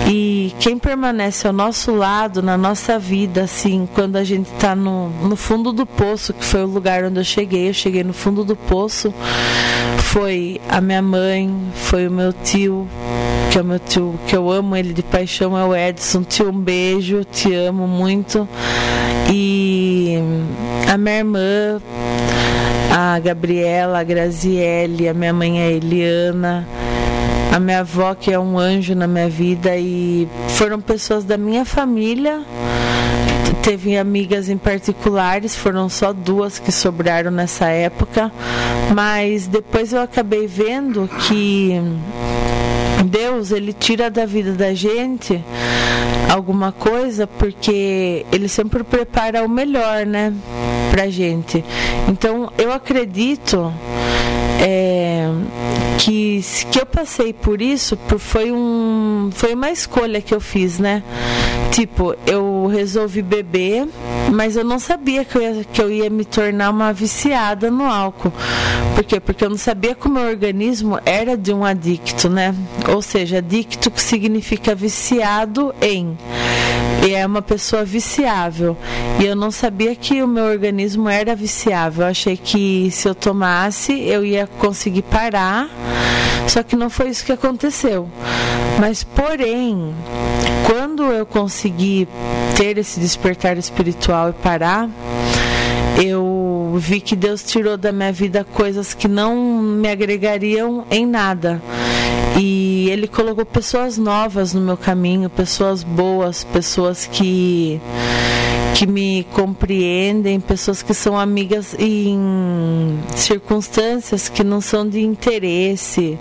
E 0.09 0.55
quem 0.59 0.79
permanece 0.79 1.47
ao 1.47 1.53
nosso 1.53 1.93
lado, 1.95 2.43
na 2.43 2.57
nossa 2.57 2.99
vida, 2.99 3.43
assim, 3.43 3.89
quando 3.95 4.17
a 4.17 4.25
gente 4.25 4.51
está 4.53 4.75
no, 4.75 5.09
no 5.09 5.37
fundo 5.37 5.73
do 5.73 5.85
poço, 5.85 6.33
que 6.33 6.45
foi 6.45 6.63
o 6.63 6.67
lugar 6.67 7.05
onde 7.05 7.21
eu 7.21 7.25
cheguei, 7.25 7.69
eu 7.69 7.75
cheguei 7.75 8.03
no 8.03 8.13
fundo 8.13 8.45
do 8.45 8.57
poço, 8.57 9.13
foi 9.99 10.61
a 10.69 10.81
minha 10.81 11.03
mãe, 11.03 11.53
foi 11.75 12.09
o 12.09 12.11
meu 12.11 12.33
tio, 12.33 12.89
que 13.51 13.59
é 13.59 13.63
o 13.63 13.65
meu 13.65 13.79
tio, 13.79 14.19
que 14.27 14.37
eu 14.37 14.51
amo 14.51 14.77
ele 14.77 14.93
de 14.93 15.03
paixão, 15.03 15.57
é 15.57 15.65
o 15.65 15.75
Edson. 15.75 16.23
Tio, 16.23 16.51
um 16.51 16.61
beijo, 16.61 17.25
te 17.25 17.55
amo 17.55 17.87
muito. 17.87 18.49
E 19.29 20.19
a 20.89 20.97
minha 20.97 21.19
irmã, 21.19 21.81
a 22.91 23.19
Gabriela, 23.19 24.01
a 24.01 24.05
Graziele, 24.05 25.09
a 25.09 25.15
minha 25.15 25.33
mãe 25.33 25.61
a 25.61 25.71
Eliana, 25.71 26.67
a 27.53 27.59
minha 27.59 27.81
avó 27.81 28.15
que 28.15 28.33
é 28.33 28.39
um 28.39 28.59
anjo 28.59 28.95
na 28.95 29.07
minha 29.07 29.29
vida 29.29 29.77
e 29.77 30.29
foram 30.49 30.81
pessoas 30.81 31.25
da 31.25 31.37
minha 31.37 31.65
família. 31.65 32.41
Teve 33.63 33.97
amigas 33.97 34.49
em 34.49 34.57
particulares, 34.57 35.55
foram 35.55 35.89
só 35.89 36.13
duas 36.13 36.59
que 36.59 36.73
sobraram 36.73 37.31
nessa 37.31 37.69
época, 37.69 38.33
mas 38.95 39.47
depois 39.47 39.93
eu 39.93 40.01
acabei 40.01 40.47
vendo 40.47 41.09
que 41.29 41.79
Deus 43.05 43.51
ele 43.51 43.73
tira 43.73 44.11
da 44.11 44.27
vida 44.27 44.53
da 44.53 44.75
gente 44.75 45.43
alguma 46.33 46.71
coisa 46.71 47.27
porque 47.27 48.25
ele 48.31 48.49
sempre 48.49 48.85
prepara 48.85 49.45
o 49.45 49.49
melhor, 49.49 50.07
né, 50.07 50.33
pra 50.91 51.09
gente. 51.09 51.65
Então 52.09 52.53
eu 52.57 52.73
acredito 52.73 53.73
é, 54.61 55.27
que 55.99 56.41
que 56.71 56.81
eu 56.81 56.87
passei 56.87 57.33
por 57.33 57.63
isso 57.63 57.99
foi 58.19 58.53
um 58.53 59.31
foi 59.33 59.55
uma 59.55 59.71
escolha 59.71 60.21
que 60.21 60.35
eu 60.35 60.41
fiz, 60.41 60.79
né? 60.79 61.03
Tipo, 61.71 62.17
eu 62.27 62.67
resolvi 62.67 63.23
beber, 63.23 63.89
mas 64.33 64.57
eu 64.57 64.65
não 64.65 64.79
sabia 64.79 65.25
que 65.25 65.37
eu 65.37 65.43
ia, 65.43 65.65
que 65.65 65.81
eu 65.81 65.91
ia 65.91 66.11
me 66.11 66.25
tornar 66.25 66.71
uma 66.71 66.93
viciada 66.93 67.71
no 67.71 67.85
álcool. 67.85 68.33
Por 68.95 69.05
quê? 69.05 69.21
Porque 69.21 69.45
eu 69.45 69.51
não 69.51 69.57
sabia 69.57 69.95
que 69.95 70.07
o 70.07 70.11
meu 70.11 70.25
organismo 70.29 70.99
era 71.07 71.37
de 71.37 71.53
um 71.53 71.65
adicto, 71.65 72.29
né? 72.29 72.55
Ou 72.93 73.01
seja, 73.01 73.39
adicto 73.39 73.91
que 73.91 74.03
significa 74.03 74.75
viciado 74.75 75.73
em 75.81 76.19
e 77.07 77.15
é 77.15 77.25
uma 77.25 77.43
pessoa 77.43 77.85
viciável. 77.85 78.77
E 79.19 79.25
eu 79.25 79.35
não 79.35 79.51
sabia 79.51 79.95
que 79.95 80.23
o 80.23 80.29
meu 80.29 80.45
organismo 80.45 81.09
era 81.09 81.35
viciável. 81.35 82.05
Eu 82.05 82.11
achei 82.11 82.37
que 82.37 82.91
se 82.91 83.09
eu 83.09 83.15
tomasse, 83.15 83.93
eu 84.01 84.25
ia 84.25 84.47
conseguir 84.47 85.03
parar. 85.03 85.69
Só 86.47 86.63
que 86.63 86.77
não 86.77 86.91
foi 86.91 87.09
isso 87.09 87.25
que 87.25 87.33
aconteceu. 87.33 88.09
Mas, 88.79 89.05
porém, 89.05 89.95
quando 90.67 91.05
eu 91.05 91.25
consegui 91.25 92.09
ter 92.57 92.77
esse 92.79 92.99
despertar 93.01 93.57
espiritual 93.57 94.31
e 94.31 94.33
parar, 94.33 94.89
eu 96.03 96.75
vi 96.79 97.01
que 97.01 97.15
Deus 97.15 97.43
tirou 97.43 97.77
da 97.77 97.93
minha 97.93 98.13
vida 98.13 98.45
coisas 98.45 98.95
que 98.95 99.07
não 99.07 99.37
me 99.37 99.89
agregariam 99.89 100.85
em 100.91 101.07
nada. 101.07 101.63
E 102.39 102.89
ele 102.91 103.07
colocou 103.07 103.45
pessoas 103.45 103.99
novas 103.99 104.55
no 104.55 104.61
meu 104.61 104.77
caminho, 104.77 105.29
pessoas 105.29 105.83
boas, 105.83 106.45
pessoas 106.45 107.07
que 107.07 107.81
que 108.75 108.87
me 108.87 109.27
compreendem, 109.33 110.41
pessoas 110.41 110.83
que 110.83 110.95
são 110.95 111.19
amigas 111.19 111.75
em 111.79 112.99
circunstâncias 113.15 114.29
que 114.29 114.43
não 114.43 114.61
são 114.61 114.89
de 114.89 115.01
interesse 115.01 116.19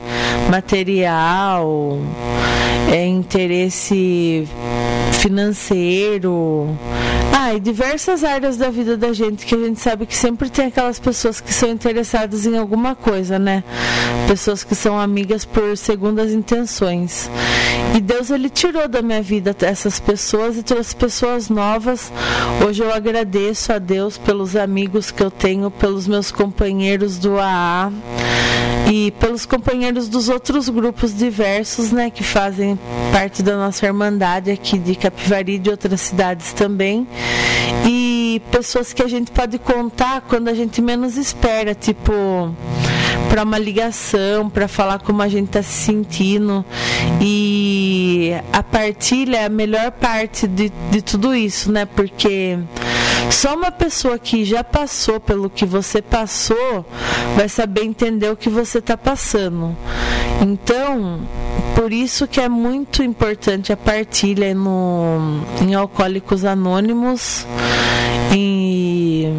material, 0.49 1.97
é 2.91 3.05
interesse 3.05 4.47
financeiro, 5.13 6.77
Ah, 7.31 7.53
e 7.53 7.59
diversas 7.59 8.23
áreas 8.23 8.57
da 8.57 8.69
vida 8.69 8.97
da 8.97 9.13
gente 9.13 9.45
que 9.45 9.55
a 9.55 9.57
gente 9.57 9.79
sabe 9.79 10.05
que 10.05 10.15
sempre 10.15 10.49
tem 10.49 10.65
aquelas 10.65 10.99
pessoas 10.99 11.39
que 11.39 11.53
são 11.53 11.69
interessadas 11.69 12.45
em 12.45 12.57
alguma 12.57 12.95
coisa, 12.95 13.39
né? 13.39 13.63
Pessoas 14.27 14.63
que 14.63 14.75
são 14.75 14.99
amigas 14.99 15.45
por 15.45 15.77
segundas 15.77 16.31
intenções. 16.31 17.29
E 17.95 18.01
Deus 18.01 18.29
ele 18.29 18.49
tirou 18.49 18.87
da 18.87 19.01
minha 19.01 19.21
vida 19.21 19.55
essas 19.61 19.99
pessoas 19.99 20.57
e 20.57 20.63
trouxe 20.63 20.95
pessoas 20.95 21.49
novas. 21.49 22.11
Hoje 22.65 22.83
eu 22.83 22.93
agradeço 22.93 23.73
a 23.73 23.79
Deus 23.79 24.17
pelos 24.17 24.55
amigos 24.55 25.11
que 25.11 25.23
eu 25.23 25.31
tenho, 25.31 25.71
pelos 25.71 26.07
meus 26.07 26.31
companheiros 26.31 27.17
do 27.17 27.39
AA 27.39 27.91
e 28.91 29.11
pelos 29.11 29.45
companheiros 29.45 30.07
dos 30.07 30.29
outros 30.29 30.67
grupos 30.67 31.15
diversos, 31.15 31.91
né, 31.91 32.09
que 32.09 32.23
fazem 32.23 32.77
parte 33.11 33.43
da 33.43 33.55
nossa 33.55 33.85
irmandade 33.85 34.51
aqui 34.51 34.77
de 34.77 34.95
Capivari 34.95 35.55
e 35.55 35.59
de 35.59 35.69
outras 35.69 36.01
cidades 36.01 36.53
também. 36.53 37.07
E 37.87 38.41
pessoas 38.51 38.93
que 38.93 39.03
a 39.03 39.07
gente 39.07 39.31
pode 39.31 39.57
contar 39.59 40.21
quando 40.21 40.47
a 40.47 40.53
gente 40.53 40.81
menos 40.81 41.17
espera, 41.17 41.73
tipo 41.75 42.13
para 43.29 43.43
uma 43.43 43.57
ligação, 43.57 44.49
para 44.49 44.67
falar 44.67 44.99
como 44.99 45.21
a 45.21 45.27
gente 45.27 45.47
está 45.47 45.61
se 45.61 45.85
sentindo. 45.85 46.65
E 47.21 48.31
a 48.51 48.63
partilha 48.63 49.37
é 49.37 49.45
a 49.45 49.49
melhor 49.49 49.91
parte 49.91 50.47
de, 50.47 50.71
de 50.89 51.01
tudo 51.01 51.33
isso, 51.35 51.71
né? 51.71 51.85
Porque 51.85 52.57
só 53.29 53.55
uma 53.55 53.71
pessoa 53.71 54.17
que 54.17 54.43
já 54.43 54.63
passou 54.63 55.19
pelo 55.19 55.49
que 55.49 55.65
você 55.65 56.01
passou 56.01 56.85
vai 57.35 57.47
saber 57.47 57.83
entender 57.83 58.31
o 58.31 58.35
que 58.35 58.49
você 58.49 58.79
está 58.79 58.97
passando. 58.97 59.75
Então, 60.41 61.21
por 61.75 61.93
isso 61.93 62.27
que 62.27 62.41
é 62.41 62.49
muito 62.49 63.03
importante 63.03 63.71
a 63.71 63.77
partilha 63.77 64.53
no, 64.53 65.41
em 65.61 65.75
Alcoólicos 65.75 66.43
Anônimos, 66.43 67.45
em 68.35 69.33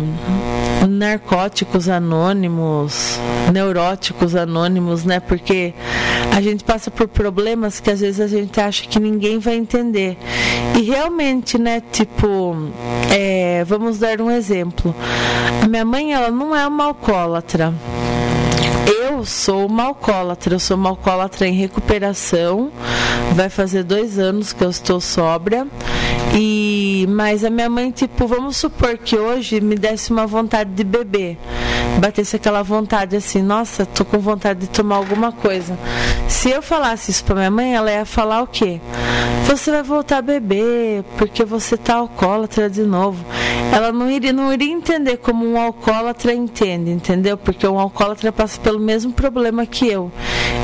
narcóticos 0.89 1.89
anônimos, 1.89 3.19
neuróticos 3.53 4.35
anônimos, 4.35 5.05
né? 5.05 5.21
Porque 5.21 5.75
a 6.35 6.41
gente 6.41 6.65
passa 6.65 6.91
por 6.91 7.09
problemas 7.09 7.81
que 7.81 7.91
às 7.91 8.01
vezes 8.01 8.21
a 8.21 8.27
gente 8.27 8.61
acha 8.61 8.87
que 8.87 8.99
ninguém 8.99 9.39
vai 9.39 9.57
entender. 9.57 10.17
E 10.79 10.83
realmente, 10.83 11.59
né? 11.59 11.83
Tipo, 11.93 12.57
é, 13.11 13.65
vamos 13.65 13.99
dar 13.99 14.21
um 14.21 14.31
exemplo. 14.31 14.95
A 15.63 15.69
minha 15.69 15.85
mãe, 15.85 16.13
ela 16.13 16.31
não 16.31 16.55
é 16.55 16.67
uma 16.67 16.85
alcoólatra 16.85 17.75
eu 19.21 19.27
sou 19.27 19.67
uma 19.67 19.83
alcoólatra, 19.83 20.55
eu 20.55 20.59
sou 20.59 20.79
uma 20.79 20.89
alcoólatra 20.89 21.47
em 21.47 21.53
recuperação. 21.53 22.73
Vai 23.35 23.51
fazer 23.51 23.83
dois 23.83 24.19
anos 24.19 24.55
que 24.55 24.65
eu 24.65 24.71
estou 24.71 24.99
sóbria. 24.99 25.67
E 26.35 27.07
mas 27.11 27.45
a 27.45 27.51
minha 27.51 27.69
mãe, 27.69 27.91
tipo, 27.91 28.27
vamos 28.27 28.57
supor 28.57 28.97
que 28.97 29.17
hoje 29.17 29.61
me 29.61 29.75
desse 29.75 30.11
uma 30.11 30.27
vontade 30.27 30.71
de 30.71 30.85
beber, 30.85 31.37
batesse 32.01 32.37
aquela 32.37 32.63
vontade 32.63 33.17
assim, 33.17 33.43
nossa, 33.43 33.85
tô 33.85 34.05
com 34.05 34.19
vontade 34.19 34.61
de 34.61 34.69
tomar 34.69 34.97
alguma 34.97 35.33
coisa. 35.33 35.79
Se 36.29 36.51
eu 36.51 36.63
falasse 36.63 37.11
isso 37.11 37.25
para 37.25 37.35
minha 37.35 37.51
mãe, 37.51 37.75
ela 37.75 37.91
ia 37.91 38.07
falar 38.07 38.43
o 38.43 38.47
quê? 38.47 38.81
Você 39.45 39.71
vai 39.71 39.83
voltar 39.83 40.19
a 40.19 40.23
beber 40.23 41.03
porque 41.19 41.45
você 41.45 41.77
tá 41.77 41.97
alcoólatra 41.97 42.71
de 42.71 42.83
novo. 42.83 43.25
Ela 43.73 43.91
não 43.93 44.09
iria, 44.09 44.33
não 44.33 44.53
iria 44.53 44.71
entender 44.71 45.17
como 45.17 45.45
um 45.45 45.61
alcoólatra 45.61 46.33
entende, 46.33 46.91
entendeu? 46.91 47.37
Porque 47.37 47.67
um 47.67 47.79
alcoólatra 47.79 48.31
passa 48.31 48.61
pelo 48.61 48.79
mesmo 48.79 49.10
problema 49.13 49.67
que 49.67 49.87
eu. 49.87 50.11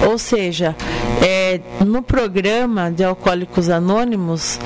Ou 0.08 0.18
seja, 0.18 0.76
é, 1.22 1.60
no 1.84 2.02
programa 2.02 2.90
de 2.90 3.04
Alcoólicos 3.04 3.68
Anônimos 3.68 4.58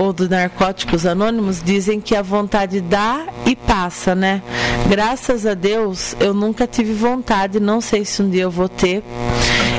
ou 0.00 0.12
do 0.12 0.28
Narcóticos 0.28 1.04
Anônimos 1.06 1.62
dizem 1.62 2.00
que 2.00 2.14
a 2.14 2.22
vontade 2.22 2.80
dá 2.80 3.26
e 3.44 3.56
passa, 3.56 4.14
né? 4.14 4.42
Graças 4.88 5.44
a 5.44 5.54
Deus 5.54 6.14
eu 6.20 6.32
nunca 6.32 6.66
tive 6.66 6.92
vontade, 6.92 7.58
não 7.58 7.80
sei 7.80 8.04
se 8.04 8.22
um 8.22 8.30
dia 8.30 8.42
eu 8.42 8.50
vou 8.50 8.68
ter. 8.68 9.02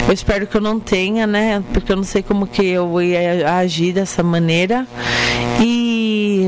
Eu 0.08 0.14
espero 0.14 0.48
que 0.48 0.58
eu 0.58 0.62
não 0.62 0.80
tenha, 0.80 1.28
né? 1.28 1.64
Porque 1.72 1.92
eu 1.92 1.96
não 1.96 2.04
sei 2.04 2.24
como 2.24 2.48
que 2.48 2.66
eu 2.66 3.02
ia 3.02 3.58
agir 3.58 3.94
dessa 3.94 4.24
maneira. 4.24 4.88
E 5.62 6.48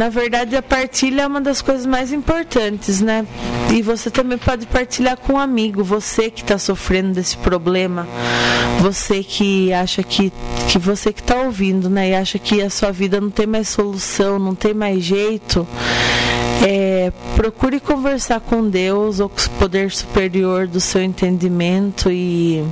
na 0.00 0.08
verdade, 0.08 0.56
a 0.56 0.62
partilha 0.62 1.20
é 1.20 1.26
uma 1.26 1.42
das 1.42 1.60
coisas 1.60 1.84
mais 1.84 2.10
importantes, 2.10 3.02
né? 3.02 3.26
E 3.70 3.82
você 3.82 4.10
também 4.10 4.38
pode 4.38 4.66
partilhar 4.66 5.14
com 5.18 5.34
um 5.34 5.38
amigo, 5.38 5.84
você 5.84 6.30
que 6.30 6.40
está 6.40 6.56
sofrendo 6.56 7.12
desse 7.12 7.36
problema, 7.36 8.08
você 8.80 9.22
que 9.22 9.70
acha 9.74 10.02
que, 10.02 10.32
que 10.70 10.78
você 10.78 11.12
que 11.12 11.20
está 11.20 11.42
ouvindo, 11.42 11.90
né? 11.90 12.08
E 12.08 12.14
acha 12.14 12.38
que 12.38 12.62
a 12.62 12.70
sua 12.70 12.90
vida 12.90 13.20
não 13.20 13.28
tem 13.28 13.46
mais 13.46 13.68
solução, 13.68 14.38
não 14.38 14.54
tem 14.54 14.72
mais 14.72 15.04
jeito. 15.04 15.68
É, 16.66 17.12
procure 17.36 17.78
conversar 17.78 18.40
com 18.40 18.70
Deus 18.70 19.20
ou 19.20 19.28
com 19.28 19.38
o 19.38 19.50
poder 19.58 19.90
superior 19.90 20.66
do 20.66 20.80
seu 20.80 21.02
entendimento 21.02 22.10
e 22.10 22.64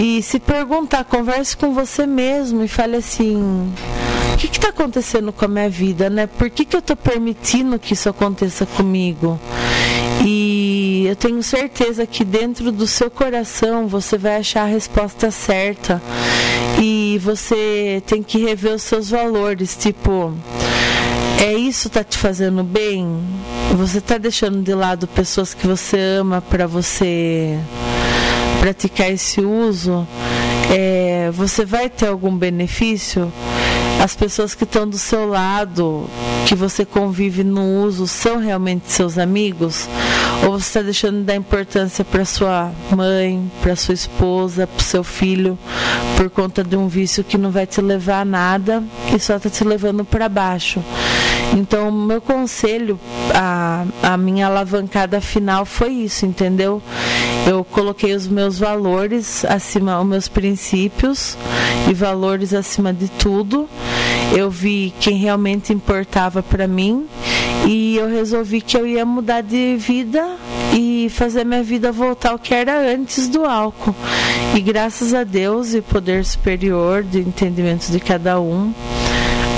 e 0.00 0.22
se 0.22 0.38
perguntar, 0.38 1.04
converse 1.04 1.56
com 1.56 1.72
você 1.72 2.06
mesmo 2.06 2.62
e 2.62 2.68
fale 2.68 2.96
assim: 2.96 3.72
o 4.34 4.36
que 4.36 4.46
está 4.48 4.68
acontecendo 4.68 5.32
com 5.32 5.44
a 5.44 5.48
minha 5.48 5.70
vida, 5.70 6.10
né? 6.10 6.26
Por 6.26 6.50
que, 6.50 6.64
que 6.64 6.74
eu 6.74 6.80
estou 6.80 6.96
permitindo 6.96 7.78
que 7.78 7.92
isso 7.92 8.08
aconteça 8.08 8.66
comigo? 8.66 9.38
E 10.26 11.06
eu 11.06 11.14
tenho 11.14 11.42
certeza 11.42 12.04
que 12.04 12.24
dentro 12.24 12.72
do 12.72 12.86
seu 12.86 13.10
coração 13.10 13.86
você 13.86 14.18
vai 14.18 14.36
achar 14.38 14.62
a 14.62 14.66
resposta 14.66 15.30
certa. 15.30 16.02
E 16.82 17.20
você 17.22 18.02
tem 18.06 18.22
que 18.22 18.38
rever 18.38 18.74
os 18.74 18.82
seus 18.82 19.10
valores, 19.10 19.76
tipo, 19.76 20.34
é 21.40 21.52
isso 21.54 21.88
tá 21.88 22.02
te 22.02 22.18
fazendo 22.18 22.64
bem? 22.64 23.22
Você 23.76 24.00
tá 24.00 24.18
deixando 24.18 24.62
de 24.62 24.74
lado 24.74 25.06
pessoas 25.06 25.54
que 25.54 25.66
você 25.66 25.96
ama 26.18 26.40
para 26.42 26.66
você 26.66 27.56
praticar 28.60 29.12
esse 29.12 29.40
uso? 29.40 30.06
É, 30.72 31.30
você 31.32 31.64
vai 31.64 31.88
ter 31.88 32.08
algum 32.08 32.36
benefício? 32.36 33.32
As 34.04 34.14
pessoas 34.14 34.54
que 34.54 34.64
estão 34.64 34.86
do 34.86 34.98
seu 34.98 35.26
lado, 35.26 36.10
que 36.46 36.54
você 36.54 36.84
convive 36.84 37.42
no 37.42 37.84
uso, 37.84 38.06
são 38.06 38.36
realmente 38.36 38.92
seus 38.92 39.16
amigos? 39.16 39.88
Ou 40.46 40.60
você 40.60 40.66
está 40.66 40.82
deixando 40.82 41.18
de 41.18 41.24
dar 41.24 41.36
importância 41.36 42.04
para 42.04 42.24
sua 42.24 42.70
mãe, 42.94 43.50
para 43.62 43.74
sua 43.74 43.94
esposa, 43.94 44.66
para 44.66 44.84
seu 44.84 45.02
filho, 45.02 45.58
por 46.16 46.28
conta 46.28 46.62
de 46.62 46.76
um 46.76 46.86
vício 46.86 47.24
que 47.24 47.38
não 47.38 47.50
vai 47.50 47.66
te 47.66 47.80
levar 47.80 48.20
a 48.20 48.24
nada 48.24 48.82
e 49.14 49.18
só 49.18 49.36
está 49.36 49.48
te 49.48 49.64
levando 49.64 50.04
para 50.04 50.28
baixo? 50.28 50.82
Então, 51.56 51.90
meu 51.90 52.20
conselho, 52.20 52.98
a, 53.34 53.84
a 54.02 54.16
minha 54.16 54.46
alavancada 54.46 55.20
final 55.20 55.64
foi 55.64 55.92
isso, 55.92 56.26
entendeu? 56.26 56.82
Eu 57.46 57.64
coloquei 57.64 58.14
os 58.14 58.26
meus 58.26 58.58
valores 58.58 59.44
acima, 59.44 60.00
os 60.00 60.06
meus 60.06 60.28
princípios 60.28 61.38
e 61.88 61.94
valores 61.94 62.52
acima 62.52 62.92
de 62.92 63.08
tudo. 63.08 63.68
Eu 64.36 64.50
vi 64.50 64.92
quem 64.98 65.16
realmente 65.18 65.72
importava 65.72 66.42
para 66.42 66.66
mim 66.66 67.06
e 67.66 67.96
eu 67.96 68.08
resolvi 68.08 68.60
que 68.60 68.76
eu 68.76 68.86
ia 68.86 69.04
mudar 69.04 69.42
de 69.42 69.76
vida 69.76 70.33
e 70.74 71.08
fazer 71.08 71.44
minha 71.44 71.62
vida 71.62 71.92
voltar 71.92 72.32
ao 72.32 72.38
que 72.38 72.52
era 72.52 72.80
antes 72.92 73.28
do 73.28 73.44
álcool. 73.44 73.94
E 74.54 74.60
graças 74.60 75.14
a 75.14 75.22
Deus 75.22 75.72
e 75.72 75.80
poder 75.80 76.24
superior 76.24 77.02
de 77.04 77.20
entendimento 77.20 77.90
de 77.90 78.00
cada 78.00 78.40
um, 78.40 78.74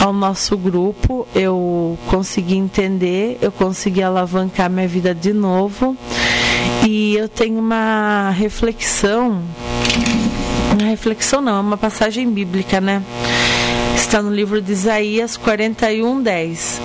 ao 0.00 0.12
nosso 0.12 0.56
grupo, 0.58 1.26
eu 1.34 1.98
consegui 2.08 2.56
entender, 2.56 3.38
eu 3.40 3.50
consegui 3.50 4.02
alavancar 4.02 4.70
minha 4.70 4.86
vida 4.86 5.14
de 5.14 5.32
novo 5.32 5.96
e 6.86 7.16
eu 7.16 7.28
tenho 7.28 7.58
uma 7.58 8.30
reflexão, 8.30 9.42
uma 10.72 10.88
reflexão 10.88 11.40
não, 11.40 11.56
é 11.56 11.60
uma 11.60 11.76
passagem 11.78 12.30
bíblica, 12.30 12.80
né? 12.80 13.02
Está 13.96 14.20
no 14.20 14.32
livro 14.32 14.60
de 14.60 14.72
Isaías 14.72 15.36
41, 15.36 16.22
10. 16.22 16.80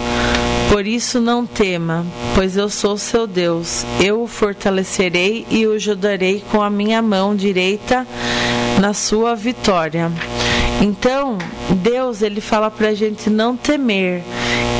Por 0.71 0.87
isso 0.87 1.19
não 1.19 1.45
tema, 1.45 2.05
pois 2.33 2.55
eu 2.55 2.69
sou 2.69 2.97
seu 2.97 3.27
Deus. 3.27 3.85
Eu 3.99 4.23
o 4.23 4.27
fortalecerei 4.27 5.45
e 5.51 5.67
o 5.67 5.73
ajudarei 5.73 6.41
com 6.49 6.61
a 6.61 6.69
minha 6.69 7.01
mão 7.01 7.35
direita 7.35 8.07
na 8.79 8.93
sua 8.93 9.35
vitória. 9.35 10.09
Então, 10.81 11.37
Deus, 11.75 12.23
ele 12.23 12.41
fala 12.41 12.71
pra 12.71 12.95
gente 12.95 13.29
não 13.29 13.55
temer, 13.55 14.23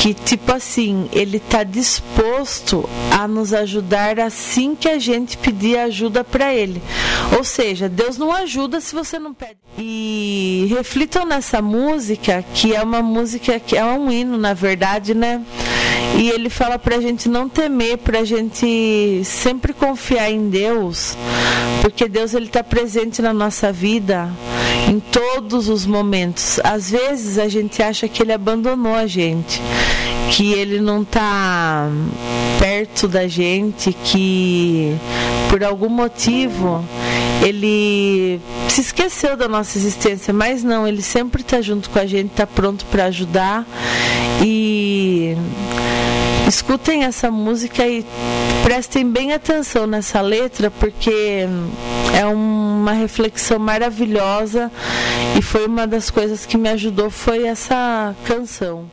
que 0.01 0.15
tipo 0.15 0.51
assim, 0.51 1.07
ele 1.13 1.37
está 1.37 1.63
disposto 1.63 2.89
a 3.11 3.27
nos 3.27 3.53
ajudar 3.53 4.19
assim 4.19 4.73
que 4.73 4.89
a 4.89 4.97
gente 4.97 5.37
pedir 5.37 5.77
ajuda 5.77 6.23
para 6.23 6.51
ele. 6.51 6.81
Ou 7.37 7.43
seja, 7.43 7.87
Deus 7.87 8.17
não 8.17 8.31
ajuda 8.31 8.81
se 8.81 8.95
você 8.95 9.19
não 9.19 9.31
pede. 9.31 9.57
E 9.77 10.65
reflitam 10.75 11.23
nessa 11.23 11.61
música, 11.61 12.43
que 12.51 12.75
é 12.75 12.81
uma 12.81 13.03
música 13.03 13.59
que 13.59 13.77
é 13.77 13.85
um 13.85 14.11
hino, 14.11 14.39
na 14.39 14.55
verdade, 14.55 15.13
né? 15.13 15.39
E 16.17 16.29
ele 16.29 16.49
fala 16.49 16.79
para 16.79 16.95
a 16.95 17.01
gente 17.01 17.29
não 17.29 17.47
temer, 17.47 17.99
para 17.99 18.19
a 18.19 18.25
gente 18.25 19.21
sempre 19.23 19.71
confiar 19.71 20.31
em 20.31 20.49
Deus, 20.49 21.15
porque 21.81 22.07
Deus 22.09 22.33
ele 22.33 22.47
está 22.47 22.63
presente 22.63 23.21
na 23.21 23.31
nossa 23.31 23.71
vida 23.71 24.29
em 24.91 24.99
todos 24.99 25.69
os 25.69 25.85
momentos. 25.91 26.59
Às 26.63 26.89
vezes 26.89 27.37
a 27.37 27.47
gente 27.47 27.83
acha 27.83 28.07
que 28.07 28.23
ele 28.23 28.31
abandonou 28.31 28.95
a 28.95 29.05
gente, 29.05 29.61
que 30.31 30.53
ele 30.53 30.79
não 30.79 31.01
está 31.01 31.89
perto 32.59 33.07
da 33.07 33.27
gente, 33.27 33.91
que 33.91 34.95
por 35.49 35.63
algum 35.63 35.89
motivo 35.89 36.83
ele 37.45 38.39
se 38.69 38.81
esqueceu 38.81 39.35
da 39.35 39.47
nossa 39.47 39.77
existência, 39.77 40.33
mas 40.33 40.63
não, 40.63 40.87
ele 40.87 41.01
sempre 41.01 41.41
está 41.41 41.59
junto 41.61 41.89
com 41.89 41.99
a 41.99 42.05
gente, 42.05 42.31
está 42.31 42.47
pronto 42.47 42.85
para 42.85 43.05
ajudar 43.05 43.65
e 44.41 45.35
escutem 46.51 47.05
essa 47.05 47.31
música 47.31 47.87
e 47.87 48.05
prestem 48.61 49.09
bem 49.09 49.31
atenção 49.31 49.87
nessa 49.87 50.19
letra 50.19 50.69
porque 50.69 51.45
é 52.13 52.25
uma 52.25 52.91
reflexão 52.91 53.57
maravilhosa 53.57 54.69
e 55.37 55.41
foi 55.41 55.65
uma 55.65 55.87
das 55.87 56.09
coisas 56.09 56.45
que 56.45 56.57
me 56.57 56.67
ajudou 56.67 57.09
foi 57.09 57.45
essa 57.45 58.13
canção. 58.25 58.91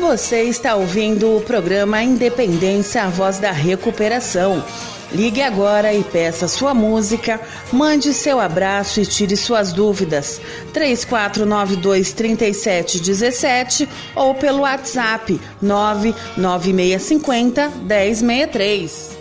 Você 0.00 0.44
está 0.44 0.76
ouvindo 0.76 1.36
o 1.36 1.42
programa 1.42 2.02
Independência, 2.02 3.02
a 3.02 3.08
voz 3.08 3.38
da 3.38 3.50
recuperação. 3.50 4.64
Ligue 5.12 5.40
agora 5.40 5.94
e 5.94 6.02
peça 6.02 6.48
sua 6.48 6.74
música, 6.74 7.40
mande 7.72 8.12
seu 8.12 8.40
abraço 8.40 9.00
e 9.00 9.06
tire 9.06 9.36
suas 9.36 9.72
dúvidas. 9.72 10.40
3492 10.72 12.12
3717 12.12 13.88
ou 14.14 14.34
pelo 14.34 14.62
WhatsApp 14.62 15.40
99650 15.62 17.68
1063 17.68 19.15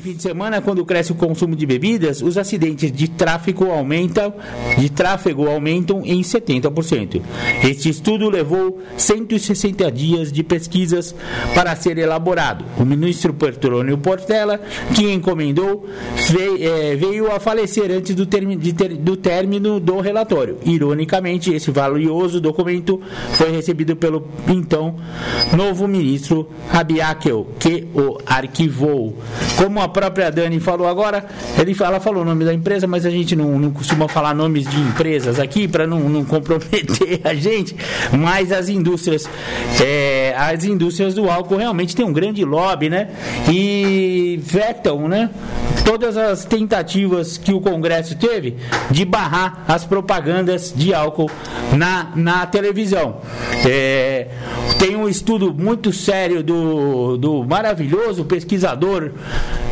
fim 0.00 0.14
de 0.14 0.22
semana, 0.22 0.60
quando 0.60 0.84
cresce 0.84 1.12
o 1.12 1.14
consumo 1.14 1.54
de 1.54 1.66
bebidas, 1.66 2.22
os 2.22 2.38
acidentes 2.38 2.90
de 2.90 3.08
tráfego 3.08 3.70
aumentam, 3.70 4.34
de 4.78 4.88
tráfego 4.88 5.48
aumentam 5.48 6.02
em 6.04 6.20
70%. 6.20 7.20
Este 7.64 7.88
estudo 7.88 8.28
levou 8.28 8.80
160 8.96 9.90
dias 9.90 10.32
de 10.32 10.42
pesquisas 10.42 11.14
para 11.54 11.74
ser 11.76 11.98
elaborado. 11.98 12.64
O 12.78 12.84
ministro 12.84 13.34
Petrônio 13.34 13.98
Portela, 13.98 14.60
que 14.94 15.10
encomendou, 15.12 15.86
é, 16.60 16.96
veio 16.96 17.30
a 17.30 17.40
falecer 17.40 17.90
antes 17.90 18.14
do, 18.14 18.26
do 18.26 19.16
término 19.16 19.80
do 19.80 20.00
relatório. 20.00 20.58
Ironicamente, 20.64 21.52
esse 21.52 21.70
valioso 21.70 22.40
documento 22.40 23.00
foi 23.32 23.50
recebido 23.50 23.96
pelo 23.96 24.28
então 24.48 24.96
novo 25.56 25.86
ministro 25.86 26.48
Rabiakel, 26.68 27.46
que 27.58 27.86
o 27.94 28.18
arquivou. 28.26 29.16
Como 29.56 29.80
a 29.80 29.88
própria 29.90 30.30
Dani 30.30 30.60
falou 30.60 30.88
agora, 30.88 31.26
ele, 31.58 31.76
ela 31.78 32.00
falou 32.00 32.22
o 32.22 32.24
nome 32.24 32.44
da 32.44 32.54
empresa, 32.54 32.86
mas 32.86 33.04
a 33.04 33.10
gente 33.10 33.36
não, 33.36 33.58
não 33.58 33.70
costuma 33.70 34.08
falar 34.08 34.34
nomes 34.34 34.68
de 34.68 34.80
empresas 34.80 35.38
aqui 35.38 35.68
para 35.68 35.86
não, 35.86 36.00
não 36.08 36.24
comprometer 36.24 37.20
a 37.24 37.34
gente. 37.34 37.76
Mas 38.12 38.52
as 38.52 38.68
indústrias, 38.68 39.28
é, 39.80 40.34
as 40.36 40.64
indústrias 40.64 41.14
do 41.14 41.28
álcool 41.28 41.56
realmente 41.56 41.94
têm 41.94 42.06
um 42.06 42.12
grande 42.12 42.44
lobby, 42.44 42.88
né? 42.88 43.08
E 43.50 44.40
vetam, 44.42 45.08
né? 45.08 45.30
Todas 45.84 46.16
as 46.16 46.44
tentativas 46.44 47.36
que 47.36 47.52
o 47.52 47.60
Congresso 47.60 48.16
teve 48.16 48.56
de 48.90 49.04
barrar 49.04 49.64
as 49.66 49.84
propagandas 49.84 50.72
de 50.74 50.94
álcool 50.94 51.30
na, 51.76 52.12
na 52.14 52.46
televisão. 52.46 53.16
É, 53.66 54.28
tem 54.78 54.96
um 54.96 55.08
estudo 55.08 55.52
muito 55.52 55.92
sério 55.92 56.42
do, 56.42 57.16
do 57.16 57.44
maravilhoso 57.44 58.24
pesquisador 58.24 59.12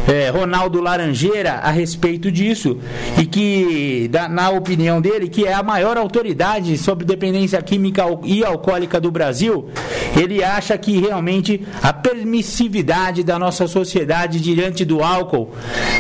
é, 0.09 0.31
Ronaldo 0.31 0.81
Laranjeira 0.81 1.61
a 1.63 1.71
respeito 1.71 2.33
disso 2.33 2.79
e 3.19 3.27
que, 3.27 4.09
da, 4.09 4.29
na 4.29 4.51
opinião 4.51 5.01
dele, 5.01 5.29
que 5.29 5.45
é 5.45 5.53
a 5.53 5.63
maior 5.63 5.99
autoridade 5.99 6.77
sobre 6.79 7.05
dependência 7.05 7.61
química 7.63 8.05
e 8.25 8.43
alcoólica 8.43 8.99
do 8.99 9.11
Brasil, 9.11 9.69
ele 10.17 10.43
acha 10.43 10.77
que 10.79 10.99
realmente 10.99 11.67
a 11.83 11.93
permissividade 11.93 13.23
da 13.23 13.39
nossa 13.39 13.67
sociedade 13.67 14.41
diante 14.41 14.85
do 14.85 15.03
álcool 15.03 15.51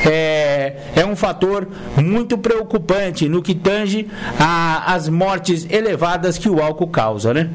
é, 0.06 0.76
é 0.96 1.04
um 1.04 1.14
fator 1.14 1.68
muito 1.96 2.38
preocupante 2.38 3.28
no 3.28 3.42
que 3.42 3.54
tange 3.54 4.08
as 4.38 5.08
mortes 5.08 5.66
elevadas 5.68 6.38
que 6.38 6.48
o 6.48 6.62
álcool 6.62 6.88
causa, 6.88 7.34
né? 7.34 7.50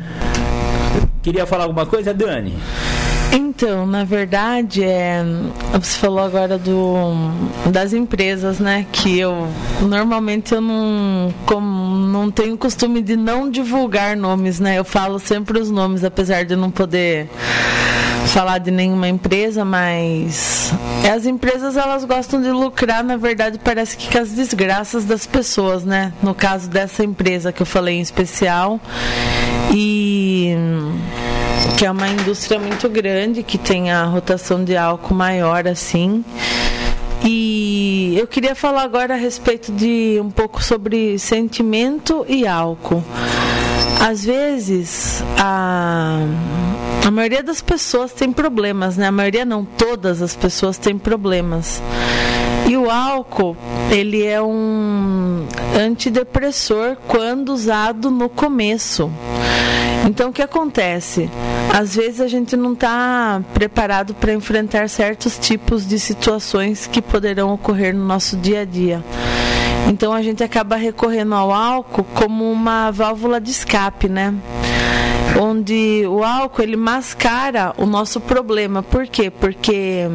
Queria 1.22 1.46
falar 1.46 1.64
alguma 1.64 1.86
coisa, 1.86 2.14
Dani? 2.14 2.54
Então, 3.36 3.88
na 3.88 4.04
verdade, 4.04 4.84
é, 4.84 5.24
você 5.74 5.98
falou 5.98 6.20
agora 6.20 6.58
do, 6.58 7.14
das 7.72 7.92
empresas, 7.92 8.60
né? 8.60 8.86
Que 8.92 9.20
eu 9.20 9.48
normalmente 9.82 10.54
eu 10.54 10.62
não, 10.62 11.34
como, 11.46 11.96
não 11.96 12.30
tenho 12.30 12.56
costume 12.56 13.02
de 13.02 13.16
não 13.16 13.50
divulgar 13.50 14.16
nomes, 14.16 14.60
né? 14.60 14.78
Eu 14.78 14.84
falo 14.84 15.18
sempre 15.18 15.60
os 15.60 15.72
nomes, 15.72 16.04
apesar 16.04 16.46
de 16.46 16.56
não 16.56 16.70
poder 16.70 17.28
falar 18.28 18.60
de 18.60 18.72
nenhuma 18.72 19.08
empresa, 19.08 19.66
mas 19.66 20.72
as 21.12 21.26
empresas 21.26 21.76
elas 21.76 22.06
gostam 22.06 22.42
de 22.42 22.52
lucrar, 22.52 23.04
na 23.04 23.18
verdade 23.18 23.60
parece 23.64 23.98
que 23.98 24.10
com 24.10 24.18
as 24.18 24.32
desgraças 24.32 25.06
das 25.06 25.26
pessoas, 25.26 25.84
né? 25.84 26.14
No 26.22 26.36
caso 26.36 26.70
dessa 26.70 27.04
empresa 27.04 27.52
que 27.52 27.62
eu 27.62 27.66
falei 27.66 27.98
em 27.98 28.02
especial. 28.02 28.80
E 29.74 30.56
que 31.78 31.86
é 31.86 31.92
uma 31.92 32.08
indústria 32.08 32.60
muito 32.60 32.88
grande, 32.90 33.44
que 33.44 33.58
tem 33.58 33.92
a 33.92 34.04
rotação 34.06 34.64
de 34.64 34.76
álcool 34.76 35.14
maior 35.14 35.68
assim. 35.68 36.24
E 37.26 38.16
eu 38.18 38.28
queria 38.28 38.54
falar 38.54 38.84
agora 38.84 39.14
a 39.14 39.18
respeito 39.18 39.72
de 39.72 40.20
um 40.22 40.30
pouco 40.30 40.62
sobre 40.62 41.18
sentimento 41.18 42.26
e 42.28 42.46
álcool. 42.46 43.04
Às 44.02 44.26
vezes, 44.26 45.24
a, 45.38 46.20
a 47.06 47.12
maioria 47.12 47.42
das 47.42 47.62
pessoas 47.62 48.12
tem 48.12 48.32
problemas, 48.32 48.98
né? 48.98 49.08
A 49.08 49.12
maioria 49.12 49.46
não, 49.46 49.64
todas 49.64 50.22
as 50.22 50.36
pessoas 50.36 50.78
têm 50.78 50.98
problemas. 50.98 51.82
E 52.68 52.76
o 52.76 52.90
álcool, 52.90 53.56
ele 53.90 54.26
é 54.26 54.42
um 54.42 55.48
antidepressor 55.76 56.98
quando 57.08 57.50
usado 57.50 58.12
no 58.12 58.30
começo. 58.30 59.12
Então 60.06 60.30
o 60.30 60.34
que 60.34 60.42
acontece? 60.42 61.30
Às 61.74 61.96
vezes 61.96 62.20
a 62.20 62.28
gente 62.28 62.56
não 62.56 62.74
está 62.74 63.42
preparado 63.54 64.14
para 64.14 64.34
enfrentar 64.34 64.90
certos 64.90 65.40
tipos 65.40 65.88
de 65.88 65.98
situações 65.98 66.86
que 66.86 67.02
poderão 67.02 67.54
ocorrer 67.54 67.96
no 67.96 68.06
nosso 68.06 68.36
dia 68.38 68.62
a 68.62 68.66
dia. 68.66 69.04
Então 69.90 70.14
a 70.14 70.22
gente 70.22 70.44
acaba 70.44 70.76
recorrendo 70.76 71.36
ao 71.36 71.52
álcool 71.52 72.06
como 72.14 72.52
uma 72.52 72.92
válvula 72.92 73.40
de 73.40 73.52
escape, 73.52 74.08
né? 74.08 74.34
Onde 75.44 76.06
o 76.08 76.24
álcool 76.24 76.62
ele 76.62 76.78
mascara 76.78 77.74
o 77.78 77.86
nosso 77.86 78.22
problema. 78.22 78.82
Por 78.82 79.06
quê? 79.08 79.30
Porque 79.30 80.08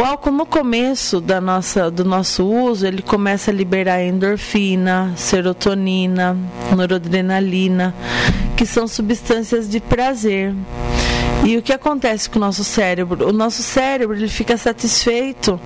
o 0.00 0.04
álcool 0.04 0.32
no 0.32 0.46
começo 0.46 1.20
da 1.20 1.40
nossa, 1.40 1.90
do 1.90 2.04
nosso 2.04 2.46
uso 2.46 2.86
ele 2.86 3.02
começa 3.02 3.50
a 3.50 3.54
liberar 3.54 4.02
endorfina, 4.02 5.12
serotonina, 5.16 6.36
noradrenalina, 6.74 7.94
que 8.56 8.64
são 8.64 8.88
substâncias 8.88 9.68
de 9.68 9.80
prazer. 9.80 10.54
E 11.44 11.56
o 11.56 11.62
que 11.62 11.72
acontece 11.72 12.30
com 12.30 12.38
o 12.38 12.40
nosso 12.40 12.62
cérebro? 12.62 13.28
O 13.28 13.32
nosso 13.32 13.62
cérebro 13.62 14.16
ele 14.16 14.28
fica 14.28 14.56
satisfeito 14.56 15.60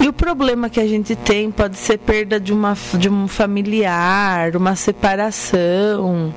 e 0.00 0.08
o 0.08 0.12
problema 0.12 0.70
que 0.70 0.80
a 0.80 0.86
gente 0.86 1.14
tem 1.14 1.50
pode 1.50 1.76
ser 1.76 1.98
perda 1.98 2.40
de, 2.40 2.50
uma, 2.50 2.74
de 2.94 3.10
um 3.10 3.28
familiar, 3.28 4.56
uma 4.56 4.74
separação 4.74 6.32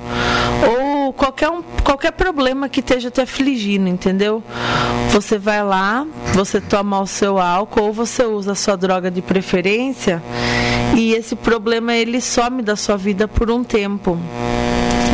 ou 0.68 0.81
qualquer, 1.42 1.50
um, 1.50 1.62
qualquer 1.82 2.12
problema 2.12 2.68
que 2.68 2.80
esteja 2.80 3.10
te 3.10 3.20
afligindo, 3.20 3.88
entendeu? 3.88 4.42
Você 5.10 5.38
vai 5.38 5.62
lá, 5.64 6.06
você 6.32 6.60
toma 6.60 7.00
o 7.00 7.06
seu 7.06 7.38
álcool 7.38 7.86
ou 7.86 7.92
você 7.92 8.24
usa 8.24 8.52
a 8.52 8.54
sua 8.54 8.76
droga 8.76 9.10
de 9.10 9.20
preferência 9.20 10.22
e 10.96 11.12
esse 11.14 11.34
problema 11.34 11.94
ele 11.94 12.20
some 12.20 12.62
da 12.62 12.76
sua 12.76 12.96
vida 12.96 13.26
por 13.26 13.50
um 13.50 13.64
tempo. 13.64 14.18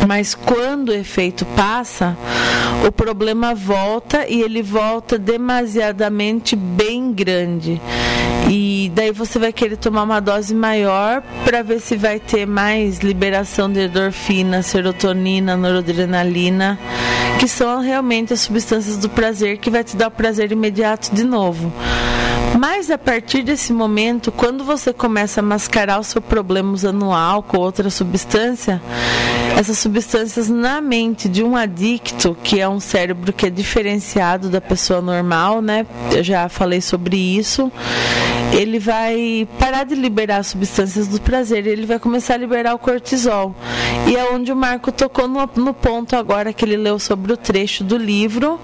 Mas 0.09 0.33
quando 0.33 0.89
o 0.89 0.95
efeito 0.95 1.45
passa, 1.55 2.17
o 2.83 2.91
problema 2.91 3.53
volta 3.53 4.27
e 4.27 4.41
ele 4.41 4.63
volta 4.63 5.19
demasiadamente 5.19 6.55
bem 6.55 7.13
grande. 7.13 7.79
E 8.49 8.91
daí 8.95 9.11
você 9.11 9.37
vai 9.37 9.53
querer 9.53 9.77
tomar 9.77 10.01
uma 10.01 10.19
dose 10.19 10.55
maior 10.55 11.21
para 11.45 11.61
ver 11.61 11.79
se 11.79 11.95
vai 11.95 12.19
ter 12.19 12.47
mais 12.47 13.01
liberação 13.01 13.71
de 13.71 13.81
endorfina, 13.81 14.63
serotonina, 14.63 15.55
noradrenalina, 15.55 16.79
que 17.39 17.47
são 17.47 17.79
realmente 17.79 18.33
as 18.33 18.39
substâncias 18.39 18.97
do 18.97 19.09
prazer 19.09 19.59
que 19.59 19.69
vai 19.69 19.83
te 19.83 19.95
dar 19.95 20.07
o 20.07 20.11
prazer 20.11 20.51
imediato 20.51 21.13
de 21.13 21.23
novo. 21.23 21.71
Mas 22.57 22.89
a 22.89 22.97
partir 22.97 23.43
desse 23.43 23.71
momento, 23.71 24.31
quando 24.31 24.63
você 24.63 24.91
começa 24.91 25.39
a 25.39 25.43
mascarar 25.43 25.99
o 25.99 26.03
seu 26.03 26.21
problema 26.21 26.71
usando 26.71 27.11
álcool 27.11 27.57
ou 27.57 27.63
outra 27.63 27.89
substância, 27.89 28.81
essas 29.57 29.77
substâncias 29.77 30.49
na 30.49 30.79
mente 30.81 31.27
de 31.27 31.43
um 31.43 31.55
adicto, 31.55 32.37
que 32.43 32.59
é 32.59 32.67
um 32.67 32.79
cérebro 32.79 33.33
que 33.33 33.45
é 33.45 33.49
diferenciado 33.49 34.49
da 34.49 34.61
pessoa 34.61 35.01
normal, 35.01 35.61
né? 35.61 35.85
Eu 36.15 36.23
já 36.23 36.47
falei 36.47 36.81
sobre 36.81 37.17
isso. 37.17 37.71
Ele 38.53 38.79
vai 38.79 39.47
parar 39.59 39.83
de 39.83 39.95
liberar 39.95 40.43
substâncias 40.43 41.07
do 41.07 41.21
prazer, 41.21 41.67
ele 41.67 41.85
vai 41.85 41.99
começar 41.99 42.33
a 42.33 42.37
liberar 42.37 42.73
o 42.73 42.79
cortisol. 42.79 43.55
E 44.07 44.15
é 44.15 44.31
onde 44.31 44.51
o 44.51 44.55
Marco 44.55 44.91
tocou 44.91 45.27
no, 45.27 45.49
no 45.55 45.73
ponto 45.73 46.15
agora 46.15 46.51
que 46.51 46.65
ele 46.65 46.77
leu 46.77 46.97
sobre 46.97 47.31
o 47.31 47.37
trecho 47.37 47.83
do 47.83 47.95
livro, 47.95 48.59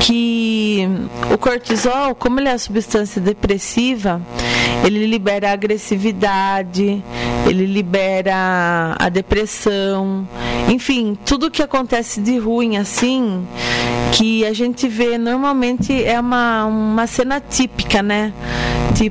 que 0.00 0.88
o 1.32 1.38
cortisol, 1.38 2.14
como 2.14 2.38
ele 2.40 2.48
é 2.48 2.52
a 2.52 2.58
substância 2.58 3.20
depressiva, 3.20 4.22
ele 4.84 5.06
libera 5.06 5.50
a 5.50 5.52
agressividade, 5.52 7.02
ele 7.46 7.66
libera 7.66 8.96
a 8.98 9.08
depressão, 9.08 10.28
enfim, 10.68 11.16
tudo 11.24 11.50
que 11.50 11.62
acontece 11.62 12.20
de 12.20 12.38
ruim 12.38 12.76
assim, 12.76 13.46
que 14.12 14.44
a 14.44 14.52
gente 14.52 14.86
vê 14.88 15.18
normalmente 15.18 16.04
é 16.04 16.18
uma, 16.20 16.66
uma 16.66 17.06
cena 17.06 17.40
típica, 17.40 18.02
né? 18.02 18.32
Tipo, 18.94 19.07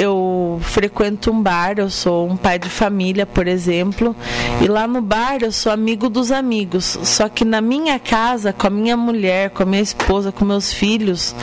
eu 0.00 0.45
frequento 0.60 1.30
um 1.30 1.42
bar, 1.42 1.78
eu 1.78 1.90
sou 1.90 2.28
um 2.28 2.36
pai 2.36 2.58
de 2.58 2.68
família, 2.68 3.26
por 3.26 3.46
exemplo, 3.46 4.14
e 4.60 4.66
lá 4.66 4.86
no 4.86 5.00
bar 5.00 5.38
eu 5.42 5.52
sou 5.52 5.72
amigo 5.72 6.08
dos 6.08 6.30
amigos. 6.30 6.98
Só 7.02 7.28
que 7.28 7.44
na 7.44 7.60
minha 7.60 7.98
casa, 7.98 8.52
com 8.52 8.66
a 8.66 8.70
minha 8.70 8.96
mulher, 8.96 9.50
com 9.50 9.62
a 9.62 9.66
minha 9.66 9.82
esposa, 9.82 10.32
com 10.32 10.44
meus 10.44 10.72
filhos, 10.72 11.34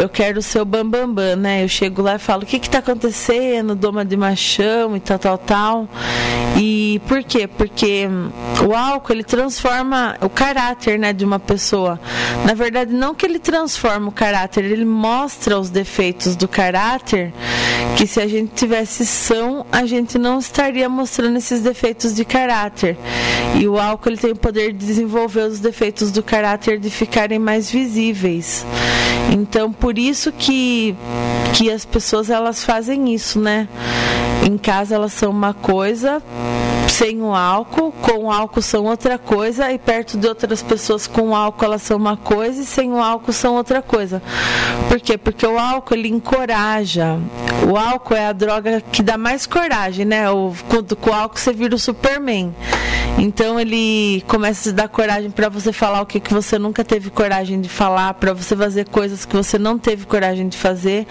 eu 0.00 0.08
quero 0.08 0.40
ser 0.42 0.60
o 0.60 0.64
bambambam, 0.64 1.14
bam, 1.14 1.14
bam, 1.14 1.36
né? 1.36 1.64
Eu 1.64 1.68
chego 1.68 2.02
lá 2.02 2.16
e 2.16 2.18
falo: 2.18 2.42
o 2.42 2.46
que 2.46 2.56
está 2.56 2.78
acontecendo? 2.78 3.74
Doma 3.74 4.04
de 4.04 4.16
machão 4.16 4.96
e 4.96 5.00
tal, 5.00 5.18
tal, 5.18 5.38
tal. 5.38 5.88
E 6.56 7.00
por 7.06 7.22
quê? 7.22 7.46
Porque 7.46 8.08
o 8.66 8.74
álcool 8.74 9.12
ele 9.12 9.24
transforma 9.24 10.16
o 10.20 10.28
caráter 10.28 10.98
né, 10.98 11.12
de 11.12 11.24
uma 11.24 11.38
pessoa. 11.38 12.00
Na 12.44 12.54
verdade, 12.54 12.92
não 12.92 13.14
que 13.14 13.24
ele 13.24 13.38
transforma 13.38 14.08
o 14.08 14.12
caráter, 14.12 14.64
ele 14.64 14.84
mostra 14.84 15.58
os 15.58 15.70
defeitos 15.70 16.34
do 16.34 16.48
caráter 16.48 17.32
que 17.96 18.06
se 18.06 18.20
a 18.20 18.26
gente 18.26 18.47
tivesse 18.54 19.06
são, 19.06 19.64
a 19.70 19.86
gente 19.86 20.18
não 20.18 20.38
estaria 20.38 20.88
mostrando 20.88 21.36
esses 21.36 21.60
defeitos 21.60 22.14
de 22.14 22.24
caráter. 22.24 22.96
E 23.58 23.66
o 23.66 23.78
álcool 23.78 24.10
ele 24.10 24.16
tem 24.16 24.32
o 24.32 24.36
poder 24.36 24.72
de 24.72 24.86
desenvolver 24.86 25.42
os 25.42 25.60
defeitos 25.60 26.10
do 26.10 26.22
caráter 26.22 26.78
de 26.78 26.90
ficarem 26.90 27.38
mais 27.38 27.70
visíveis. 27.70 28.64
Então, 29.32 29.72
por 29.72 29.98
isso 29.98 30.32
que 30.32 30.96
que 31.54 31.70
as 31.70 31.84
pessoas 31.84 32.30
elas 32.30 32.62
fazem 32.62 33.12
isso, 33.14 33.40
né? 33.40 33.68
Em 34.46 34.56
casa 34.56 34.94
elas 34.94 35.12
são 35.12 35.30
uma 35.30 35.52
coisa, 35.54 36.22
sem 36.88 37.20
o 37.22 37.34
álcool, 37.34 37.92
com 37.92 38.24
o 38.24 38.32
álcool 38.32 38.62
são 38.62 38.84
outra 38.84 39.18
coisa, 39.18 39.70
e 39.70 39.78
perto 39.78 40.16
de 40.16 40.26
outras 40.26 40.62
pessoas 40.62 41.06
com 41.06 41.30
o 41.30 41.34
álcool 41.34 41.64
elas 41.64 41.82
são 41.82 41.96
uma 41.96 42.16
coisa 42.16 42.62
e 42.62 42.64
sem 42.64 42.92
o 42.92 42.98
álcool 42.98 43.32
são 43.32 43.54
outra 43.54 43.82
coisa. 43.82 44.22
Por 44.88 45.00
quê? 45.00 45.16
Porque 45.16 45.46
o 45.46 45.58
álcool 45.58 45.94
ele 45.94 46.08
encoraja. 46.08 47.18
O 47.70 47.76
álcool 47.76 48.14
é 48.14 48.26
a 48.26 48.32
droga 48.32 48.80
que 48.80 49.02
dá 49.02 49.18
mais 49.18 49.46
coragem, 49.46 50.04
né? 50.04 50.30
O, 50.30 50.52
com, 50.68 50.82
com 50.96 51.10
o 51.10 51.14
álcool 51.14 51.38
você 51.38 51.52
vira 51.52 51.74
o 51.74 51.78
Superman. 51.78 52.54
Então 53.18 53.58
ele 53.58 54.22
começa 54.28 54.70
a 54.70 54.72
dar 54.72 54.88
coragem 54.88 55.30
para 55.30 55.48
você 55.48 55.72
falar 55.72 56.00
o 56.00 56.06
que, 56.06 56.20
que 56.20 56.32
você 56.32 56.56
nunca 56.56 56.84
teve 56.84 57.10
coragem 57.10 57.60
de 57.60 57.68
falar, 57.68 58.14
para 58.14 58.32
você 58.32 58.56
fazer 58.56 58.88
coisas 58.88 59.24
que 59.24 59.34
você 59.34 59.58
não 59.58 59.76
teve 59.76 60.06
coragem 60.06 60.48
de 60.48 60.56
fazer. 60.56 61.06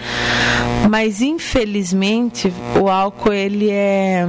Mas 0.88 1.20
infelizmente 1.20 2.52
o 2.80 2.88
álcool 2.88 3.32
ele 3.32 3.68
é 3.70 4.26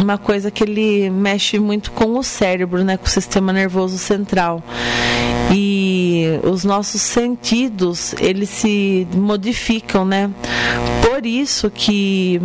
uma 0.00 0.18
coisa 0.18 0.50
que 0.50 0.62
ele 0.64 1.08
mexe 1.08 1.58
muito 1.58 1.92
com 1.92 2.18
o 2.18 2.22
cérebro, 2.22 2.84
né, 2.84 2.96
com 2.98 3.06
o 3.06 3.10
sistema 3.10 3.52
nervoso 3.52 3.96
central. 3.96 4.62
E 5.52 6.40
os 6.42 6.64
nossos 6.64 7.02
sentidos, 7.02 8.14
eles 8.18 8.48
se 8.48 9.06
modificam, 9.14 10.04
né? 10.04 10.30
Por 11.04 11.26
isso 11.26 11.70
que 11.70 12.40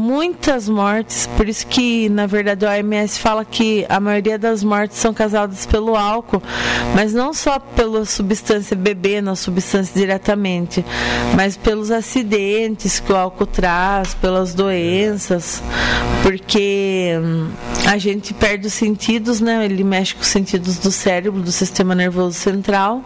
muitas 0.00 0.68
mortes, 0.68 1.28
por 1.36 1.48
isso 1.48 1.66
que 1.66 2.08
na 2.08 2.26
verdade 2.26 2.64
o 2.64 2.68
OMS 2.68 3.18
fala 3.18 3.44
que 3.44 3.86
a 3.88 4.00
maioria 4.00 4.38
das 4.38 4.64
mortes 4.64 4.98
são 4.98 5.14
causadas 5.14 5.64
pelo 5.64 5.96
álcool, 5.96 6.42
mas 6.94 7.12
não 7.12 7.32
só 7.32 7.58
pela 7.58 8.04
substância 8.04 8.76
bebendo 8.76 9.30
a 9.30 9.36
substância 9.36 9.94
diretamente, 9.94 10.84
mas 11.36 11.56
pelos 11.56 11.90
acidentes 11.90 13.00
que 13.00 13.12
o 13.12 13.16
álcool 13.16 13.46
traz, 13.46 14.12
pelas 14.14 14.54
doenças, 14.54 15.62
porque 16.22 17.12
a 17.86 17.96
gente 17.96 18.34
perde 18.34 18.66
os 18.66 18.72
sentidos, 18.72 19.40
né? 19.40 19.64
Ele 19.64 19.84
mexe 19.84 20.14
com 20.14 20.22
os 20.22 20.28
sentidos 20.28 20.78
do 20.78 20.90
cérebro, 20.90 21.40
do 21.40 21.52
sistema 21.52 21.94
nervoso 21.94 22.39
central, 22.40 23.02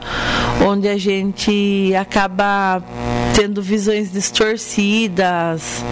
onde 0.66 0.88
a 0.88 0.96
gente 0.96 1.92
acaba 1.94 2.82
tendo 3.34 3.60
visões 3.60 4.12
distorcidas. 4.12 5.84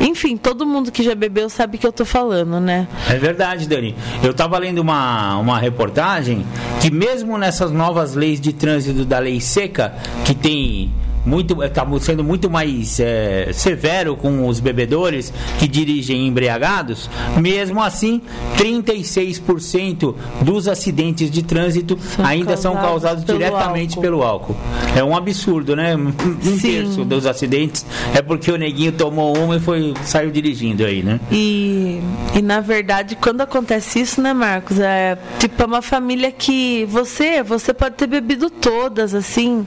Enfim, 0.00 0.36
todo 0.36 0.66
mundo 0.66 0.92
que 0.92 1.02
já 1.02 1.14
bebeu 1.14 1.48
sabe 1.48 1.78
que 1.78 1.86
eu 1.86 1.92
tô 1.92 2.04
falando, 2.04 2.60
né? 2.60 2.86
É 3.08 3.16
verdade, 3.16 3.66
Dani. 3.66 3.94
Eu 4.22 4.34
tava 4.34 4.58
lendo 4.58 4.78
uma, 4.78 5.36
uma 5.38 5.58
reportagem 5.58 6.46
que 6.80 6.90
mesmo 6.90 7.36
nessas 7.38 7.72
novas 7.72 8.14
leis 8.14 8.40
de 8.40 8.52
trânsito 8.52 9.04
da 9.04 9.18
lei 9.18 9.40
seca, 9.40 9.94
que 10.24 10.34
tem 10.34 10.92
muito 11.26 11.56
sendo 12.00 12.22
muito 12.22 12.48
mais 12.48 13.00
é, 13.00 13.50
severo 13.52 14.16
com 14.16 14.46
os 14.46 14.60
bebedores 14.60 15.32
que 15.58 15.66
dirigem 15.66 16.26
embriagados, 16.26 17.10
mesmo 17.36 17.82
assim, 17.82 18.22
36% 18.56 20.14
dos 20.42 20.68
acidentes 20.68 21.30
de 21.30 21.42
trânsito 21.42 21.98
são 21.98 22.24
ainda 22.24 22.46
causados 22.54 22.62
são 22.62 22.76
causados 22.76 23.24
pelo 23.24 23.38
diretamente 23.38 23.90
álcool. 23.90 24.02
pelo 24.02 24.22
álcool. 24.22 24.56
É 24.94 25.02
um 25.02 25.16
absurdo, 25.16 25.74
né? 25.74 25.94
Um 25.96 26.58
terço 26.58 27.04
dos 27.04 27.26
acidentes 27.26 27.84
é 28.14 28.22
porque 28.22 28.50
o 28.50 28.56
neguinho 28.56 28.92
tomou 28.92 29.36
uma 29.36 29.56
e 29.56 29.60
foi 29.60 29.94
saiu 30.04 30.30
dirigindo 30.30 30.84
aí, 30.84 31.02
né? 31.02 31.20
E, 31.30 32.00
e 32.34 32.42
na 32.42 32.60
verdade, 32.60 33.16
quando 33.16 33.40
acontece 33.40 34.00
isso, 34.00 34.20
né, 34.20 34.32
Marcos? 34.32 34.78
É 34.78 35.18
tipo 35.38 35.62
é 35.62 35.66
uma 35.66 35.82
família 35.82 36.30
que 36.30 36.84
você, 36.86 37.42
você 37.42 37.74
pode 37.74 37.96
ter 37.96 38.06
bebido 38.06 38.48
todas 38.48 39.14
assim, 39.14 39.66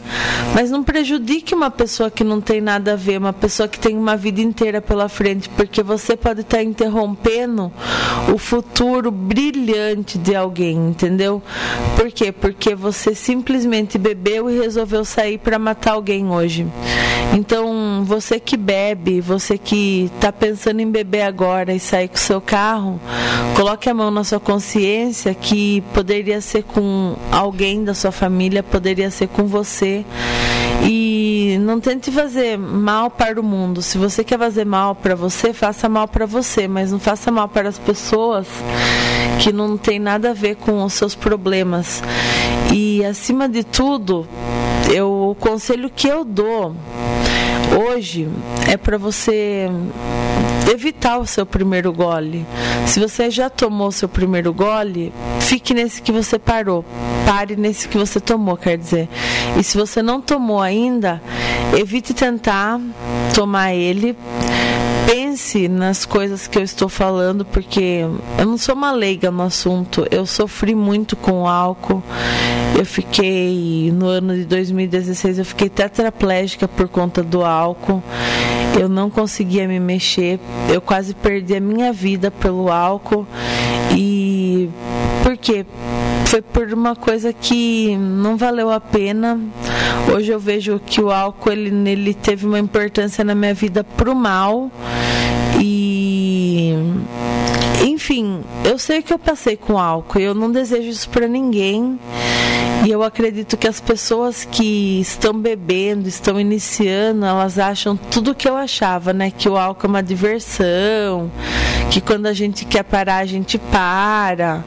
mas 0.53 0.72
não 0.72 0.84
prejudique 0.84 1.48
uma 1.55 1.71
pessoa 1.71 2.09
que 2.09 2.23
não 2.23 2.41
tem 2.41 2.61
nada 2.61 2.93
a 2.93 2.95
ver, 2.95 3.17
uma 3.17 3.33
pessoa 3.33 3.67
que 3.67 3.79
tem 3.79 3.97
uma 3.97 4.15
vida 4.15 4.41
inteira 4.41 4.81
pela 4.81 5.09
frente, 5.09 5.49
porque 5.49 5.81
você 5.83 6.15
pode 6.15 6.41
estar 6.41 6.61
interrompendo 6.61 7.71
o 8.33 8.37
futuro 8.37 9.11
brilhante 9.11 10.17
de 10.17 10.35
alguém, 10.35 10.75
entendeu? 10.75 11.41
Por 11.95 12.11
quê? 12.11 12.31
Porque 12.31 12.75
você 12.75 13.13
simplesmente 13.15 13.97
bebeu 13.97 14.49
e 14.49 14.59
resolveu 14.59 15.03
sair 15.05 15.37
para 15.37 15.59
matar 15.59 15.93
alguém 15.93 16.29
hoje. 16.29 16.67
Então, 17.33 18.03
você 18.05 18.39
que 18.39 18.57
bebe, 18.57 19.21
você 19.21 19.57
que 19.57 20.09
está 20.15 20.31
pensando 20.31 20.79
em 20.79 20.89
beber 20.89 21.21
agora 21.21 21.73
e 21.73 21.79
sair 21.79 22.07
com 22.07 22.17
seu 22.17 22.41
carro, 22.41 22.99
coloque 23.55 23.89
a 23.89 23.93
mão 23.93 24.09
na 24.09 24.23
sua 24.23 24.39
consciência 24.39 25.33
que 25.35 25.81
poderia 25.93 26.41
ser 26.41 26.63
com 26.63 27.15
alguém 27.31 27.83
da 27.83 27.93
sua 27.93 28.11
família, 28.11 28.63
poderia 28.63 29.11
ser 29.11 29.27
com 29.27 29.45
você. 29.45 30.03
E 30.84 31.57
não 31.61 31.80
tente 31.80 32.11
fazer 32.11 32.57
mal 32.57 33.09
para 33.09 33.39
o 33.39 33.43
mundo. 33.43 33.82
Se 33.82 33.97
você 33.97 34.23
quer 34.23 34.39
fazer 34.39 34.65
mal 34.65 34.95
para 34.95 35.15
você, 35.15 35.53
faça 35.53 35.89
mal 35.89 36.07
para 36.07 36.25
você, 36.25 36.67
mas 36.67 36.91
não 36.91 36.99
faça 36.99 37.32
mal 37.32 37.47
para 37.47 37.69
as 37.69 37.77
pessoas 37.77 38.47
que 39.39 39.51
não 39.51 39.77
tem 39.77 39.99
nada 39.99 40.32
a 40.32 40.34
ver 40.34 40.55
com 40.55 40.84
os 40.84 40.93
seus 40.93 41.15
problemas. 41.15 42.01
E 42.73 43.03
acima 43.03 43.47
de 43.49 43.63
tudo, 43.63 44.27
eu, 44.93 45.30
o 45.32 45.36
conselho 45.36 45.89
que 45.89 46.07
eu 46.07 46.23
dou 46.23 46.75
hoje 47.78 48.28
é 48.67 48.78
para 48.78 48.97
você 48.97 49.70
evitar 50.72 51.17
o 51.17 51.26
seu 51.26 51.45
primeiro 51.45 51.91
gole. 51.91 52.45
Se 52.86 52.99
você 52.99 53.30
já 53.30 53.49
tomou 53.49 53.88
o 53.88 53.91
seu 53.91 54.07
primeiro 54.07 54.53
gole, 54.53 55.13
fique 55.39 55.74
nesse 55.74 56.01
que 56.01 56.11
você 56.11 56.38
parou. 56.38 56.86
Pare 57.26 57.55
nesse 57.55 57.88
que 57.88 57.97
você 57.97 58.20
tomou, 58.20 58.57
quer 58.57 58.78
dizer. 58.78 59.07
E 59.57 59.63
se 59.63 59.78
você 59.78 60.01
não 60.01 60.22
tomou 60.22 60.61
ainda, 60.61 61.22
evite 61.78 62.13
tentar 62.13 62.80
tomar 63.34 63.74
ele 63.74 64.15
pense 65.05 65.28
nas 65.69 66.05
coisas 66.05 66.47
que 66.47 66.57
eu 66.57 66.63
estou 66.63 66.89
falando, 66.89 67.45
porque 67.45 68.05
eu 68.37 68.45
não 68.45 68.57
sou 68.57 68.75
uma 68.75 68.91
leiga 68.91 69.31
no 69.31 69.43
assunto. 69.43 70.05
Eu 70.11 70.25
sofri 70.25 70.75
muito 70.75 71.15
com 71.15 71.43
o 71.43 71.47
álcool. 71.47 72.03
Eu 72.77 72.85
fiquei, 72.85 73.91
no 73.93 74.07
ano 74.07 74.35
de 74.35 74.45
2016, 74.45 75.39
eu 75.39 75.45
fiquei 75.45 75.69
tetraplégica 75.69 76.67
por 76.67 76.87
conta 76.87 77.23
do 77.23 77.43
álcool. 77.43 78.03
Eu 78.79 78.87
não 78.87 79.09
conseguia 79.09 79.67
me 79.67 79.79
mexer. 79.79 80.39
Eu 80.71 80.81
quase 80.81 81.13
perdi 81.13 81.55
a 81.55 81.59
minha 81.59 81.91
vida 81.91 82.29
pelo 82.29 82.71
álcool. 82.71 83.25
E 83.95 84.69
por 85.23 85.37
quê? 85.37 85.65
Foi 86.25 86.41
por 86.41 86.71
uma 86.71 86.95
coisa 86.95 87.33
que 87.33 87.97
não 87.97 88.37
valeu 88.37 88.69
a 88.69 88.79
pena. 88.79 89.39
Hoje 90.13 90.31
eu 90.31 90.39
vejo 90.39 90.79
que 90.85 91.01
o 91.01 91.11
álcool 91.11 91.51
ele, 91.51 91.89
ele 91.89 92.13
teve 92.13 92.45
uma 92.45 92.59
importância 92.59 93.23
na 93.23 93.33
minha 93.33 93.53
vida 93.53 93.83
pro 93.83 94.13
mal. 94.13 94.71
E 95.62 96.74
enfim, 97.84 98.41
eu 98.65 98.77
sei 98.77 99.01
que 99.01 99.13
eu 99.13 99.19
passei 99.19 99.55
com 99.55 99.77
álcool, 99.77 100.19
eu 100.19 100.34
não 100.34 100.51
desejo 100.51 100.89
isso 100.89 101.09
para 101.09 101.27
ninguém. 101.27 101.99
E 102.86 102.91
eu 102.91 103.03
acredito 103.03 103.57
que 103.57 103.67
as 103.67 103.82
pessoas 103.82 104.45
que 104.45 105.01
estão 105.01 105.34
bebendo, 105.34 106.07
estão 106.07 106.39
iniciando, 106.39 107.25
elas 107.25 107.59
acham 107.59 107.97
tudo 107.97 108.32
o 108.32 108.36
que 108.36 108.47
eu 108.47 108.55
achava, 108.55 109.11
né? 109.11 109.30
Que 109.32 109.49
o 109.49 109.57
álcool 109.57 109.88
é 109.88 109.89
uma 109.89 110.03
diversão, 110.03 111.30
que 111.91 111.99
quando 111.99 112.27
a 112.27 112.34
gente 112.34 112.63
quer 112.63 112.84
parar, 112.84 113.17
a 113.17 113.25
gente 113.25 113.57
para. 113.57 114.63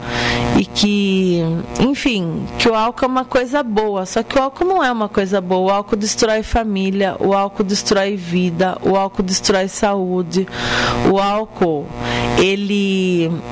E 0.59 0.65
que, 0.65 1.41
enfim, 1.79 2.45
que 2.59 2.69
o 2.69 2.75
álcool 2.75 3.05
é 3.05 3.07
uma 3.07 3.25
coisa 3.25 3.63
boa. 3.63 4.05
Só 4.05 4.21
que 4.21 4.37
o 4.37 4.41
álcool 4.41 4.65
não 4.65 4.83
é 4.83 4.91
uma 4.91 5.09
coisa 5.09 5.41
boa. 5.41 5.61
O 5.61 5.75
álcool 5.75 5.95
destrói 5.95 6.43
família, 6.43 7.15
o 7.19 7.33
álcool 7.33 7.63
destrói 7.63 8.15
vida, 8.15 8.77
o 8.83 8.95
álcool 8.95 9.23
destrói 9.23 9.67
saúde. 9.67 10.47
O 11.11 11.17
álcool, 11.17 11.87
ele. 12.37 13.02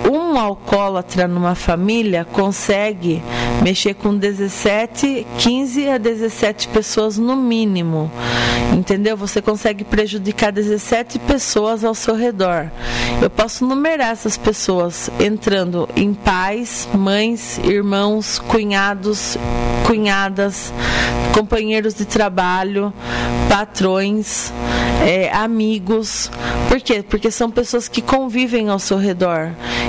Um 0.09 0.37
alcoólatra 0.39 1.27
numa 1.27 1.55
família 1.55 2.25
consegue 2.25 3.21
mexer 3.63 3.93
com 3.93 4.15
17, 4.15 5.25
15 5.37 5.89
a 5.89 5.97
17 5.97 6.67
pessoas 6.69 7.17
no 7.17 7.35
mínimo. 7.35 8.11
Entendeu? 8.75 9.17
Você 9.17 9.41
consegue 9.41 9.83
prejudicar 9.83 10.51
17 10.51 11.19
pessoas 11.19 11.83
ao 11.83 11.93
seu 11.93 12.15
redor. 12.15 12.71
Eu 13.21 13.29
posso 13.29 13.65
numerar 13.65 14.11
essas 14.11 14.37
pessoas 14.37 15.09
entrando 15.19 15.87
em 15.95 16.13
pais, 16.13 16.87
mães, 16.93 17.59
irmãos, 17.63 18.39
cunhados, 18.39 19.37
cunhadas, 19.85 20.73
companheiros 21.33 21.93
de 21.93 22.05
trabalho, 22.05 22.93
patrões, 23.49 24.51
é, 25.05 25.29
amigos. 25.33 26.31
Por 26.67 26.79
quê? 26.79 27.03
Porque 27.03 27.29
são 27.29 27.49
pessoas 27.51 27.87
que 27.87 28.01
convivem 28.01 28.69
ao 28.69 28.79
seu 28.79 28.97
redor. 28.97 29.40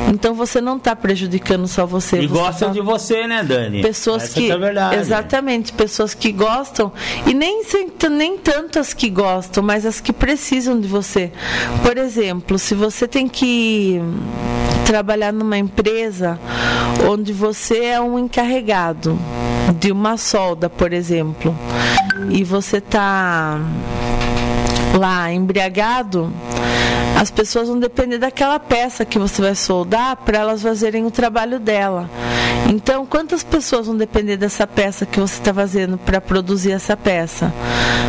Então 0.08 0.34
você 0.34 0.60
não 0.60 0.76
está 0.76 0.94
prejudicando 0.94 1.66
só 1.66 1.86
você. 1.86 2.20
E 2.20 2.26
você 2.26 2.38
gostam 2.38 2.68
tá... 2.68 2.74
de 2.74 2.80
você, 2.80 3.26
né, 3.26 3.42
Dani? 3.42 3.82
Pessoas 3.82 4.24
Essa 4.24 4.34
que. 4.34 4.50
é 4.50 4.58
verdade. 4.58 4.96
Exatamente, 4.96 5.72
pessoas 5.72 6.14
que 6.14 6.32
gostam. 6.32 6.92
E 7.26 7.34
nem, 7.34 7.62
nem 8.10 8.38
tanto 8.38 8.78
as 8.78 8.92
que 8.92 9.08
gostam, 9.08 9.62
mas 9.62 9.86
as 9.86 10.00
que 10.00 10.12
precisam 10.12 10.78
de 10.78 10.88
você. 10.88 11.32
Por 11.82 11.96
exemplo, 11.96 12.58
se 12.58 12.74
você 12.74 13.06
tem 13.06 13.28
que 13.28 14.00
trabalhar 14.84 15.32
numa 15.32 15.56
empresa 15.56 16.38
onde 17.08 17.32
você 17.32 17.84
é 17.84 18.00
um 18.00 18.18
encarregado 18.18 19.18
de 19.78 19.90
uma 19.90 20.16
solda, 20.16 20.68
por 20.68 20.92
exemplo, 20.92 21.56
e 22.30 22.44
você 22.44 22.78
está 22.78 23.58
lá 24.98 25.32
embriagado, 25.32 26.32
as 27.16 27.30
pessoas 27.30 27.68
vão 27.68 27.78
depender 27.78 28.18
daquela 28.18 28.58
peça 28.58 29.04
que 29.04 29.18
você 29.18 29.40
vai 29.40 29.54
soldar 29.54 30.16
para 30.16 30.38
elas 30.38 30.62
fazerem 30.62 31.06
o 31.06 31.10
trabalho 31.10 31.60
dela. 31.60 32.10
Então, 32.68 33.04
quantas 33.04 33.42
pessoas 33.42 33.86
vão 33.86 33.96
depender 33.96 34.36
dessa 34.36 34.66
peça 34.66 35.04
que 35.04 35.20
você 35.20 35.38
está 35.38 35.52
fazendo 35.52 35.98
para 35.98 36.20
produzir 36.20 36.72
essa 36.72 36.96
peça? 36.96 37.52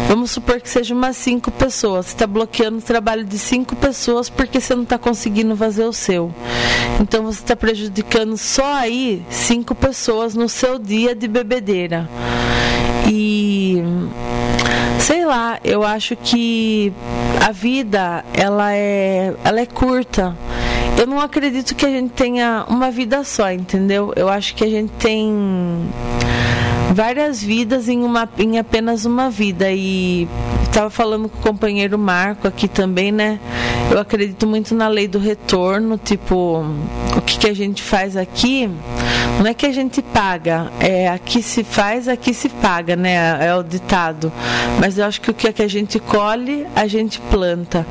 Vamos 0.08 0.32
supor 0.32 0.62
que 0.62 0.70
seja 0.70 0.94
umas 0.94 1.18
cinco 1.18 1.52
pessoas. 1.52 2.08
Você 2.08 2.14
está 2.14 2.28
bloqueando 2.28 2.78
o 2.78 2.82
trabalho 2.82 3.24
de 3.24 3.38
cinco 3.38 3.76
pessoas 3.76 4.30
porque 4.30 4.60
você 4.60 4.76
não 4.76 4.84
está 4.84 4.98
conseguindo 4.98 5.56
fazer 5.56 5.86
o 5.86 5.94
seu. 5.94 6.34
Então, 7.00 7.24
você 7.24 7.40
está 7.40 7.56
prejudicando 7.56 8.38
só 8.38 8.76
aí 8.76 9.26
cinco 9.30 9.76
pessoas 9.76 10.36
no 10.36 10.48
seu 10.48 10.78
dia 10.80 11.16
de 11.16 11.28
bebedeira. 11.28 12.10
E 13.12 13.84
sei 15.04 15.26
lá, 15.26 15.60
eu 15.66 15.84
acho 15.84 16.16
que 16.16 16.94
a 17.46 17.52
vida 17.52 18.24
ela 18.34 18.74
é, 18.74 19.34
ela 19.44 19.60
é 19.60 19.66
curta. 19.66 20.36
Eu 20.98 21.06
não 21.06 21.20
acredito 21.20 21.76
que 21.76 21.86
a 21.86 21.90
gente 21.90 22.12
tenha 22.12 22.66
uma 22.70 22.90
vida 22.90 23.22
só, 23.26 23.52
entendeu? 23.52 24.14
Eu 24.16 24.30
acho 24.30 24.56
que 24.56 24.64
a 24.64 24.70
gente 24.70 24.92
tem 24.94 25.90
várias 26.94 27.44
vidas 27.44 27.90
em, 27.90 28.02
uma, 28.02 28.30
em 28.38 28.58
apenas 28.58 29.04
uma 29.04 29.30
vida. 29.30 29.70
E 29.72 30.26
estava 30.64 30.90
falando 30.90 31.28
com 31.28 31.38
o 31.38 31.42
companheiro 31.42 32.00
Marco 32.00 32.48
aqui 32.48 32.70
também, 32.70 33.12
né? 33.12 33.40
Eu 33.92 34.00
acredito 34.00 34.48
muito 34.48 34.74
na 34.74 34.88
lei 34.88 35.08
do 35.08 35.20
retorno, 35.20 35.98
tipo, 35.98 36.64
o 37.18 37.22
que, 37.22 37.40
que 37.40 37.48
a 37.48 37.54
gente 37.54 37.84
faz 37.84 38.16
aqui, 38.16 38.70
não 39.40 39.48
é 39.48 39.54
que 39.54 39.66
a 39.66 39.72
gente 39.72 40.02
paga, 40.02 40.72
é 40.80 41.10
aqui 41.10 41.42
se 41.42 41.64
faz, 41.64 42.08
aqui 42.08 42.34
se 42.34 42.50
paga, 42.50 42.96
né? 42.96 43.46
É 43.46 43.56
o 43.56 43.64
ditado. 43.64 44.32
Mas 44.80 44.98
eu 44.98 45.06
acho 45.06 45.22
que 45.22 45.32
o 45.32 45.34
que, 45.34 45.48
é 45.48 45.54
que 45.54 45.62
a 45.62 45.68
gente 45.68 46.00
colhe, 46.00 46.66
a 46.76 46.88
gente 46.88 47.20
planta. 47.20 47.86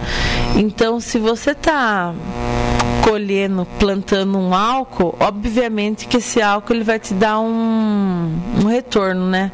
Então, 0.56 1.00
se 1.00 1.18
você 1.18 1.50
está 1.52 2.14
colhendo, 3.02 3.66
plantando 3.78 4.38
um 4.38 4.54
álcool, 4.54 5.16
obviamente 5.18 6.06
que 6.06 6.18
esse 6.18 6.40
álcool 6.40 6.74
ele 6.74 6.84
vai 6.84 6.98
te 6.98 7.12
dar 7.12 7.40
um, 7.40 8.32
um 8.62 8.66
retorno, 8.66 9.26
né? 9.26 9.50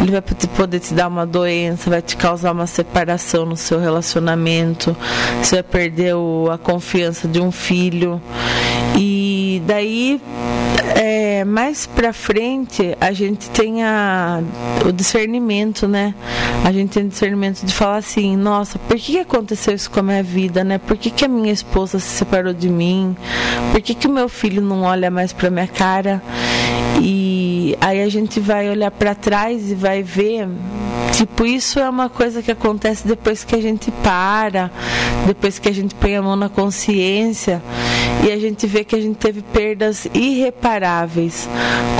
Ele 0.00 0.12
vai 0.12 0.22
poder 0.22 0.80
te 0.80 0.92
dar 0.92 1.08
uma 1.08 1.26
doença, 1.26 1.88
vai 1.88 2.02
te 2.02 2.16
causar 2.16 2.52
uma 2.52 2.66
separação 2.66 3.46
no 3.46 3.56
seu 3.56 3.80
relacionamento, 3.80 4.96
você 5.42 5.56
vai 5.56 5.62
perder 5.62 6.14
o, 6.14 6.50
a 6.50 6.58
confiança 6.58 7.26
de 7.26 7.40
um 7.40 7.50
filho. 7.50 8.20
E 8.96 9.62
daí 9.66 10.20
é, 10.94 11.44
mais 11.44 11.86
pra 11.86 12.12
frente 12.12 12.96
a 13.00 13.12
gente 13.12 13.48
tem 13.50 13.82
a, 13.82 14.40
o 14.86 14.92
discernimento, 14.92 15.88
né? 15.88 16.14
A 16.64 16.72
gente 16.72 16.90
tem 16.90 17.04
o 17.04 17.08
discernimento 17.08 17.64
de 17.64 17.72
falar 17.72 17.96
assim, 17.96 18.36
nossa, 18.36 18.78
por 18.78 18.96
que 18.96 19.18
aconteceu 19.18 19.74
isso 19.74 19.90
com 19.90 20.00
a 20.00 20.02
minha 20.02 20.22
vida, 20.22 20.62
né? 20.62 20.78
Por 20.78 20.96
que, 20.96 21.10
que 21.10 21.24
a 21.24 21.28
minha 21.28 21.52
esposa 21.52 21.98
se 21.98 22.06
separou 22.06 22.52
de 22.52 22.68
mim? 22.68 23.16
Por 23.72 23.80
que, 23.80 23.94
que 23.94 24.06
o 24.06 24.10
meu 24.10 24.28
filho 24.28 24.62
não 24.62 24.82
olha 24.82 25.10
mais 25.10 25.32
pra 25.32 25.50
minha 25.50 25.66
cara? 25.66 26.22
E 27.02 27.76
aí 27.80 28.02
a 28.02 28.08
gente 28.08 28.40
vai 28.40 28.68
olhar 28.68 28.90
para 28.90 29.14
trás 29.14 29.70
e 29.70 29.74
vai 29.74 30.02
ver 30.02 30.48
Tipo, 31.16 31.46
isso 31.46 31.78
é 31.78 31.88
uma 31.88 32.08
coisa 32.08 32.42
que 32.42 32.50
acontece 32.50 33.06
depois 33.06 33.44
que 33.44 33.54
a 33.54 33.62
gente 33.62 33.88
para, 34.02 34.68
depois 35.28 35.60
que 35.60 35.68
a 35.68 35.72
gente 35.72 35.94
põe 35.94 36.16
a 36.16 36.20
mão 36.20 36.34
na 36.34 36.48
consciência 36.48 37.62
e 38.26 38.32
a 38.32 38.36
gente 38.36 38.66
vê 38.66 38.82
que 38.82 38.96
a 38.96 39.00
gente 39.00 39.16
teve 39.16 39.40
perdas 39.40 40.08
irreparáveis, 40.12 41.48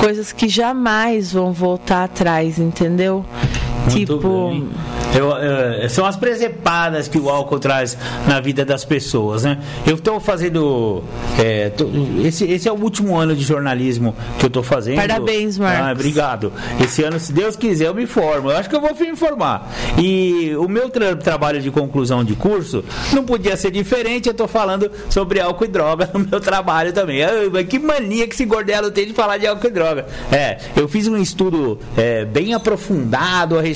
coisas 0.01 0.33
que 0.33 0.49
jamais 0.49 1.31
vão 1.31 1.53
voltar 1.53 2.03
atrás, 2.03 2.59
entendeu? 2.59 3.23
Muito 3.85 4.17
tipo. 4.17 4.63
Eu, 5.15 5.29
eu, 5.29 5.89
são 5.89 6.05
as 6.05 6.17
presepadas 6.17 7.07
que 7.07 7.17
o 7.17 7.29
álcool 7.29 7.57
traz 7.57 7.97
na 8.27 8.41
vida 8.41 8.65
das 8.65 8.83
pessoas, 8.83 9.43
né? 9.43 9.59
Eu 9.87 9.95
estou 9.95 10.19
fazendo. 10.19 11.03
É, 11.39 11.69
tô, 11.69 11.89
esse, 12.23 12.43
esse 12.45 12.67
é 12.67 12.71
o 12.71 12.75
último 12.75 13.15
ano 13.15 13.33
de 13.33 13.43
jornalismo 13.43 14.13
que 14.37 14.45
eu 14.45 14.47
estou 14.47 14.63
fazendo. 14.63 14.97
Parabéns, 14.97 15.57
Marcos. 15.57 15.87
Ah, 15.87 15.91
obrigado. 15.93 16.53
Esse 16.83 17.03
ano, 17.03 17.19
se 17.19 17.31
Deus 17.31 17.55
quiser, 17.55 17.87
eu 17.87 17.93
me 17.93 18.05
formo. 18.05 18.51
Eu 18.51 18.57
acho 18.57 18.69
que 18.69 18.75
eu 18.75 18.81
vou 18.81 18.93
me 18.93 19.15
formar. 19.15 19.71
E 19.97 20.53
o 20.57 20.67
meu 20.67 20.89
tra 20.89 21.15
trabalho 21.15 21.61
de 21.61 21.71
conclusão 21.71 22.23
de 22.23 22.35
curso 22.35 22.83
não 23.13 23.23
podia 23.23 23.55
ser 23.55 23.71
diferente. 23.71 24.27
Eu 24.27 24.31
estou 24.31 24.47
falando 24.47 24.91
sobre 25.09 25.39
álcool 25.39 25.65
e 25.65 25.69
droga 25.69 26.09
no 26.13 26.19
meu 26.19 26.41
trabalho 26.41 26.91
também. 26.91 27.19
Eu, 27.19 27.51
que 27.65 27.79
mania 27.79 28.27
que 28.27 28.33
esse 28.33 28.45
gordelo 28.45 28.91
tem 28.91 29.05
de 29.07 29.13
falar 29.13 29.37
de 29.37 29.47
álcool 29.47 29.67
e 29.67 29.71
droga. 29.71 30.05
É, 30.29 30.57
eu 30.75 30.89
fiz 30.89 31.07
um 31.07 31.17
estudo 31.17 31.79
é, 31.95 32.25
bem 32.25 32.53
aprofundado 32.53 33.57
a 33.57 33.61
respeito 33.61 33.74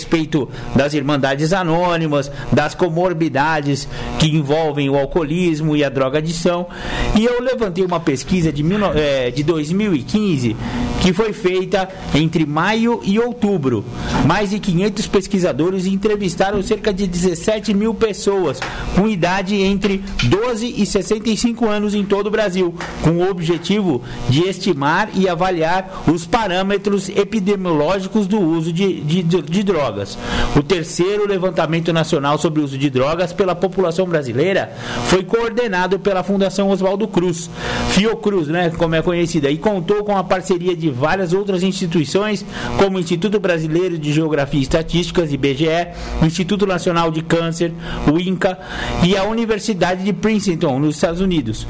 das 0.75 0.93
irmandades 0.93 1.53
anônimas, 1.53 2.31
das 2.51 2.75
comorbidades 2.75 3.87
que 4.19 4.27
envolvem 4.27 4.89
o 4.89 4.97
alcoolismo 4.97 5.75
e 5.75 5.83
a 5.83 5.89
drogadição. 5.89 6.67
E 7.15 7.25
eu 7.25 7.41
levantei 7.41 7.83
uma 7.83 7.99
pesquisa 7.99 8.51
de, 8.51 8.63
mil, 8.63 8.79
é, 8.93 9.31
de 9.31 9.43
2015 9.43 10.55
que 11.01 11.13
foi 11.13 11.33
feita 11.33 11.87
entre 12.13 12.45
maio 12.45 12.99
e 13.03 13.19
outubro. 13.19 13.85
Mais 14.25 14.49
de 14.49 14.59
500 14.59 15.07
pesquisadores 15.07 15.85
entrevistaram 15.85 16.61
cerca 16.61 16.93
de 16.93 17.07
17 17.07 17.73
mil 17.73 17.93
pessoas 17.93 18.59
com 18.95 19.07
idade 19.07 19.55
entre 19.55 20.03
12 20.23 20.75
e 20.77 20.85
65 20.85 21.67
anos 21.67 21.95
em 21.95 22.03
todo 22.03 22.27
o 22.27 22.31
Brasil, 22.31 22.75
com 23.01 23.11
o 23.11 23.29
objetivo 23.29 24.01
de 24.29 24.43
estimar 24.43 25.09
e 25.15 25.27
avaliar 25.27 26.03
os 26.07 26.25
parâmetros 26.25 27.09
epidemiológicos 27.09 28.27
do 28.27 28.39
uso 28.39 28.71
de, 28.71 29.01
de, 29.01 29.23
de 29.23 29.63
drogas 29.63 29.88
drogas. 29.89 30.17
O 30.55 30.63
terceiro 30.63 31.27
levantamento 31.27 31.91
nacional 31.91 32.37
sobre 32.37 32.61
o 32.61 32.63
uso 32.63 32.77
de 32.77 32.89
drogas 32.89 33.33
pela 33.33 33.55
população 33.55 34.05
brasileira 34.05 34.71
foi 35.07 35.23
coordenado 35.23 35.99
pela 35.99 36.23
Fundação 36.23 36.69
Oswaldo 36.69 37.07
Cruz, 37.07 37.49
Fiocruz, 37.89 38.47
né, 38.47 38.69
como 38.77 38.95
é 38.95 39.01
conhecida, 39.01 39.49
e 39.49 39.57
contou 39.57 40.03
com 40.03 40.15
a 40.15 40.23
parceria 40.23 40.75
de 40.75 40.89
várias 40.89 41.33
outras 41.33 41.63
instituições, 41.63 42.45
como 42.77 42.97
o 42.97 42.99
Instituto 42.99 43.39
Brasileiro 43.39 43.97
de 43.97 44.13
Geografia 44.13 44.59
e 44.59 44.63
Estatísticas, 44.63 45.33
IBGE, 45.33 45.87
o 46.21 46.25
Instituto 46.25 46.65
Nacional 46.65 47.11
de 47.11 47.21
Câncer, 47.21 47.71
o 48.11 48.19
INCA, 48.19 48.57
e 49.03 49.15
a 49.17 49.23
Universidade 49.23 50.03
de 50.03 50.13
Princeton, 50.13 50.79
nos 50.79 50.95
Estados 50.95 51.21
Unidos. 51.21 51.67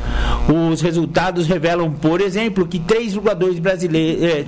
Os 0.71 0.81
resultados 0.81 1.47
revelam, 1.47 1.91
por 1.91 2.21
exemplo, 2.21 2.67
que 2.67 2.79
3,2% 2.79 3.59
brasileiro, 3.59 4.25
eh, 4.25 4.45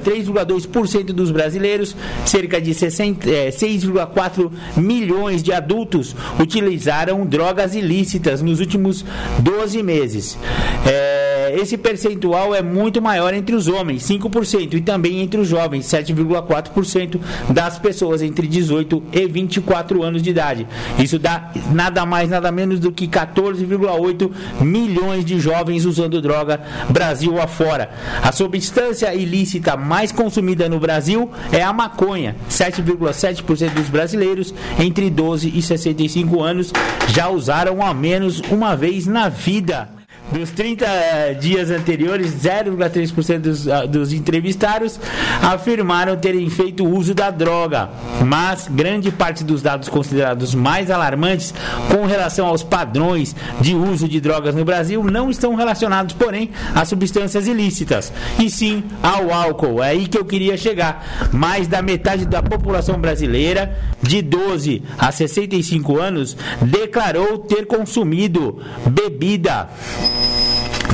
dos 1.14 1.32
brasileiros, 1.32 1.96
cerca 2.26 2.60
de 2.60 2.74
60, 2.74 3.30
eh, 3.30 3.52
16,4 3.62 4.52
milhões 4.76 5.44
de 5.44 5.54
adultos 5.54 6.16
utilizaram 6.40 7.26
drogas 7.26 7.76
ilícitas 7.76 8.42
nos 8.42 8.60
últimos 8.60 9.06
12 9.40 9.84
meses. 9.84 10.38
É, 10.86 11.21
esse 11.60 11.78
percentual 11.78 12.54
é 12.54 12.62
muito 12.62 13.02
maior 13.02 13.34
entre 13.34 13.56
os 13.56 13.68
homens, 13.68 14.04
5%, 14.04 14.74
e 14.74 14.82
também 14.82 15.22
entre 15.22 15.40
os 15.40 15.48
jovens, 15.48 15.86
7,4% 15.86 17.20
das 17.50 17.78
pessoas 17.80 18.22
entre 18.22 18.48
18 18.48 19.04
e 19.12 19.28
24 19.28 20.04
anos 20.04 20.22
de 20.22 20.30
idade. 20.30 20.68
Isso 21.00 21.18
dá 21.18 21.52
nada 21.72 22.06
mais, 22.06 22.30
nada 22.30 22.52
menos 22.52 22.80
do 22.80 22.92
que 22.92 23.08
14,8 23.08 24.32
milhões 24.62 25.26
de 25.26 25.40
jovens 25.40 25.86
usando 25.86 26.22
droga 26.22 26.62
Brasil 26.90 27.40
afora. 27.40 27.92
A 28.22 28.32
substância 28.32 29.14
ilícita 29.14 29.76
mais 29.76 30.12
consumida 30.12 30.70
no 30.70 30.80
Brasil 30.80 31.30
é 31.52 31.62
a 31.62 31.74
maconha. 31.74 32.36
7,7% 32.50 33.74
dos 33.74 33.90
brasileiros 33.90 34.54
entre 34.80 35.10
12 35.10 35.52
e 35.56 35.62
65 35.62 36.42
anos 36.42 36.72
já 37.08 37.30
usaram 37.30 37.82
ao 37.82 37.94
menos 37.94 38.42
uma 38.50 38.76
vez 38.76 39.06
na 39.06 39.30
vida. 39.30 40.01
Dos 40.32 40.50
30 40.52 40.86
eh, 40.86 41.34
dias 41.34 41.70
anteriores, 41.70 42.32
0,3% 42.32 43.40
dos, 43.40 43.68
ah, 43.68 43.86
dos 43.86 44.14
entrevistados 44.14 44.98
afirmaram 45.42 46.16
terem 46.16 46.50
feito 46.50 46.86
uso 46.86 47.14
da 47.14 47.30
droga, 47.30 47.90
mas 48.26 48.68
grande 48.70 49.12
parte 49.12 49.44
dos 49.44 49.62
dados 49.62 49.90
considerados 49.90 50.56
mais 50.56 50.90
alarmantes 50.90 51.54
com 51.90 52.06
relação 52.06 52.48
aos 52.48 52.64
padrões 52.64 53.36
de 53.60 53.76
uso 53.76 54.08
de 54.08 54.22
drogas 54.22 54.56
no 54.56 54.64
Brasil 54.64 55.04
não 55.04 55.30
estão 55.30 55.54
relacionados, 55.54 56.16
porém, 56.16 56.52
a 56.74 56.86
substâncias 56.86 57.46
ilícitas, 57.46 58.14
e 58.40 58.50
sim 58.50 58.84
ao 59.04 59.34
álcool. 59.34 59.84
É 59.84 59.90
aí 59.90 60.08
que 60.08 60.18
eu 60.18 60.24
queria 60.24 60.56
chegar. 60.56 61.30
Mais 61.34 61.68
da 61.68 61.82
metade 61.82 62.26
da 62.26 62.42
população 62.42 63.00
brasileira, 63.00 63.78
de 64.02 64.22
12 64.22 64.84
a 64.98 65.12
65 65.12 66.00
anos, 66.00 66.38
declarou 66.62 67.38
ter 67.40 67.66
consumido 67.66 68.62
bebida 68.88 69.70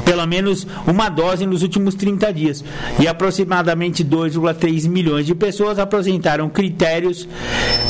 pelo 0.07 0.25
menos 0.25 0.65
uma 0.87 1.09
dose 1.09 1.45
nos 1.45 1.61
últimos 1.61 1.93
30 1.93 2.33
dias. 2.33 2.63
E 2.97 3.07
aproximadamente 3.07 4.05
2,3 4.05 4.87
milhões 4.87 5.25
de 5.25 5.35
pessoas 5.35 5.77
apresentaram 5.77 6.47
critérios 6.47 7.27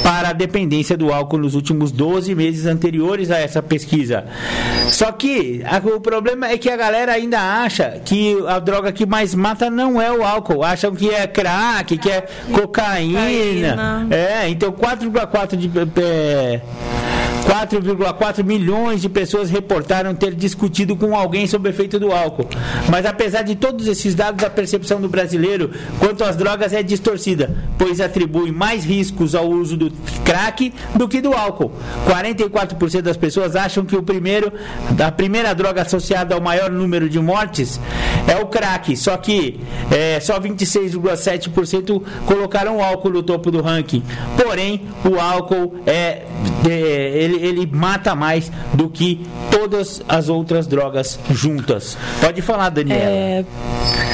para 0.03 0.29
a 0.29 0.33
dependência 0.33 0.97
do 0.97 1.13
álcool 1.13 1.37
nos 1.37 1.53
últimos 1.53 1.91
12 1.91 2.33
meses 2.33 2.65
anteriores 2.65 3.29
a 3.29 3.37
essa 3.37 3.61
pesquisa. 3.61 4.25
Só 4.89 5.11
que 5.11 5.61
a, 5.63 5.77
o 5.77 6.01
problema 6.01 6.47
é 6.47 6.57
que 6.57 6.71
a 6.71 6.75
galera 6.75 7.13
ainda 7.13 7.39
acha 7.39 8.01
que 8.03 8.35
a 8.47 8.57
droga 8.57 8.91
que 8.91 9.05
mais 9.05 9.35
mata 9.35 9.69
não 9.69 10.01
é 10.01 10.11
o 10.11 10.23
álcool. 10.23 10.63
Acham 10.63 10.95
que 10.95 11.11
é 11.11 11.27
crack, 11.27 11.99
que 11.99 12.09
é 12.09 12.25
cocaína. 12.51 14.07
É, 14.09 14.49
então 14.49 14.71
4,4 14.71 15.55
de. 15.55 15.69
É, 16.01 16.61
4,4 17.47 18.43
milhões 18.43 19.01
de 19.01 19.07
pessoas 19.07 19.49
reportaram 19.49 20.13
ter 20.13 20.35
discutido 20.35 20.97
com 20.97 21.15
alguém 21.15 21.47
sobre 21.47 21.69
o 21.69 21.71
efeito 21.71 21.97
do 21.97 22.11
álcool. 22.11 22.45
Mas 22.89 23.05
apesar 23.05 23.41
de 23.43 23.55
todos 23.55 23.87
esses 23.87 24.13
dados, 24.13 24.43
a 24.43 24.49
percepção 24.49 24.99
do 24.99 25.07
brasileiro 25.07 25.71
quanto 25.97 26.25
às 26.25 26.35
drogas 26.35 26.73
é 26.73 26.83
distorcida, 26.83 27.55
pois 27.77 28.01
atribui 28.01 28.51
mais 28.51 28.83
riscos 28.83 29.33
ao 29.33 29.49
uso 29.49 29.77
do 29.77 29.89
crack 30.25 30.73
do 30.93 31.07
que 31.07 31.21
do 31.21 31.33
álcool. 31.33 31.71
44% 32.05 33.01
das 33.01 33.15
pessoas 33.15 33.55
acham 33.55 33.85
que 33.85 33.95
o 33.95 34.03
primeiro, 34.03 34.51
a 34.99 35.11
primeira 35.11 35.55
droga 35.55 35.83
associada 35.83 36.35
ao 36.35 36.41
maior 36.41 36.69
número 36.69 37.07
de 37.07 37.19
mortes 37.19 37.79
é 38.27 38.35
o 38.35 38.47
crack, 38.47 38.97
só 38.97 39.15
que 39.15 39.57
é, 39.89 40.19
só 40.19 40.37
26,7% 40.37 42.03
colocaram 42.25 42.77
o 42.77 42.83
álcool 42.83 43.09
no 43.09 43.23
topo 43.23 43.49
do 43.49 43.61
ranking. 43.61 44.03
Porém, 44.35 44.81
o 45.05 45.17
álcool 45.17 45.75
é, 45.85 46.23
é 46.69 47.11
ele 47.15 47.36
ele, 47.37 47.65
mata 47.65 48.15
mais 48.15 48.51
do 48.73 48.89
que 48.89 49.25
todas 49.51 50.01
as 50.07 50.29
outras 50.29 50.67
drogas 50.67 51.19
juntas. 51.31 51.97
Pode 52.21 52.41
falar, 52.41 52.69
Daniela. 52.69 53.01
É, 53.01 53.45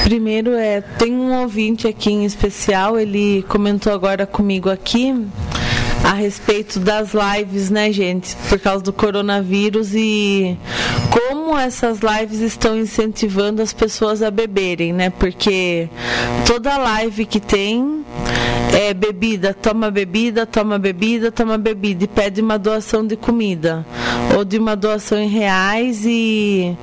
primeiro, 0.02 0.52
é, 0.52 0.80
tem 0.80 1.12
um 1.12 1.40
ouvinte 1.40 1.86
aqui 1.86 2.10
em 2.10 2.24
especial, 2.24 2.98
ele 2.98 3.44
comentou 3.48 3.92
agora 3.92 4.26
comigo 4.26 4.70
aqui 4.70 5.14
a 6.04 6.12
respeito 6.12 6.78
das 6.78 7.12
lives, 7.14 7.70
né, 7.70 7.90
gente, 7.90 8.36
por 8.48 8.58
causa 8.58 8.84
do 8.84 8.92
coronavírus 8.92 9.94
e 9.94 10.56
como 11.10 11.56
essas 11.56 12.00
lives 12.00 12.40
estão 12.40 12.76
incentivando 12.76 13.62
as 13.62 13.72
pessoas 13.72 14.22
a 14.22 14.30
beberem, 14.30 14.92
né? 14.92 15.08
Porque 15.08 15.88
toda 16.46 16.76
live 16.76 17.24
que 17.24 17.40
tem 17.40 18.04
é 18.72 18.94
bebida, 18.94 19.52
toma 19.52 19.90
bebida, 19.90 20.46
toma 20.46 20.78
bebida, 20.78 21.30
toma 21.30 21.58
bebida 21.58 22.04
e 22.04 22.08
pede 22.08 22.40
uma 22.40 22.58
doação 22.58 23.06
de 23.06 23.16
comida 23.16 23.86
ou 24.36 24.44
de 24.44 24.58
uma 24.58 24.74
doação 24.74 25.18
em 25.18 25.28
reais 25.28 26.04
e 26.04 26.76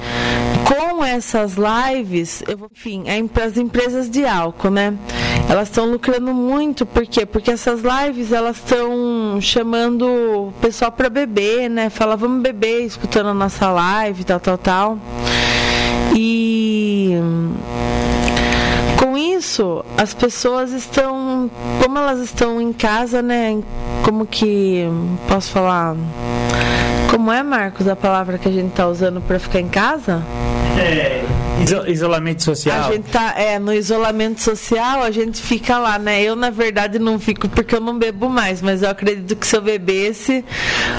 com 0.65 1.03
essas 1.03 1.55
lives, 1.55 2.43
eu, 2.47 2.69
enfim, 2.71 3.03
é 3.07 3.43
as 3.43 3.57
empresas 3.57 4.09
de 4.09 4.25
álcool, 4.25 4.69
né? 4.69 4.93
Elas 5.49 5.67
estão 5.67 5.89
lucrando 5.89 6.33
muito, 6.33 6.85
por 6.85 7.05
quê? 7.05 7.25
Porque 7.25 7.51
essas 7.51 7.81
lives 7.81 8.31
elas 8.31 8.57
estão 8.57 9.39
chamando 9.41 10.05
o 10.05 10.53
pessoal 10.61 10.91
para 10.91 11.09
beber, 11.09 11.69
né? 11.69 11.89
Fala, 11.89 12.15
vamos 12.15 12.41
beber, 12.41 12.85
escutando 12.85 13.29
a 13.29 13.33
nossa 13.33 13.69
live, 13.69 14.23
tal, 14.23 14.39
tal, 14.39 14.57
tal. 14.57 14.99
E 16.15 17.15
com 19.11 19.17
isso, 19.17 19.83
as 19.97 20.13
pessoas 20.13 20.71
estão, 20.71 21.51
como 21.83 21.97
elas 21.97 22.21
estão 22.21 22.61
em 22.61 22.71
casa, 22.71 23.21
né? 23.21 23.61
Como 24.05 24.25
que 24.25 24.85
posso 25.27 25.51
falar? 25.51 25.97
Como 27.09 27.29
é, 27.29 27.43
Marcos, 27.43 27.89
a 27.89 27.95
palavra 27.95 28.37
que 28.37 28.47
a 28.47 28.51
gente 28.51 28.69
está 28.69 28.87
usando 28.87 29.19
para 29.19 29.37
ficar 29.37 29.59
em 29.59 29.67
casa? 29.67 30.23
É, 30.79 31.25
isolamento 31.87 32.43
social. 32.43 32.89
A 32.89 32.91
gente 32.93 33.09
tá, 33.11 33.33
é, 33.37 33.59
no 33.59 33.73
isolamento 33.73 34.41
social 34.41 35.03
a 35.03 35.11
gente 35.11 35.41
fica 35.41 35.77
lá, 35.77 35.99
né? 35.99 36.21
Eu, 36.23 36.35
na 36.35 36.49
verdade, 36.49 36.97
não 36.97 37.19
fico 37.19 37.47
porque 37.49 37.75
eu 37.75 37.81
não 37.81 37.97
bebo 37.97 38.29
mais, 38.29 38.61
mas 38.61 38.81
eu 38.81 38.89
acredito 38.89 39.35
que 39.35 39.45
se 39.45 39.55
eu 39.55 39.61
bebesse, 39.61 40.43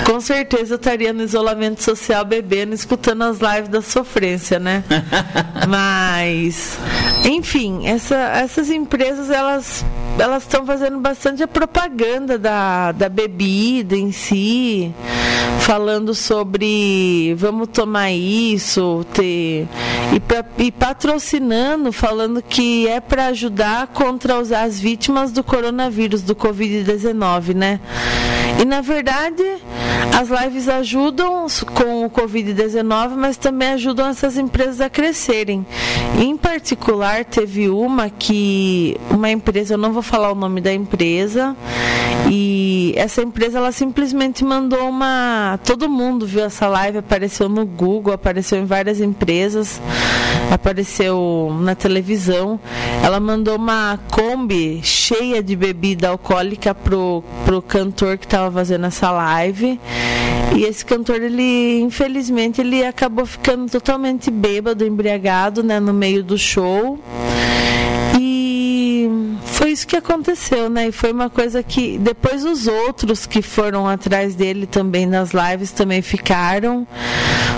com 0.04 0.20
certeza 0.20 0.74
eu 0.74 0.76
estaria 0.76 1.12
no 1.12 1.22
isolamento 1.22 1.82
social 1.82 2.24
bebendo, 2.24 2.74
escutando 2.74 3.22
as 3.22 3.38
lives 3.38 3.68
da 3.68 3.82
sofrência, 3.82 4.58
né? 4.58 4.84
mas, 5.66 6.78
enfim, 7.24 7.86
essa, 7.86 8.16
essas 8.16 8.70
empresas, 8.70 9.30
elas 9.30 9.84
elas 10.18 10.42
estão 10.42 10.66
fazendo 10.66 10.98
bastante 10.98 11.42
a 11.42 11.48
propaganda 11.48 12.38
da, 12.38 12.92
da 12.92 13.08
bebida 13.08 13.96
em 13.96 14.12
si, 14.12 14.92
falando 15.60 16.14
sobre 16.14 17.34
vamos 17.36 17.68
tomar 17.68 18.12
isso, 18.12 19.06
ter 19.14 19.66
e, 20.12 20.64
e 20.64 20.70
patrocinando, 20.70 21.92
falando 21.92 22.42
que 22.42 22.86
é 22.86 23.00
para 23.00 23.26
ajudar 23.26 23.86
contra 23.88 24.36
as 24.36 24.78
vítimas 24.78 25.32
do 25.32 25.42
coronavírus, 25.42 26.22
do 26.22 26.34
Covid-19, 26.34 27.54
né? 27.54 27.80
E 28.60 28.64
na 28.64 28.80
verdade, 28.80 29.42
as 30.18 30.28
lives 30.28 30.68
ajudam 30.68 31.46
com 31.74 32.04
o 32.04 32.10
Covid-19, 32.10 33.16
mas 33.16 33.36
também 33.36 33.72
ajudam 33.72 34.06
essas 34.08 34.36
empresas 34.36 34.80
a 34.80 34.90
crescerem. 34.90 35.66
Em 36.18 36.36
particular, 36.36 37.24
teve 37.24 37.68
uma 37.68 38.10
que 38.10 38.96
uma 39.10 39.30
empresa, 39.30 39.74
eu 39.74 39.78
não 39.78 39.92
vou 39.92 40.02
falar 40.02 40.30
o 40.30 40.34
nome 40.34 40.60
da 40.60 40.72
empresa, 40.72 41.56
e 42.30 42.94
essa 42.96 43.22
empresa 43.22 43.58
ela 43.58 43.72
simplesmente 43.72 44.44
mandou 44.44 44.88
uma, 44.88 45.58
todo 45.64 45.88
mundo 45.88 46.26
viu 46.26 46.44
essa 46.44 46.68
live, 46.68 46.98
apareceu 46.98 47.48
no 47.48 47.64
Google, 47.66 48.12
apareceu 48.12 48.58
em 48.58 48.64
várias 48.64 49.00
empresas, 49.00 49.80
apareceu 50.50 51.56
na 51.60 51.74
televisão. 51.74 52.60
Ela 53.02 53.18
mandou 53.18 53.56
uma 53.56 53.98
Kombi 54.10 54.80
cheia 54.82 55.42
de 55.42 55.56
bebida 55.56 56.10
alcoólica 56.10 56.74
pro 56.74 57.24
pro 57.44 57.60
cantor 57.60 58.16
que 58.16 58.24
estava 58.24 58.41
fazendo 58.50 58.86
essa 58.86 59.10
live. 59.10 59.78
E 60.56 60.64
esse 60.64 60.84
cantor, 60.84 61.22
ele, 61.22 61.80
infelizmente, 61.80 62.60
ele 62.60 62.84
acabou 62.84 63.24
ficando 63.24 63.70
totalmente 63.70 64.30
bêbado, 64.30 64.84
embriagado, 64.84 65.62
né, 65.62 65.80
no 65.80 65.92
meio 65.92 66.22
do 66.22 66.36
show. 66.36 66.98
Foi 69.62 69.70
isso 69.70 69.86
que 69.86 69.94
aconteceu, 69.94 70.68
né? 70.68 70.88
E 70.88 70.92
foi 70.92 71.12
uma 71.12 71.30
coisa 71.30 71.62
que 71.62 71.96
depois 71.96 72.44
os 72.44 72.66
outros 72.66 73.26
que 73.26 73.40
foram 73.40 73.86
atrás 73.86 74.34
dele 74.34 74.66
também 74.66 75.06
nas 75.06 75.30
lives 75.30 75.70
também 75.70 76.02
ficaram. 76.02 76.84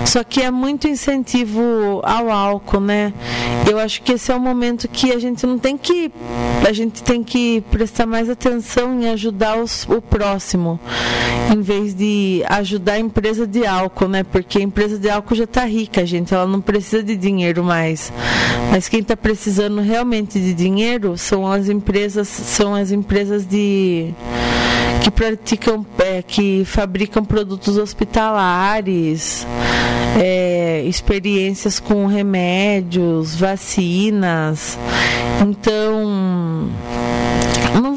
Só 0.05 0.23
que 0.23 0.39
é 0.43 0.51
muito 0.51 0.87
incentivo 0.87 2.01
ao 2.03 2.29
álcool, 2.29 2.79
né? 2.79 3.11
Eu 3.67 3.79
acho 3.79 4.03
que 4.03 4.11
esse 4.11 4.31
é 4.31 4.35
o 4.35 4.39
momento 4.39 4.87
que 4.87 5.11
a 5.11 5.17
gente 5.17 5.47
não 5.47 5.57
tem 5.57 5.75
que 5.75 6.11
a 6.67 6.71
gente 6.71 7.01
tem 7.01 7.23
que 7.23 7.61
prestar 7.71 8.05
mais 8.05 8.29
atenção 8.29 9.01
em 9.01 9.09
ajudar 9.09 9.57
os, 9.57 9.87
o 9.89 10.01
próximo, 10.01 10.79
em 11.51 11.61
vez 11.61 11.93
de 11.93 12.43
ajudar 12.47 12.93
a 12.93 12.99
empresa 12.99 13.47
de 13.47 13.65
álcool, 13.65 14.07
né? 14.07 14.23
Porque 14.23 14.59
a 14.59 14.61
empresa 14.61 14.97
de 14.99 15.09
álcool 15.09 15.35
já 15.35 15.43
está 15.45 15.65
rica, 15.65 16.05
gente, 16.05 16.33
ela 16.33 16.45
não 16.45 16.61
precisa 16.61 17.01
de 17.01 17.15
dinheiro 17.15 17.63
mais. 17.63 18.13
Mas 18.71 18.89
quem 18.89 18.99
está 18.99 19.15
precisando 19.15 19.81
realmente 19.81 20.39
de 20.39 20.53
dinheiro 20.53 21.17
são 21.17 21.47
as 21.51 21.69
empresas, 21.69 21.94
são 22.27 22.75
as 22.75 22.91
empresas 22.91 23.45
de 23.45 24.13
que 25.01 25.11
praticam, 25.11 25.85
é, 25.99 26.21
que 26.21 26.65
fabricam 26.65 27.23
produtos 27.23 27.77
hospitalares, 27.77 29.45
é, 30.19 30.83
experiências 30.85 31.79
com 31.79 32.07
remédios, 32.07 33.35
vacinas. 33.35 34.77
Então, 35.41 36.34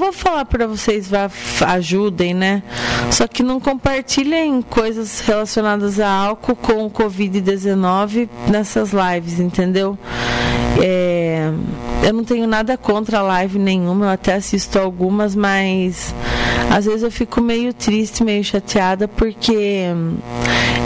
vou 0.09 0.13
falar 0.13 0.45
para 0.47 0.67
vocês 0.67 1.09
vá, 1.09 1.31
ajudem, 1.67 2.33
né? 2.33 2.63
Só 3.11 3.27
que 3.27 3.43
não 3.43 3.61
compartilhem 3.61 4.63
coisas 4.63 5.21
relacionadas 5.21 6.01
a 6.01 6.09
álcool 6.09 6.57
com 6.57 6.87
o 6.87 6.91
Covid-19 6.91 8.29
nessas 8.49 8.93
lives, 8.93 9.39
entendeu? 9.39 9.99
É, 10.83 11.51
eu 12.03 12.13
não 12.13 12.25
tenho 12.25 12.47
nada 12.47 12.77
contra 12.79 13.19
a 13.19 13.23
live 13.23 13.59
nenhuma, 13.59 14.07
eu 14.07 14.11
até 14.11 14.35
assisto 14.35 14.79
algumas, 14.79 15.35
mas 15.35 16.15
às 16.71 16.85
vezes 16.85 17.03
eu 17.03 17.11
fico 17.11 17.41
meio 17.41 17.73
triste, 17.73 18.23
meio 18.23 18.45
chateada, 18.45 19.09
porque 19.09 19.87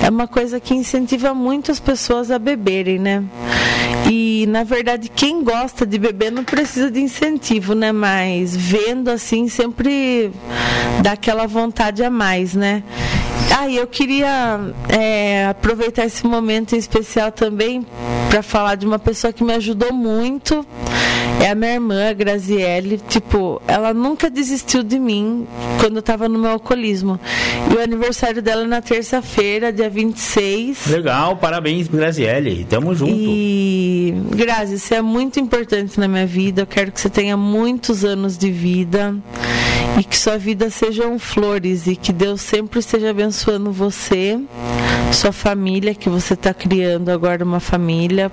é 0.04 0.08
uma 0.08 0.26
coisa 0.26 0.60
que 0.60 0.74
incentiva 0.74 1.34
muito 1.34 1.70
as 1.70 1.80
pessoas 1.80 2.30
a 2.30 2.38
beberem, 2.38 2.98
né? 2.98 3.22
E 4.10 4.46
na 4.48 4.64
verdade 4.64 5.08
quem 5.08 5.42
gosta 5.44 5.86
de 5.86 5.98
beber 5.98 6.32
não 6.32 6.44
precisa 6.44 6.90
de 6.90 7.00
incentivo, 7.00 7.74
né? 7.74 7.92
Mas 7.92 8.56
vendo 8.56 9.10
assim 9.10 9.48
sempre 9.48 10.32
dá 11.02 11.12
aquela 11.12 11.46
vontade 11.46 12.02
a 12.02 12.10
mais, 12.10 12.54
né? 12.54 12.82
Ah, 13.56 13.68
eu 13.68 13.86
queria 13.86 14.60
é, 14.88 15.46
aproveitar 15.46 16.06
esse 16.06 16.26
momento 16.26 16.74
em 16.74 16.78
especial 16.78 17.30
também 17.30 17.86
para 18.30 18.42
falar 18.42 18.76
de 18.76 18.86
uma 18.86 18.98
pessoa 18.98 19.32
que 19.32 19.44
me 19.44 19.52
ajudou 19.52 19.92
muito 19.92 20.66
é 21.42 21.50
a 21.50 21.54
minha 21.56 21.74
irmã, 21.74 22.08
a 22.08 22.12
Graziele. 22.12 23.00
Tipo, 23.08 23.60
ela 23.66 23.92
nunca 23.92 24.30
desistiu 24.30 24.84
de 24.84 24.96
mim 24.96 25.44
quando 25.80 25.96
eu 25.96 26.02
tava 26.02 26.28
no 26.28 26.38
meu 26.38 26.52
alcoolismo. 26.52 27.18
E 27.68 27.74
o 27.74 27.82
aniversário 27.82 28.40
dela 28.40 28.62
é 28.62 28.66
na 28.66 28.80
terça-feira, 28.80 29.72
dia 29.72 29.90
26. 29.90 30.86
Legal, 30.86 31.36
parabéns, 31.36 31.88
Graziele. 31.88 32.64
Tamo 32.70 32.94
junto. 32.94 33.12
E, 33.12 34.14
Grazi, 34.36 34.78
você 34.78 34.94
é 34.94 35.02
muito 35.02 35.40
importante 35.40 35.98
na 35.98 36.06
minha 36.06 36.26
vida. 36.26 36.62
Eu 36.62 36.66
quero 36.66 36.92
que 36.92 37.00
você 37.00 37.10
tenha 37.10 37.36
muitos 37.36 38.04
anos 38.04 38.38
de 38.38 38.50
vida 38.50 39.12
e 39.98 40.04
que 40.04 40.16
sua 40.16 40.38
vida 40.38 40.70
sejam 40.70 41.18
flores 41.18 41.88
e 41.88 41.96
que 41.96 42.12
Deus 42.12 42.40
sempre 42.40 42.78
esteja 42.78 43.10
abençoando 43.10 43.72
você, 43.72 44.38
sua 45.12 45.32
família, 45.32 45.92
que 45.92 46.08
você 46.08 46.34
está 46.34 46.54
criando 46.54 47.10
agora 47.10 47.44
uma 47.44 47.60
família 47.60 48.30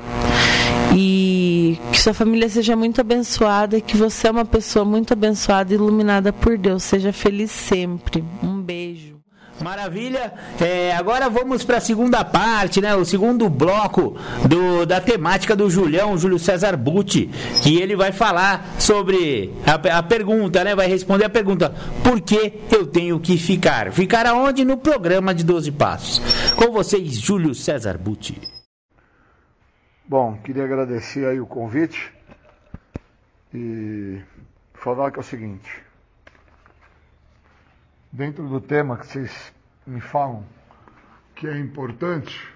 e 0.95 1.79
que 1.91 1.99
sua 1.99 2.13
família 2.13 2.49
seja 2.49 2.75
muito 2.75 3.01
abençoada 3.01 3.77
e 3.77 3.81
que 3.81 3.95
você 3.95 4.27
é 4.27 4.31
uma 4.31 4.45
pessoa 4.45 4.83
muito 4.83 5.13
abençoada 5.13 5.71
e 5.71 5.75
iluminada 5.75 6.33
por 6.33 6.57
Deus. 6.57 6.83
Seja 6.83 7.13
feliz 7.13 7.51
sempre. 7.51 8.23
Um 8.43 8.61
beijo. 8.61 9.19
Maravilha. 9.63 10.33
É, 10.59 10.95
agora 10.95 11.29
vamos 11.29 11.63
para 11.63 11.77
a 11.77 11.81
segunda 11.81 12.23
parte, 12.23 12.79
né? 12.79 12.95
O 12.95 13.03
segundo 13.03 13.49
bloco 13.49 14.15
do, 14.47 14.85
da 14.85 15.01
temática 15.01 15.55
do 15.55 15.69
Julião, 15.69 16.17
Júlio 16.17 16.39
César 16.39 16.77
Butti, 16.77 17.29
que 17.61 17.77
ele 17.77 17.95
vai 17.95 18.11
falar 18.11 18.75
sobre 18.79 19.53
a, 19.65 19.97
a, 19.97 20.03
pergunta, 20.03 20.63
né? 20.63 20.75
Vai 20.75 20.87
responder 20.87 21.25
a 21.25 21.29
pergunta: 21.29 21.73
por 22.03 22.21
que 22.21 22.53
eu 22.71 22.87
tenho 22.87 23.19
que 23.19 23.37
ficar? 23.37 23.91
Ficar 23.91 24.25
aonde? 24.25 24.63
No 24.63 24.77
programa 24.77 25.33
de 25.33 25.43
12 25.43 25.71
Passos. 25.71 26.21
Com 26.55 26.71
vocês, 26.71 27.19
Júlio 27.19 27.53
César 27.53 27.97
Butti. 27.97 28.58
Bom, 30.09 30.35
queria 30.37 30.63
agradecer 30.63 31.23
aí 31.27 31.39
o 31.39 31.45
convite 31.45 32.11
e 33.53 34.19
falar 34.73 35.11
que 35.11 35.19
é 35.19 35.21
o 35.21 35.23
seguinte. 35.23 35.85
Dentro 38.11 38.49
do 38.49 38.59
tema 38.59 38.97
que 38.97 39.05
vocês 39.05 39.53
me 39.85 40.01
falam 40.01 40.43
que 41.35 41.45
é 41.45 41.55
importante, 41.59 42.51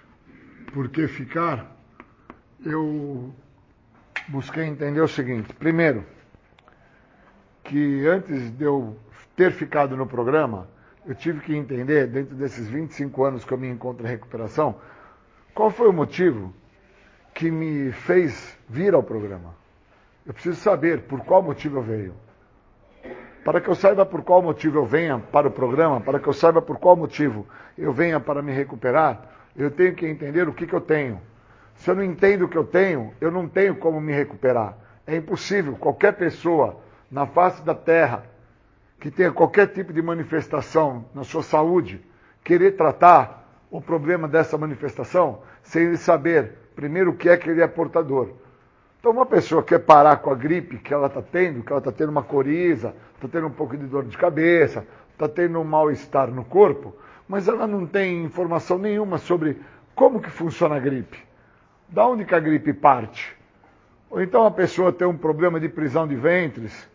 por 0.73 0.89
que 0.89 1.07
ficar, 1.07 1.77
eu 2.65 3.31
busquei 4.29 4.63
entender 4.63 5.01
o 5.01 5.07
seguinte. 5.07 5.53
Primeiro, 5.53 6.03
que 7.63 8.07
antes 8.07 8.49
de 8.49 8.63
eu 8.63 8.97
ter 9.35 9.51
ficado 9.51 9.95
no 9.95 10.07
programa, 10.07 10.67
eu 11.05 11.13
tive 11.13 11.39
que 11.41 11.55
entender, 11.55 12.07
dentro 12.07 12.35
desses 12.35 12.67
25 12.67 13.23
anos 13.23 13.45
que 13.45 13.51
eu 13.51 13.59
me 13.59 13.69
encontro 13.69 14.07
em 14.07 14.09
recuperação, 14.09 14.81
qual 15.53 15.69
foi 15.69 15.87
o 15.87 15.93
motivo 15.93 16.51
que 17.33 17.49
me 17.49 17.91
fez 17.91 18.57
vir 18.69 18.93
ao 18.93 19.03
programa. 19.03 19.55
Eu 20.25 20.33
preciso 20.33 20.59
saber 20.59 21.01
por 21.01 21.21
qual 21.21 21.41
motivo 21.41 21.79
eu 21.79 21.83
venho. 21.83 22.13
Para 23.43 23.59
que 23.59 23.67
eu 23.67 23.75
saiba 23.75 24.05
por 24.05 24.21
qual 24.21 24.41
motivo 24.41 24.77
eu 24.77 24.85
venha 24.85 25.19
para 25.19 25.47
o 25.47 25.51
programa, 25.51 25.99
para 25.99 26.19
que 26.19 26.27
eu 26.27 26.33
saiba 26.33 26.61
por 26.61 26.79
qual 26.79 26.95
motivo 26.95 27.45
eu 27.77 27.91
venha 27.91 28.19
para 28.19 28.41
me 28.41 28.53
recuperar, 28.53 29.29
eu 29.55 29.69
tenho 29.69 29.93
que 29.93 30.07
entender 30.07 30.47
o 30.47 30.53
que, 30.53 30.65
que 30.65 30.73
eu 30.73 30.79
tenho. 30.79 31.19
Se 31.75 31.91
eu 31.91 31.95
não 31.95 32.03
entendo 32.03 32.45
o 32.45 32.47
que 32.47 32.57
eu 32.57 32.63
tenho, 32.63 33.13
eu 33.19 33.29
não 33.29 33.47
tenho 33.47 33.75
como 33.75 33.99
me 33.99 34.13
recuperar. 34.13 34.77
É 35.05 35.17
impossível 35.17 35.75
qualquer 35.75 36.13
pessoa 36.13 36.79
na 37.11 37.25
face 37.25 37.61
da 37.63 37.75
terra 37.75 38.23
que 38.99 39.11
tenha 39.11 39.31
qualquer 39.33 39.67
tipo 39.67 39.91
de 39.91 40.01
manifestação 40.01 41.05
na 41.13 41.25
sua 41.25 41.43
saúde 41.43 42.01
querer 42.43 42.77
tratar 42.77 43.43
o 43.69 43.81
problema 43.81 44.27
dessa 44.27 44.57
manifestação 44.57 45.41
sem 45.61 45.83
ele 45.83 45.97
saber 45.97 46.62
primeiro 46.75 47.11
o 47.11 47.15
que 47.15 47.29
é 47.29 47.37
que 47.37 47.49
ele 47.49 47.61
é 47.61 47.67
portador. 47.67 48.29
Então, 48.99 49.11
uma 49.11 49.25
pessoa 49.25 49.61
quer 49.61 49.79
parar 49.79 50.17
com 50.17 50.31
a 50.31 50.35
gripe 50.35 50.77
que 50.77 50.93
ela 50.93 51.07
está 51.07 51.21
tendo, 51.21 51.61
que 51.61 51.71
ela 51.71 51.79
está 51.79 51.91
tendo 51.91 52.09
uma 52.09 52.23
coriza, 52.23 52.95
está 53.15 53.27
tendo 53.27 53.47
um 53.47 53.51
pouco 53.51 53.75
de 53.75 53.85
dor 53.85 54.05
de 54.05 54.17
cabeça, 54.17 54.85
está 55.11 55.27
tendo 55.27 55.59
um 55.59 55.63
mal-estar 55.63 56.31
no 56.31 56.45
corpo, 56.45 56.95
mas 57.27 57.47
ela 57.47 57.67
não 57.67 57.85
tem 57.85 58.23
informação 58.23 58.77
nenhuma 58.77 59.17
sobre 59.17 59.61
como 59.93 60.21
que 60.21 60.29
funciona 60.29 60.75
a 60.75 60.79
gripe. 60.79 61.17
Da 61.89 62.07
onde 62.07 62.25
que 62.25 62.33
a 62.33 62.39
gripe 62.39 62.73
parte? 62.73 63.35
Ou 64.09 64.21
então 64.21 64.45
a 64.45 64.51
pessoa 64.51 64.91
tem 64.91 65.07
um 65.07 65.17
problema 65.17 65.59
de 65.59 65.67
prisão 65.67 66.07
de 66.07 66.15
ventres, 66.15 66.87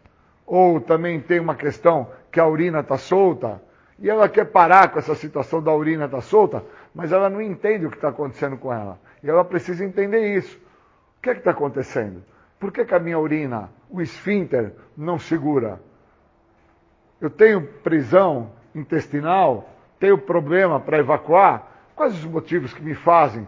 ou 0.46 0.80
também 0.80 1.20
tem 1.20 1.38
uma 1.40 1.54
questão 1.54 2.08
que 2.32 2.40
a 2.40 2.46
urina 2.46 2.80
está 2.80 2.96
solta, 2.96 3.60
e 3.98 4.08
ela 4.08 4.28
quer 4.28 4.46
parar 4.46 4.88
com 4.92 4.98
essa 4.98 5.14
situação 5.14 5.62
da 5.62 5.74
urina 5.74 6.06
estar 6.06 6.18
tá 6.18 6.22
solta, 6.22 6.64
mas 6.94 7.12
ela 7.12 7.28
não 7.28 7.42
entende 7.42 7.84
o 7.84 7.90
que 7.90 7.96
está 7.96 8.08
acontecendo 8.08 8.56
com 8.56 8.72
ela. 8.72 8.98
E 9.22 9.28
ela 9.28 9.44
precisa 9.44 9.84
entender 9.84 10.36
isso. 10.36 10.56
O 11.18 11.22
que 11.22 11.30
é 11.30 11.34
que 11.34 11.40
está 11.40 11.50
acontecendo? 11.50 12.22
Por 12.58 12.72
que, 12.72 12.84
que 12.84 12.94
a 12.94 12.98
minha 12.98 13.18
urina, 13.18 13.70
o 13.90 14.00
esfíncter, 14.00 14.72
não 14.96 15.18
segura? 15.18 15.80
Eu 17.20 17.30
tenho 17.30 17.60
prisão 17.60 18.52
intestinal, 18.74 19.68
tenho 19.98 20.18
problema 20.18 20.78
para 20.78 20.98
evacuar. 20.98 21.66
Quais 21.94 22.14
os 22.14 22.24
motivos 22.24 22.72
que 22.72 22.82
me 22.82 22.94
fazem 22.94 23.46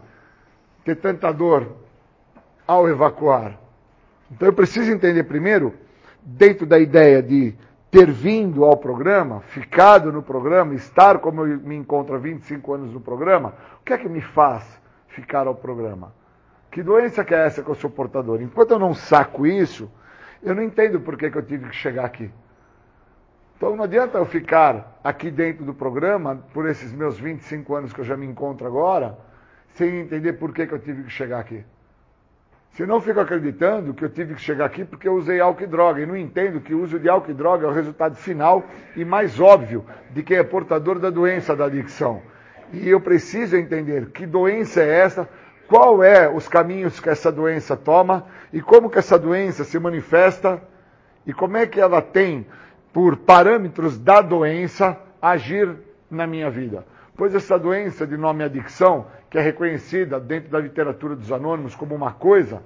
ter 0.85 0.97
tanta 0.97 1.33
dor 1.33 1.77
ao 2.67 2.89
evacuar? 2.89 3.59
Então 4.31 4.49
eu 4.49 4.53
preciso 4.53 4.91
entender 4.91 5.25
primeiro, 5.25 5.75
dentro 6.23 6.67
da 6.67 6.79
ideia 6.79 7.23
de 7.23 7.55
ter 7.91 8.11
vindo 8.11 8.65
ao 8.65 8.77
programa, 8.77 9.41
ficado 9.41 10.13
no 10.13 10.23
programa, 10.23 10.75
estar 10.75 11.19
como 11.19 11.47
eu 11.47 11.59
me 11.59 11.75
encontro 11.75 12.15
há 12.15 12.19
25 12.19 12.73
anos 12.73 12.93
no 12.93 13.01
programa, 13.01 13.55
o 13.81 13.85
que 13.85 13.93
é 13.93 13.99
que 13.99 14.09
me 14.09 14.21
faz 14.21 14.80
ficar 15.11 15.47
ao 15.47 15.55
programa. 15.55 16.13
Que 16.71 16.83
doença 16.83 17.25
que 17.25 17.35
é 17.35 17.47
essa 17.47 17.63
que 17.63 17.69
eu 17.69 17.75
sou 17.75 17.91
portador? 17.91 18.41
Enquanto 18.41 18.73
eu 18.73 18.79
não 18.79 18.95
saco 18.95 19.47
isso, 19.47 19.91
eu 20.43 20.55
não 20.55 20.63
entendo 20.63 21.01
por 21.01 21.17
que, 21.17 21.31
que 21.31 21.37
eu 21.37 21.43
tive 21.43 21.69
que 21.69 21.77
chegar 21.77 22.05
aqui. 22.05 22.31
Então 23.57 23.77
não 23.77 23.85
adianta 23.85 24.19
eu 24.19 24.25
ficar 24.25 24.99
aqui 25.05 25.31
dentro 25.31 25.65
do 25.65 25.75
programa, 25.75 26.37
por 26.55 26.67
esses 26.67 26.93
meus 26.93 27.19
25 27.19 27.75
anos 27.75 27.93
que 27.93 28.01
eu 28.01 28.05
já 28.05 28.17
me 28.17 28.25
encontro 28.25 28.67
agora, 28.67 29.19
sem 29.75 30.01
entender 30.01 30.35
por 30.35 30.55
que, 30.55 30.67
que 30.67 30.73
eu 30.73 30.79
tive 30.79 31.05
que 31.05 31.11
chegar 31.11 31.41
aqui. 31.41 31.65
Senão 32.73 32.95
eu 32.97 33.01
fico 33.01 33.19
acreditando 33.21 33.93
que 33.93 34.05
eu 34.05 34.09
tive 34.09 34.35
que 34.35 34.41
chegar 34.41 34.65
aqui 34.65 34.85
porque 34.85 35.09
eu 35.09 35.15
usei 35.15 35.41
álcool 35.41 35.65
e 35.65 35.67
droga. 35.67 36.01
E 36.01 36.07
não 36.07 36.17
entendo 36.17 36.61
que 36.61 36.73
o 36.73 36.83
uso 36.83 36.99
de 36.99 37.09
álcool 37.09 37.33
e 37.33 37.35
droga 37.35 37.67
é 37.67 37.69
o 37.69 37.73
resultado 37.73 38.15
final 38.15 38.65
e 38.97 39.05
mais 39.05 39.41
óbvio 39.41 39.85
de 40.11 40.23
quem 40.23 40.37
é 40.37 40.43
portador 40.45 40.99
da 40.99 41.11
doença 41.11 41.55
da 41.57 41.65
adicção. 41.65 42.23
E 42.73 42.89
eu 42.89 43.01
preciso 43.01 43.57
entender 43.57 44.11
que 44.11 44.27
doença 44.27 44.81
é 44.81 44.89
essa, 44.89 45.29
qual 45.69 46.03
é 46.03 46.29
os 46.29 46.49
caminhos 46.49 46.99
que 46.99 47.09
essa 47.09 47.31
doença 47.31 47.77
toma 47.77 48.27
e 48.53 48.61
como 48.61 48.91
que 48.91 48.99
essa 48.99 49.19
doença 49.19 49.65
se 49.65 49.79
manifesta 49.79 50.61
e 51.27 51.33
como 51.33 51.57
é 51.57 51.67
que 51.67 51.81
ela 51.81 52.03
tem, 52.03 52.47
por 52.93 53.17
parâmetros 53.17 53.99
da 53.99 54.21
doença, 54.21 54.99
agir 55.23 55.77
na 56.11 56.27
minha 56.27 56.51
vida. 56.51 56.85
Pois 57.17 57.35
essa 57.35 57.59
doença 57.59 58.07
de 58.07 58.17
nome 58.17 58.43
adicção, 58.43 59.07
que 59.29 59.39
é 59.39 59.41
reconhecida 59.41 60.19
dentro 60.19 60.51
da 60.51 60.59
literatura 60.59 61.15
dos 61.15 61.31
anônimos 61.31 61.75
como 61.75 61.95
uma 61.95 62.13
coisa, 62.13 62.63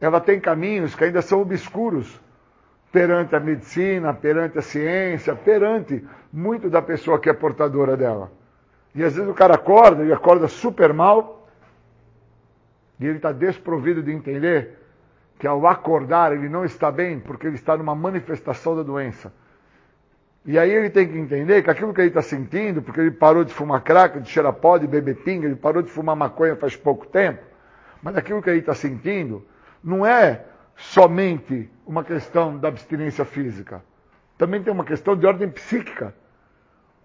ela 0.00 0.20
tem 0.20 0.38
caminhos 0.38 0.94
que 0.94 1.04
ainda 1.04 1.22
são 1.22 1.40
obscuros 1.40 2.20
perante 2.92 3.34
a 3.34 3.40
medicina, 3.40 4.14
perante 4.14 4.58
a 4.58 4.62
ciência, 4.62 5.34
perante 5.34 6.06
muito 6.32 6.70
da 6.70 6.80
pessoa 6.80 7.18
que 7.18 7.28
é 7.28 7.32
portadora 7.32 7.96
dela. 7.96 8.30
E 8.98 9.04
às 9.04 9.14
vezes 9.14 9.30
o 9.30 9.32
cara 9.32 9.54
acorda 9.54 10.04
e 10.04 10.12
acorda 10.12 10.48
super 10.48 10.92
mal, 10.92 11.48
e 12.98 13.06
ele 13.06 13.18
está 13.18 13.30
desprovido 13.30 14.02
de 14.02 14.10
entender 14.10 14.76
que 15.38 15.46
ao 15.46 15.68
acordar 15.68 16.32
ele 16.32 16.48
não 16.48 16.64
está 16.64 16.90
bem 16.90 17.20
porque 17.20 17.46
ele 17.46 17.54
está 17.54 17.76
numa 17.76 17.94
manifestação 17.94 18.74
da 18.74 18.82
doença. 18.82 19.32
E 20.44 20.58
aí 20.58 20.72
ele 20.72 20.90
tem 20.90 21.06
que 21.06 21.16
entender 21.16 21.62
que 21.62 21.70
aquilo 21.70 21.94
que 21.94 22.00
ele 22.00 22.08
está 22.08 22.22
sentindo, 22.22 22.82
porque 22.82 23.00
ele 23.00 23.12
parou 23.12 23.44
de 23.44 23.54
fumar 23.54 23.82
crack, 23.82 24.18
de 24.18 24.28
cheirar 24.28 24.52
pó, 24.54 24.76
de 24.76 24.88
beber 24.88 25.22
pinga, 25.22 25.46
ele 25.46 25.54
parou 25.54 25.80
de 25.80 25.90
fumar 25.90 26.16
maconha 26.16 26.56
faz 26.56 26.74
pouco 26.74 27.06
tempo, 27.06 27.40
mas 28.02 28.16
aquilo 28.16 28.42
que 28.42 28.50
ele 28.50 28.58
está 28.58 28.74
sentindo 28.74 29.46
não 29.80 30.04
é 30.04 30.44
somente 30.74 31.70
uma 31.86 32.02
questão 32.02 32.58
da 32.58 32.66
abstinência 32.66 33.24
física. 33.24 33.80
Também 34.36 34.60
tem 34.60 34.72
uma 34.72 34.84
questão 34.84 35.16
de 35.16 35.24
ordem 35.24 35.48
psíquica. 35.48 36.12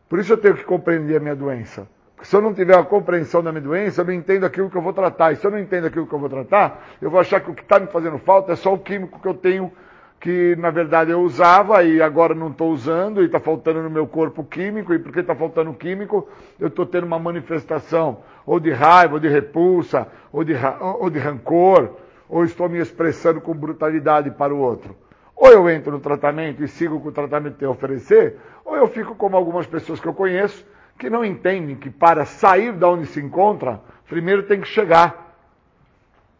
Por 0.09 0.19
isso 0.19 0.33
eu 0.33 0.37
tenho 0.37 0.55
que 0.55 0.63
compreender 0.63 1.17
a 1.17 1.19
minha 1.19 1.35
doença. 1.35 1.87
Porque 2.15 2.29
se 2.29 2.35
eu 2.35 2.41
não 2.41 2.53
tiver 2.53 2.77
a 2.77 2.83
compreensão 2.83 3.43
da 3.43 3.51
minha 3.51 3.61
doença, 3.63 4.01
eu 4.01 4.05
não 4.05 4.13
entendo 4.13 4.45
aquilo 4.45 4.69
que 4.69 4.77
eu 4.77 4.81
vou 4.81 4.93
tratar. 4.93 5.31
E 5.31 5.35
se 5.35 5.45
eu 5.45 5.51
não 5.51 5.59
entendo 5.59 5.87
aquilo 5.87 6.07
que 6.07 6.13
eu 6.13 6.19
vou 6.19 6.29
tratar, 6.29 6.85
eu 7.01 7.09
vou 7.09 7.19
achar 7.19 7.41
que 7.41 7.51
o 7.51 7.53
que 7.53 7.63
está 7.63 7.79
me 7.79 7.87
fazendo 7.87 8.17
falta 8.17 8.53
é 8.53 8.55
só 8.55 8.73
o 8.73 8.79
químico 8.79 9.19
que 9.19 9.27
eu 9.27 9.33
tenho, 9.33 9.71
que 10.19 10.55
na 10.55 10.71
verdade 10.71 11.11
eu 11.11 11.21
usava 11.21 11.83
e 11.83 12.01
agora 12.01 12.33
não 12.33 12.47
estou 12.47 12.71
usando, 12.71 13.21
e 13.21 13.25
está 13.25 13.41
faltando 13.41 13.83
no 13.83 13.89
meu 13.89 14.07
corpo 14.07 14.41
químico, 14.43 14.93
e 14.93 14.99
porque 14.99 15.19
está 15.19 15.35
faltando 15.35 15.73
químico, 15.73 16.29
eu 16.57 16.69
estou 16.69 16.85
tendo 16.85 17.05
uma 17.05 17.19
manifestação 17.19 18.19
ou 18.45 18.57
de 18.59 18.71
raiva, 18.71 19.15
ou 19.15 19.19
de 19.19 19.27
repulsa, 19.27 20.07
ou 20.31 20.43
de, 20.43 20.53
ou 20.81 21.09
de 21.09 21.19
rancor, 21.19 21.97
ou 22.29 22.43
estou 22.45 22.69
me 22.69 22.79
expressando 22.79 23.41
com 23.41 23.53
brutalidade 23.53 24.31
para 24.31 24.53
o 24.53 24.59
outro. 24.59 24.95
Ou 25.35 25.51
eu 25.51 25.69
entro 25.69 25.91
no 25.91 25.99
tratamento 25.99 26.63
e 26.63 26.67
sigo 26.67 27.01
com 27.01 27.09
o 27.09 27.11
tratamento 27.11 27.53
que 27.53 27.59
tem 27.59 27.67
a 27.67 27.71
oferecer, 27.71 28.37
ou 28.63 28.75
eu 28.75 28.87
fico 28.87 29.15
como 29.15 29.35
algumas 29.35 29.67
pessoas 29.67 29.99
que 29.99 30.07
eu 30.07 30.13
conheço 30.13 30.65
que 30.97 31.09
não 31.09 31.25
entendem 31.25 31.75
que 31.75 31.89
para 31.89 32.25
sair 32.25 32.71
da 32.73 32.87
onde 32.87 33.07
se 33.07 33.19
encontra, 33.19 33.81
primeiro 34.07 34.43
tem 34.43 34.61
que 34.61 34.67
chegar. 34.67 35.35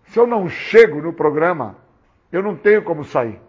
Se 0.06 0.20
eu 0.20 0.28
não 0.28 0.48
chego 0.48 1.02
no 1.02 1.12
programa, 1.12 1.76
eu 2.32 2.41
não 2.44 2.56
tenho 2.56 2.84
como 2.84 3.04
sair. 3.04 3.40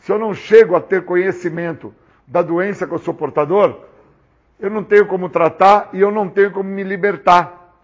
Se 0.00 0.12
eu 0.12 0.18
não 0.18 0.34
chego 0.34 0.76
a 0.76 0.80
ter 0.80 1.04
conhecimento 1.04 1.94
da 2.26 2.42
doença 2.42 2.86
que 2.86 2.92
eu 2.92 2.98
sou 2.98 3.14
portador, 3.14 3.80
eu 4.60 4.70
não 4.70 4.84
tenho 4.84 5.06
como 5.06 5.28
tratar 5.28 5.90
e 5.92 6.00
eu 6.00 6.10
não 6.10 6.28
tenho 6.28 6.50
como 6.50 6.68
me 6.68 6.82
libertar. 6.82 7.74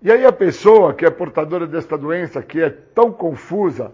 E 0.00 0.10
aí 0.10 0.24
a 0.24 0.32
pessoa 0.32 0.94
que 0.94 1.04
é 1.04 1.10
portadora 1.10 1.66
desta 1.66 1.98
doença, 1.98 2.42
que 2.42 2.60
é 2.60 2.70
tão 2.70 3.12
confusa, 3.12 3.92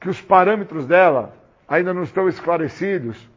que 0.00 0.08
os 0.08 0.20
parâmetros 0.20 0.86
dela 0.86 1.34
ainda 1.68 1.92
não 1.92 2.02
estão 2.02 2.28
esclarecidos. 2.28 3.29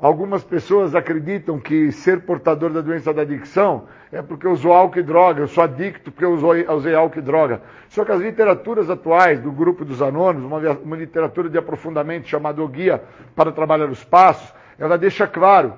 Algumas 0.00 0.42
pessoas 0.42 0.94
acreditam 0.94 1.60
que 1.60 1.92
ser 1.92 2.22
portador 2.22 2.70
da 2.70 2.80
doença 2.80 3.12
da 3.12 3.20
adicção 3.20 3.84
é 4.10 4.22
porque 4.22 4.48
usou 4.48 4.72
álcool 4.72 4.98
e 4.98 5.02
droga. 5.02 5.42
Eu 5.42 5.46
sou 5.46 5.62
adicto 5.62 6.10
porque 6.10 6.24
eu 6.24 6.32
usei 6.32 6.94
álcool 6.94 7.18
e 7.18 7.22
droga. 7.22 7.60
Só 7.90 8.02
que 8.02 8.10
as 8.10 8.20
literaturas 8.20 8.88
atuais 8.88 9.40
do 9.40 9.52
grupo 9.52 9.84
dos 9.84 10.00
anônimos, 10.00 10.46
uma, 10.46 10.70
uma 10.82 10.96
literatura 10.96 11.50
de 11.50 11.58
aprofundamento 11.58 12.26
chamada 12.26 12.62
O 12.62 12.68
Guia 12.68 13.02
para 13.36 13.52
Trabalhar 13.52 13.90
os 13.90 14.02
Passos, 14.02 14.54
ela 14.78 14.96
deixa 14.96 15.26
claro 15.26 15.74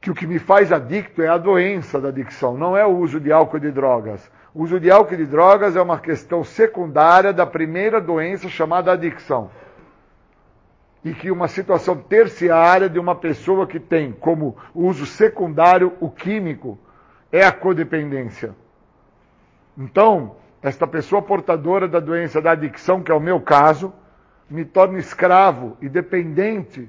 que 0.00 0.10
o 0.10 0.14
que 0.14 0.26
me 0.26 0.40
faz 0.40 0.72
adicto 0.72 1.22
é 1.22 1.28
a 1.28 1.38
doença 1.38 2.00
da 2.00 2.08
adicção, 2.08 2.58
não 2.58 2.76
é 2.76 2.84
o 2.84 2.96
uso 2.96 3.20
de 3.20 3.30
álcool 3.30 3.58
e 3.58 3.60
de 3.60 3.70
drogas. 3.70 4.28
O 4.52 4.64
uso 4.64 4.80
de 4.80 4.90
álcool 4.90 5.14
e 5.14 5.18
de 5.18 5.26
drogas 5.26 5.76
é 5.76 5.80
uma 5.80 6.00
questão 6.00 6.42
secundária 6.42 7.32
da 7.32 7.46
primeira 7.46 8.00
doença 8.00 8.48
chamada 8.48 8.90
adicção. 8.90 9.50
E 11.04 11.12
que 11.12 11.30
uma 11.30 11.48
situação 11.48 11.96
terciária 11.96 12.88
de 12.88 12.98
uma 12.98 13.14
pessoa 13.14 13.66
que 13.66 13.78
tem 13.78 14.12
como 14.12 14.56
uso 14.74 15.04
secundário 15.04 15.92
o 16.00 16.08
químico 16.08 16.78
é 17.30 17.44
a 17.44 17.52
codependência. 17.52 18.54
Então, 19.76 20.36
esta 20.62 20.86
pessoa 20.86 21.20
portadora 21.20 21.86
da 21.86 22.00
doença 22.00 22.40
da 22.40 22.52
adicção, 22.52 23.02
que 23.02 23.12
é 23.12 23.14
o 23.14 23.20
meu 23.20 23.40
caso, 23.40 23.92
me 24.48 24.64
torna 24.64 24.98
escravo 24.98 25.76
e 25.80 25.88
dependente 25.88 26.88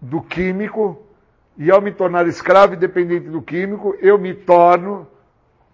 do 0.00 0.22
químico 0.22 1.04
e 1.56 1.70
ao 1.70 1.80
me 1.80 1.90
tornar 1.90 2.26
escravo 2.26 2.74
e 2.74 2.76
dependente 2.76 3.28
do 3.28 3.42
químico, 3.42 3.96
eu 4.00 4.16
me 4.16 4.32
torno 4.32 5.06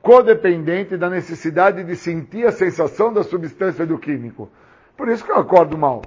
codependente 0.00 0.96
da 0.96 1.10
necessidade 1.10 1.84
de 1.84 1.94
sentir 1.94 2.46
a 2.46 2.52
sensação 2.52 3.12
da 3.12 3.22
substância 3.22 3.86
do 3.86 3.98
químico. 3.98 4.50
Por 4.96 5.08
isso 5.08 5.24
que 5.24 5.30
eu 5.30 5.38
acordo 5.38 5.76
mal. 5.76 6.02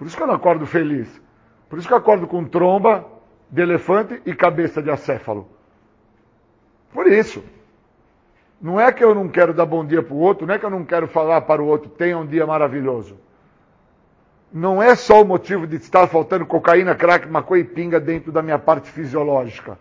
Por 0.00 0.06
isso 0.06 0.16
que 0.16 0.22
eu 0.22 0.26
não 0.26 0.34
acordo 0.34 0.64
feliz. 0.64 1.20
Por 1.68 1.78
isso 1.78 1.86
que 1.86 1.92
eu 1.92 1.98
acordo 1.98 2.26
com 2.26 2.44
tromba 2.44 3.06
de 3.48 3.60
elefante 3.60 4.20
e 4.24 4.34
cabeça 4.34 4.82
de 4.82 4.90
acéfalo. 4.90 5.46
Por 6.92 7.06
isso. 7.06 7.44
Não 8.60 8.80
é 8.80 8.90
que 8.90 9.04
eu 9.04 9.14
não 9.14 9.28
quero 9.28 9.54
dar 9.54 9.66
bom 9.66 9.84
dia 9.84 10.02
para 10.02 10.14
o 10.14 10.18
outro, 10.18 10.46
não 10.46 10.54
é 10.54 10.58
que 10.58 10.64
eu 10.64 10.70
não 10.70 10.84
quero 10.84 11.06
falar 11.06 11.42
para 11.42 11.62
o 11.62 11.66
outro, 11.66 11.88
tenha 11.90 12.18
um 12.18 12.26
dia 12.26 12.46
maravilhoso 12.46 13.16
não 14.52 14.82
é 14.82 14.94
só 14.94 15.22
o 15.22 15.24
motivo 15.24 15.66
de 15.66 15.76
estar 15.76 16.06
faltando 16.08 16.44
cocaína, 16.44 16.94
crack, 16.94 17.28
maconha 17.28 17.62
e 17.62 17.64
pinga 17.64 18.00
dentro 18.00 18.32
da 18.32 18.42
minha 18.42 18.58
parte 18.58 18.90
fisiológica. 18.90 19.78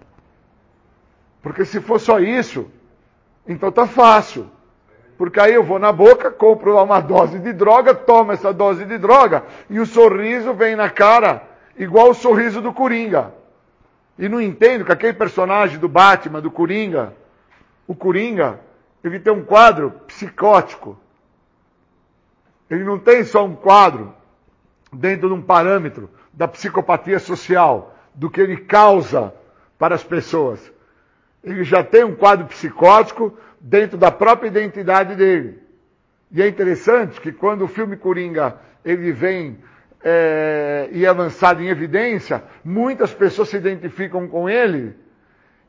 Porque 1.41 1.66
se 1.66 1.82
for 1.82 2.00
só 2.00 2.20
isso, 2.20 2.70
então 3.48 3.72
tá 3.72 3.88
fácil. 3.88 4.50
Porque 5.20 5.38
aí 5.38 5.54
eu 5.54 5.64
vou 5.66 5.78
na 5.78 5.91
boca, 5.91 6.32
compro 6.32 6.82
uma 6.82 7.02
dose 7.02 7.40
de 7.40 7.52
droga, 7.52 7.94
tomo 7.94 8.32
essa 8.32 8.54
dose 8.54 8.86
de 8.86 8.98
droga 8.98 9.44
e 9.70 9.78
o 9.78 9.86
sorriso 9.86 10.54
vem 10.54 10.78
na 10.78 10.90
cara 10.90 11.44
igual 11.78 12.12
o 12.12 12.14
sorriso 12.14 12.62
do 12.62 12.72
Coringa. 12.72 13.34
E 14.18 14.30
não 14.30 14.40
entendo 14.40 14.86
que 14.86 14.94
aquele 14.94 15.12
personagem 15.12 15.78
do 15.78 15.90
Batman, 15.90 16.40
do 16.40 16.50
Coringa, 16.50 17.14
o 17.86 17.94
Coringa, 17.94 18.62
ele 19.04 19.20
tem 19.20 19.34
um 19.34 19.44
quadro 19.44 19.91
psicótico. 20.08 20.98
Ele 22.70 22.86
não 22.86 22.98
tem 22.98 23.26
só 23.26 23.44
um 23.44 23.56
quadro 23.56 24.14
dentro 24.94 25.28
de 25.28 25.34
um 25.34 25.41
parâmetro 25.41 26.10
da 26.32 26.48
psicopatia 26.48 27.20
social, 27.20 27.94
do 28.16 28.30
que 28.30 28.40
ele 28.40 28.56
causa 28.56 29.34
para 29.78 29.96
as 29.96 30.04
pessoas. 30.04 30.72
Ele 31.44 31.64
já 31.64 31.84
tem 31.84 32.03
um 32.03 32.16
quadro 32.16 32.48
psicótico 32.48 33.38
dentro 33.60 33.98
da 33.98 34.11
própria 34.11 34.48
identidade 34.48 35.16
dele. 35.16 35.61
E 36.32 36.41
é 36.41 36.48
interessante 36.48 37.20
que 37.20 37.32
quando 37.32 37.64
o 37.64 37.68
filme 37.68 37.98
Coringa 37.98 38.57
ele 38.84 39.11
vem 39.11 39.57
é, 40.03 40.90
e 40.91 41.06
é 41.06 41.11
lançado 41.11 41.61
em 41.61 41.68
evidência, 41.68 42.44
muitas 42.64 43.14
pessoas 43.14 43.49
se 43.49 43.57
identificam 43.57 44.28
com 44.28 44.49
ele 44.49 44.95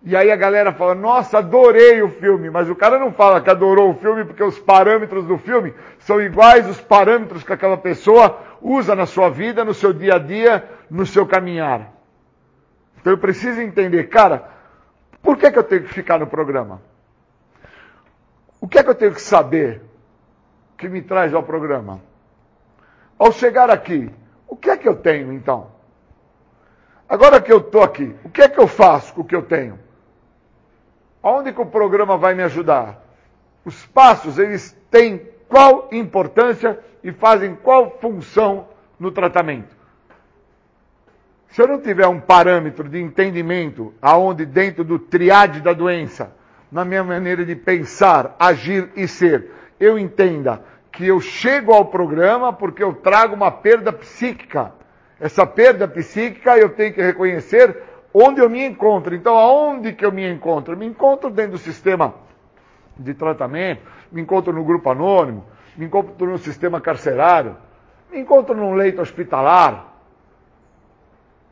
e 0.02 0.16
aí 0.16 0.30
a 0.30 0.36
galera 0.36 0.72
fala, 0.72 0.94
nossa, 0.94 1.38
adorei 1.38 2.00
o 2.02 2.08
filme, 2.08 2.48
mas 2.48 2.70
o 2.70 2.74
cara 2.74 2.98
não 2.98 3.12
fala 3.12 3.40
que 3.40 3.50
adorou 3.50 3.90
o 3.90 3.94
filme 3.94 4.24
porque 4.24 4.42
os 4.42 4.58
parâmetros 4.58 5.26
do 5.26 5.36
filme 5.36 5.74
são 5.98 6.20
iguais 6.20 6.66
os 6.66 6.80
parâmetros 6.80 7.42
que 7.42 7.52
aquela 7.52 7.76
pessoa 7.76 8.38
usa 8.62 8.94
na 8.94 9.04
sua 9.04 9.28
vida, 9.28 9.62
no 9.62 9.74
seu 9.74 9.92
dia 9.92 10.14
a 10.14 10.18
dia, 10.18 10.64
no 10.90 11.04
seu 11.04 11.26
caminhar. 11.26 11.92
Então 12.98 13.12
eu 13.12 13.18
preciso 13.18 13.60
entender, 13.60 14.04
cara, 14.04 14.48
por 15.22 15.36
que, 15.36 15.50
que 15.50 15.58
eu 15.58 15.64
tenho 15.64 15.82
que 15.82 15.92
ficar 15.92 16.18
no 16.18 16.26
programa? 16.26 16.80
O 18.60 18.68
que 18.68 18.78
é 18.78 18.82
que 18.82 18.90
eu 18.90 18.94
tenho 18.94 19.14
que 19.14 19.22
saber 19.22 19.82
que 20.76 20.88
me 20.88 21.02
traz 21.02 21.32
ao 21.34 21.42
programa? 21.42 22.00
Ao 23.18 23.32
chegar 23.32 23.70
aqui, 23.70 24.10
o 24.46 24.56
que 24.56 24.70
é 24.70 24.76
que 24.76 24.88
eu 24.88 24.96
tenho 24.96 25.32
então? 25.32 25.70
Agora 27.08 27.40
que 27.40 27.52
eu 27.52 27.58
estou 27.58 27.82
aqui, 27.82 28.14
o 28.24 28.30
que 28.30 28.42
é 28.42 28.48
que 28.48 28.58
eu 28.58 28.68
faço 28.68 29.12
com 29.14 29.22
o 29.22 29.24
que 29.24 29.34
eu 29.34 29.42
tenho? 29.42 29.78
Onde 31.22 31.52
que 31.52 31.60
o 31.60 31.66
programa 31.66 32.16
vai 32.16 32.34
me 32.34 32.42
ajudar? 32.42 33.04
Os 33.64 33.86
passos, 33.86 34.38
eles 34.38 34.76
têm 34.90 35.28
qual 35.48 35.88
importância 35.92 36.78
e 37.02 37.12
fazem 37.12 37.54
qual 37.56 37.98
função 37.98 38.68
no 38.98 39.10
tratamento? 39.10 39.79
Se 41.50 41.60
eu 41.60 41.66
não 41.66 41.80
tiver 41.80 42.06
um 42.06 42.20
parâmetro 42.20 42.88
de 42.88 43.00
entendimento 43.00 43.92
aonde 44.00 44.46
dentro 44.46 44.84
do 44.84 44.98
triade 44.98 45.60
da 45.60 45.72
doença, 45.72 46.32
na 46.70 46.84
minha 46.84 47.02
maneira 47.02 47.44
de 47.44 47.56
pensar, 47.56 48.36
agir 48.38 48.88
e 48.94 49.08
ser, 49.08 49.50
eu 49.78 49.98
entenda 49.98 50.62
que 50.92 51.06
eu 51.06 51.20
chego 51.20 51.72
ao 51.72 51.86
programa 51.86 52.52
porque 52.52 52.82
eu 52.82 52.94
trago 52.94 53.34
uma 53.34 53.50
perda 53.50 53.92
psíquica. 53.92 54.72
Essa 55.18 55.44
perda 55.44 55.88
psíquica 55.88 56.56
eu 56.56 56.68
tenho 56.70 56.94
que 56.94 57.02
reconhecer 57.02 57.82
onde 58.14 58.40
eu 58.40 58.48
me 58.48 58.64
encontro. 58.64 59.14
Então, 59.14 59.36
aonde 59.36 59.92
que 59.92 60.04
eu 60.04 60.12
me 60.12 60.28
encontro? 60.30 60.74
Eu 60.74 60.78
me 60.78 60.86
encontro 60.86 61.30
dentro 61.30 61.52
do 61.52 61.58
sistema 61.58 62.14
de 62.96 63.12
tratamento, 63.12 63.82
me 64.12 64.20
encontro 64.20 64.52
no 64.52 64.62
grupo 64.62 64.90
anônimo, 64.90 65.44
me 65.76 65.86
encontro 65.86 66.30
no 66.30 66.38
sistema 66.38 66.80
carcerário, 66.80 67.56
Me 68.12 68.18
encontro 68.18 68.56
num 68.56 68.74
leito 68.74 69.00
hospitalar. 69.00 69.89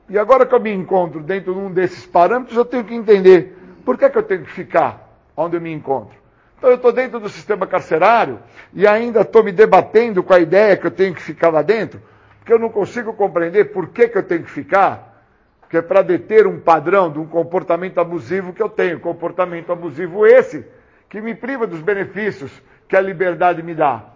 E 0.08 0.18
agora 0.18 0.46
que 0.46 0.54
eu 0.54 0.60
me 0.60 0.72
encontro 0.72 1.20
dentro 1.20 1.52
de 1.52 1.60
um 1.60 1.70
desses 1.70 2.06
parâmetros, 2.06 2.56
eu 2.56 2.64
tenho 2.64 2.84
que 2.84 2.94
entender 2.94 3.56
por 3.84 3.98
que, 3.98 4.08
que 4.08 4.18
eu 4.18 4.22
tenho 4.22 4.42
que 4.42 4.50
ficar 4.50 5.08
onde 5.36 5.56
eu 5.56 5.60
me 5.60 5.72
encontro. 5.72 6.16
Então 6.56 6.70
eu 6.70 6.76
estou 6.76 6.92
dentro 6.92 7.20
do 7.20 7.28
sistema 7.28 7.66
carcerário 7.66 8.40
e 8.74 8.86
ainda 8.86 9.20
estou 9.20 9.44
me 9.44 9.52
debatendo 9.52 10.22
com 10.22 10.32
a 10.32 10.40
ideia 10.40 10.76
que 10.76 10.86
eu 10.86 10.90
tenho 10.90 11.14
que 11.14 11.22
ficar 11.22 11.50
lá 11.50 11.62
dentro, 11.62 12.00
porque 12.38 12.52
eu 12.52 12.58
não 12.58 12.68
consigo 12.68 13.12
compreender 13.12 13.66
por 13.66 13.88
que, 13.88 14.08
que 14.08 14.18
eu 14.18 14.22
tenho 14.22 14.42
que 14.42 14.50
ficar, 14.50 15.24
porque 15.60 15.76
é 15.76 15.82
para 15.82 16.02
deter 16.02 16.46
um 16.46 16.58
padrão 16.58 17.12
de 17.12 17.18
um 17.18 17.26
comportamento 17.26 18.00
abusivo 18.00 18.52
que 18.52 18.62
eu 18.62 18.68
tenho, 18.68 18.98
comportamento 18.98 19.70
abusivo 19.70 20.26
esse 20.26 20.66
que 21.08 21.20
me 21.20 21.34
priva 21.34 21.66
dos 21.66 21.80
benefícios 21.80 22.50
que 22.88 22.96
a 22.96 23.00
liberdade 23.00 23.62
me 23.62 23.74
dá. 23.74 24.06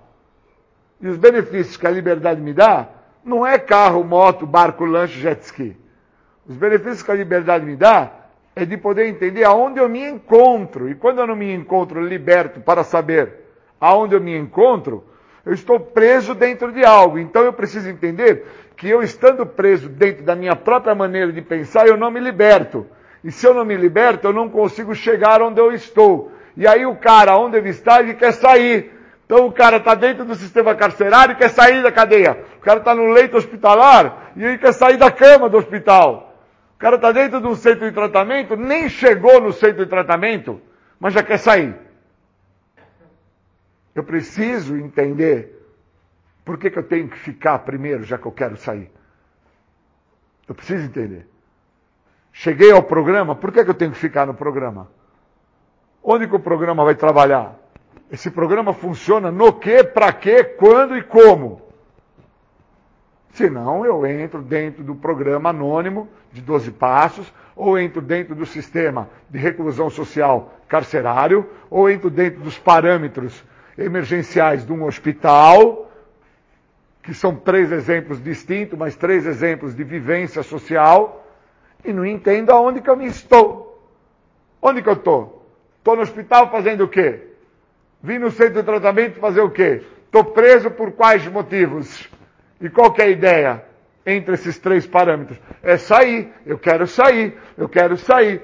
E 1.00 1.08
os 1.08 1.16
benefícios 1.16 1.76
que 1.76 1.86
a 1.86 1.90
liberdade 1.90 2.40
me 2.40 2.52
dá 2.52 2.88
não 3.24 3.46
é 3.46 3.58
carro, 3.58 4.02
moto, 4.02 4.46
barco, 4.46 4.84
lanche, 4.84 5.20
jet 5.20 5.42
ski. 5.42 5.81
Os 6.48 6.56
benefícios 6.56 7.02
que 7.02 7.10
a 7.10 7.14
liberdade 7.14 7.64
me 7.64 7.76
dá 7.76 8.10
é 8.54 8.64
de 8.64 8.76
poder 8.76 9.06
entender 9.06 9.44
aonde 9.44 9.78
eu 9.78 9.88
me 9.88 10.04
encontro. 10.04 10.88
E 10.88 10.94
quando 10.94 11.20
eu 11.20 11.26
não 11.26 11.36
me 11.36 11.52
encontro 11.54 12.04
liberto 12.04 12.60
para 12.60 12.84
saber 12.84 13.32
aonde 13.80 14.14
eu 14.14 14.20
me 14.20 14.36
encontro, 14.36 15.04
eu 15.44 15.52
estou 15.52 15.78
preso 15.78 16.34
dentro 16.34 16.72
de 16.72 16.84
algo. 16.84 17.18
Então 17.18 17.42
eu 17.42 17.52
preciso 17.52 17.88
entender 17.88 18.46
que 18.76 18.88
eu 18.88 19.02
estando 19.02 19.46
preso 19.46 19.88
dentro 19.88 20.24
da 20.24 20.34
minha 20.34 20.56
própria 20.56 20.94
maneira 20.94 21.32
de 21.32 21.40
pensar, 21.40 21.86
eu 21.86 21.96
não 21.96 22.10
me 22.10 22.20
liberto. 22.20 22.86
E 23.24 23.30
se 23.30 23.46
eu 23.46 23.54
não 23.54 23.64
me 23.64 23.76
liberto, 23.76 24.26
eu 24.26 24.32
não 24.32 24.48
consigo 24.48 24.94
chegar 24.94 25.40
onde 25.40 25.60
eu 25.60 25.72
estou. 25.72 26.32
E 26.56 26.66
aí 26.66 26.84
o 26.84 26.96
cara, 26.96 27.38
onde 27.38 27.56
ele 27.56 27.70
está, 27.70 28.00
ele 28.00 28.14
quer 28.14 28.32
sair. 28.32 28.90
Então 29.24 29.46
o 29.46 29.52
cara 29.52 29.76
está 29.76 29.94
dentro 29.94 30.24
do 30.24 30.34
sistema 30.34 30.74
carcerário 30.74 31.32
e 31.32 31.36
quer 31.36 31.48
sair 31.48 31.82
da 31.82 31.92
cadeia. 31.92 32.36
O 32.58 32.60
cara 32.60 32.80
está 32.80 32.94
no 32.94 33.06
leito 33.06 33.36
hospitalar 33.36 34.32
e 34.36 34.44
ele 34.44 34.58
quer 34.58 34.72
sair 34.72 34.96
da 34.96 35.10
cama 35.10 35.48
do 35.48 35.56
hospital. 35.56 36.31
Cara 36.82 36.96
está 36.96 37.12
dentro 37.12 37.40
de 37.40 37.46
um 37.46 37.54
centro 37.54 37.86
de 37.86 37.92
tratamento, 37.92 38.56
nem 38.56 38.88
chegou 38.88 39.40
no 39.40 39.52
centro 39.52 39.84
de 39.84 39.88
tratamento, 39.88 40.60
mas 40.98 41.14
já 41.14 41.22
quer 41.22 41.38
sair. 41.38 41.76
Eu 43.94 44.02
preciso 44.02 44.76
entender 44.76 45.64
por 46.44 46.58
que, 46.58 46.68
que 46.68 46.78
eu 46.80 46.82
tenho 46.82 47.08
que 47.08 47.16
ficar 47.16 47.60
primeiro, 47.60 48.02
já 48.02 48.18
que 48.18 48.26
eu 48.26 48.32
quero 48.32 48.56
sair. 48.56 48.90
Eu 50.48 50.56
preciso 50.56 50.84
entender. 50.84 51.24
Cheguei 52.32 52.72
ao 52.72 52.82
programa, 52.82 53.36
por 53.36 53.52
que, 53.52 53.62
que 53.62 53.70
eu 53.70 53.74
tenho 53.74 53.92
que 53.92 53.98
ficar 53.98 54.26
no 54.26 54.34
programa? 54.34 54.90
Onde 56.02 56.26
que 56.26 56.34
o 56.34 56.40
programa 56.40 56.84
vai 56.84 56.96
trabalhar? 56.96 57.60
Esse 58.10 58.28
programa 58.28 58.74
funciona 58.74 59.30
no 59.30 59.52
que, 59.52 59.84
para 59.84 60.12
quê, 60.12 60.42
quando 60.42 60.96
e 60.96 61.02
como. 61.04 61.62
Senão 63.32 63.84
eu 63.84 64.04
entro 64.06 64.42
dentro 64.42 64.84
do 64.84 64.94
programa 64.94 65.50
anônimo 65.50 66.08
de 66.32 66.42
12 66.42 66.70
passos, 66.72 67.32
ou 67.56 67.78
entro 67.78 68.00
dentro 68.00 68.34
do 68.34 68.44
sistema 68.44 69.08
de 69.28 69.38
reclusão 69.38 69.88
social 69.88 70.54
carcerário, 70.68 71.48
ou 71.70 71.90
entro 71.90 72.10
dentro 72.10 72.40
dos 72.40 72.58
parâmetros 72.58 73.42
emergenciais 73.76 74.66
de 74.66 74.72
um 74.72 74.84
hospital, 74.84 75.90
que 77.02 77.14
são 77.14 77.34
três 77.34 77.72
exemplos 77.72 78.22
distintos, 78.22 78.78
mas 78.78 78.96
três 78.96 79.26
exemplos 79.26 79.74
de 79.74 79.82
vivência 79.82 80.42
social, 80.42 81.26
e 81.84 81.92
não 81.92 82.04
entendo 82.04 82.50
aonde 82.50 82.80
que 82.80 82.88
eu 82.88 82.96
me 82.96 83.06
estou. 83.06 83.82
Onde 84.60 84.82
que 84.82 84.88
eu 84.88 84.94
estou? 84.94 85.46
Estou 85.78 85.96
no 85.96 86.02
hospital 86.02 86.50
fazendo 86.50 86.84
o 86.84 86.88
quê? 86.88 87.28
Vim 88.02 88.18
no 88.18 88.30
centro 88.30 88.54
de 88.54 88.62
tratamento 88.62 89.18
fazer 89.18 89.40
o 89.40 89.50
quê? 89.50 89.82
Estou 90.04 90.24
preso 90.24 90.70
por 90.70 90.92
quais 90.92 91.26
motivos? 91.26 92.08
E 92.62 92.70
qual 92.70 92.94
é 92.96 93.02
a 93.02 93.08
ideia 93.08 93.64
entre 94.06 94.34
esses 94.34 94.56
três 94.56 94.86
parâmetros? 94.86 95.36
É 95.62 95.76
sair. 95.76 96.32
Eu 96.46 96.56
quero 96.56 96.86
sair. 96.86 97.36
Eu 97.58 97.68
quero 97.68 97.96
sair. 97.96 98.40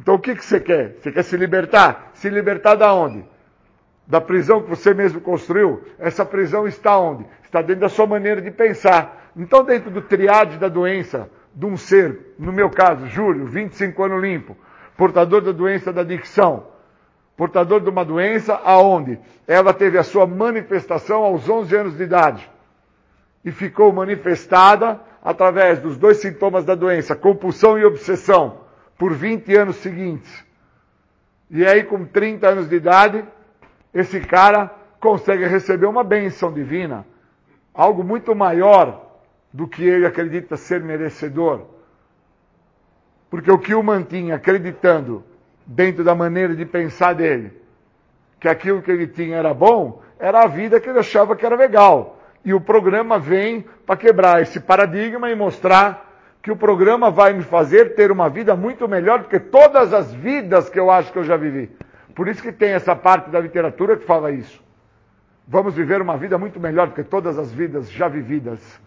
Então 0.00 0.14
o 0.14 0.18
que, 0.20 0.36
que 0.36 0.44
você 0.44 0.60
quer? 0.60 0.96
Você 1.00 1.10
quer 1.10 1.24
se 1.24 1.36
libertar? 1.36 2.12
Se 2.14 2.30
libertar 2.30 2.76
da 2.76 2.94
onde? 2.94 3.24
Da 4.06 4.20
prisão 4.20 4.62
que 4.62 4.70
você 4.70 4.94
mesmo 4.94 5.20
construiu? 5.20 5.82
Essa 5.98 6.24
prisão 6.24 6.68
está 6.68 6.96
onde? 6.96 7.26
Está 7.42 7.60
dentro 7.60 7.80
da 7.80 7.88
sua 7.88 8.06
maneira 8.06 8.40
de 8.40 8.52
pensar. 8.52 9.32
Então, 9.36 9.64
dentro 9.64 9.90
do 9.90 10.00
triade 10.00 10.58
da 10.58 10.68
doença 10.68 11.28
de 11.52 11.66
um 11.66 11.76
ser, 11.76 12.34
no 12.38 12.52
meu 12.52 12.70
caso, 12.70 13.08
Júlio, 13.08 13.46
25 13.46 14.00
anos 14.04 14.22
limpo, 14.22 14.56
portador 14.96 15.40
da 15.40 15.50
doença 15.50 15.92
da 15.92 16.02
adicção, 16.02 16.68
portador 17.36 17.80
de 17.80 17.90
uma 17.90 18.04
doença 18.04 18.60
aonde 18.64 19.18
ela 19.48 19.74
teve 19.74 19.98
a 19.98 20.04
sua 20.04 20.26
manifestação 20.26 21.24
aos 21.24 21.48
11 21.48 21.76
anos 21.76 21.96
de 21.96 22.04
idade 22.04 22.55
e 23.46 23.52
ficou 23.52 23.92
manifestada 23.92 25.00
através 25.22 25.78
dos 25.78 25.96
dois 25.96 26.16
sintomas 26.16 26.64
da 26.64 26.74
doença, 26.74 27.14
compulsão 27.14 27.78
e 27.78 27.84
obsessão, 27.84 28.58
por 28.98 29.14
20 29.14 29.54
anos 29.54 29.76
seguintes. 29.76 30.44
E 31.48 31.64
aí, 31.64 31.84
com 31.84 32.04
30 32.04 32.48
anos 32.48 32.68
de 32.68 32.74
idade, 32.74 33.24
esse 33.94 34.18
cara 34.18 34.74
consegue 34.98 35.46
receber 35.46 35.86
uma 35.86 36.02
bênção 36.02 36.52
divina, 36.52 37.06
algo 37.72 38.02
muito 38.02 38.34
maior 38.34 39.20
do 39.52 39.68
que 39.68 39.84
ele 39.84 40.06
acredita 40.06 40.56
ser 40.56 40.82
merecedor. 40.82 41.66
Porque 43.30 43.50
o 43.50 43.58
que 43.58 43.74
o 43.74 43.82
mantinha 43.82 44.34
acreditando 44.34 45.22
dentro 45.64 46.02
da 46.02 46.16
maneira 46.16 46.56
de 46.56 46.66
pensar 46.66 47.14
dele, 47.14 47.52
que 48.40 48.48
aquilo 48.48 48.82
que 48.82 48.90
ele 48.90 49.06
tinha 49.06 49.36
era 49.36 49.54
bom, 49.54 50.02
era 50.18 50.42
a 50.42 50.46
vida 50.48 50.80
que 50.80 50.88
ele 50.88 50.98
achava 50.98 51.36
que 51.36 51.46
era 51.46 51.54
legal. 51.54 52.15
E 52.46 52.54
o 52.54 52.60
programa 52.60 53.18
vem 53.18 53.66
para 53.84 53.96
quebrar 53.96 54.40
esse 54.40 54.60
paradigma 54.60 55.28
e 55.28 55.34
mostrar 55.34 56.06
que 56.40 56.52
o 56.52 56.56
programa 56.56 57.10
vai 57.10 57.32
me 57.32 57.42
fazer 57.42 57.96
ter 57.96 58.12
uma 58.12 58.30
vida 58.30 58.54
muito 58.54 58.86
melhor 58.86 59.18
do 59.18 59.28
que 59.28 59.40
todas 59.40 59.92
as 59.92 60.14
vidas 60.14 60.70
que 60.70 60.78
eu 60.78 60.88
acho 60.88 61.12
que 61.12 61.18
eu 61.18 61.24
já 61.24 61.36
vivi. 61.36 61.68
Por 62.14 62.28
isso 62.28 62.40
que 62.40 62.52
tem 62.52 62.70
essa 62.70 62.94
parte 62.94 63.30
da 63.30 63.40
literatura 63.40 63.96
que 63.96 64.06
fala 64.06 64.30
isso. 64.30 64.62
Vamos 65.44 65.74
viver 65.74 66.00
uma 66.00 66.16
vida 66.16 66.38
muito 66.38 66.60
melhor 66.60 66.86
do 66.86 66.94
que 66.94 67.02
todas 67.02 67.36
as 67.36 67.52
vidas 67.52 67.90
já 67.90 68.06
vividas. 68.06 68.80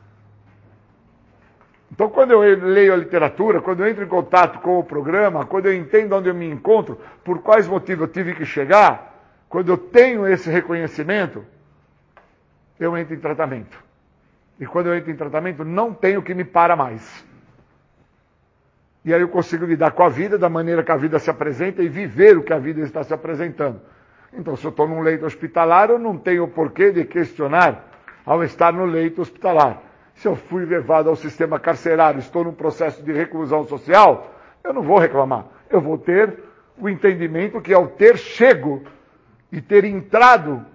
Então, 1.91 2.07
quando 2.10 2.31
eu 2.31 2.40
leio 2.40 2.94
a 2.94 2.98
literatura, 2.98 3.60
quando 3.60 3.84
eu 3.84 3.90
entro 3.90 4.06
em 4.06 4.07
contato 4.07 4.60
com 4.60 4.80
o 4.80 4.84
programa, 4.86 5.45
quando 5.45 5.65
eu 5.65 5.76
entendo 5.76 6.15
onde 6.15 6.30
eu 6.30 6.34
me 6.34 6.49
encontro, 6.49 6.98
por 7.26 7.40
quais 7.40 7.68
motivos 7.68 8.03
eu 8.03 8.14
tive 8.14 8.36
que 8.36 8.45
chegar, 8.45 9.22
quando 9.49 9.68
eu 9.68 9.77
tenho 9.77 10.26
esse 10.26 10.49
reconhecimento, 10.49 11.44
eu 12.80 12.98
entro 12.98 13.14
em 13.14 13.20
tratamento. 13.20 13.78
E 14.60 14.66
quando 14.66 14.88
eu 14.88 14.96
entro 14.96 15.12
em 15.12 15.16
tratamento, 15.16 15.64
não 15.64 15.94
tenho 15.94 16.22
que 16.22 16.34
me 16.34 16.44
para 16.44 16.76
mais. 16.76 17.26
E 19.04 19.14
aí 19.14 19.22
eu 19.22 19.30
consigo 19.30 19.66
lidar 19.66 19.92
com 19.92 20.04
a 20.04 20.10
vida 20.10 20.38
da 20.38 20.50
maneira 20.50 20.84
que 20.84 20.92
a 20.92 20.98
vida 20.98 21.18
se 21.20 21.30
apresenta 21.30 21.82
e 21.82 21.88
viver 21.88 22.38
o 22.38 22.44
que 22.44 22.54
a 22.54 22.60
vida 22.60 22.82
está 22.82 23.04
se 23.04 23.14
apresentando. 23.14 23.82
Então, 24.34 24.56
se 24.56 24.66
eu 24.66 24.70
estou 24.70 24.88
num 24.88 25.02
leito 25.02 25.26
hospitalar, 25.26 25.90
eu 25.90 25.98
não 25.98 26.18
tenho 26.18 26.48
porquê 26.48 26.92
de 26.92 27.06
questionar 27.06 27.86
ao 28.26 28.44
estar 28.44 28.72
no 28.72 28.86
leito 28.86 29.22
hospitalar. 29.22 29.82
Se 30.14 30.28
eu 30.28 30.36
fui 30.36 30.66
levado 30.66 31.10
ao 31.10 31.16
sistema 31.16 31.60
carcerário, 31.60 32.20
estou 32.20 32.44
num 32.44 32.54
processo 32.54 33.02
de 33.02 33.12
reclusão 33.14 33.64
social, 33.64 34.36
eu 34.64 34.74
não 34.74 34.82
vou 34.82 35.00
reclamar. 35.00 35.46
Eu 35.70 35.82
vou 35.82 35.98
ter 35.98 36.38
o 36.78 36.90
entendimento 36.90 37.62
que 37.62 37.74
ao 37.74 37.88
ter 37.88 38.18
chego 38.18 38.84
e 39.52 39.62
ter 39.62 39.86
entrado 39.86 40.66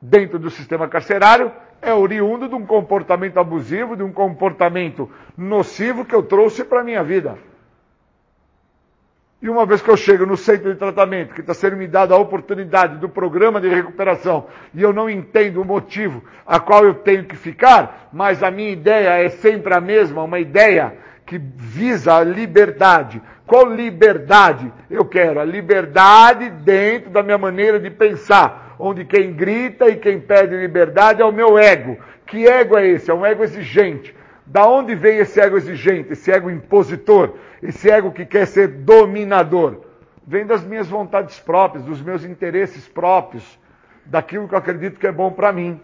dentro 0.00 0.38
do 0.38 0.50
sistema 0.50 0.88
carcerário, 0.88 1.52
é 1.80 1.92
oriundo 1.92 2.48
de 2.48 2.54
um 2.54 2.66
comportamento 2.66 3.38
abusivo, 3.38 3.96
de 3.96 4.02
um 4.02 4.12
comportamento 4.12 5.10
nocivo 5.36 6.04
que 6.04 6.14
eu 6.14 6.22
trouxe 6.22 6.64
para 6.64 6.80
a 6.80 6.84
minha 6.84 7.02
vida. 7.02 7.38
E 9.40 9.48
uma 9.48 9.64
vez 9.64 9.80
que 9.80 9.88
eu 9.88 9.96
chego 9.96 10.26
no 10.26 10.36
centro 10.36 10.72
de 10.72 10.78
tratamento, 10.78 11.32
que 11.32 11.42
está 11.42 11.54
sendo 11.54 11.76
me 11.76 11.86
dada 11.86 12.12
a 12.12 12.18
oportunidade 12.18 12.96
do 12.96 13.08
programa 13.08 13.60
de 13.60 13.68
recuperação, 13.68 14.46
e 14.74 14.82
eu 14.82 14.92
não 14.92 15.08
entendo 15.08 15.62
o 15.62 15.64
motivo 15.64 16.24
a 16.44 16.58
qual 16.58 16.84
eu 16.84 16.94
tenho 16.94 17.24
que 17.24 17.36
ficar, 17.36 18.08
mas 18.12 18.42
a 18.42 18.50
minha 18.50 18.70
ideia 18.70 19.10
é 19.10 19.28
sempre 19.28 19.72
a 19.72 19.80
mesma, 19.80 20.24
uma 20.24 20.40
ideia 20.40 20.96
que 21.24 21.38
visa 21.38 22.16
a 22.16 22.24
liberdade. 22.24 23.22
Qual 23.46 23.64
liberdade 23.64 24.72
eu 24.90 25.04
quero? 25.04 25.38
A 25.38 25.44
liberdade 25.44 26.50
dentro 26.50 27.10
da 27.10 27.22
minha 27.22 27.38
maneira 27.38 27.78
de 27.78 27.90
pensar, 27.90 28.67
onde 28.78 29.04
quem 29.04 29.32
grita 29.32 29.88
e 29.88 29.96
quem 29.96 30.20
pede 30.20 30.56
liberdade 30.56 31.20
é 31.20 31.24
o 31.24 31.32
meu 31.32 31.58
ego. 31.58 31.98
Que 32.26 32.46
ego 32.46 32.76
é 32.76 32.86
esse? 32.86 33.10
É 33.10 33.14
um 33.14 33.24
ego 33.24 33.42
exigente. 33.42 34.14
Da 34.46 34.66
onde 34.66 34.94
vem 34.94 35.18
esse 35.18 35.40
ego 35.40 35.56
exigente, 35.56 36.12
esse 36.12 36.30
ego 36.30 36.50
impositor? 36.50 37.34
esse 37.62 37.90
ego 37.90 38.12
que 38.12 38.24
quer 38.24 38.46
ser 38.46 38.68
dominador, 38.68 39.82
vem 40.26 40.46
das 40.46 40.64
minhas 40.64 40.88
vontades 40.88 41.38
próprias, 41.38 41.84
dos 41.84 42.00
meus 42.00 42.24
interesses 42.24 42.86
próprios, 42.86 43.58
daquilo 44.04 44.48
que 44.48 44.54
eu 44.54 44.58
acredito 44.58 44.98
que 44.98 45.06
é 45.06 45.12
bom 45.12 45.30
para 45.32 45.52
mim. 45.52 45.80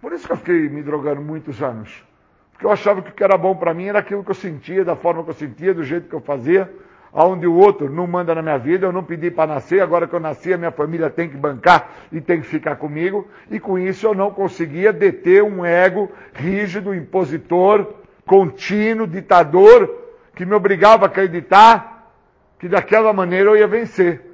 Por 0.00 0.12
isso 0.12 0.26
que 0.26 0.32
eu 0.32 0.36
fiquei 0.36 0.68
me 0.68 0.82
drogando 0.82 1.20
muitos 1.20 1.62
anos. 1.62 2.04
Porque 2.52 2.66
eu 2.66 2.70
achava 2.70 3.02
que 3.02 3.10
o 3.10 3.12
que 3.12 3.24
era 3.24 3.36
bom 3.36 3.54
para 3.54 3.74
mim 3.74 3.86
era 3.86 3.98
aquilo 3.98 4.24
que 4.24 4.30
eu 4.30 4.34
sentia, 4.34 4.84
da 4.84 4.96
forma 4.96 5.22
que 5.24 5.30
eu 5.30 5.34
sentia, 5.34 5.74
do 5.74 5.82
jeito 5.82 6.08
que 6.08 6.14
eu 6.14 6.20
fazia. 6.20 6.70
Onde 7.12 7.46
o 7.46 7.54
outro 7.54 7.90
não 7.90 8.06
manda 8.06 8.34
na 8.34 8.42
minha 8.42 8.58
vida, 8.58 8.86
eu 8.86 8.92
não 8.92 9.02
pedi 9.02 9.30
para 9.30 9.54
nascer, 9.54 9.80
agora 9.80 10.06
que 10.06 10.14
eu 10.14 10.20
nasci, 10.20 10.52
a 10.52 10.58
minha 10.58 10.70
família 10.70 11.10
tem 11.10 11.28
que 11.28 11.36
bancar 11.36 11.90
e 12.12 12.20
tem 12.20 12.40
que 12.40 12.46
ficar 12.46 12.76
comigo, 12.76 13.26
e 13.50 13.58
com 13.58 13.78
isso 13.78 14.06
eu 14.06 14.14
não 14.14 14.30
conseguia 14.30 14.92
deter 14.92 15.42
um 15.42 15.64
ego 15.64 16.10
rígido, 16.32 16.94
impositor, 16.94 17.94
contínuo, 18.24 19.06
ditador, 19.06 19.92
que 20.34 20.46
me 20.46 20.54
obrigava 20.54 21.04
a 21.04 21.08
acreditar 21.08 22.12
que 22.58 22.68
daquela 22.68 23.12
maneira 23.12 23.50
eu 23.50 23.56
ia 23.56 23.66
vencer. 23.66 24.26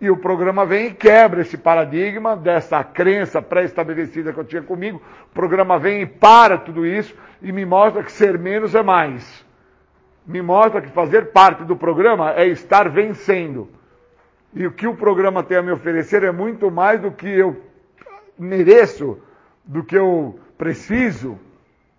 E 0.00 0.08
o 0.08 0.16
programa 0.16 0.64
vem 0.64 0.86
e 0.86 0.94
quebra 0.94 1.42
esse 1.42 1.58
paradigma 1.58 2.34
dessa 2.34 2.82
crença 2.82 3.42
pré-estabelecida 3.42 4.32
que 4.32 4.38
eu 4.38 4.44
tinha 4.44 4.62
comigo. 4.62 5.02
O 5.30 5.34
programa 5.34 5.78
vem 5.78 6.00
e 6.00 6.06
para 6.06 6.56
tudo 6.56 6.86
isso 6.86 7.14
e 7.42 7.52
me 7.52 7.66
mostra 7.66 8.02
que 8.02 8.12
ser 8.12 8.38
menos 8.38 8.74
é 8.74 8.82
mais 8.82 9.44
me 10.26 10.42
mostra 10.42 10.80
que 10.80 10.90
fazer 10.90 11.32
parte 11.32 11.64
do 11.64 11.76
programa 11.76 12.32
é 12.34 12.46
estar 12.46 12.88
vencendo. 12.88 13.68
E 14.54 14.66
o 14.66 14.72
que 14.72 14.86
o 14.86 14.94
programa 14.94 15.42
tem 15.42 15.56
a 15.56 15.62
me 15.62 15.70
oferecer 15.70 16.22
é 16.22 16.32
muito 16.32 16.70
mais 16.70 17.00
do 17.00 17.10
que 17.10 17.28
eu 17.28 17.60
mereço, 18.38 19.18
do 19.64 19.84
que 19.84 19.96
eu 19.96 20.38
preciso, 20.58 21.38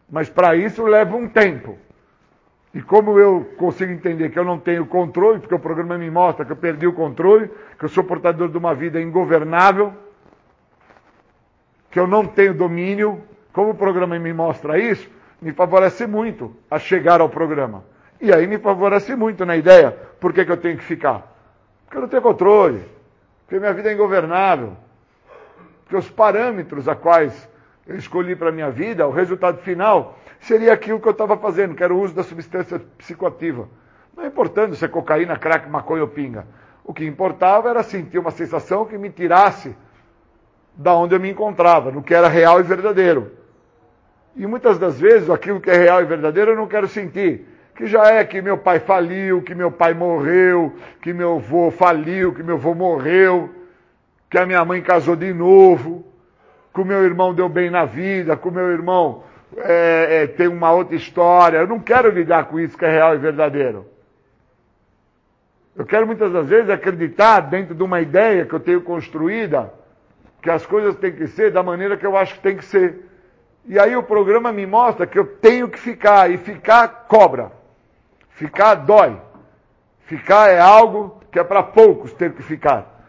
mas 0.10 0.30
para 0.30 0.56
isso 0.56 0.84
leva 0.84 1.16
um 1.16 1.28
tempo. 1.28 1.78
E 2.74 2.82
como 2.82 3.20
eu 3.20 3.54
consigo 3.58 3.92
entender 3.92 4.30
que 4.30 4.40
eu 4.40 4.46
não 4.46 4.58
tenho 4.58 4.86
controle, 4.86 5.40
porque 5.40 5.56
o 5.56 5.60
programa 5.60 5.98
me 5.98 6.10
mostra 6.10 6.46
que 6.46 6.52
eu 6.52 6.56
perdi 6.56 6.88
o 6.88 6.94
controle, 6.94 7.50
que 7.78 7.86
eu 7.86 7.90
sou 7.90 8.04
portador 8.04 8.50
de 8.50 8.58
uma 8.58 8.74
vida 8.74 9.02
ingovernável, 9.02 9.94
que 11.90 12.00
eu 12.00 12.08
não 12.08 12.26
tenho 12.26 12.54
domínio, 12.54 13.22
como 13.52 13.72
o 13.72 13.76
programa 13.76 14.18
me 14.18 14.32
mostra 14.32 14.80
isso, 14.80 15.10
me 15.42 15.52
favorece 15.52 16.08
muito 16.08 16.56
a 16.70 16.80
chegar 16.80 17.20
ao 17.20 17.28
programa. 17.28 17.84
E 18.22 18.32
aí 18.32 18.46
me 18.46 18.60
favorece 18.60 19.16
muito 19.16 19.44
na 19.46 19.58
ideia. 19.58 19.92
Por 20.20 20.32
que, 20.32 20.46
que 20.46 20.52
eu 20.52 20.58
tenho 20.58 20.78
que 20.78 20.84
ficar? 20.84 21.28
Porque 21.86 21.98
eu 21.98 22.02
não 22.02 22.08
tenho 22.08 22.22
controle. 22.22 22.86
Porque 23.46 23.60
minha 23.60 23.74
vida 23.74 23.90
é 23.90 23.94
ingovernável. 23.94 24.78
Porque 25.84 25.96
os 25.96 26.10
parâmetros 26.10 26.88
a 26.88 26.96
quais 26.96 27.50
eu 27.88 27.96
escolhi 27.96 28.36
para 28.36 28.50
a 28.50 28.52
minha 28.52 28.70
vida, 28.70 29.08
o 29.08 29.12
resultado 29.12 29.58
final, 29.58 30.20
seria 30.40 30.72
aquilo 30.72 31.00
que 31.00 31.08
eu 31.08 31.12
estava 31.12 31.36
fazendo, 31.36 31.74
que 31.74 31.84
era 31.84 31.94
o 31.94 32.00
uso 32.00 32.14
da 32.14 32.22
substância 32.22 32.80
psicoativa. 32.98 33.68
Não 34.16 34.24
é 34.24 34.28
importante 34.28 34.76
se 34.76 34.86
é 34.86 34.88
cocaína, 34.88 35.36
crack, 35.36 35.68
maconha 35.68 36.04
ou 36.04 36.08
pinga. 36.08 36.46
O 36.84 36.94
que 36.94 37.06
importava 37.06 37.70
era 37.70 37.82
sentir 37.82 38.20
uma 38.20 38.32
sensação 38.32 38.86
que 38.86 38.98
me 38.98 39.10
tirasse 39.10 39.76
da 40.76 40.94
onde 40.94 41.16
eu 41.16 41.20
me 41.20 41.30
encontrava, 41.30 41.92
no 41.92 42.04
que 42.04 42.14
era 42.14 42.28
real 42.28 42.60
e 42.60 42.64
verdadeiro. 42.64 43.32
E 44.36 44.46
muitas 44.46 44.78
das 44.78 45.00
vezes 45.00 45.30
aquilo 45.30 45.60
que 45.60 45.70
é 45.70 45.76
real 45.76 46.02
e 46.02 46.06
verdadeiro 46.06 46.52
eu 46.52 46.56
não 46.56 46.68
quero 46.68 46.88
sentir 46.88 47.48
que 47.82 47.88
já 47.88 48.12
é 48.12 48.24
que 48.24 48.44
meu 48.44 48.60
pai 48.60 48.80
faliu, 48.80 49.42
que 49.42 49.56
meu 49.56 49.72
pai 49.72 49.96
morreu, 49.96 50.72
que 51.02 51.12
meu 51.12 51.38
avô 51.38 51.72
faliu, 51.72 52.32
que 52.32 52.44
meu 52.44 52.54
avô 52.54 52.76
morreu, 52.76 53.50
que 54.30 54.38
a 54.38 54.46
minha 54.46 54.64
mãe 54.64 54.84
casou 54.84 55.16
de 55.16 55.34
novo, 55.34 56.06
que 56.72 56.80
o 56.80 56.86
meu 56.86 57.04
irmão 57.04 57.34
deu 57.34 57.50
bem 57.50 57.72
na 57.72 57.84
vida, 57.84 58.38
que 58.38 58.48
o 58.48 58.52
meu 58.52 58.70
irmão 58.70 59.24
é, 59.58 60.22
é, 60.22 60.28
tem 60.28 60.48
uma 60.48 60.72
outra 60.72 60.96
história. 60.96 61.58
Eu 61.58 61.66
não 61.66 61.80
quero 61.80 62.12
lidar 62.12 62.46
com 62.46 62.60
isso 62.60 62.78
que 62.78 62.86
é 62.86 62.92
real 62.92 63.16
e 63.16 63.18
verdadeiro. 63.18 63.88
Eu 65.76 65.84
quero 65.84 66.06
muitas 66.06 66.32
das 66.32 66.48
vezes 66.48 66.70
acreditar 66.70 67.40
dentro 67.40 67.74
de 67.74 67.82
uma 67.82 68.00
ideia 68.00 68.46
que 68.46 68.54
eu 68.54 68.60
tenho 68.60 68.82
construída 68.82 69.74
que 70.40 70.52
as 70.52 70.68
coisas 70.68 70.96
têm 70.98 71.14
que 71.14 71.26
ser 71.26 71.52
da 71.52 71.64
maneira 71.64 71.98
que 71.98 72.06
eu 72.06 72.16
acho 72.16 72.36
que 72.36 72.42
tem 72.42 72.58
que 72.58 72.66
ser. 72.66 73.10
E 73.66 73.80
aí 73.80 73.96
o 73.96 74.04
programa 74.04 74.52
me 74.52 74.68
mostra 74.68 75.08
que 75.08 75.18
eu 75.18 75.26
tenho 75.26 75.68
que 75.68 75.80
ficar, 75.80 76.30
e 76.30 76.38
ficar 76.38 77.08
cobra. 77.08 77.60
Ficar 78.34 78.76
dói. 78.76 79.20
Ficar 80.02 80.50
é 80.50 80.60
algo 80.60 81.22
que 81.32 81.40
é 81.40 81.44
para 81.44 81.64
poucos 81.64 82.14
ter 82.14 82.34
que 82.34 82.44
ficar. 82.44 83.06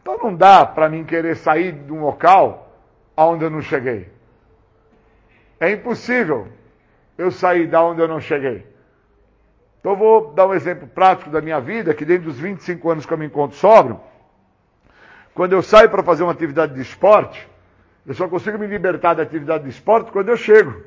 Então 0.00 0.18
não 0.18 0.34
dá 0.34 0.64
para 0.64 0.88
mim 0.88 1.04
querer 1.04 1.36
sair 1.36 1.72
de 1.72 1.92
um 1.92 2.00
local 2.00 2.72
aonde 3.16 3.44
eu 3.44 3.50
não 3.50 3.60
cheguei. 3.60 4.08
É 5.58 5.70
impossível 5.70 6.48
eu 7.18 7.30
sair 7.30 7.66
da 7.66 7.82
onde 7.82 8.00
eu 8.00 8.08
não 8.08 8.20
cheguei. 8.20 8.66
Então 9.80 9.96
vou 9.96 10.32
dar 10.32 10.46
um 10.46 10.54
exemplo 10.54 10.86
prático 10.88 11.30
da 11.30 11.40
minha 11.40 11.60
vida, 11.60 11.94
que 11.94 12.04
dentro 12.04 12.24
dos 12.24 12.38
25 12.38 12.90
anos 12.90 13.06
que 13.06 13.12
eu 13.12 13.18
me 13.18 13.26
encontro 13.26 13.56
sóbrio, 13.56 14.00
quando 15.34 15.52
eu 15.52 15.62
saio 15.62 15.88
para 15.90 16.02
fazer 16.02 16.22
uma 16.22 16.32
atividade 16.32 16.74
de 16.74 16.80
esporte, 16.80 17.48
eu 18.06 18.14
só 18.14 18.28
consigo 18.28 18.58
me 18.58 18.66
libertar 18.66 19.14
da 19.14 19.22
atividade 19.22 19.64
de 19.64 19.70
esporte 19.70 20.10
quando 20.10 20.28
eu 20.28 20.36
chego. 20.36 20.80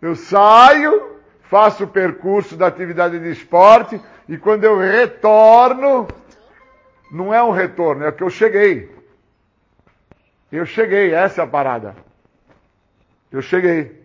Eu 0.00 0.16
saio, 0.16 1.11
faço 1.52 1.84
o 1.84 1.88
percurso 1.88 2.56
da 2.56 2.66
atividade 2.66 3.18
de 3.18 3.30
esporte 3.30 4.00
e 4.26 4.38
quando 4.38 4.64
eu 4.64 4.78
retorno, 4.78 6.08
não 7.10 7.34
é 7.34 7.42
um 7.42 7.50
retorno, 7.50 8.06
é 8.06 8.10
que 8.10 8.22
eu 8.22 8.30
cheguei. 8.30 8.90
Eu 10.50 10.64
cheguei, 10.64 11.12
essa 11.12 11.42
é 11.42 11.44
a 11.44 11.46
parada. 11.46 11.94
Eu 13.30 13.42
cheguei. 13.42 14.02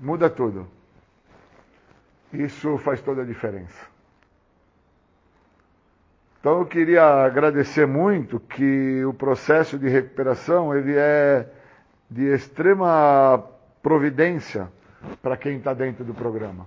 Muda 0.00 0.28
tudo. 0.28 0.66
Isso 2.32 2.76
faz 2.78 3.00
toda 3.00 3.22
a 3.22 3.24
diferença. 3.24 3.86
Então 6.40 6.58
eu 6.58 6.66
queria 6.66 7.04
agradecer 7.24 7.86
muito 7.86 8.40
que 8.40 9.04
o 9.04 9.14
processo 9.14 9.78
de 9.78 9.88
recuperação 9.88 10.76
ele 10.76 10.96
é 10.96 11.46
de 12.10 12.34
extrema 12.34 13.44
providência 13.80 14.68
para 15.22 15.36
quem 15.36 15.58
está 15.58 15.72
dentro 15.72 16.04
do 16.04 16.12
programa. 16.12 16.66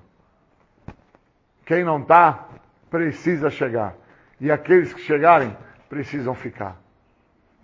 Quem 1.65 1.83
não 1.83 2.01
está, 2.01 2.47
precisa 2.89 3.49
chegar. 3.49 3.95
E 4.39 4.51
aqueles 4.51 4.93
que 4.93 5.01
chegarem, 5.01 5.55
precisam 5.89 6.33
ficar. 6.33 6.81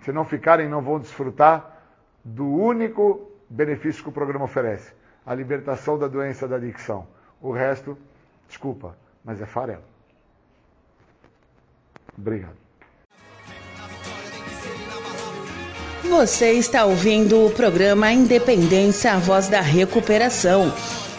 Se 0.03 0.11
não 0.11 0.23
ficarem, 0.23 0.69
não 0.69 0.81
vão 0.81 0.99
desfrutar 0.99 1.77
do 2.23 2.47
único 2.47 3.29
benefício 3.49 4.03
que 4.03 4.09
o 4.09 4.13
programa 4.13 4.45
oferece: 4.45 4.93
a 5.25 5.33
libertação 5.33 5.97
da 5.97 6.07
doença 6.07 6.47
da 6.47 6.55
adicção. 6.55 7.07
O 7.41 7.51
resto, 7.51 7.97
desculpa, 8.47 8.95
mas 9.23 9.41
é 9.41 9.45
farelo. 9.45 9.83
Obrigado. 12.17 12.57
Você 16.03 16.53
está 16.53 16.85
ouvindo 16.85 17.45
o 17.45 17.51
programa 17.51 18.11
Independência, 18.11 19.13
a 19.13 19.17
voz 19.17 19.47
da 19.47 19.61
recuperação. 19.61 20.71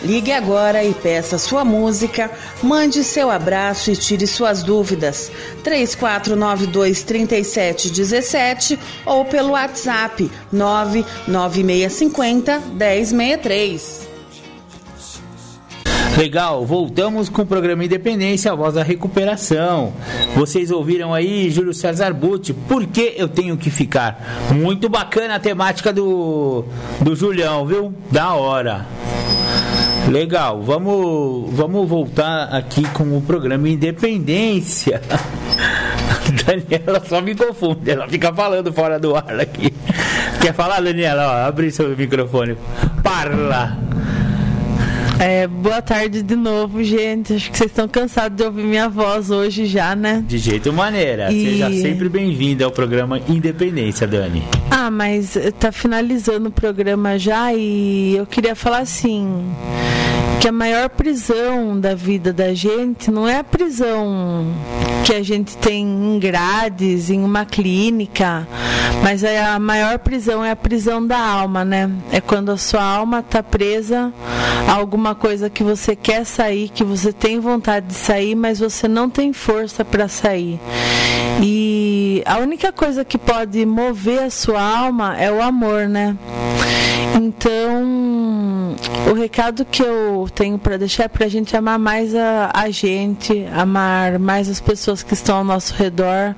Ligue 0.03 0.33
agora 0.33 0.83
e 0.83 0.95
peça 0.95 1.39
sua 1.39 1.63
música, 1.65 2.31
mande 2.63 3.05
seu 3.05 3.31
abraço 3.31 3.91
e 3.91 3.97
tire 3.97 4.27
suas 4.27 4.63
dúvidas. 4.63 5.31
3492 5.63 7.03
3717 7.03 8.79
ou 9.05 9.27
pelo 9.27 9.51
WhatsApp 9.51 10.31
99650 10.51 12.59
1063. 12.59 14.09
Legal, 16.17 16.67
voltamos 16.67 17.29
com 17.29 17.43
o 17.43 17.47
programa 17.47 17.85
Independência, 17.85 18.53
a 18.53 18.55
voz 18.55 18.75
da 18.75 18.83
recuperação. 18.83 19.93
Vocês 20.35 20.71
ouviram 20.71 21.15
aí 21.15 21.51
Júlio 21.51 21.73
César 21.73 22.13
Butti, 22.13 22.53
por 22.53 22.87
que 22.87 23.15
eu 23.17 23.29
tenho 23.29 23.57
que 23.57 23.71
ficar? 23.71 24.51
Muito 24.53 24.89
bacana 24.89 25.37
a 25.37 25.41
temática 25.41 25.93
do, 25.93 26.65
do 27.01 27.15
Julião, 27.15 27.65
viu? 27.65 27.95
Da 28.11 28.35
hora. 28.35 28.87
Legal, 30.09 30.63
vamos, 30.63 31.53
vamos 31.53 31.89
voltar 31.89 32.45
aqui 32.45 32.83
com 32.91 33.17
o 33.17 33.23
programa 33.23 33.69
Independência. 33.69 35.01
Daniela 36.45 37.03
só 37.07 37.21
me 37.21 37.35
confunde, 37.35 37.91
ela 37.91 38.09
fica 38.09 38.33
falando 38.33 38.73
fora 38.73 38.99
do 38.99 39.15
ar 39.15 39.39
aqui. 39.39 39.73
Quer 40.41 40.55
falar, 40.55 40.81
Daniela? 40.81 41.27
Ó, 41.27 41.49
abre 41.49 41.71
seu 41.71 41.97
microfone. 41.97 42.57
Parla. 43.03 43.79
É, 45.21 45.47
boa 45.47 45.83
tarde 45.83 46.23
de 46.23 46.35
novo, 46.35 46.83
gente. 46.83 47.35
Acho 47.35 47.51
que 47.51 47.59
vocês 47.59 47.71
estão 47.71 47.87
cansados 47.87 48.39
de 48.39 48.43
ouvir 48.43 48.65
minha 48.65 48.89
voz 48.89 49.31
hoje 49.31 49.67
já, 49.67 49.95
né? 49.95 50.25
De 50.27 50.39
jeito 50.39 50.73
maneira. 50.73 51.31
E... 51.31 51.45
Seja 51.45 51.71
sempre 51.73 52.09
bem-vinda 52.09 52.65
ao 52.65 52.71
programa 52.71 53.21
Independência, 53.29 54.07
Dani. 54.07 54.43
Ah, 54.71 54.91
mas 54.91 55.37
tá 55.59 55.71
finalizando 55.71 56.49
o 56.49 56.51
programa 56.51 57.19
já 57.19 57.53
e 57.53 58.17
eu 58.17 58.25
queria 58.25 58.55
falar 58.55 58.79
assim 58.79 59.45
que 60.41 60.49
a 60.49 60.53
maior 60.53 60.89
prisão 60.89 61.79
da 61.79 61.95
vida 61.95 62.33
da 62.33 62.55
gente 62.55 63.11
não 63.11 63.29
é 63.29 63.37
a 63.37 63.45
prisão 63.45 64.47
que 65.05 65.13
a 65.13 65.23
gente 65.23 65.55
tem 65.59 65.85
em 65.85 66.19
grades, 66.19 67.11
em 67.11 67.23
uma 67.23 67.45
clínica, 67.45 68.49
mas 69.03 69.23
é 69.23 69.45
a 69.45 69.59
maior 69.59 69.99
prisão 69.99 70.43
é 70.43 70.51
a 70.51 70.57
prisão 70.57 71.07
da 71.07 71.19
alma, 71.19 71.63
né? 71.63 71.91
É 72.11 72.23
quando 72.23 72.51
a 72.51 72.57
sua 72.57 72.83
alma 72.83 73.19
está 73.19 73.43
presa 73.43 74.15
a 74.67 74.73
alguma 74.73 75.15
coisa 75.15 75.51
que 75.51 75.63
você 75.63 75.95
quer 75.95 76.25
sair, 76.25 76.71
que 76.71 76.85
você 76.85 77.13
tem 77.13 77.39
vontade 77.39 77.89
de 77.89 77.95
sair, 77.95 78.35
mas 78.35 78.61
você 78.61 78.89
não 78.89 79.11
tem 79.11 79.35
força 79.35 79.85
para 79.85 80.09
sair. 80.09 80.59
E 81.43 82.23
a 82.25 82.39
única 82.39 82.73
coisa 82.73 83.05
que 83.05 83.19
pode 83.19 83.67
mover 83.67 84.23
a 84.23 84.31
sua 84.31 84.63
alma 84.63 85.19
é 85.19 85.31
o 85.31 85.43
amor, 85.43 85.87
né? 85.87 86.17
Então, 87.17 88.77
o 89.11 89.15
recado 89.15 89.65
que 89.65 89.83
eu 89.83 90.29
tenho 90.35 90.59
para 90.59 90.77
deixar 90.77 91.05
é 91.05 91.09
para 91.09 91.27
a 91.27 91.29
gente 91.29 91.57
amar 91.57 91.79
mais 91.79 92.15
a, 92.15 92.51
a 92.55 92.71
gente, 92.71 93.47
amar 93.55 94.19
mais 94.19 94.49
as 94.49 94.61
pessoas 94.61 95.03
que 95.03 95.15
estão 95.15 95.39
ao 95.39 95.45
nosso 95.45 95.75
redor, 95.75 96.35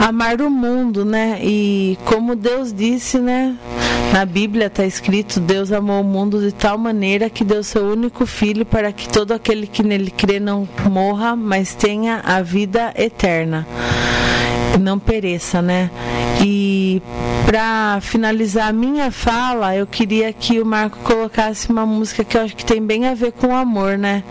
amar 0.00 0.40
o 0.40 0.50
mundo, 0.50 1.04
né? 1.04 1.38
E 1.42 1.98
como 2.04 2.34
Deus 2.34 2.72
disse, 2.72 3.18
né? 3.18 3.56
Na 4.12 4.24
Bíblia 4.24 4.66
está 4.66 4.84
escrito: 4.84 5.38
Deus 5.38 5.70
amou 5.70 6.00
o 6.00 6.04
mundo 6.04 6.40
de 6.40 6.52
tal 6.52 6.76
maneira 6.76 7.30
que 7.30 7.44
deu 7.44 7.62
seu 7.62 7.84
único 7.84 8.26
filho 8.26 8.66
para 8.66 8.92
que 8.92 9.08
todo 9.08 9.32
aquele 9.32 9.66
que 9.66 9.82
nele 9.82 10.10
crê 10.10 10.40
não 10.40 10.68
morra, 10.90 11.36
mas 11.36 11.74
tenha 11.74 12.20
a 12.24 12.42
vida 12.42 12.92
eterna. 12.96 13.66
Não 14.78 14.98
pereça, 14.98 15.60
né? 15.60 15.90
E 16.42 17.02
para 17.44 17.98
finalizar 18.00 18.68
a 18.68 18.72
minha 18.72 19.10
fala, 19.10 19.74
eu 19.74 19.86
queria 19.86 20.32
que 20.32 20.60
o 20.60 20.64
Marco 20.64 20.98
colocasse 20.98 21.70
uma 21.70 21.84
música 21.84 22.22
que 22.22 22.36
eu 22.36 22.42
acho 22.42 22.56
que 22.56 22.64
tem 22.64 22.80
bem 22.80 23.06
a 23.06 23.14
ver 23.14 23.32
com 23.32 23.48
o 23.48 23.54
amor, 23.54 23.98
né? 23.98 24.22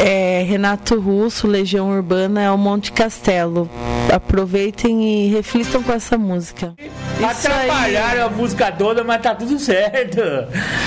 É 0.00 0.44
Renato 0.46 0.98
Russo, 1.00 1.46
Legião 1.46 1.90
Urbana, 1.90 2.42
é 2.42 2.50
o 2.50 2.58
Monte 2.58 2.92
Castelo. 2.92 3.70
Aproveitem 4.12 5.02
e 5.02 5.28
reflitam 5.28 5.82
com 5.82 5.92
essa 5.92 6.18
música. 6.18 6.74
Atrapalharam 7.22 8.26
a 8.26 8.30
música 8.30 8.70
toda, 8.70 9.02
mas 9.02 9.22
tá 9.22 9.34
tudo 9.34 9.58
certo. 9.58 10.20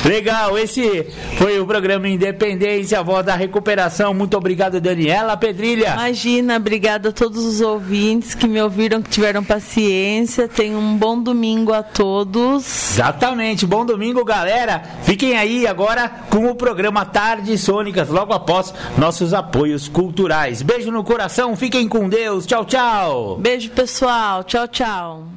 Legal, 0.06 0.58
esse 0.58 1.08
foi 1.38 1.60
o 1.60 1.66
programa 1.66 2.08
Independência, 2.08 3.00
a 3.00 3.04
voz 3.04 3.26
da 3.26 3.36
recuperação. 3.36 4.14
Muito 4.14 4.38
obrigado, 4.38 4.80
Daniela 4.80 5.36
Pedrilha. 5.36 5.94
Imagina, 5.94 6.58
obrigada 6.58 7.10
a 7.10 7.12
todos 7.12 7.44
os 7.46 7.62
ouvintes 7.62 8.36
que 8.36 8.48
me 8.48 8.62
ouviram, 8.62 8.89
que 8.98 9.10
tiveram 9.10 9.44
paciência. 9.44 10.48
Tenham 10.48 10.80
um 10.80 10.98
bom 10.98 11.22
domingo 11.22 11.72
a 11.72 11.84
todos. 11.84 12.94
Exatamente, 12.94 13.66
bom 13.66 13.86
domingo, 13.86 14.26
galera. 14.26 14.82
Fiquem 15.04 15.38
aí 15.38 15.68
agora 15.68 16.10
com 16.30 16.48
o 16.48 16.56
programa 16.56 17.06
Tarde 17.06 17.58
Sônicas, 17.58 18.10
logo 18.10 18.34
após 18.34 18.74
nossos 18.98 19.34
apoios 19.34 19.88
culturais. 19.88 20.64
Beijo 20.64 20.92
no 20.92 21.04
coração, 21.04 21.56
fiquem 21.56 21.88
com 21.88 22.10
Deus. 22.10 22.48
Tchau, 22.48 22.66
tchau. 22.66 23.38
Beijo, 23.38 23.70
pessoal. 23.70 24.44
Tchau, 24.44 24.68
tchau. 24.68 25.28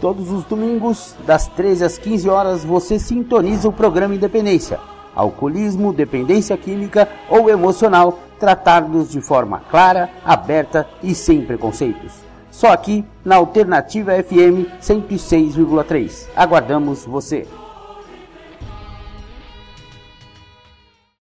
Todos 0.00 0.30
os 0.30 0.44
domingos, 0.44 1.16
das 1.26 1.48
13 1.48 1.84
às 1.84 1.98
15 1.98 2.28
horas, 2.28 2.64
você 2.64 3.00
sintoniza 3.00 3.68
o 3.68 3.72
programa 3.72 4.14
Independência. 4.14 4.78
Alcoolismo, 5.14 5.92
dependência 5.92 6.56
química 6.56 7.08
ou 7.28 7.50
emocional, 7.50 8.20
tratados 8.38 9.10
de 9.10 9.20
forma 9.20 9.60
clara, 9.68 10.08
aberta 10.24 10.86
e 11.02 11.16
sem 11.16 11.44
preconceitos. 11.44 12.12
Só 12.52 12.68
aqui 12.68 13.04
na 13.24 13.36
Alternativa 13.36 14.12
FM 14.22 14.70
106,3. 14.80 16.28
Aguardamos 16.36 17.04
você! 17.04 17.46